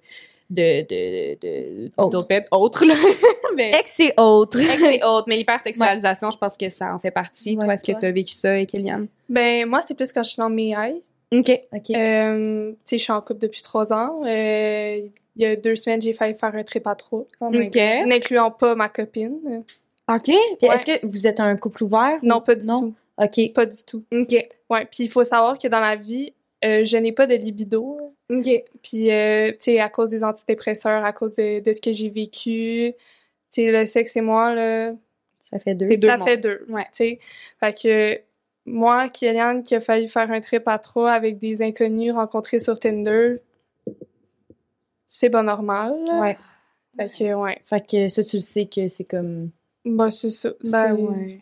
de, 0.51 0.83
de, 0.83 1.39
de, 1.41 1.91
Autres. 1.97 2.11
d'autres 2.11 2.45
autres, 2.51 2.85
là. 2.85 2.95
mais, 3.57 3.71
Ex 3.71 4.01
et 4.01 4.13
autres. 4.19 4.61
ex 4.61 4.83
et 4.83 5.03
autres. 5.03 5.25
Mais 5.29 5.39
l'hypersexualisation, 5.39 6.31
je 6.31 6.37
pense 6.37 6.59
que 6.59 6.69
ça 6.69 6.95
en 6.95 6.99
fait 6.99 7.11
partie. 7.11 7.57
Ouais, 7.57 7.65
toi, 7.65 7.73
est-ce 7.73 7.91
que 7.91 7.99
tu 7.99 8.05
as 8.05 8.13
vécu 8.13 8.35
ça, 8.35 8.59
et 8.59 8.67
Kéliane? 8.67 9.07
Ben, 9.31 9.67
moi, 9.67 9.81
c'est 9.81 9.95
plus 9.95 10.13
quand 10.13 10.23
je 10.23 10.29
suis 10.29 10.41
dans 10.41 10.51
mes 10.51 10.75
high. 10.77 10.97
OK. 11.33 11.61
OK. 11.73 11.91
Euh, 11.97 12.71
tu 12.73 12.77
sais, 12.85 12.99
je 12.99 13.03
suis 13.03 13.13
en 13.13 13.23
couple 13.23 13.41
depuis 13.41 13.63
trois 13.63 13.91
ans. 13.95 14.21
Il 15.41 15.45
y 15.45 15.47
a 15.47 15.57
deux 15.57 15.75
semaines, 15.75 16.03
j'ai 16.03 16.13
failli 16.13 16.35
faire 16.35 16.55
un 16.55 16.63
trip 16.63 16.87
à 16.87 16.95
trop, 16.95 17.27
Oh 17.41 17.49
my 17.51 17.69
OK. 17.69 17.73
God. 17.73 18.07
n'incluant 18.09 18.51
pas 18.51 18.75
ma 18.75 18.91
copine. 18.91 19.65
OK. 20.09 20.23
Puis 20.25 20.35
Est-ce 20.63 20.85
que 20.85 21.07
vous 21.07 21.27
êtes 21.27 21.41
un 21.41 21.57
couple 21.57 21.85
ouvert? 21.85 22.19
ou- 22.23 22.27
Non, 22.27 22.43
pas 22.43 22.55
du 22.55 22.67
non? 22.67 22.81
tout. 22.81 22.95
OK. 23.17 23.53
Pas 23.55 23.65
du 23.65 23.83
tout. 23.85 24.03
OK. 24.13 24.33
Ouais, 24.69 24.85
puis 24.85 25.05
il 25.05 25.11
faut 25.11 25.25
savoir 25.25 25.59
que 25.59 25.67
dans 25.69 25.81
la 25.81 25.97
vie, 25.97 26.35
euh, 26.63 26.85
je 26.85 26.97
n'ai 26.99 27.13
pas 27.13 27.27
de 27.27 27.35
libido. 27.37 28.13
OK. 28.31 28.65
Puis, 28.83 29.11
euh, 29.11 29.51
tu 29.53 29.57
sais, 29.61 29.81
à 29.81 29.89
cause 29.89 30.11
des 30.11 30.23
antidépresseurs, 30.25 31.05
à 31.05 31.13
cause 31.15 31.35
de, 31.35 31.61
de 31.61 31.73
ce 31.73 31.81
que 31.81 31.91
j'ai 31.93 32.11
vécu, 32.11 32.93
tu 32.93 33.63
sais, 33.63 33.73
le 33.73 33.87
sexe 33.87 34.17
et 34.17 34.21
moi, 34.21 34.55
là, 34.55 34.93
Ça 35.39 35.59
fait 35.59 35.75
deux. 35.75 35.97
Deux 35.97 36.07
ça 36.09 36.19
mondes. 36.19 36.29
fait 36.29 36.37
deux. 36.37 36.67
Ouais. 36.69 36.83
Tu 36.85 36.89
sais, 36.93 37.19
fait 37.61 37.83
que 37.83 38.21
moi, 38.67 39.09
Kylian, 39.09 39.63
qui 39.63 39.75
a 39.75 39.81
failli 39.81 40.07
faire 40.07 40.31
un 40.31 40.41
trip 40.41 40.69
à 40.69 40.79
trois 40.79 41.11
avec 41.13 41.39
des 41.39 41.63
inconnus 41.63 42.13
rencontrés 42.13 42.59
sur 42.59 42.79
Tinder, 42.79 43.37
c'est 45.13 45.29
pas 45.31 45.43
normal. 45.43 45.93
Ouais. 46.21 46.37
Fait 46.97 47.09
que, 47.09 47.35
ouais. 47.35 47.59
Fait 47.65 47.85
que 47.85 48.09
ça, 48.09 48.23
tu 48.23 48.37
le 48.37 48.43
sais 48.43 48.67
que 48.67 48.87
c'est 48.87 49.05
comme... 49.05 49.51
Bah, 49.85 50.11
c'est 50.13 50.31
ça. 50.31 50.51
Ben 50.71 50.95
ouais. 50.95 51.41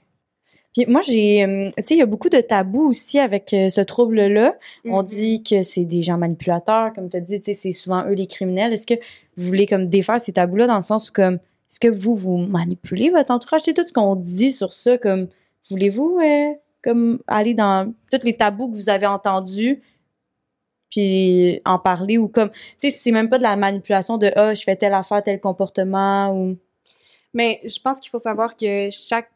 Puis 0.75 0.87
moi, 0.89 1.03
j'ai... 1.03 1.45
Tu 1.77 1.83
sais, 1.85 1.95
il 1.95 1.99
y 1.99 2.03
a 2.03 2.07
beaucoup 2.07 2.31
de 2.31 2.41
tabous 2.41 2.89
aussi 2.89 3.19
avec 3.19 3.53
euh, 3.53 3.69
ce 3.69 3.81
trouble-là. 3.83 4.57
On 4.87 5.03
Mhm. 5.03 5.05
dit 5.07 5.43
que 5.43 5.61
c'est 5.63 5.85
des 5.85 6.03
gens 6.03 6.17
manipulateurs, 6.17 6.93
comme 6.95 7.11
tu 7.11 7.17
as 7.19 7.21
dit, 7.21 7.39
tu 7.41 7.47
sais, 7.47 7.55
c'est 7.55 7.73
souvent 7.73 8.05
eux 8.07 8.13
les 8.15 8.27
criminels. 8.27 8.73
Est-ce 8.73 8.87
que 8.87 8.95
vous 9.37 9.47
voulez 9.47 9.67
comme 9.67 9.87
défaire 9.89 10.19
ces 10.21 10.33
tabous-là 10.33 10.67
dans 10.67 10.77
le 10.77 10.83
sens 10.83 11.11
où 11.11 11.13
comme... 11.13 11.35
Est-ce 11.71 11.81
que 11.81 11.89
vous, 11.89 12.15
vous 12.17 12.39
manipulez 12.39 13.11
votre 13.11 13.31
entourage? 13.31 13.61
C'est 13.65 13.75
tout 13.75 13.87
ce 13.87 13.93
qu'on 13.93 14.17
dit 14.17 14.53
sur 14.53 14.73
ça, 14.73 14.97
comme... 14.97 15.29
Voulez-vous, 15.71 16.19
euh, 16.23 16.53
comme, 16.83 17.21
aller 17.27 17.53
dans 17.53 17.93
tous 18.11 18.25
les 18.25 18.35
tabous 18.35 18.71
que 18.71 18.75
vous 18.77 18.89
avez 18.89 19.07
entendus 19.07 19.83
puis 20.91 21.61
en 21.65 21.79
parler 21.79 22.19
ou 22.19 22.29
comme... 22.29 22.51
Tu 22.51 22.59
sais, 22.79 22.91
c'est 22.91 23.13
même 23.13 23.29
pas 23.29 23.39
de 23.39 23.43
la 23.43 23.57
manipulation 23.57 24.19
de 24.19 24.31
«Ah, 24.37 24.55
je 24.55 24.63
fais 24.63 24.77
telle 24.77 24.95
affaire, 24.95 25.23
tel 25.23 25.41
comportement» 25.41 26.33
ou... 26.35 26.57
Mais 27.35 27.61
je 27.65 27.79
pense 27.81 28.01
qu'il 28.01 28.11
faut 28.11 28.19
savoir 28.19 28.57
que 28.57 28.89
chaque 28.91 29.31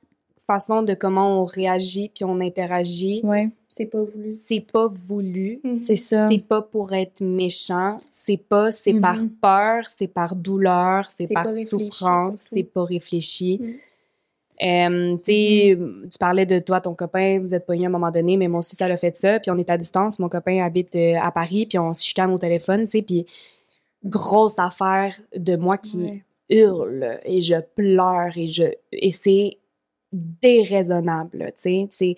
façon 0.46 0.82
de 0.82 0.94
comment 0.94 1.42
on 1.42 1.44
réagit 1.44 2.10
puis 2.14 2.24
on 2.24 2.40
interagit, 2.40 3.20
Ouais, 3.22 3.48
C'est 3.68 3.86
pas 3.86 4.02
voulu. 4.02 4.32
c'est 4.32 4.60
pas 4.60 4.88
voulu. 4.88 5.60
Mhm. 5.62 5.74
c'est 5.76 5.96
ça. 5.96 6.28
C'est 6.30 6.38
pas 6.44 6.62
pour 6.62 6.92
être 6.94 7.22
méchant, 7.22 7.98
c'est 8.10 8.38
pas, 8.38 8.72
c'est 8.72 8.92
Mhm. 8.94 9.00
par 9.00 9.18
peur, 9.40 9.84
c'est 9.88 10.08
par 10.08 10.34
douleur, 10.34 11.10
c'est 11.10 11.26
C'est 11.28 11.32
par 11.34 11.44
pas 11.44 11.50
réfléchi, 11.50 11.68
souffrance, 11.68 12.36
c'est 12.36 12.64
pas 12.64 12.84
réfléchi. 12.84 13.58
Mhm. 13.60 13.74
Euh, 14.64 15.16
tu 15.24 16.18
parlais 16.20 16.46
de 16.46 16.58
toi, 16.60 16.80
ton 16.80 16.94
copain, 16.94 17.40
vous 17.40 17.54
êtes 17.54 17.66
pognés 17.66 17.86
à 17.86 17.88
un 17.88 17.92
moment 17.92 18.10
donné, 18.12 18.36
mais 18.36 18.46
moi 18.48 18.60
aussi, 18.60 18.76
ça 18.76 18.86
l'a 18.86 18.96
fait 18.96 19.16
ça. 19.16 19.40
Puis 19.40 19.50
on 19.50 19.58
est 19.58 19.68
à 19.70 19.76
distance. 19.76 20.18
Mon 20.18 20.28
copain 20.28 20.64
habite 20.64 20.94
euh, 20.94 21.14
à 21.20 21.32
Paris, 21.32 21.66
puis 21.66 21.78
on 21.78 21.92
se 21.92 22.04
chicane 22.04 22.32
au 22.32 22.38
téléphone, 22.38 22.82
tu 22.84 22.92
sais. 22.92 23.02
Puis 23.02 23.26
grosse 24.04 24.58
affaire 24.58 25.20
de 25.34 25.56
moi 25.56 25.78
qui 25.78 25.98
Ouais. 25.98 26.24
hurle 26.50 27.18
et 27.24 27.40
je 27.40 27.54
pleure 27.74 28.36
et 28.36 28.46
je 28.46 28.64
et 28.92 29.12
c'est 29.12 29.58
déraisonnable, 30.42 31.52
tu 31.62 31.86
sais. 31.88 32.16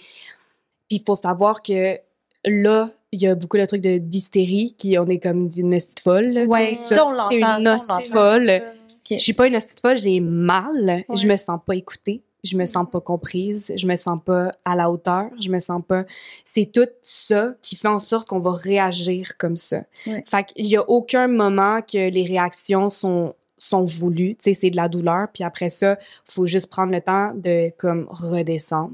Puis 0.89 0.97
il 0.99 1.03
faut 1.07 1.15
savoir 1.15 1.63
que 1.63 1.99
là, 2.45 2.91
il 3.13 3.23
y 3.23 3.27
a 3.27 3.35
beaucoup 3.35 3.57
de 3.59 3.65
trucs 3.67 3.81
de 3.83 3.99
d'hystérie 3.99 4.75
qui 4.77 4.99
on 4.99 5.07
est 5.07 5.19
comme 5.21 5.49
une 5.57 5.75
hostie 5.75 6.03
folle. 6.03 6.47
sais. 6.51 6.75
ça, 6.75 7.07
on 7.07 7.13
l'entend. 7.13 7.59
Une 7.61 7.69
hostie 7.69 8.11
folle. 8.11 8.63
Je 9.09 9.17
suis 9.19 9.33
pas 9.35 9.47
une 9.47 9.57
hostie 9.57 9.75
folle, 9.81 9.99
j'ai 9.99 10.19
mal, 10.21 11.05
Ouais. 11.09 11.17
je 11.17 11.27
me 11.27 11.37
sens 11.37 11.61
pas 11.67 11.75
écoutée, 11.77 12.23
je 12.45 12.57
me 12.57 12.65
sens 12.65 12.87
pas 12.91 13.01
comprise, 13.01 13.73
je 13.77 13.87
me 13.87 13.97
sens 13.97 14.19
pas 14.25 14.53
à 14.65 14.77
la 14.77 14.91
hauteur, 14.91 15.31
je 15.41 15.51
me 15.51 15.59
sens 15.59 15.83
pas 15.87 16.05
c'est 16.45 16.67
tout 16.67 16.89
ça 17.03 17.55
qui 17.63 17.75
fait 17.75 17.89
en 17.89 17.99
sorte 17.99 18.29
qu'on 18.29 18.39
va 18.39 18.53
réagir 18.53 19.37
comme 19.39 19.57
ça. 19.57 19.83
Ouais. 20.07 20.23
Fait 20.27 20.45
qu'il 20.45 20.67
y 20.67 20.77
a 20.77 20.89
aucun 20.89 21.27
moment 21.27 21.81
que 21.83 22.11
les 22.11 22.25
réactions 22.25 22.89
sont 22.89 23.35
sont 23.57 23.85
voulues, 23.85 24.37
tu 24.37 24.45
sais 24.45 24.55
c'est 24.55 24.71
de 24.71 24.77
la 24.77 24.89
douleur 24.89 25.29
puis 25.33 25.43
après 25.43 25.71
ça, 25.71 25.99
faut 26.27 26.47
juste 26.47 26.69
prendre 26.71 26.93
le 26.93 27.01
temps 27.01 27.33
de 27.35 27.73
comme 27.79 28.07
redescendre. 28.11 28.93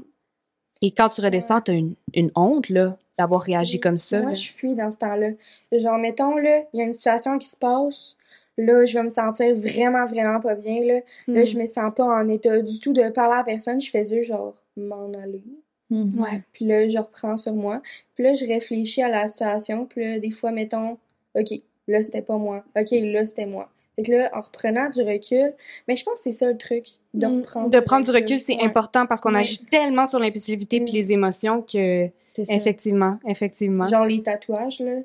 Et 0.81 0.91
quand 0.91 1.09
tu 1.09 1.21
redescends, 1.21 1.61
t'as 1.61 1.73
une, 1.73 1.93
une 2.13 2.31
honte 2.35 2.69
là 2.69 2.97
d'avoir 3.17 3.41
réagi 3.41 3.79
comme 3.79 3.97
ça. 3.97 4.19
Moi, 4.19 4.29
là. 4.29 4.33
je 4.33 4.49
fuis 4.49 4.75
dans 4.75 4.89
ce 4.89 4.97
temps-là. 4.97 5.29
Genre, 5.71 5.97
mettons, 5.99 6.37
là, 6.37 6.63
il 6.73 6.79
y 6.79 6.81
a 6.81 6.85
une 6.85 6.93
situation 6.93 7.37
qui 7.37 7.47
se 7.47 7.57
passe. 7.57 8.15
Là, 8.63 8.85
je 8.85 8.93
vais 8.93 9.03
me 9.03 9.09
sentir 9.09 9.55
vraiment, 9.55 10.05
vraiment 10.05 10.39
pas 10.39 10.55
bien. 10.55 10.83
Là, 10.85 10.99
là 11.27 11.41
Hmm. 11.41 11.45
je 11.45 11.57
me 11.57 11.65
sens 11.65 11.91
pas 11.95 12.03
en 12.05 12.27
état 12.29 12.59
du 12.59 12.79
tout 12.79 12.93
de 12.93 13.09
parler 13.09 13.33
à 13.33 13.37
la 13.37 13.43
personne. 13.43 13.81
Je 13.81 13.89
fais 13.89 14.05
juste, 14.05 14.25
genre, 14.29 14.53
m'en 14.77 15.11
aller. 15.13 15.43
Mhm. 15.89 16.21
Ouais. 16.21 16.41
Puis 16.53 16.65
là, 16.65 16.87
je 16.87 16.97
reprends 16.97 17.37
sur 17.37 17.53
moi. 17.53 17.81
Puis 18.15 18.23
là, 18.23 18.33
je 18.33 18.45
réfléchis 18.45 19.01
à 19.01 19.09
la 19.09 19.27
situation. 19.27 19.85
Puis 19.85 20.03
là, 20.05 20.19
des 20.19 20.31
fois, 20.31 20.51
mettons, 20.51 20.97
OK, 21.35 21.49
là, 21.87 22.03
c'était 22.03 22.21
pas 22.21 22.37
moi. 22.37 22.63
OK, 22.79 22.91
là, 22.91 23.25
c'était 23.25 23.45
moi. 23.45 23.69
Fait 23.97 24.03
que 24.03 24.11
là, 24.13 24.29
en 24.33 24.39
reprenant 24.41 24.89
du 24.89 25.01
recul, 25.01 25.53
mais 25.87 25.95
je 25.97 26.03
pense 26.05 26.15
que 26.15 26.19
c'est 26.21 26.31
ça 26.31 26.49
le 26.49 26.57
truc, 26.57 26.85
de 27.13 27.27
Mm. 27.27 27.39
reprendre 27.41 27.69
De 27.69 27.79
prendre 27.81 28.05
du 28.05 28.11
recul, 28.11 28.39
c'est 28.39 28.55
Ouais. 28.55 28.63
important 28.63 29.05
parce 29.05 29.19
qu'on 29.19 29.33
Ouais. 29.33 29.39
agit 29.41 29.65
tellement 29.65 30.05
sur 30.05 30.19
l'impulsivité 30.19 30.79
puis 30.79 30.93
les 30.93 31.11
émotions 31.11 31.61
que 31.61 32.07
effectivement, 32.37 33.19
effectivement. 33.27 33.87
Genre 33.87 34.05
les 34.05 34.21
tatouages, 34.23 34.79
là. 34.79 34.99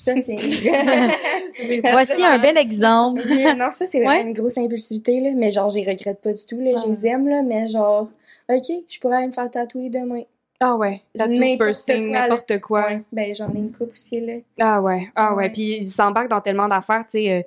Ça, 0.00 0.14
c'est... 0.16 0.36
Voici 1.92 2.24
un 2.24 2.38
bel 2.38 2.56
exemple. 2.56 3.22
Non, 3.56 3.70
ça, 3.70 3.86
c'est 3.86 4.00
vraiment 4.00 4.22
Ouais. 4.22 4.22
une 4.22 4.32
grosse 4.32 4.56
impulsivité, 4.56 5.20
là. 5.20 5.30
Mais 5.36 5.52
genre, 5.52 5.68
j'y 5.68 5.84
regrette 5.84 6.20
pas 6.22 6.32
du 6.32 6.44
tout, 6.46 6.58
là. 6.58 6.72
Je 6.82 6.88
les 6.90 7.06
aime, 7.06 7.28
là. 7.28 7.42
Mais 7.42 7.66
genre, 7.66 8.08
OK, 8.48 8.64
je 8.88 8.98
pourrais 8.98 9.18
aller 9.18 9.26
me 9.26 9.32
faire 9.32 9.50
tatouer 9.50 9.90
demain. 9.90 10.22
Ah 10.62 10.76
ouais, 10.76 11.00
tattoo 11.16 11.32
N'importe 11.32 11.58
piercing, 11.58 12.10
n'importe 12.10 12.60
quoi. 12.60 12.86
Ouais. 12.86 13.02
Ben, 13.12 13.34
j'en 13.34 13.52
ai 13.54 13.58
une 13.58 13.72
coupe 13.72 13.92
aussi, 13.94 14.20
là. 14.20 14.34
Ah 14.58 14.80
ouais, 14.82 15.08
ah 15.14 15.34
ouais. 15.34 15.44
Ouais. 15.44 15.50
Puis 15.50 15.76
ils 15.76 15.84
s'embarquent 15.86 16.28
dans 16.30 16.40
tellement 16.42 16.68
d'affaires, 16.68 17.04
tu 17.10 17.18
sais, 17.18 17.32
euh, 17.32 17.42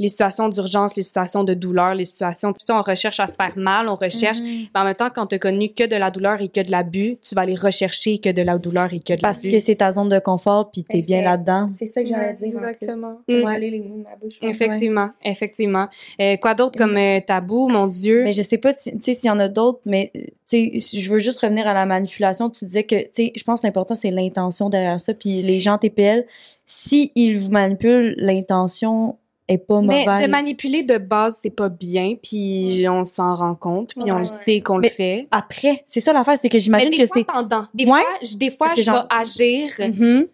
les 0.00 0.08
situations 0.08 0.48
d'urgence, 0.48 0.96
les 0.96 1.02
situations 1.02 1.44
de 1.44 1.54
douleur, 1.54 1.94
les 1.94 2.04
situations, 2.06 2.52
tu 2.52 2.58
sais, 2.66 2.72
on 2.72 2.82
recherche 2.82 3.20
à 3.20 3.28
se 3.28 3.34
faire 3.36 3.52
mal, 3.56 3.88
on 3.88 3.94
recherche. 3.94 4.38
Mais 4.42 4.80
en 4.80 4.84
même 4.84 4.94
temps, 4.96 5.10
quand 5.14 5.26
tu 5.28 5.36
as 5.36 5.38
connu 5.38 5.68
que 5.68 5.86
de 5.86 5.94
la 5.94 6.10
douleur 6.10 6.40
et 6.40 6.48
que 6.48 6.60
de 6.62 6.70
l'abus, 6.70 7.18
tu 7.22 7.34
vas 7.36 7.42
aller 7.42 7.54
rechercher 7.54 8.18
que 8.18 8.30
de 8.30 8.42
la 8.42 8.58
douleur 8.58 8.92
et 8.92 8.98
que 9.00 9.12
de 9.14 9.20
Parce 9.20 9.44
l'abus. 9.44 9.54
que 9.56 9.62
c'est 9.62 9.76
ta 9.76 9.92
zone 9.92 10.08
de 10.08 10.18
confort 10.18 10.70
puis 10.72 10.82
t'es 10.84 10.94
Ben, 10.98 11.06
bien 11.06 11.22
là-dedans. 11.22 11.68
C'est 11.70 11.86
ça 11.86 12.02
que 12.02 12.08
j'allais 12.08 12.32
dire. 12.32 12.46
exactement. 12.48 13.20
Mm. 13.28 13.44
Aller 13.46 13.70
les 13.70 13.80
mots 13.82 13.98
de 13.98 14.02
ma 14.02 14.16
bouche. 14.16 14.40
ouais. 14.42 14.48
Effectivement, 14.50 15.10
effectivement. 15.22 15.86
Euh, 16.20 16.36
quoi 16.38 16.54
d'autre 16.54 16.78
comme 16.78 16.96
euh, 16.96 17.20
tabou, 17.20 17.68
mon 17.68 17.86
Dieu? 17.86 18.24
Mais 18.24 18.32
je 18.32 18.40
sais 18.42 18.58
pas, 18.58 18.72
si- 18.72 18.92
tu 18.92 18.98
sais, 19.02 19.14
s'il 19.14 19.28
y 19.28 19.30
en 19.30 19.38
a 19.38 19.48
d'autres, 19.48 19.80
mais 19.84 20.10
tu 20.48 20.78
sais, 20.80 20.98
je 20.98 21.12
veux 21.12 21.18
juste 21.18 21.38
revenir 21.40 21.68
à 21.68 21.74
la 21.74 21.84
manipulation. 21.84 22.48
Tu 22.48 22.64
disais 22.64 22.84
que, 22.84 22.96
tu 23.02 23.08
sais, 23.12 23.32
je 23.36 23.42
pense 23.44 23.60
que 23.60 23.66
l'important 23.66 23.94
c'est 23.94 24.10
l'intention 24.10 24.70
derrière 24.70 24.98
ça. 24.98 25.12
Puis 25.12 25.42
les 25.42 25.60
gens 25.60 25.76
TPL, 25.76 26.24
si 26.64 27.12
ils 27.14 27.36
vous 27.36 27.50
manipulent, 27.50 28.14
l'intention 28.16 29.16
est 29.52 29.58
pas 29.58 29.80
Mais 29.80 30.04
mauvaise. 30.06 30.22
de 30.26 30.30
manipuler 30.30 30.82
de 30.82 30.98
base, 30.98 31.40
c'est 31.42 31.50
pas 31.50 31.68
bien, 31.68 32.14
puis 32.22 32.86
on 32.88 33.04
s'en 33.04 33.34
rend 33.34 33.54
compte, 33.54 33.94
puis 33.94 34.04
Ouais, 34.04 34.10
on 34.12 34.14
le 34.14 34.20
ouais. 34.20 34.24
sait 34.24 34.60
qu'on 34.60 34.76
le 34.76 34.82
Mais- 34.82 34.88
fait. 34.90 35.28
Après, 35.30 35.82
c'est 35.86 36.00
ça 36.00 36.12
l'affaire, 36.12 36.38
c'est 36.38 36.48
que 36.48 36.58
j'imagine 36.58 36.90
que 36.90 37.06
c'est. 37.12 37.24
pendant. 37.24 37.66
Des 37.74 37.84
Ouais. 37.84 37.90
fois, 37.90 38.04
je, 38.22 38.36
des 38.36 38.50
fois, 38.50 38.68
je 38.76 38.82
vais 38.82 38.98
agir 39.10 39.70
Mhm. 39.78 40.26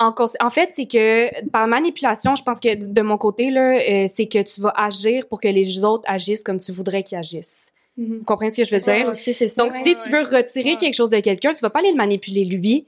en 0.00 0.50
fait, 0.50 0.70
c'est 0.72 0.86
que 0.86 1.48
par 1.50 1.66
manipulation, 1.68 2.34
je 2.34 2.42
pense 2.42 2.58
que 2.58 2.74
de 2.74 3.02
mon 3.02 3.16
côté, 3.18 3.50
là, 3.50 3.78
euh, 3.78 4.06
c'est 4.08 4.26
que 4.26 4.42
tu 4.42 4.60
vas 4.60 4.72
agir 4.76 5.26
pour 5.28 5.40
que 5.40 5.48
les 5.48 5.84
autres 5.84 6.04
agissent 6.08 6.42
comme 6.42 6.58
tu 6.58 6.72
voudrais 6.72 7.02
qu'ils 7.04 7.18
agissent. 7.18 7.70
Mhm. 7.96 8.18
Vous 8.18 8.24
comprenez 8.24 8.50
ce 8.50 8.56
que 8.56 8.64
je 8.64 8.70
veux 8.74 8.80
dire? 8.80 9.04
Ouais, 9.04 9.10
aussi, 9.10 9.32
c'est 9.34 9.46
ça. 9.48 9.62
Donc, 9.62 9.72
Ouais, 9.72 9.82
si 9.82 9.90
ouais, 9.90 9.96
tu 10.02 10.10
veux 10.10 10.22
retirer 10.22 10.70
Ouais. 10.72 10.76
quelque 10.76 10.94
chose 10.94 11.10
de 11.10 11.20
quelqu'un, 11.20 11.54
tu 11.54 11.60
vas 11.60 11.70
pas 11.70 11.78
aller 11.80 11.90
le 11.92 11.96
manipuler 11.96 12.44
lui 12.46 12.86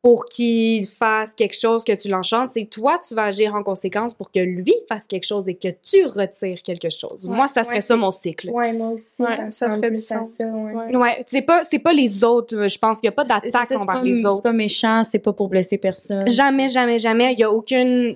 pour 0.00 0.26
qu'il 0.26 0.86
fasse 0.86 1.34
quelque 1.34 1.56
chose 1.58 1.82
que 1.82 1.92
tu 1.92 2.08
l'enchantes. 2.08 2.50
C'est 2.50 2.66
toi, 2.66 2.98
tu 3.06 3.14
vas 3.16 3.24
agir 3.24 3.54
en 3.56 3.64
conséquence 3.64 4.14
pour 4.14 4.30
que 4.30 4.38
lui 4.38 4.72
fasse 4.88 5.08
quelque 5.08 5.26
chose 5.26 5.48
et 5.48 5.56
que 5.56 5.68
tu 5.82 6.06
retires 6.06 6.62
quelque 6.62 6.88
chose. 6.88 7.24
Ouais, 7.26 7.34
Moi, 7.34 7.48
ça 7.48 7.64
serait 7.64 7.76
ouais, 7.76 7.80
ça 7.80 7.94
c'est- 7.94 8.00
mon 8.00 8.10
cycle. 8.12 8.48
Ouais, 8.50 8.72
moi 8.72 8.90
aussi. 8.90 9.20
Ouais, 9.22 9.50
ça 9.50 9.68
me 9.68 9.76
ferait 9.78 9.90
du 9.90 9.96
sens. 9.96 10.28
ça, 10.38 10.44
ouais. 10.44 11.24
C'est 11.26 11.42
pas 11.42 11.64
c'est 11.64 11.80
pas 11.80 11.92
les 11.92 12.22
autres, 12.22 12.68
je 12.68 12.78
pense 12.78 13.00
qu'il 13.00 13.06
y 13.06 13.08
a 13.08 13.12
pas 13.12 13.24
C'est- 13.24 13.34
c'est 13.34 13.50
d'attaque 13.50 13.66
c'est 13.66 13.74
envers 13.76 13.86
pas- 13.96 14.02
les 14.02 14.14
C'est 14.14 14.26
autres. 14.26 14.42
pas 14.42 14.52
méchant, 14.52 15.02
c'est 15.04 15.18
pas 15.18 15.32
pour 15.32 15.48
blesser 15.48 15.78
personne. 15.78 16.28
Jamais 16.28 16.68
jamais 16.68 16.98
jamais, 16.98 17.32
il 17.32 17.40
y 17.40 17.42
a 17.44 17.50
aucune 17.50 18.14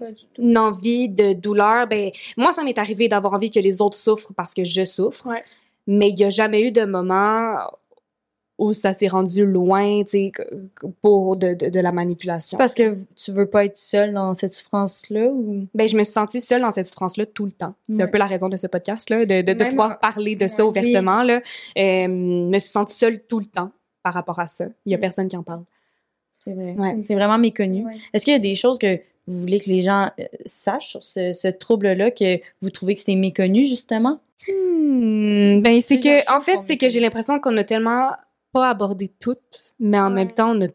envie 0.56 1.08
de 1.08 1.32
douleur. 1.32 1.88
Ben 1.88 2.10
moi 2.36 2.52
ça 2.52 2.62
m'est 2.62 2.78
arrivé 2.78 3.08
d'avoir 3.08 3.32
envie 3.34 3.50
que 3.50 3.58
les 3.60 3.80
autres 3.82 3.96
souffrent 3.96 4.32
parce 4.34 4.54
que 4.54 4.62
je 4.64 4.84
souffre. 4.84 5.26
Ouais. 5.28 5.42
Mais 5.88 6.10
il 6.10 6.18
y 6.20 6.24
a 6.24 6.30
jamais 6.30 6.62
eu 6.62 6.70
de 6.70 6.84
moment 6.84 7.56
où 8.62 8.72
ça 8.72 8.92
s'est 8.92 9.08
rendu 9.08 9.44
loin, 9.44 10.02
tu 10.04 10.10
sais, 10.10 10.32
pour 11.02 11.36
de, 11.36 11.54
de, 11.54 11.68
de 11.68 11.80
la 11.80 11.92
manipulation? 11.92 12.58
Parce 12.58 12.74
que 12.74 12.96
tu 13.16 13.32
veux 13.32 13.46
pas 13.46 13.64
être 13.64 13.76
seule 13.76 14.12
dans 14.12 14.34
cette 14.34 14.52
souffrance-là 14.52 15.26
ou? 15.26 15.66
Ben, 15.74 15.88
je 15.88 15.96
me 15.96 16.04
suis 16.04 16.12
sentie 16.12 16.40
seule 16.40 16.62
dans 16.62 16.70
cette 16.70 16.86
souffrance-là 16.86 17.26
tout 17.26 17.44
le 17.44 17.52
temps. 17.52 17.74
C'est 17.90 18.02
un 18.02 18.06
peu 18.06 18.18
la 18.18 18.26
raison 18.26 18.48
de 18.48 18.56
ce 18.56 18.66
podcast-là, 18.66 19.26
de, 19.26 19.42
de, 19.42 19.64
pouvoir 19.64 19.92
en- 19.92 19.94
parler 19.96 20.36
de 20.36 20.46
ça 20.48 20.64
ouvertement. 20.66 21.22
Là. 21.22 21.40
Euh, 21.78 22.08
me 22.08 22.58
suis 22.58 22.70
sentie 22.70 22.94
seule 22.96 23.20
tout 23.20 23.38
le 23.38 23.46
temps 23.46 23.70
par 24.02 24.14
rapport 24.14 24.38
à 24.40 24.46
ça. 24.46 24.66
Il 24.86 24.92
y 24.92 24.94
a 24.94 24.98
Mm. 24.98 25.00
personne 25.00 25.28
qui 25.28 25.36
en 25.36 25.42
parle. 25.42 25.62
C'est 26.40 26.54
vrai. 26.54 26.74
Ouais. 26.78 26.96
C'est 27.04 27.14
vraiment 27.14 27.38
méconnu. 27.38 27.84
Ouais. 27.84 27.96
Est-ce 28.12 28.24
qu'il 28.24 28.32
y 28.32 28.36
a 28.36 28.40
des 28.40 28.54
choses 28.56 28.78
que 28.78 28.96
vous 29.28 29.38
voulez 29.40 29.60
que 29.60 29.68
les 29.70 29.82
gens 29.82 30.10
euh, 30.18 30.24
sachent 30.44 30.88
sur 30.90 31.02
ce, 31.02 31.32
ce 31.32 31.46
trouble-là, 31.48 32.10
que 32.10 32.40
vous 32.60 32.70
trouvez 32.70 32.94
que 32.96 33.00
c'est 33.00 33.14
méconnu, 33.14 33.62
justement? 33.62 34.18
Hmm, 34.48 35.60
ben, 35.60 35.80
c'est 35.80 35.98
que, 35.98 36.34
en 36.34 36.40
fait, 36.40 36.58
c'est 36.62 36.76
que 36.76 36.88
j'ai 36.88 36.98
l'impression 36.98 37.38
qu'on 37.38 37.56
a 37.56 37.62
tellement 37.64 38.10
pas 38.53 38.68
abordé 38.70 39.11
toutes, 39.20 39.74
mais 39.80 39.98
en 39.98 40.09
Ouais. 40.09 40.14
même 40.14 40.32
temps, 40.32 40.57
on 40.57 40.61
a, 40.62 40.66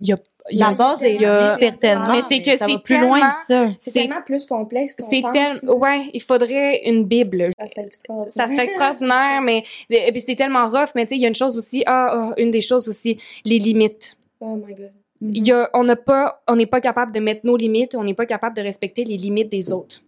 il 0.00 0.08
y 0.08 0.12
a, 0.12 0.18
La 0.50 0.70
base 0.74 1.00
est 1.02 1.24
a- 1.24 1.56
certainement, 1.58 2.12
mais 2.12 2.22
c'est 2.22 2.42
que 2.42 2.56
c'est 2.56 2.82
plus 2.82 2.98
loin 2.98 3.28
que 3.30 3.34
ça. 3.46 3.68
C'est 3.78 3.92
tellement 3.92 4.22
plus 4.22 4.44
complexe 4.44 4.96
qu'on 4.96 5.06
c'est 5.08 5.20
pense. 5.22 5.32
tel, 5.32 5.70
ouais, 5.70 6.10
il 6.12 6.20
faudrait 6.20 6.82
une 6.88 7.04
bible. 7.04 7.50
Ça 7.58 7.66
serait 7.68 7.86
extraordinaire. 7.86 8.32
Ça 8.32 8.46
serait 8.48 8.64
extraordinaire, 8.64 9.40
mais, 9.44 9.62
et 9.90 10.10
puis 10.10 10.20
c'est 10.20 10.34
tellement 10.34 10.66
rough, 10.66 10.90
mais 10.96 11.04
tu 11.06 11.10
sais, 11.10 11.16
il 11.16 11.22
y 11.22 11.24
a 11.24 11.28
une 11.28 11.34
chose 11.36 11.56
aussi, 11.56 11.84
ah, 11.86 12.08
ah, 12.10 12.34
une 12.38 12.50
des 12.50 12.60
choses 12.60 12.88
aussi, 12.88 13.18
les 13.44 13.58
limites. 13.60 14.16
Oh 14.40 14.56
my 14.56 14.74
god. 14.74 14.92
Il 15.20 15.46
y 15.46 15.52
a, 15.52 15.70
on 15.74 15.84
n'a 15.84 15.94
pas, 15.94 16.42
on 16.48 16.56
n'est 16.56 16.66
pas 16.66 16.80
capable 16.80 17.12
de 17.12 17.20
mettre 17.20 17.46
nos 17.46 17.56
limites, 17.56 17.94
on 17.94 18.02
n'est 18.02 18.12
pas 18.14 18.26
capable 18.26 18.56
de 18.56 18.62
respecter 18.62 19.04
les 19.04 19.16
limites 19.16 19.48
des 19.50 19.72
autres. 19.72 20.02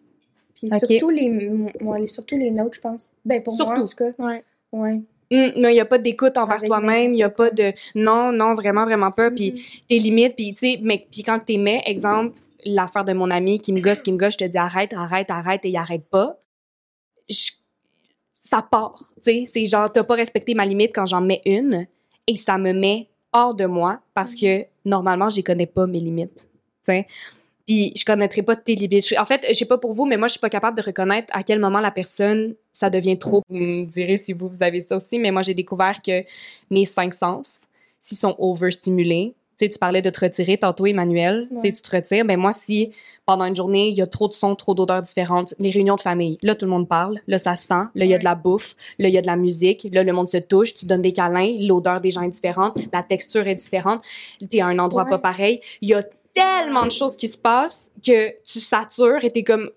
Puis 0.56 0.68
surtout, 0.70 1.10
les, 1.10 1.28
les- 1.28 2.06
surtout 2.08 2.36
les 2.36 2.50
nôtres, 2.50 2.74
je 2.74 2.80
pense. 2.80 3.12
Ben, 3.24 3.40
pour 3.40 3.54
moi, 3.56 3.66
en 3.66 3.86
Surtout. 3.86 3.90
tout 3.90 4.12
cas. 4.18 4.24
Ouais. 4.26 4.44
Ouais. 4.72 5.00
Hum, 5.34 5.52
non, 5.60 5.68
il 5.68 5.72
n'y 5.72 5.80
a 5.80 5.84
pas 5.84 5.98
d'écoute 5.98 6.36
envers 6.38 6.62
toi-même, 6.62 7.10
il 7.10 7.14
n'y 7.14 7.22
a 7.24 7.30
pas 7.30 7.50
de, 7.50 7.72
non, 7.94 8.30
non, 8.32 8.54
vraiment, 8.54 8.84
vraiment 8.84 9.10
pas, 9.10 9.30
puis 9.30 9.50
Mhm. 9.52 9.58
tes 9.88 9.98
limites, 9.98 10.36
puis 10.36 10.52
tu 10.52 10.58
sais, 10.60 10.78
mais 10.82 11.06
puis 11.10 11.22
quand 11.22 11.38
t'aimais, 11.38 11.82
exemple, 11.86 12.36
l'affaire 12.64 13.04
de 13.04 13.12
mon 13.12 13.30
ami 13.30 13.58
qui 13.58 13.72
me 13.72 13.80
gosse, 13.80 14.02
qui 14.02 14.12
me 14.12 14.16
gosse, 14.18 14.34
je 14.34 14.38
te 14.38 14.44
dis 14.44 14.58
arrête, 14.58 14.92
arrête, 14.92 15.30
arrête, 15.30 15.64
et 15.64 15.70
il 15.70 15.76
arrête 15.76 16.04
pas, 16.08 16.38
je- 17.28 17.52
ça 18.32 18.62
part, 18.62 18.94
tu 19.16 19.22
sais, 19.22 19.44
c'est 19.46 19.66
genre, 19.66 19.90
t'as 19.92 20.04
pas 20.04 20.14
respecté 20.14 20.54
ma 20.54 20.66
limite 20.66 20.92
quand 20.94 21.06
j'en 21.06 21.20
mets 21.20 21.40
une, 21.46 21.86
et 22.26 22.36
ça 22.36 22.58
me 22.58 22.72
met 22.72 23.08
hors 23.32 23.54
de 23.54 23.64
moi, 23.66 24.00
parce 24.14 24.34
que 24.34 24.64
normalement, 24.84 25.28
je 25.30 25.40
connais 25.40 25.66
pas 25.66 25.86
mes 25.86 26.00
limites, 26.00 26.42
tu 26.46 26.48
sais. 26.82 27.06
Puis 27.66 27.92
je 27.96 28.04
connaîtrais 28.04 28.42
pas 28.42 28.56
tes 28.56 28.74
limites. 28.74 29.14
En 29.18 29.24
fait, 29.24 29.44
je 29.48 29.54
sais 29.54 29.64
pas 29.64 29.78
pour 29.78 29.94
vous, 29.94 30.04
mais 30.04 30.16
moi, 30.16 30.28
je 30.28 30.32
suis 30.32 30.40
pas 30.40 30.50
capable 30.50 30.76
de 30.76 30.82
reconnaître 30.82 31.28
à 31.32 31.42
quel 31.42 31.58
moment 31.58 31.80
la 31.80 31.90
personne, 31.90 32.54
ça 32.72 32.90
devient 32.90 33.18
trop. 33.18 33.42
Vous 33.48 33.56
me 33.56 33.84
direz 33.86 34.16
si 34.18 34.32
vous, 34.32 34.48
vous 34.48 34.62
avez 34.62 34.80
ça 34.80 34.96
aussi, 34.96 35.18
mais 35.18 35.30
moi, 35.30 35.42
j'ai 35.42 35.54
découvert 35.54 36.02
que 36.02 36.20
mes 36.70 36.84
cinq 36.84 37.14
sens, 37.14 37.62
s'ils 37.98 38.18
sont 38.18 38.34
overstimulés, 38.38 39.34
tu 39.56 39.66
sais, 39.66 39.68
tu 39.70 39.78
parlais 39.78 40.02
de 40.02 40.10
te 40.10 40.18
retirer 40.18 40.58
tantôt, 40.58 40.84
Emmanuel, 40.84 41.46
tu 41.52 41.60
sais, 41.60 41.70
tu 41.72 41.80
te 41.80 41.96
retires, 41.96 42.24
mais 42.24 42.36
moi, 42.36 42.52
si 42.52 42.90
pendant 43.24 43.44
une 43.44 43.54
journée, 43.54 43.86
il 43.88 43.96
y 43.96 44.02
a 44.02 44.06
trop 44.08 44.26
de 44.26 44.32
sons, 44.34 44.56
trop 44.56 44.74
d'odeurs 44.74 45.00
différentes, 45.00 45.54
les 45.60 45.70
réunions 45.70 45.94
de 45.94 46.00
famille, 46.00 46.38
là, 46.42 46.56
tout 46.56 46.64
le 46.64 46.72
monde 46.72 46.88
parle, 46.88 47.20
là, 47.28 47.38
ça 47.38 47.54
se 47.54 47.68
sent, 47.68 47.84
là, 47.94 48.04
il 48.04 48.10
y 48.10 48.14
a 48.14 48.18
de 48.18 48.24
la 48.24 48.34
bouffe, 48.34 48.74
là, 48.98 49.06
il 49.08 49.14
y 49.14 49.18
a 49.18 49.22
de 49.22 49.28
la 49.28 49.36
musique, 49.36 49.86
là, 49.92 50.02
le 50.02 50.12
monde 50.12 50.28
se 50.28 50.38
touche, 50.38 50.74
tu 50.74 50.86
donnes 50.86 51.02
des 51.02 51.12
câlins, 51.12 51.54
l'odeur 51.60 52.00
des 52.00 52.10
gens 52.10 52.22
est 52.22 52.30
différente, 52.30 52.76
la 52.92 53.04
texture 53.04 53.46
est 53.46 53.54
différente, 53.54 54.02
t'es 54.50 54.60
à 54.60 54.66
un 54.66 54.78
endroit 54.80 55.04
Ouais. 55.04 55.10
pas 55.10 55.18
pareil, 55.18 55.60
il 55.80 55.88
y 55.90 55.94
a 55.94 56.02
tellement 56.34 56.84
de 56.86 56.90
choses 56.92 57.16
qui 57.16 57.28
se 57.28 57.38
passent 57.38 57.90
que 58.04 58.30
tu 58.44 58.58
satures 58.60 59.24
et 59.24 59.30
t'es 59.30 59.42
comme 59.44 59.70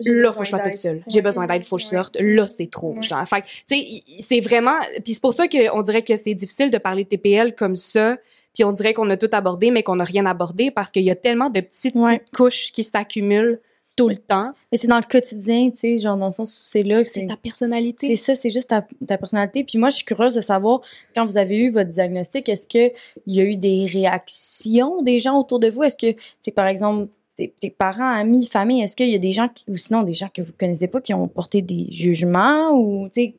là 0.00 0.30
faut 0.32 0.40
que 0.40 0.44
je 0.44 0.50
sois 0.50 0.58
toute 0.60 0.76
seule. 0.76 1.02
J'ai 1.08 1.22
besoin 1.22 1.46
d'aide 1.46 1.64
faut 1.64 1.76
que 1.76 1.82
je 1.82 1.86
sorte. 1.88 2.16
Là 2.20 2.46
c'est 2.46 2.70
trop 2.70 2.94
Ouais. 2.94 3.02
genre. 3.02 3.26
Fait 3.26 3.42
tu 3.42 3.48
sais 3.66 4.02
c'est 4.20 4.40
vraiment 4.40 4.78
puis 5.04 5.14
c'est 5.14 5.22
pour 5.22 5.32
ça 5.32 5.48
qu'on 5.48 5.82
dirait 5.82 6.02
que 6.02 6.16
c'est 6.16 6.34
difficile 6.34 6.70
de 6.70 6.78
parler 6.78 7.04
de 7.04 7.08
TPL 7.08 7.54
comme 7.54 7.76
ça 7.76 8.16
puis 8.54 8.64
on 8.64 8.72
dirait 8.72 8.92
qu'on 8.94 9.08
a 9.10 9.16
tout 9.16 9.30
abordé 9.32 9.70
mais 9.70 9.82
qu'on 9.82 9.96
n'a 9.96 10.04
rien 10.04 10.26
abordé 10.26 10.70
parce 10.70 10.90
qu'il 10.90 11.02
y 11.02 11.10
a 11.10 11.14
tellement 11.16 11.50
de 11.50 11.60
petites, 11.60 11.94
Ouais. 11.94 12.18
petites 12.18 12.36
couches 12.36 12.72
qui 12.72 12.84
s'accumulent 12.84 13.60
tout 13.96 14.08
le 14.08 14.18
temps 14.18 14.52
Mais 14.70 14.78
c'est 14.78 14.86
dans 14.86 14.98
le 14.98 15.02
quotidien, 15.10 15.70
tu 15.70 15.76
sais, 15.78 15.98
genre 15.98 16.16
dans 16.16 16.26
le 16.26 16.30
sens 16.30 16.60
où 16.60 16.64
c'est 16.64 16.82
là, 16.82 16.98
que 16.98 17.04
c'est 17.04 17.20
c'est 17.22 17.26
ta 17.26 17.36
personnalité 17.36 18.08
C'est 18.08 18.16
ça, 18.16 18.34
c'est 18.34 18.50
juste 18.50 18.68
ta, 18.68 18.86
ta 19.06 19.16
personnalité. 19.18 19.64
Puis 19.64 19.78
moi, 19.78 19.88
je 19.88 19.96
suis 19.96 20.04
curieuse 20.04 20.34
de 20.34 20.40
savoir, 20.42 20.82
quand 21.14 21.24
vous 21.24 21.38
avez 21.38 21.56
eu 21.56 21.70
votre 21.70 21.90
diagnostic, 21.90 22.48
est-ce 22.48 22.68
qu'il 22.68 22.92
y 23.26 23.40
a 23.40 23.44
eu 23.44 23.56
des 23.56 23.86
réactions 23.86 25.02
des 25.02 25.18
gens 25.18 25.38
autour 25.38 25.58
de 25.58 25.68
vous? 25.70 25.82
Est-ce 25.82 25.96
que, 25.96 26.12
tu 26.12 26.18
sais, 26.40 26.50
par 26.50 26.66
exemple, 26.66 27.08
tes, 27.36 27.52
tes 27.60 27.70
parents, 27.70 28.10
amis, 28.10 28.46
famille, 28.46 28.82
est-ce 28.82 28.96
qu'il 28.96 29.08
y 29.10 29.14
a 29.14 29.18
des 29.18 29.32
gens, 29.32 29.48
qui- 29.48 29.64
ou 29.68 29.76
sinon 29.76 30.02
des 30.02 30.14
gens 30.14 30.28
que 30.32 30.42
vous 30.42 30.52
connaissez 30.58 30.88
pas 30.88 31.00
qui 31.00 31.12
ont 31.14 31.28
porté 31.28 31.62
des 31.62 31.86
jugements 31.90 32.70
ou, 32.72 33.08
tu 33.08 33.22
sais, 33.22 33.34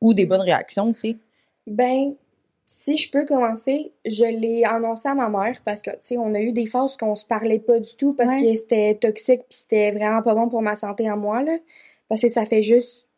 ou 0.00 0.14
des 0.14 0.26
bonnes 0.26 0.42
réactions, 0.42 0.92
tu 0.92 1.00
sais? 1.00 1.16
Ben, 1.66 2.14
si 2.70 2.98
je 2.98 3.10
peux 3.10 3.24
commencer, 3.24 3.92
je 4.04 4.26
l'ai 4.26 4.62
annoncé 4.62 5.08
à 5.08 5.14
ma 5.14 5.30
mère 5.30 5.58
parce 5.64 5.80
que, 5.80 5.88
tu 5.90 5.96
sais, 6.02 6.18
on 6.18 6.34
a 6.34 6.40
eu 6.40 6.52
des 6.52 6.66
phases 6.66 6.98
qu'on 6.98 7.16
se 7.16 7.24
parlait 7.24 7.58
pas 7.60 7.80
du 7.80 7.94
tout 7.96 8.12
parce 8.12 8.34
Ouais. 8.34 8.52
que 8.52 8.56
c'était 8.58 8.94
toxique 8.94 9.40
puis 9.48 9.58
c'était 9.60 9.90
vraiment 9.90 10.22
pas 10.22 10.34
bon 10.34 10.50
pour 10.50 10.60
ma 10.60 10.76
santé 10.76 11.08
à 11.08 11.16
moi, 11.16 11.42
là. 11.42 11.56
Parce 12.08 12.20
que 12.20 12.28
ça 12.28 12.44
fait 12.44 12.60
juste 12.60 13.08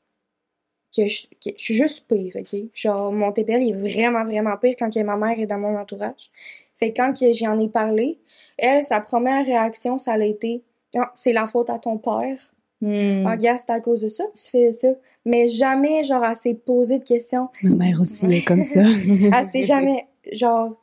que 0.97 1.09
je, 1.09 1.27
que 1.27 1.51
je 1.57 1.63
suis 1.65 1.75
juste 1.75 2.07
pire, 2.09 2.37
OK? 2.37 2.61
Genre, 2.75 3.11
mon 3.13 3.33
TPL 3.33 3.69
est 3.69 3.73
vraiment, 3.73 4.25
vraiment 4.25 4.57
pire 4.57 4.77
quand 4.79 4.93
que 4.93 5.01
ma 5.01 5.17
mère 5.17 5.39
est 5.39 5.47
dans 5.47 5.59
mon 5.59 5.77
entourage. 5.77 6.31
Fait 6.77 6.93
que 6.93 6.97
quand 7.03 7.13
j'en 7.33 7.59
ai 7.59 7.69
parlé, 7.69 8.19
elle, 8.57 8.85
sa 8.85 9.01
première 9.01 9.45
réaction, 9.45 9.99
ça 9.99 10.13
a 10.13 10.19
été 10.23 10.63
«Ah, 10.97 11.11
c'est 11.17 11.33
la 11.33 11.49
faute 11.49 11.71
à 11.71 11.81
ton 11.81 11.99
père. 11.99 12.55
Ah, 12.83 13.37
gars, 13.37 13.59
c'est 13.59 13.71
à 13.71 13.81
cause 13.81 14.01
de 14.01 14.09
ça 14.09 14.25
que 14.25 14.39
tu 14.39 14.51
fais 14.51 14.73
ça.» 14.73 14.89
Mais 15.25 15.49
jamais, 15.49 16.03
genre, 16.05 16.25
elle 16.25 16.37
s'est 16.37 16.55
posé 16.55 16.99
de 16.99 17.05
questions. 17.05 17.49
Ma 17.63 17.87
mère 17.87 18.01
aussi 18.01 18.25
est 18.27 18.43
comme 18.43 18.63
ça. 18.63 18.81
Elle 19.55 19.65
jamais, 19.65 20.07
genre, 20.33 20.81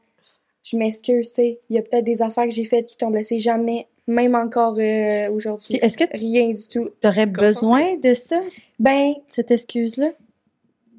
je 0.63 0.77
m'excuse, 0.77 1.29
tu 1.29 1.35
sais, 1.35 1.59
il 1.69 1.75
y 1.75 1.79
a 1.79 1.81
peut-être 1.81 2.03
des 2.03 2.21
affaires 2.21 2.43
que 2.45 2.51
j'ai 2.51 2.65
faites 2.65 2.85
qui 2.85 2.97
t'ont 2.97 3.09
blessé, 3.09 3.39
jamais, 3.39 3.87
même 4.05 4.35
encore 4.35 4.75
euh, 4.77 5.25
Puis 5.25 5.33
aujourd'hui. 5.35 5.79
est-ce 5.81 5.97
que 5.97 6.03
Rien 6.15 6.49
du 6.53 6.67
tout. 6.67 6.87
tu 7.01 7.07
aurais 7.07 7.25
besoin 7.25 7.95
de 7.97 8.13
ça, 8.13 8.41
Ben, 8.79 9.13
cette 9.27 9.49
excuse-là? 9.51 10.11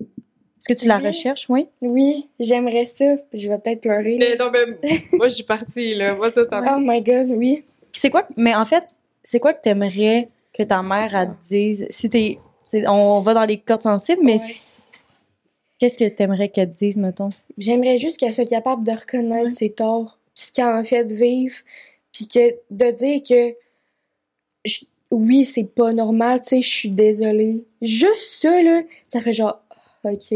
Est-ce 0.01 0.75
que 0.75 0.79
tu 0.81 0.89
la 0.89 0.97
Oui. 0.99 1.07
recherches, 1.07 1.47
oui? 1.49 1.69
oui, 1.81 2.29
j'aimerais 2.41 2.87
ça. 2.87 3.05
Je 3.33 3.49
vais 3.49 3.59
peut-être 3.59 3.83
pleurer. 3.83 4.17
Mais 4.19 4.35
non, 4.37 4.51
mais 4.53 4.99
moi 5.13 5.29
je 5.29 5.35
suis 5.35 5.45
partie 5.45 5.95
là 5.95 6.17
moi 6.17 6.33
ça 6.33 6.43
ça 6.51 6.65
Oh 6.77 6.81
my 6.81 7.01
god, 7.01 7.29
oui. 7.31 7.63
C'est 7.93 8.11
quoi, 8.11 8.27
mais 8.37 8.55
en 8.57 8.65
fait, 8.65 8.85
c'est 9.23 9.39
quoi 9.39 9.53
que 9.55 9.63
t'aimerais 9.63 10.29
que 10.59 10.65
ta 10.65 10.83
mère, 10.83 11.11
te 11.11 11.47
dise? 11.49 11.87
Si 11.91 12.11
t'es, 12.11 12.39
on 12.87 13.21
va 13.21 13.35
dans 13.35 13.45
les 13.45 13.59
cordes 13.59 13.83
sensibles, 13.83 14.23
mais 14.25 14.33
Ouais. 14.33 14.39
si- 14.39 14.93
qu'est-ce 15.79 15.97
que 15.99 16.09
t'aimerais 16.09 16.49
qu'elle 16.49 16.73
te 16.73 16.79
dise, 16.79 16.97
mettons? 16.97 17.29
J'aimerais 17.57 17.99
juste 17.99 18.19
qu'elle 18.19 18.35
soit 18.35 18.45
capable 18.49 18.85
de 18.85 18.91
reconnaître 18.93 19.47
Ouais. 19.47 19.51
ses 19.53 19.71
torts, 19.71 20.19
pis 20.35 20.43
ce 20.45 20.53
qu'elle 20.53 20.67
m'a 20.67 20.85
fait 20.85 21.11
vivre, 21.13 21.55
puis 22.13 22.27
que 22.27 22.55
de 22.71 22.91
dire 22.91 23.23
que 23.29 23.55
je- 24.65 24.85
oui, 25.11 25.45
c'est 25.45 25.65
pas 25.65 25.93
normal, 25.93 26.41
tu 26.43 26.49
sais, 26.49 26.63
je 26.63 26.69
suis 26.69 26.91
désolée. 26.91 27.65
Juste 27.81 28.43
ça, 28.43 28.61
là, 28.63 28.83
ça 29.07 29.21
fait 29.21 29.33
genre, 29.33 29.61
ah, 30.05 30.11
ok. 30.13 30.35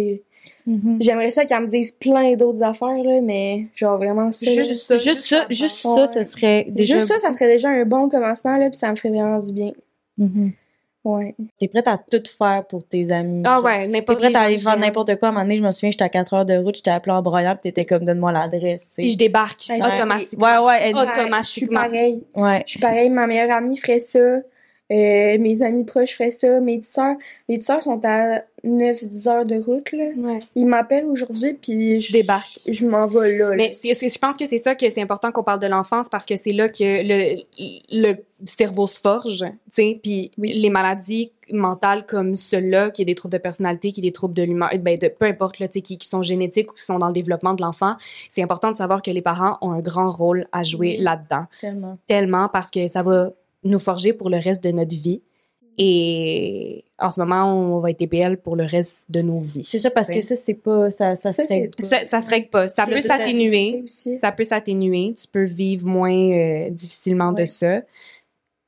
J'aimerais 1.00 1.30
ça 1.30 1.44
qu'elle 1.44 1.62
me 1.62 1.66
dise 1.68 1.92
plein 1.92 2.34
d'autres 2.34 2.62
affaires, 2.62 3.02
là, 3.02 3.20
mais 3.20 3.66
genre 3.74 3.96
vraiment 3.98 4.32
ça. 4.32 4.46
là. 4.46 4.52
Juste 4.52 4.86
ça, 4.86 4.94
Juste 4.94 5.04
juste 5.06 5.22
ça, 5.22 5.40
ça, 5.40 5.46
juste 5.50 5.74
ça, 5.76 6.06
ce 6.06 6.22
serait 6.22 6.66
déjà... 6.68 6.98
Juste 6.98 7.08
ça, 7.12 7.18
ça 7.18 7.32
serait 7.32 7.48
déjà 7.48 7.68
un 7.68 7.84
bon 7.84 8.08
commencement, 8.08 8.56
là, 8.56 8.70
puis 8.70 8.78
ça 8.78 8.90
me 8.90 8.96
ferait 8.96 9.10
vraiment 9.10 9.38
du 9.40 9.52
bien. 9.52 9.72
Mhm. 10.18 10.52
Ouais. 11.04 11.34
T'es 11.58 11.66
prête 11.66 11.88
à 11.88 11.98
tout 11.98 12.22
faire 12.38 12.64
pour 12.68 12.86
tes 12.86 13.10
amis. 13.10 13.42
ah 13.44 13.60
ouais 13.60 13.86
T'es 13.86 13.88
n'importe 13.88 14.18
prête 14.20 14.30
les 14.30 14.36
à 14.36 14.40
gens 14.40 14.46
aller 14.46 14.58
faire 14.58 14.76
n'importe 14.78 15.16
quoi. 15.18 15.28
À 15.28 15.30
un 15.30 15.34
moment 15.34 15.44
donné, 15.44 15.56
je 15.58 15.62
me 15.62 15.70
souviens, 15.72 15.90
j'étais 15.90 16.04
à 16.04 16.08
4 16.08 16.32
heures 16.34 16.44
de 16.46 16.54
route, 16.56 16.76
j'étais 16.76 16.92
appelée 16.92 17.12
en 17.12 17.22
broyant, 17.22 17.54
pis 17.56 17.62
t'étais 17.62 17.84
comme, 17.84 18.04
donne-moi 18.04 18.30
l'adresse, 18.30 18.88
je 18.98 19.16
débarque 19.16 19.66
Ouais, 19.68 19.80
automatiquement 19.82 20.46
Ouais, 20.46 20.64
ouais, 20.64 20.78
elle- 20.82 20.94
Je 20.96 21.00
suis 21.00 21.20
automatiquement 21.20 21.80
pareille. 21.80 22.22
ouais. 22.36 22.62
Je 22.66 22.70
suis 22.70 22.80
pareille. 22.80 23.10
Ma 23.10 23.26
meilleure 23.26 23.50
amie 23.50 23.76
ferait 23.76 23.98
ça. 23.98 24.18
Euh, 24.92 25.38
mes 25.38 25.62
amis 25.62 25.84
proches 25.84 26.16
feraient 26.18 26.30
ça. 26.30 26.60
Mes 26.60 26.78
petites 26.78 26.92
sœurs, 26.92 27.16
mes 27.48 27.54
petites 27.56 27.66
sœurs 27.66 27.82
sont 27.82 28.00
à 28.04 28.42
9-10 28.64 29.26
heures 29.28 29.44
de 29.46 29.56
route, 29.56 29.90
là. 29.92 30.04
ouais 30.16 30.38
Ils 30.54 30.66
m'appellent 30.66 31.06
aujourd'hui, 31.06 31.54
puis 31.54 31.98
je 32.00 32.12
débarque 32.12 32.60
Je 32.68 32.86
m'en 32.86 33.06
vais 33.06 33.38
là. 33.38 33.50
là. 33.50 33.56
Mais 33.56 33.72
c'est- 33.72 33.94
c'est- 33.94 34.12
je 34.12 34.18
pense 34.18 34.36
que 34.36 34.44
c'est 34.46 34.58
ça 34.58 34.74
que 34.74 34.88
c'est 34.90 35.00
important 35.00 35.32
qu'on 35.32 35.42
parle 35.42 35.60
de 35.60 35.66
l'enfance 35.66 36.08
parce 36.08 36.26
que 36.26 36.36
c'est 36.36 36.52
là 36.52 36.68
que 36.68 36.76
le, 36.82 37.42
le 37.90 38.16
cerveau 38.44 38.86
se 38.86 39.00
forge, 39.00 39.38
tu 39.40 39.50
sais, 39.70 40.00
puis 40.02 40.30
les 40.38 40.70
maladies 40.70 41.32
mentales 41.52 42.06
comme 42.06 42.34
ceux-là, 42.34 42.90
qui 42.90 43.02
est 43.02 43.04
des 43.04 43.14
troubles 43.14 43.32
de 43.32 43.38
personnalité, 43.38 43.92
qui 43.92 44.00
est 44.00 44.02
des 44.02 44.12
troubles 44.12 44.34
de 44.34 44.42
l'humeur, 44.42 44.70
ben 44.80 44.96
de, 44.98 45.08
peu 45.08 45.26
importe, 45.26 45.58
là, 45.58 45.68
tu 45.68 45.74
sais, 45.74 45.80
qui, 45.80 45.98
qui 45.98 46.06
sont 46.08 46.22
génétiques 46.22 46.70
ou 46.70 46.74
qui 46.74 46.82
sont 46.84 46.96
dans 46.98 47.08
le 47.08 47.12
développement 47.12 47.54
de 47.54 47.62
l'enfant, 47.62 47.94
c'est 48.28 48.42
important 48.42 48.70
de 48.70 48.76
savoir 48.76 49.02
que 49.02 49.10
les 49.10 49.22
parents 49.22 49.58
ont 49.60 49.72
un 49.72 49.80
grand 49.80 50.10
rôle 50.10 50.46
à 50.52 50.62
jouer 50.62 50.96
Oui. 50.98 51.04
là-dedans. 51.04 51.44
Tellement. 51.60 51.98
Tellement 52.06 52.48
parce 52.48 52.70
que 52.70 52.86
ça 52.88 53.02
va 53.02 53.30
nous 53.64 53.78
forger 53.78 54.12
pour 54.12 54.30
le 54.30 54.38
reste 54.38 54.62
de 54.62 54.70
notre 54.70 54.94
vie. 54.94 55.22
Et 55.78 56.84
en 56.98 57.10
ce 57.10 57.20
moment, 57.20 57.44
on 57.76 57.80
va 57.80 57.90
être 57.90 57.98
TPL 57.98 58.36
pour 58.36 58.56
le 58.56 58.64
reste 58.64 59.10
de 59.10 59.22
nos 59.22 59.40
vies. 59.40 59.64
C'est 59.64 59.78
ça, 59.78 59.90
parce 59.90 60.08
que 60.08 60.20
ça, 60.20 60.36
c'est 60.36 60.54
pas, 60.54 60.90
ça, 60.90 61.16
ça 61.16 61.32
Ça, 61.32 61.44
se 61.44 61.48
règle 61.48 61.70
pas. 61.70 61.82
Ça, 61.82 62.04
ça 62.04 62.20
se 62.20 62.30
règle 62.30 62.48
pas. 62.48 62.68
Ça 62.68 62.86
peut 62.86 63.00
s'atténuer. 63.00 63.84
Ça 64.14 64.32
peut 64.32 64.44
s'atténuer. 64.44 65.14
Tu 65.14 65.26
peux 65.26 65.44
vivre 65.44 65.86
moins 65.86 66.12
euh, 66.12 66.70
difficilement 66.70 67.32
de 67.32 67.46
ça. 67.46 67.82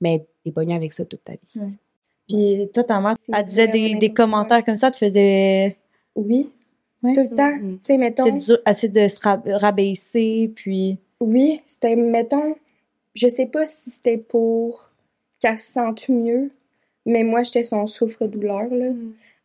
Mais 0.00 0.24
t'es 0.44 0.50
pogné 0.50 0.74
avec 0.74 0.92
ça 0.92 1.04
toute 1.04 1.24
ta 1.24 1.32
vie. 1.32 1.60
Ouais. 1.60 1.68
Puis 2.26 2.68
toi, 2.72 2.84
ta 2.84 3.00
mère, 3.00 3.16
elle 3.32 3.44
disait 3.44 3.68
des, 3.68 4.12
commentaires 4.12 4.64
comme 4.64 4.76
ça, 4.76 4.90
tu 4.90 4.98
faisais... 4.98 5.76
Oui, 6.14 6.52
Ouais. 7.02 7.12
tout 7.12 7.20
le 7.20 7.36
temps. 7.36 7.54
Mhm. 7.54 7.78
Tu 7.80 7.84
sais, 7.84 7.98
mettons. 7.98 8.24
C'est 8.24 8.46
dur, 8.46 8.58
assez 8.64 8.88
de 8.88 9.08
se 9.08 9.20
rab- 9.20 9.46
rabaisser, 9.46 10.50
puis... 10.54 10.96
Oui, 11.20 11.60
c'était, 11.66 11.96
mettons, 11.96 12.54
je 13.14 13.28
sais 13.28 13.46
pas 13.46 13.66
si 13.66 13.90
c'était 13.90 14.18
pour 14.18 14.90
qu'elle 15.40 15.58
se 15.58 15.72
sente 15.72 16.08
mieux, 16.08 16.50
mais 17.06 17.22
moi, 17.22 17.42
j'étais 17.42 17.64
son 17.64 17.86
souffre-douleur, 17.86 18.68
là. 18.70 18.86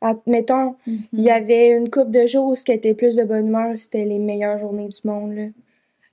Ah, 0.01 0.15
mettons, 0.27 0.75
il 0.87 1.21
y 1.21 1.29
avait 1.29 1.69
une 1.69 1.89
couple 1.89 2.11
de 2.11 2.25
jours 2.25 2.47
où 2.47 2.55
ce 2.55 2.63
qui 2.63 2.71
était 2.71 2.93
plus 2.93 3.15
de 3.15 3.23
bonne 3.23 3.47
humeur, 3.47 3.73
c'était 3.77 4.05
les 4.05 4.17
meilleures 4.19 4.59
journées 4.59 4.87
du 4.87 4.99
monde, 5.03 5.33
là. 5.33 5.43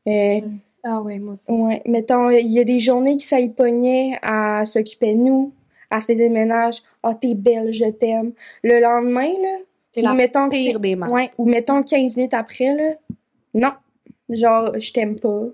Euh, 0.08 0.40
Ah 0.82 1.02
ouais, 1.02 1.18
moi 1.18 1.32
aussi. 1.34 1.50
Ouais, 1.50 1.82
mettons, 1.86 2.30
il 2.30 2.48
y 2.48 2.58
a 2.58 2.64
des 2.64 2.78
journées 2.78 3.16
qui 3.16 3.26
ça 3.26 3.40
y 3.40 3.48
pognait, 3.48 4.18
elle 4.22 4.66
s'occupait 4.66 5.14
de 5.14 5.20
nous, 5.20 5.52
elle 5.90 6.00
faisait 6.00 6.28
le 6.28 6.34
ménage. 6.34 6.82
Ah, 7.02 7.14
t'es 7.14 7.34
belle, 7.34 7.72
je 7.72 7.86
t'aime. 7.86 8.32
Le 8.62 8.80
lendemain, 8.80 9.28
là, 9.42 9.58
C'est 9.92 10.00
ou 10.00 10.04
la 10.04 10.14
mettons, 10.14 10.48
pire 10.48 10.80
des 10.80 10.94
ouais, 10.96 11.30
ou 11.38 11.44
mettons 11.44 11.82
15 11.82 12.16
minutes 12.16 12.34
après, 12.34 12.74
là, 12.74 12.94
non. 13.54 13.72
Genre, 14.28 14.78
je 14.78 14.92
t'aime 14.92 15.18
pas. 15.18 15.44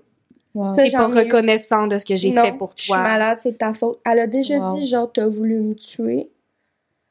Wow. 0.55 0.75
T'es 0.75 0.91
pas 0.91 1.09
eu. 1.09 1.13
reconnaissant 1.13 1.87
de 1.87 1.97
ce 1.97 2.05
que 2.05 2.15
j'ai 2.15 2.31
fait 2.31 2.51
pour 2.53 2.73
Je 2.77 2.83
suis 2.83 2.91
toi. 2.91 3.01
malade, 3.01 3.37
c'est 3.41 3.51
de 3.53 3.57
ta 3.57 3.73
faute. 3.73 3.99
Elle 4.05 4.19
a 4.19 4.27
déjà 4.27 4.59
Wow. 4.59 4.77
dit, 4.79 4.85
genre, 4.85 5.11
t'as 5.11 5.27
voulu 5.27 5.55
me 5.59 5.73
tuer. 5.73 6.29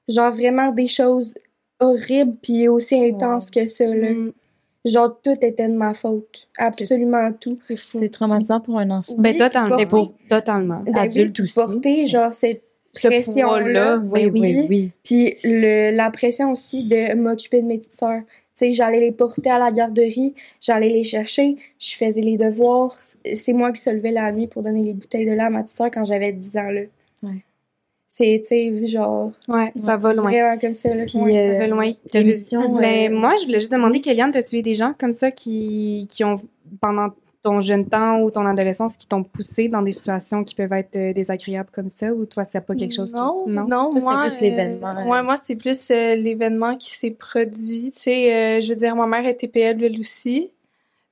Genre, 0.09 0.33
vraiment 0.33 0.71
des 0.71 0.89
choses 0.89 1.37
horribles 1.81 2.37
puis 2.43 2.69
aussi 2.69 2.95
intenses 3.05 3.51
que 3.51 3.67
ça, 3.69 3.85
là. 3.87 4.11
Mm. 4.11 4.33
Genre, 4.85 5.17
tout 5.23 5.37
était 5.41 5.69
de 5.69 5.75
ma 5.75 5.95
faute. 5.95 6.49
Absolument 6.59 7.33
tout. 7.33 7.57
C'est 7.61 8.09
traumatisant 8.11 8.61
pour 8.61 8.79
un 8.79 8.91
enfant. 8.91 9.15
Ben, 9.17 9.33
Oui, 9.33 9.39
totalement. 9.39 9.77
Totalement. 10.29 10.81
Ben 10.85 10.93
oui, 10.95 10.99
adulte 11.01 11.41
aussi. 11.41 11.55
porter, 11.55 12.07
genre, 12.07 12.35
cette 12.35 12.63
Ce 12.93 13.07
pression-là. 13.09 13.61
poids-là, 13.63 13.97
ben 13.99 14.31
oui, 14.33 14.41
oui, 14.41 14.67
oui. 14.69 14.91
Puis 15.05 15.35
le, 15.45 15.91
la 15.97 16.11
pression 16.11 16.51
aussi 16.53 16.83
de 16.85 17.15
m'occuper 17.15 17.63
de 17.63 17.67
mes 17.67 17.79
petites 17.79 17.95
sœurs. 17.99 18.23
Tu 18.55 18.67
sais, 18.67 18.73
j'allais 18.75 19.01
les 19.01 19.13
porter 19.13 19.51
à 19.51 19.59
la 19.59 19.73
garderie, 19.73 20.35
j'allais 20.61 20.91
les 20.91 21.05
chercher, 21.05 21.57
je 21.79 21.97
faisais 21.97 22.21
les 22.21 22.37
devoirs. 22.37 22.95
C'est 23.35 23.53
moi 23.55 23.73
qui 23.73 23.81
se 23.81 23.89
levais 23.91 24.11
la 24.13 24.31
nuit 24.31 24.47
pour 24.47 24.63
donner 24.63 24.83
les 24.83 24.93
bouteilles 24.93 25.25
de 25.27 25.33
lait 25.33 25.41
à 25.41 25.51
ma 25.51 25.63
petite 25.63 25.81
quand 25.93 26.05
j'avais 26.05 26.33
10 26.33 26.57
ans, 26.59 26.71
là. 26.71 26.81
Ouais. 27.23 27.45
C'est, 28.09 28.39
tu 28.43 28.49
sais, 28.49 28.87
genre, 28.89 29.33
Ouais, 29.49 29.73
ça 29.75 29.97
va 29.97 30.13
loin. 30.13 30.31
vraiment 30.31 30.59
comme 30.59 30.75
ça, 30.75 30.95
là. 30.95 31.07
Puis, 31.07 31.17
Ouais, 31.19 31.39
euh, 31.49 31.53
Ça 31.55 31.59
va 31.61 31.67
loin. 31.67 31.93
Ben, 32.79 33.11
euh, 33.11 33.17
moi, 33.19 33.35
je 33.41 33.47
voulais 33.47 33.61
juste 33.61 33.73
demander, 33.73 34.01
Kéliane, 34.03 34.33
t'as 34.33 34.43
tué 34.43 34.61
des 34.61 34.75
gens 34.75 34.93
comme 34.99 35.15
ça 35.15 35.31
qui, 35.31 36.07
qui 36.11 36.23
ont, 36.23 36.39
pendant 36.79 37.09
ton 37.43 37.61
jeune 37.61 37.87
temps 37.89 38.21
ou 38.21 38.31
ton 38.31 38.47
adolescence, 38.47 38.97
qui 38.97 39.07
t'ont 39.07 39.25
poussé 39.25 39.69
dans 39.69 39.83
des 39.83 39.93
situations 39.93 40.45
qui 40.45 40.55
peuvent 40.55 40.73
être 40.73 40.95
euh, 40.97 41.13
désagréables 41.13 41.71
comme 41.73 41.89
ça, 41.89 42.13
ou 42.13 42.25
toi, 42.25 42.45
c'est 42.45 42.61
pas 42.61 42.75
quelque 42.75 42.95
chose 42.95 43.11
qui... 43.13 43.17
Non, 43.19 43.47
non, 43.47 43.91
c'était 43.95 44.05
moi, 44.05 44.27
plus 44.27 44.41
l'événement, 44.41 44.97
euh, 44.97 45.01
euh. 45.01 45.09
ouais, 45.11 45.23
moi, 45.23 45.37
c'est 45.37 45.57
plus 45.57 45.91
euh, 45.91 46.15
l'événement 46.15 46.77
qui 46.77 46.91
s'est 46.91 47.11
produit. 47.11 47.91
Tu 47.95 48.01
sais, 48.03 48.35
euh, 48.35 48.61
je 48.61 48.69
veux 48.69 48.77
dire, 48.77 48.95
ma 48.95 49.07
mère 49.07 49.27
est 49.27 49.35
TPL, 49.35 49.83
elle 49.83 49.99
aussi. 49.99 50.51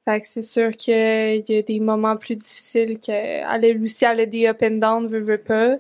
Fait 0.07 0.21
que 0.21 0.27
c'est 0.29 0.43
sûr 0.43 0.71
qu'il 0.71 0.95
y 0.95 1.59
a 1.59 1.63
des 1.63 1.81
moments 1.81 2.17
plus 2.17 2.37
difficiles 2.37 2.99
qu'elle 2.99 3.65
elle 3.65 3.83
aussi, 3.83 4.05
elle 4.05 4.21
a 4.21 4.27
des 4.27 4.47
up 4.47 4.63
and 4.63 4.77
down, 4.79 5.07
veut, 5.09 5.21
veut 5.21 5.37
pas. 5.39 5.77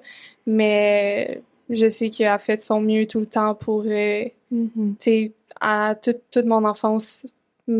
Mais 0.46 1.40
je 1.70 1.88
sais 1.88 2.11
qu'elle 2.11 2.28
a 2.28 2.38
fait 2.38 2.61
son 2.61 2.80
mieux 2.80 3.07
tout 3.07 3.20
le 3.20 3.26
temps 3.26 3.55
pour, 3.55 3.84
euh, 3.86 4.24
Mhm. 4.51 4.96
tu 4.98 5.05
sais, 5.05 5.32
à 5.61 5.94
toute, 5.94 6.22
toute 6.32 6.44
mon 6.46 6.64
enfance, 6.64 7.24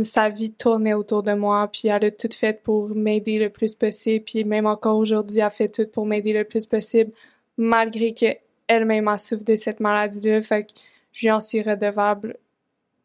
sa 0.03 0.29
vie 0.29 0.53
tournait 0.53 0.95
autour 0.95 1.23
de 1.23 1.33
moi, 1.33 1.69
puis 1.73 1.89
elle 1.89 2.05
a 2.05 2.11
tout 2.11 2.29
fait 2.33 2.63
pour 2.63 2.89
m'aider 2.91 3.39
le 3.39 3.51
plus 3.51 3.75
possible, 3.75 4.25
puis 4.25 4.45
même 4.45 4.67
encore 4.67 4.99
aujourd'hui, 4.99 5.41
elle 5.41 5.51
fait 5.51 5.69
tout 5.69 5.87
pour 5.91 6.07
m'aider 6.07 6.33
le 6.33 6.45
plus 6.45 6.67
possible, 6.67 7.13
malgré 7.57 8.15
que 8.15 8.27
elle-même 8.67 9.09
a 9.09 9.19
souffert 9.19 9.45
de 9.45 9.57
cette 9.57 9.81
maladie-là, 9.81 10.43
fait 10.43 10.65
que 10.65 10.73
je 11.13 11.23
lui 11.23 11.31
en 11.31 11.41
suis 11.41 11.63
redevable, 11.63 12.37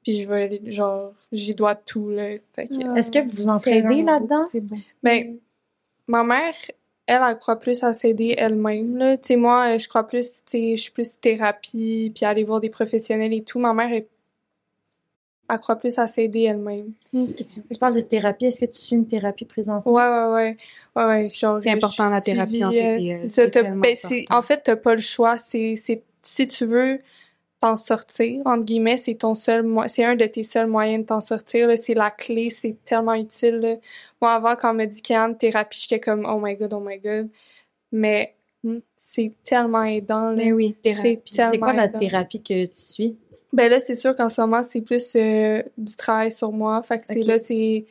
puis 0.04 0.22
je 0.22 0.28
vais, 0.28 0.62
genre, 0.66 1.14
j'y 1.32 1.56
dois 1.56 1.76
tout, 1.76 2.10
là, 2.10 2.36
fait 2.54 2.68
que... 2.68 2.98
Est-ce 2.98 3.12
que 3.12 3.20
vous 3.20 3.32
vous 3.34 3.50
entraidez 3.50 3.82
vraiment 3.82 4.12
là-dedans? 4.12 4.46
C'est 4.52 4.62
bon. 4.62 4.78
Ben, 5.02 5.38
ma 6.08 6.24
mère, 6.24 6.54
elle, 7.08 7.22
elle 7.28 7.38
croit 7.38 7.60
plus 7.60 7.84
à 7.84 7.94
s'aider 7.94 8.36
elle-même, 8.38 8.98
là. 8.98 9.18
Tu 9.18 9.28
sais, 9.28 9.36
moi, 9.36 9.78
je 9.78 9.88
crois 9.88 10.08
plus, 10.08 10.44
tu 10.46 10.58
sais, 10.58 10.78
je 10.78 10.82
suis 10.82 10.92
plus 10.92 11.20
thérapie, 11.20 12.12
puis 12.14 12.26
aller 12.26 12.44
voir 12.44 12.62
des 12.62 12.70
professionnels 12.70 13.34
et 13.34 13.44
tout. 13.44 13.60
Ma 13.60 13.74
mère, 13.74 13.92
elle, 13.92 14.06
elle 15.50 15.60
croit 15.60 15.76
plus 15.76 15.98
à 16.00 16.08
s'aider 16.08 16.44
elle-même. 16.44 16.92
Tu, 17.12 17.34
tu 17.46 17.80
parles 17.80 17.96
de 17.96 18.02
thérapie. 18.02 18.46
Est-ce 18.46 18.62
que 18.62 18.66
tu 18.66 18.78
suis 18.80 18.96
une 18.96 19.08
thérapie 19.08 19.46
présente? 19.46 19.86
Ouais, 19.86 19.94
ouais, 19.94 20.34
ouais. 20.34 20.58
Ouais, 20.96 21.06
ouais. 21.06 21.30
genre, 21.30 21.62
C'est 21.62 21.70
important, 21.72 22.10
la 22.10 22.22
thérapie 22.22 22.64
en 22.64 22.70
ben, 22.72 23.98
important. 24.04 24.36
En 24.38 24.42
fait, 24.42 24.62
t'as 24.64 24.76
pas 24.76 24.96
le 24.96 25.02
choix. 25.02 25.38
C'est, 25.38 25.76
c'est, 25.76 26.04
si 26.22 26.48
tu 26.48 26.66
veux 26.66 27.00
t'en 27.62 27.78
sortir, 27.78 28.42
entre 28.46 28.66
guillemets, 28.66 28.98
c'est 28.98 29.16
ton 29.16 29.34
seul 29.34 29.64
mo- 29.64 29.88
c'est 29.88 30.04
un 30.04 30.16
de 30.16 30.26
tes 30.26 30.44
seuls 30.44 30.68
moyens 30.68 31.04
de 31.04 31.08
t'en 31.08 31.22
sortir, 31.22 31.68
là. 31.68 31.78
C'est 31.78 31.94
la 31.94 32.12
clé, 32.12 32.50
c'est 32.50 32.76
tellement 32.84 33.14
utile, 33.14 33.56
là. 33.56 33.76
Moi, 34.22 34.34
avant, 34.34 34.56
quand 34.56 34.72
on 34.72 34.74
m'a 34.76 34.86
dit 34.86 35.02
qu'il 35.02 35.14
y 35.16 35.18
a 35.18 35.24
une 35.24 35.38
thérapie, 35.38 35.80
j'étais 35.82 36.00
comme, 36.00 36.26
oh 36.26 36.40
my 36.42 36.56
god, 36.56 36.74
oh 36.74 36.80
my 36.80 36.98
god. 37.00 37.30
Mais, 37.92 38.32
Hmm. 38.64 38.80
c'est 38.98 39.32
tellement 39.44 39.84
aidant, 39.84 40.32
là. 40.32 40.36
Mais 40.38 40.52
oui, 40.52 40.76
C'est 40.84 40.96
thérapie. 40.96 41.36
tellement 41.36 41.52
C'est 41.52 41.60
quoi 41.60 41.74
la 41.74 41.88
thérapie 41.88 42.42
que 42.42 42.66
tu 42.66 42.70
suis? 42.74 43.16
Ben 43.56 43.70
là, 43.70 43.80
c'est 43.80 43.96
sûr 43.96 44.18
qu'en 44.18 44.28
ce 44.28 44.42
moment, 44.42 44.64
c'est 44.64 44.82
plus 44.82 45.16
euh, 45.16 45.64
du 45.78 45.96
travail 45.96 46.30
sur 46.34 46.52
moi. 46.52 46.84
Fait 46.84 47.00
que 47.00 47.08
c'est 47.08 47.22
là, 47.22 47.38
c'est 47.38 47.86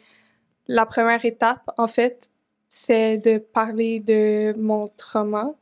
la 0.67 0.85
première 0.85 1.25
étape, 1.25 1.71
en 1.79 1.87
fait, 1.87 2.31
c'est 2.69 3.17
de 3.17 3.39
parler 3.39 4.01
de 4.01 4.55
mon 4.59 4.89
trauma. 4.99 5.55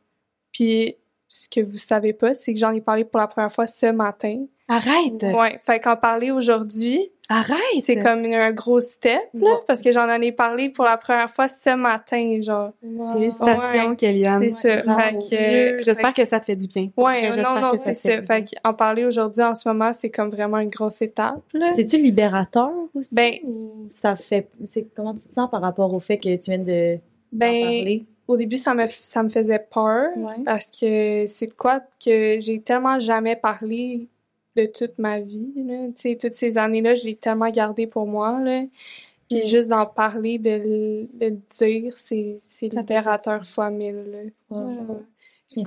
Puis, 0.50 0.96
ce 1.28 1.48
que 1.48 1.60
vous 1.60 1.76
savez 1.76 2.12
pas, 2.12 2.34
c'est 2.34 2.52
que 2.52 2.58
j'en 2.58 2.72
ai 2.72 2.80
parlé 2.80 3.04
pour 3.04 3.20
la 3.20 3.28
première 3.28 3.52
fois 3.52 3.68
ce 3.68 3.92
matin. 3.92 4.44
Arrête! 4.72 5.22
Ouais, 5.36 5.60
fait 5.64 5.80
qu'en 5.80 5.96
parler 5.96 6.30
aujourd'hui, 6.30 7.10
Arrête! 7.28 7.56
c'est 7.82 8.02
comme 8.02 8.24
une- 8.24 8.34
un 8.34 8.52
gros 8.52 8.80
step, 8.80 9.20
là, 9.34 9.56
parce 9.66 9.80
que 9.82 9.92
j'en 9.92 10.08
en 10.08 10.20
ai 10.20 10.32
parlé 10.32 10.68
pour 10.70 10.84
la 10.84 10.96
première 10.96 11.30
fois 11.30 11.48
ce 11.48 11.74
matin, 11.76 12.38
genre. 12.40 12.70
Félicitations, 13.14 13.90
Ouais, 13.90 13.96
Kéliane. 13.96 14.50
C'est 14.50 14.82
ça. 14.84 14.96
Fait 14.96 15.14
que- 15.14 15.82
J'espère 15.84 16.14
que 16.14 16.24
ça 16.24 16.40
te 16.40 16.46
fait 16.46 16.56
du 16.56 16.66
bien. 16.68 16.88
Ouais, 16.96 17.22
non, 17.22 17.32
j'espère 17.32 17.60
non, 17.60 17.70
que 17.72 17.76
c'est 17.78 17.94
fait 17.94 17.94
ça. 17.94 18.16
du 18.20 18.26
bien. 18.26 18.36
Fait 18.36 18.44
qu'en 18.62 18.74
parler 18.74 19.04
aujourd'hui, 19.04 19.42
en 19.42 19.54
ce 19.54 19.68
moment, 19.68 19.92
c'est 19.92 20.10
comme 20.10 20.30
vraiment 20.30 20.58
une 20.58 20.68
grosse 20.70 21.02
étape, 21.02 21.40
là. 21.52 21.70
C'est-tu 21.70 21.98
libérateur 21.98 22.70
aussi? 22.94 23.14
Ben, 23.14 23.34
Ou 23.44 23.86
ça 23.90 24.16
fait. 24.16 24.48
C'est 24.64 24.86
comment 24.94 25.14
tu 25.14 25.26
te 25.28 25.32
sens 25.34 25.50
par 25.50 25.60
rapport 25.60 25.92
au 25.92 26.00
fait 26.00 26.16
que 26.18 26.34
tu 26.36 26.50
viens 26.50 26.58
de 26.58 26.98
Ben, 27.32 27.62
parler? 27.62 28.04
au 28.28 28.36
début, 28.36 28.56
ça 28.56 28.74
me, 28.74 28.86
ça 28.88 29.22
me 29.22 29.28
faisait 29.28 29.58
peur 29.70 30.10
Ouais. 30.16 30.34
parce 30.44 30.66
que 30.66 31.26
c'est 31.26 31.46
de 31.48 31.52
quoi 31.54 31.80
que 32.04 32.38
j'ai 32.40 32.60
tellement 32.60 32.98
jamais 33.00 33.36
parlé 33.36 34.06
de 34.56 34.66
toute 34.66 34.98
ma 34.98 35.20
vie. 35.20 35.52
Là. 35.56 35.88
Tu 35.88 35.92
sais, 36.12 36.18
toutes 36.20 36.36
ces 36.36 36.58
années-là, 36.58 36.94
je 36.94 37.04
l'ai 37.04 37.16
tellement 37.16 37.50
gardé 37.50 37.86
pour 37.86 38.06
moi. 38.06 38.38
Là. 38.40 38.64
Puis 39.30 39.38
Mm. 39.42 39.46
juste 39.46 39.68
d'en 39.70 39.86
parler, 39.86 40.38
de, 40.38 40.50
le- 40.50 41.08
de 41.18 41.26
le 41.34 41.38
dire, 41.58 41.96
c'est 41.96 42.36
c'est 42.40 42.68
libérateur 42.68 43.46
fois 43.46 43.70
mille. 43.70 44.04
là. 44.10 44.18
Ouais. 44.58 44.64
Ouais. 44.74 44.96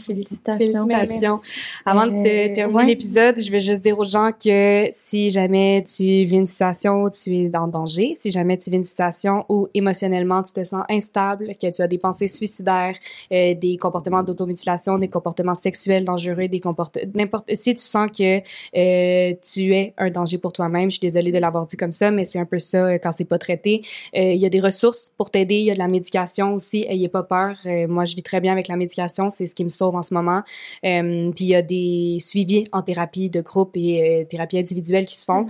Félicitations. 0.05 0.87
Félicitations. 0.87 1.41
Avant 1.85 2.07
de 2.07 2.11
Euh, 2.11 2.23
te- 2.23 2.55
terminer 2.55 2.79
ouais. 2.79 2.85
l'épisode, 2.85 3.39
je 3.39 3.51
vais 3.51 3.59
juste 3.59 3.81
dire 3.83 3.97
aux 3.99 4.03
gens 4.03 4.31
que 4.31 4.87
si 4.91 5.29
jamais 5.29 5.83
tu 5.83 6.03
vis 6.03 6.37
une 6.37 6.45
situation 6.45 7.03
où 7.03 7.09
tu 7.09 7.35
es 7.35 7.55
en 7.57 7.67
danger, 7.67 8.13
si 8.15 8.29
jamais 8.31 8.57
tu 8.57 8.69
vis 8.69 8.77
une 8.77 8.83
situation 8.83 9.45
où 9.49 9.67
émotionnellement 9.73 10.41
tu 10.43 10.53
te 10.53 10.63
sens 10.63 10.83
instable, 10.89 11.53
que 11.61 11.69
tu 11.75 11.81
as 11.81 11.87
des 11.87 11.97
pensées 11.97 12.27
suicidaires, 12.27 12.95
euh, 13.31 13.53
des 13.53 13.77
comportements 13.77 14.23
d'automutilation, 14.23 14.97
des 14.97 15.07
comportements 15.09 15.55
sexuels 15.55 16.03
dangereux, 16.05 16.47
des 16.47 16.59
comportements 16.59 17.11
n'importe 17.13 17.53
si 17.55 17.75
tu 17.75 17.83
sens 17.83 18.09
que 18.15 18.37
euh, 18.75 19.33
tu 19.41 19.73
es 19.73 19.93
un 19.97 20.09
danger 20.09 20.37
pour 20.37 20.51
toi-même, 20.53 20.89
je 20.89 20.95
suis 20.97 21.07
désolée 21.07 21.31
de 21.31 21.37
l'avoir 21.39 21.65
dit 21.65 21.77
comme 21.77 21.91
ça, 21.91 22.11
mais 22.11 22.25
c'est 22.25 22.39
un 22.39 22.45
peu 22.45 22.59
ça 22.59 22.85
euh, 22.85 22.97
quand 23.01 23.11
c'est 23.11 23.25
pas 23.25 23.37
traité. 23.37 23.81
Il 24.13 24.35
y 24.37 24.45
a 24.45 24.49
des 24.49 24.59
ressources 24.59 25.11
pour 25.17 25.29
t'aider, 25.31 25.55
il 25.55 25.65
y 25.65 25.71
a 25.71 25.73
de 25.73 25.79
la 25.79 25.87
médication 25.87 26.53
aussi, 26.53 26.85
ayez 26.89 27.07
pas 27.09 27.23
peur. 27.23 27.55
Moi, 27.87 28.05
je 28.05 28.15
vis 28.15 28.23
très 28.23 28.39
bien 28.41 28.51
avec 28.51 28.67
la 28.67 28.75
médication, 28.75 29.29
c'est 29.29 29.47
ce 29.47 29.55
qui 29.55 29.63
me 29.63 29.69
sauve 29.75 29.95
en 29.95 30.01
ce 30.03 30.13
moment. 30.13 30.41
Euh, 30.85 31.31
puis 31.35 31.45
il 31.45 31.49
y 31.49 31.55
a 31.55 31.61
des 31.61 32.17
suivis 32.19 32.65
en 32.71 32.81
thérapie 32.81 33.29
de 33.29 33.41
groupe 33.41 33.71
et 33.75 34.21
euh, 34.21 34.25
thérapie 34.25 34.57
individuelle 34.57 35.05
qui 35.05 35.15
se 35.17 35.25
font. 35.25 35.47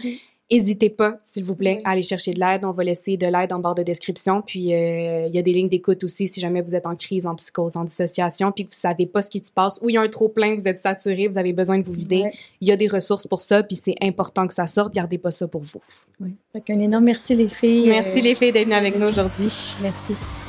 N'hésitez 0.51 0.91
pas, 0.91 1.17
s'il 1.23 1.43
vous 1.43 1.55
plaît, 1.55 1.77
Oui. 1.77 1.81
à 1.85 1.89
aller 1.89 2.03
chercher 2.03 2.31
de 2.31 2.39
l'aide. 2.39 2.65
On 2.65 2.69
va 2.71 2.83
laisser 2.83 3.17
de 3.17 3.25
l'aide 3.25 3.51
en 3.51 3.57
barre 3.57 3.73
de 3.73 3.81
description. 3.81 4.43
Puis 4.45 4.75
euh, 4.75 5.25
il 5.27 5.33
y 5.33 5.39
a 5.39 5.41
des 5.41 5.51
lignes 5.51 5.69
d'écoute 5.69 6.03
aussi 6.03 6.27
si 6.27 6.39
jamais 6.39 6.61
vous 6.61 6.75
êtes 6.75 6.85
en 6.85 6.95
crise, 6.95 7.25
en 7.25 7.33
psychose, 7.33 7.75
en 7.75 7.83
dissociation, 7.83 8.51
puis 8.51 8.65
que 8.65 8.69
vous 8.69 8.79
savez 8.79 9.07
pas 9.07 9.23
ce 9.23 9.31
qui 9.31 9.39
se 9.43 9.51
passe, 9.51 9.79
ou 9.81 9.89
il 9.89 9.93
y 9.93 9.97
a 9.97 10.01
un 10.01 10.07
trop 10.07 10.29
plein, 10.29 10.53
vous 10.55 10.67
êtes 10.67 10.77
saturé, 10.77 11.27
vous 11.27 11.39
avez 11.39 11.51
besoin 11.51 11.79
de 11.79 11.83
vous 11.83 11.93
vider. 11.93 12.25
Il 12.61 12.67
y 12.67 12.71
a 12.71 12.75
des 12.75 12.87
ressources 12.87 13.25
pour 13.25 13.39
ça, 13.41 13.63
puis 13.63 13.75
c'est 13.75 13.95
important 14.03 14.45
que 14.47 14.53
ça 14.53 14.67
sorte. 14.67 14.93
Gardez 14.93 15.17
pas 15.17 15.31
ça 15.31 15.47
pour 15.47 15.61
vous. 15.61 15.81
Ouais. 16.21 16.29
Fait 16.53 16.61
qu'un 16.61 16.79
énorme 16.79 17.05
merci 17.05 17.33
les 17.33 17.49
filles. 17.49 17.87
Merci 17.87 18.19
Euh, 18.19 18.21
les 18.21 18.35
filles 18.35 18.51
d'être 18.51 18.65
venues 18.65 18.75
avec 18.75 18.99
nous 18.99 19.07
aujourd'hui. 19.07 19.49
Merci. 19.81 20.44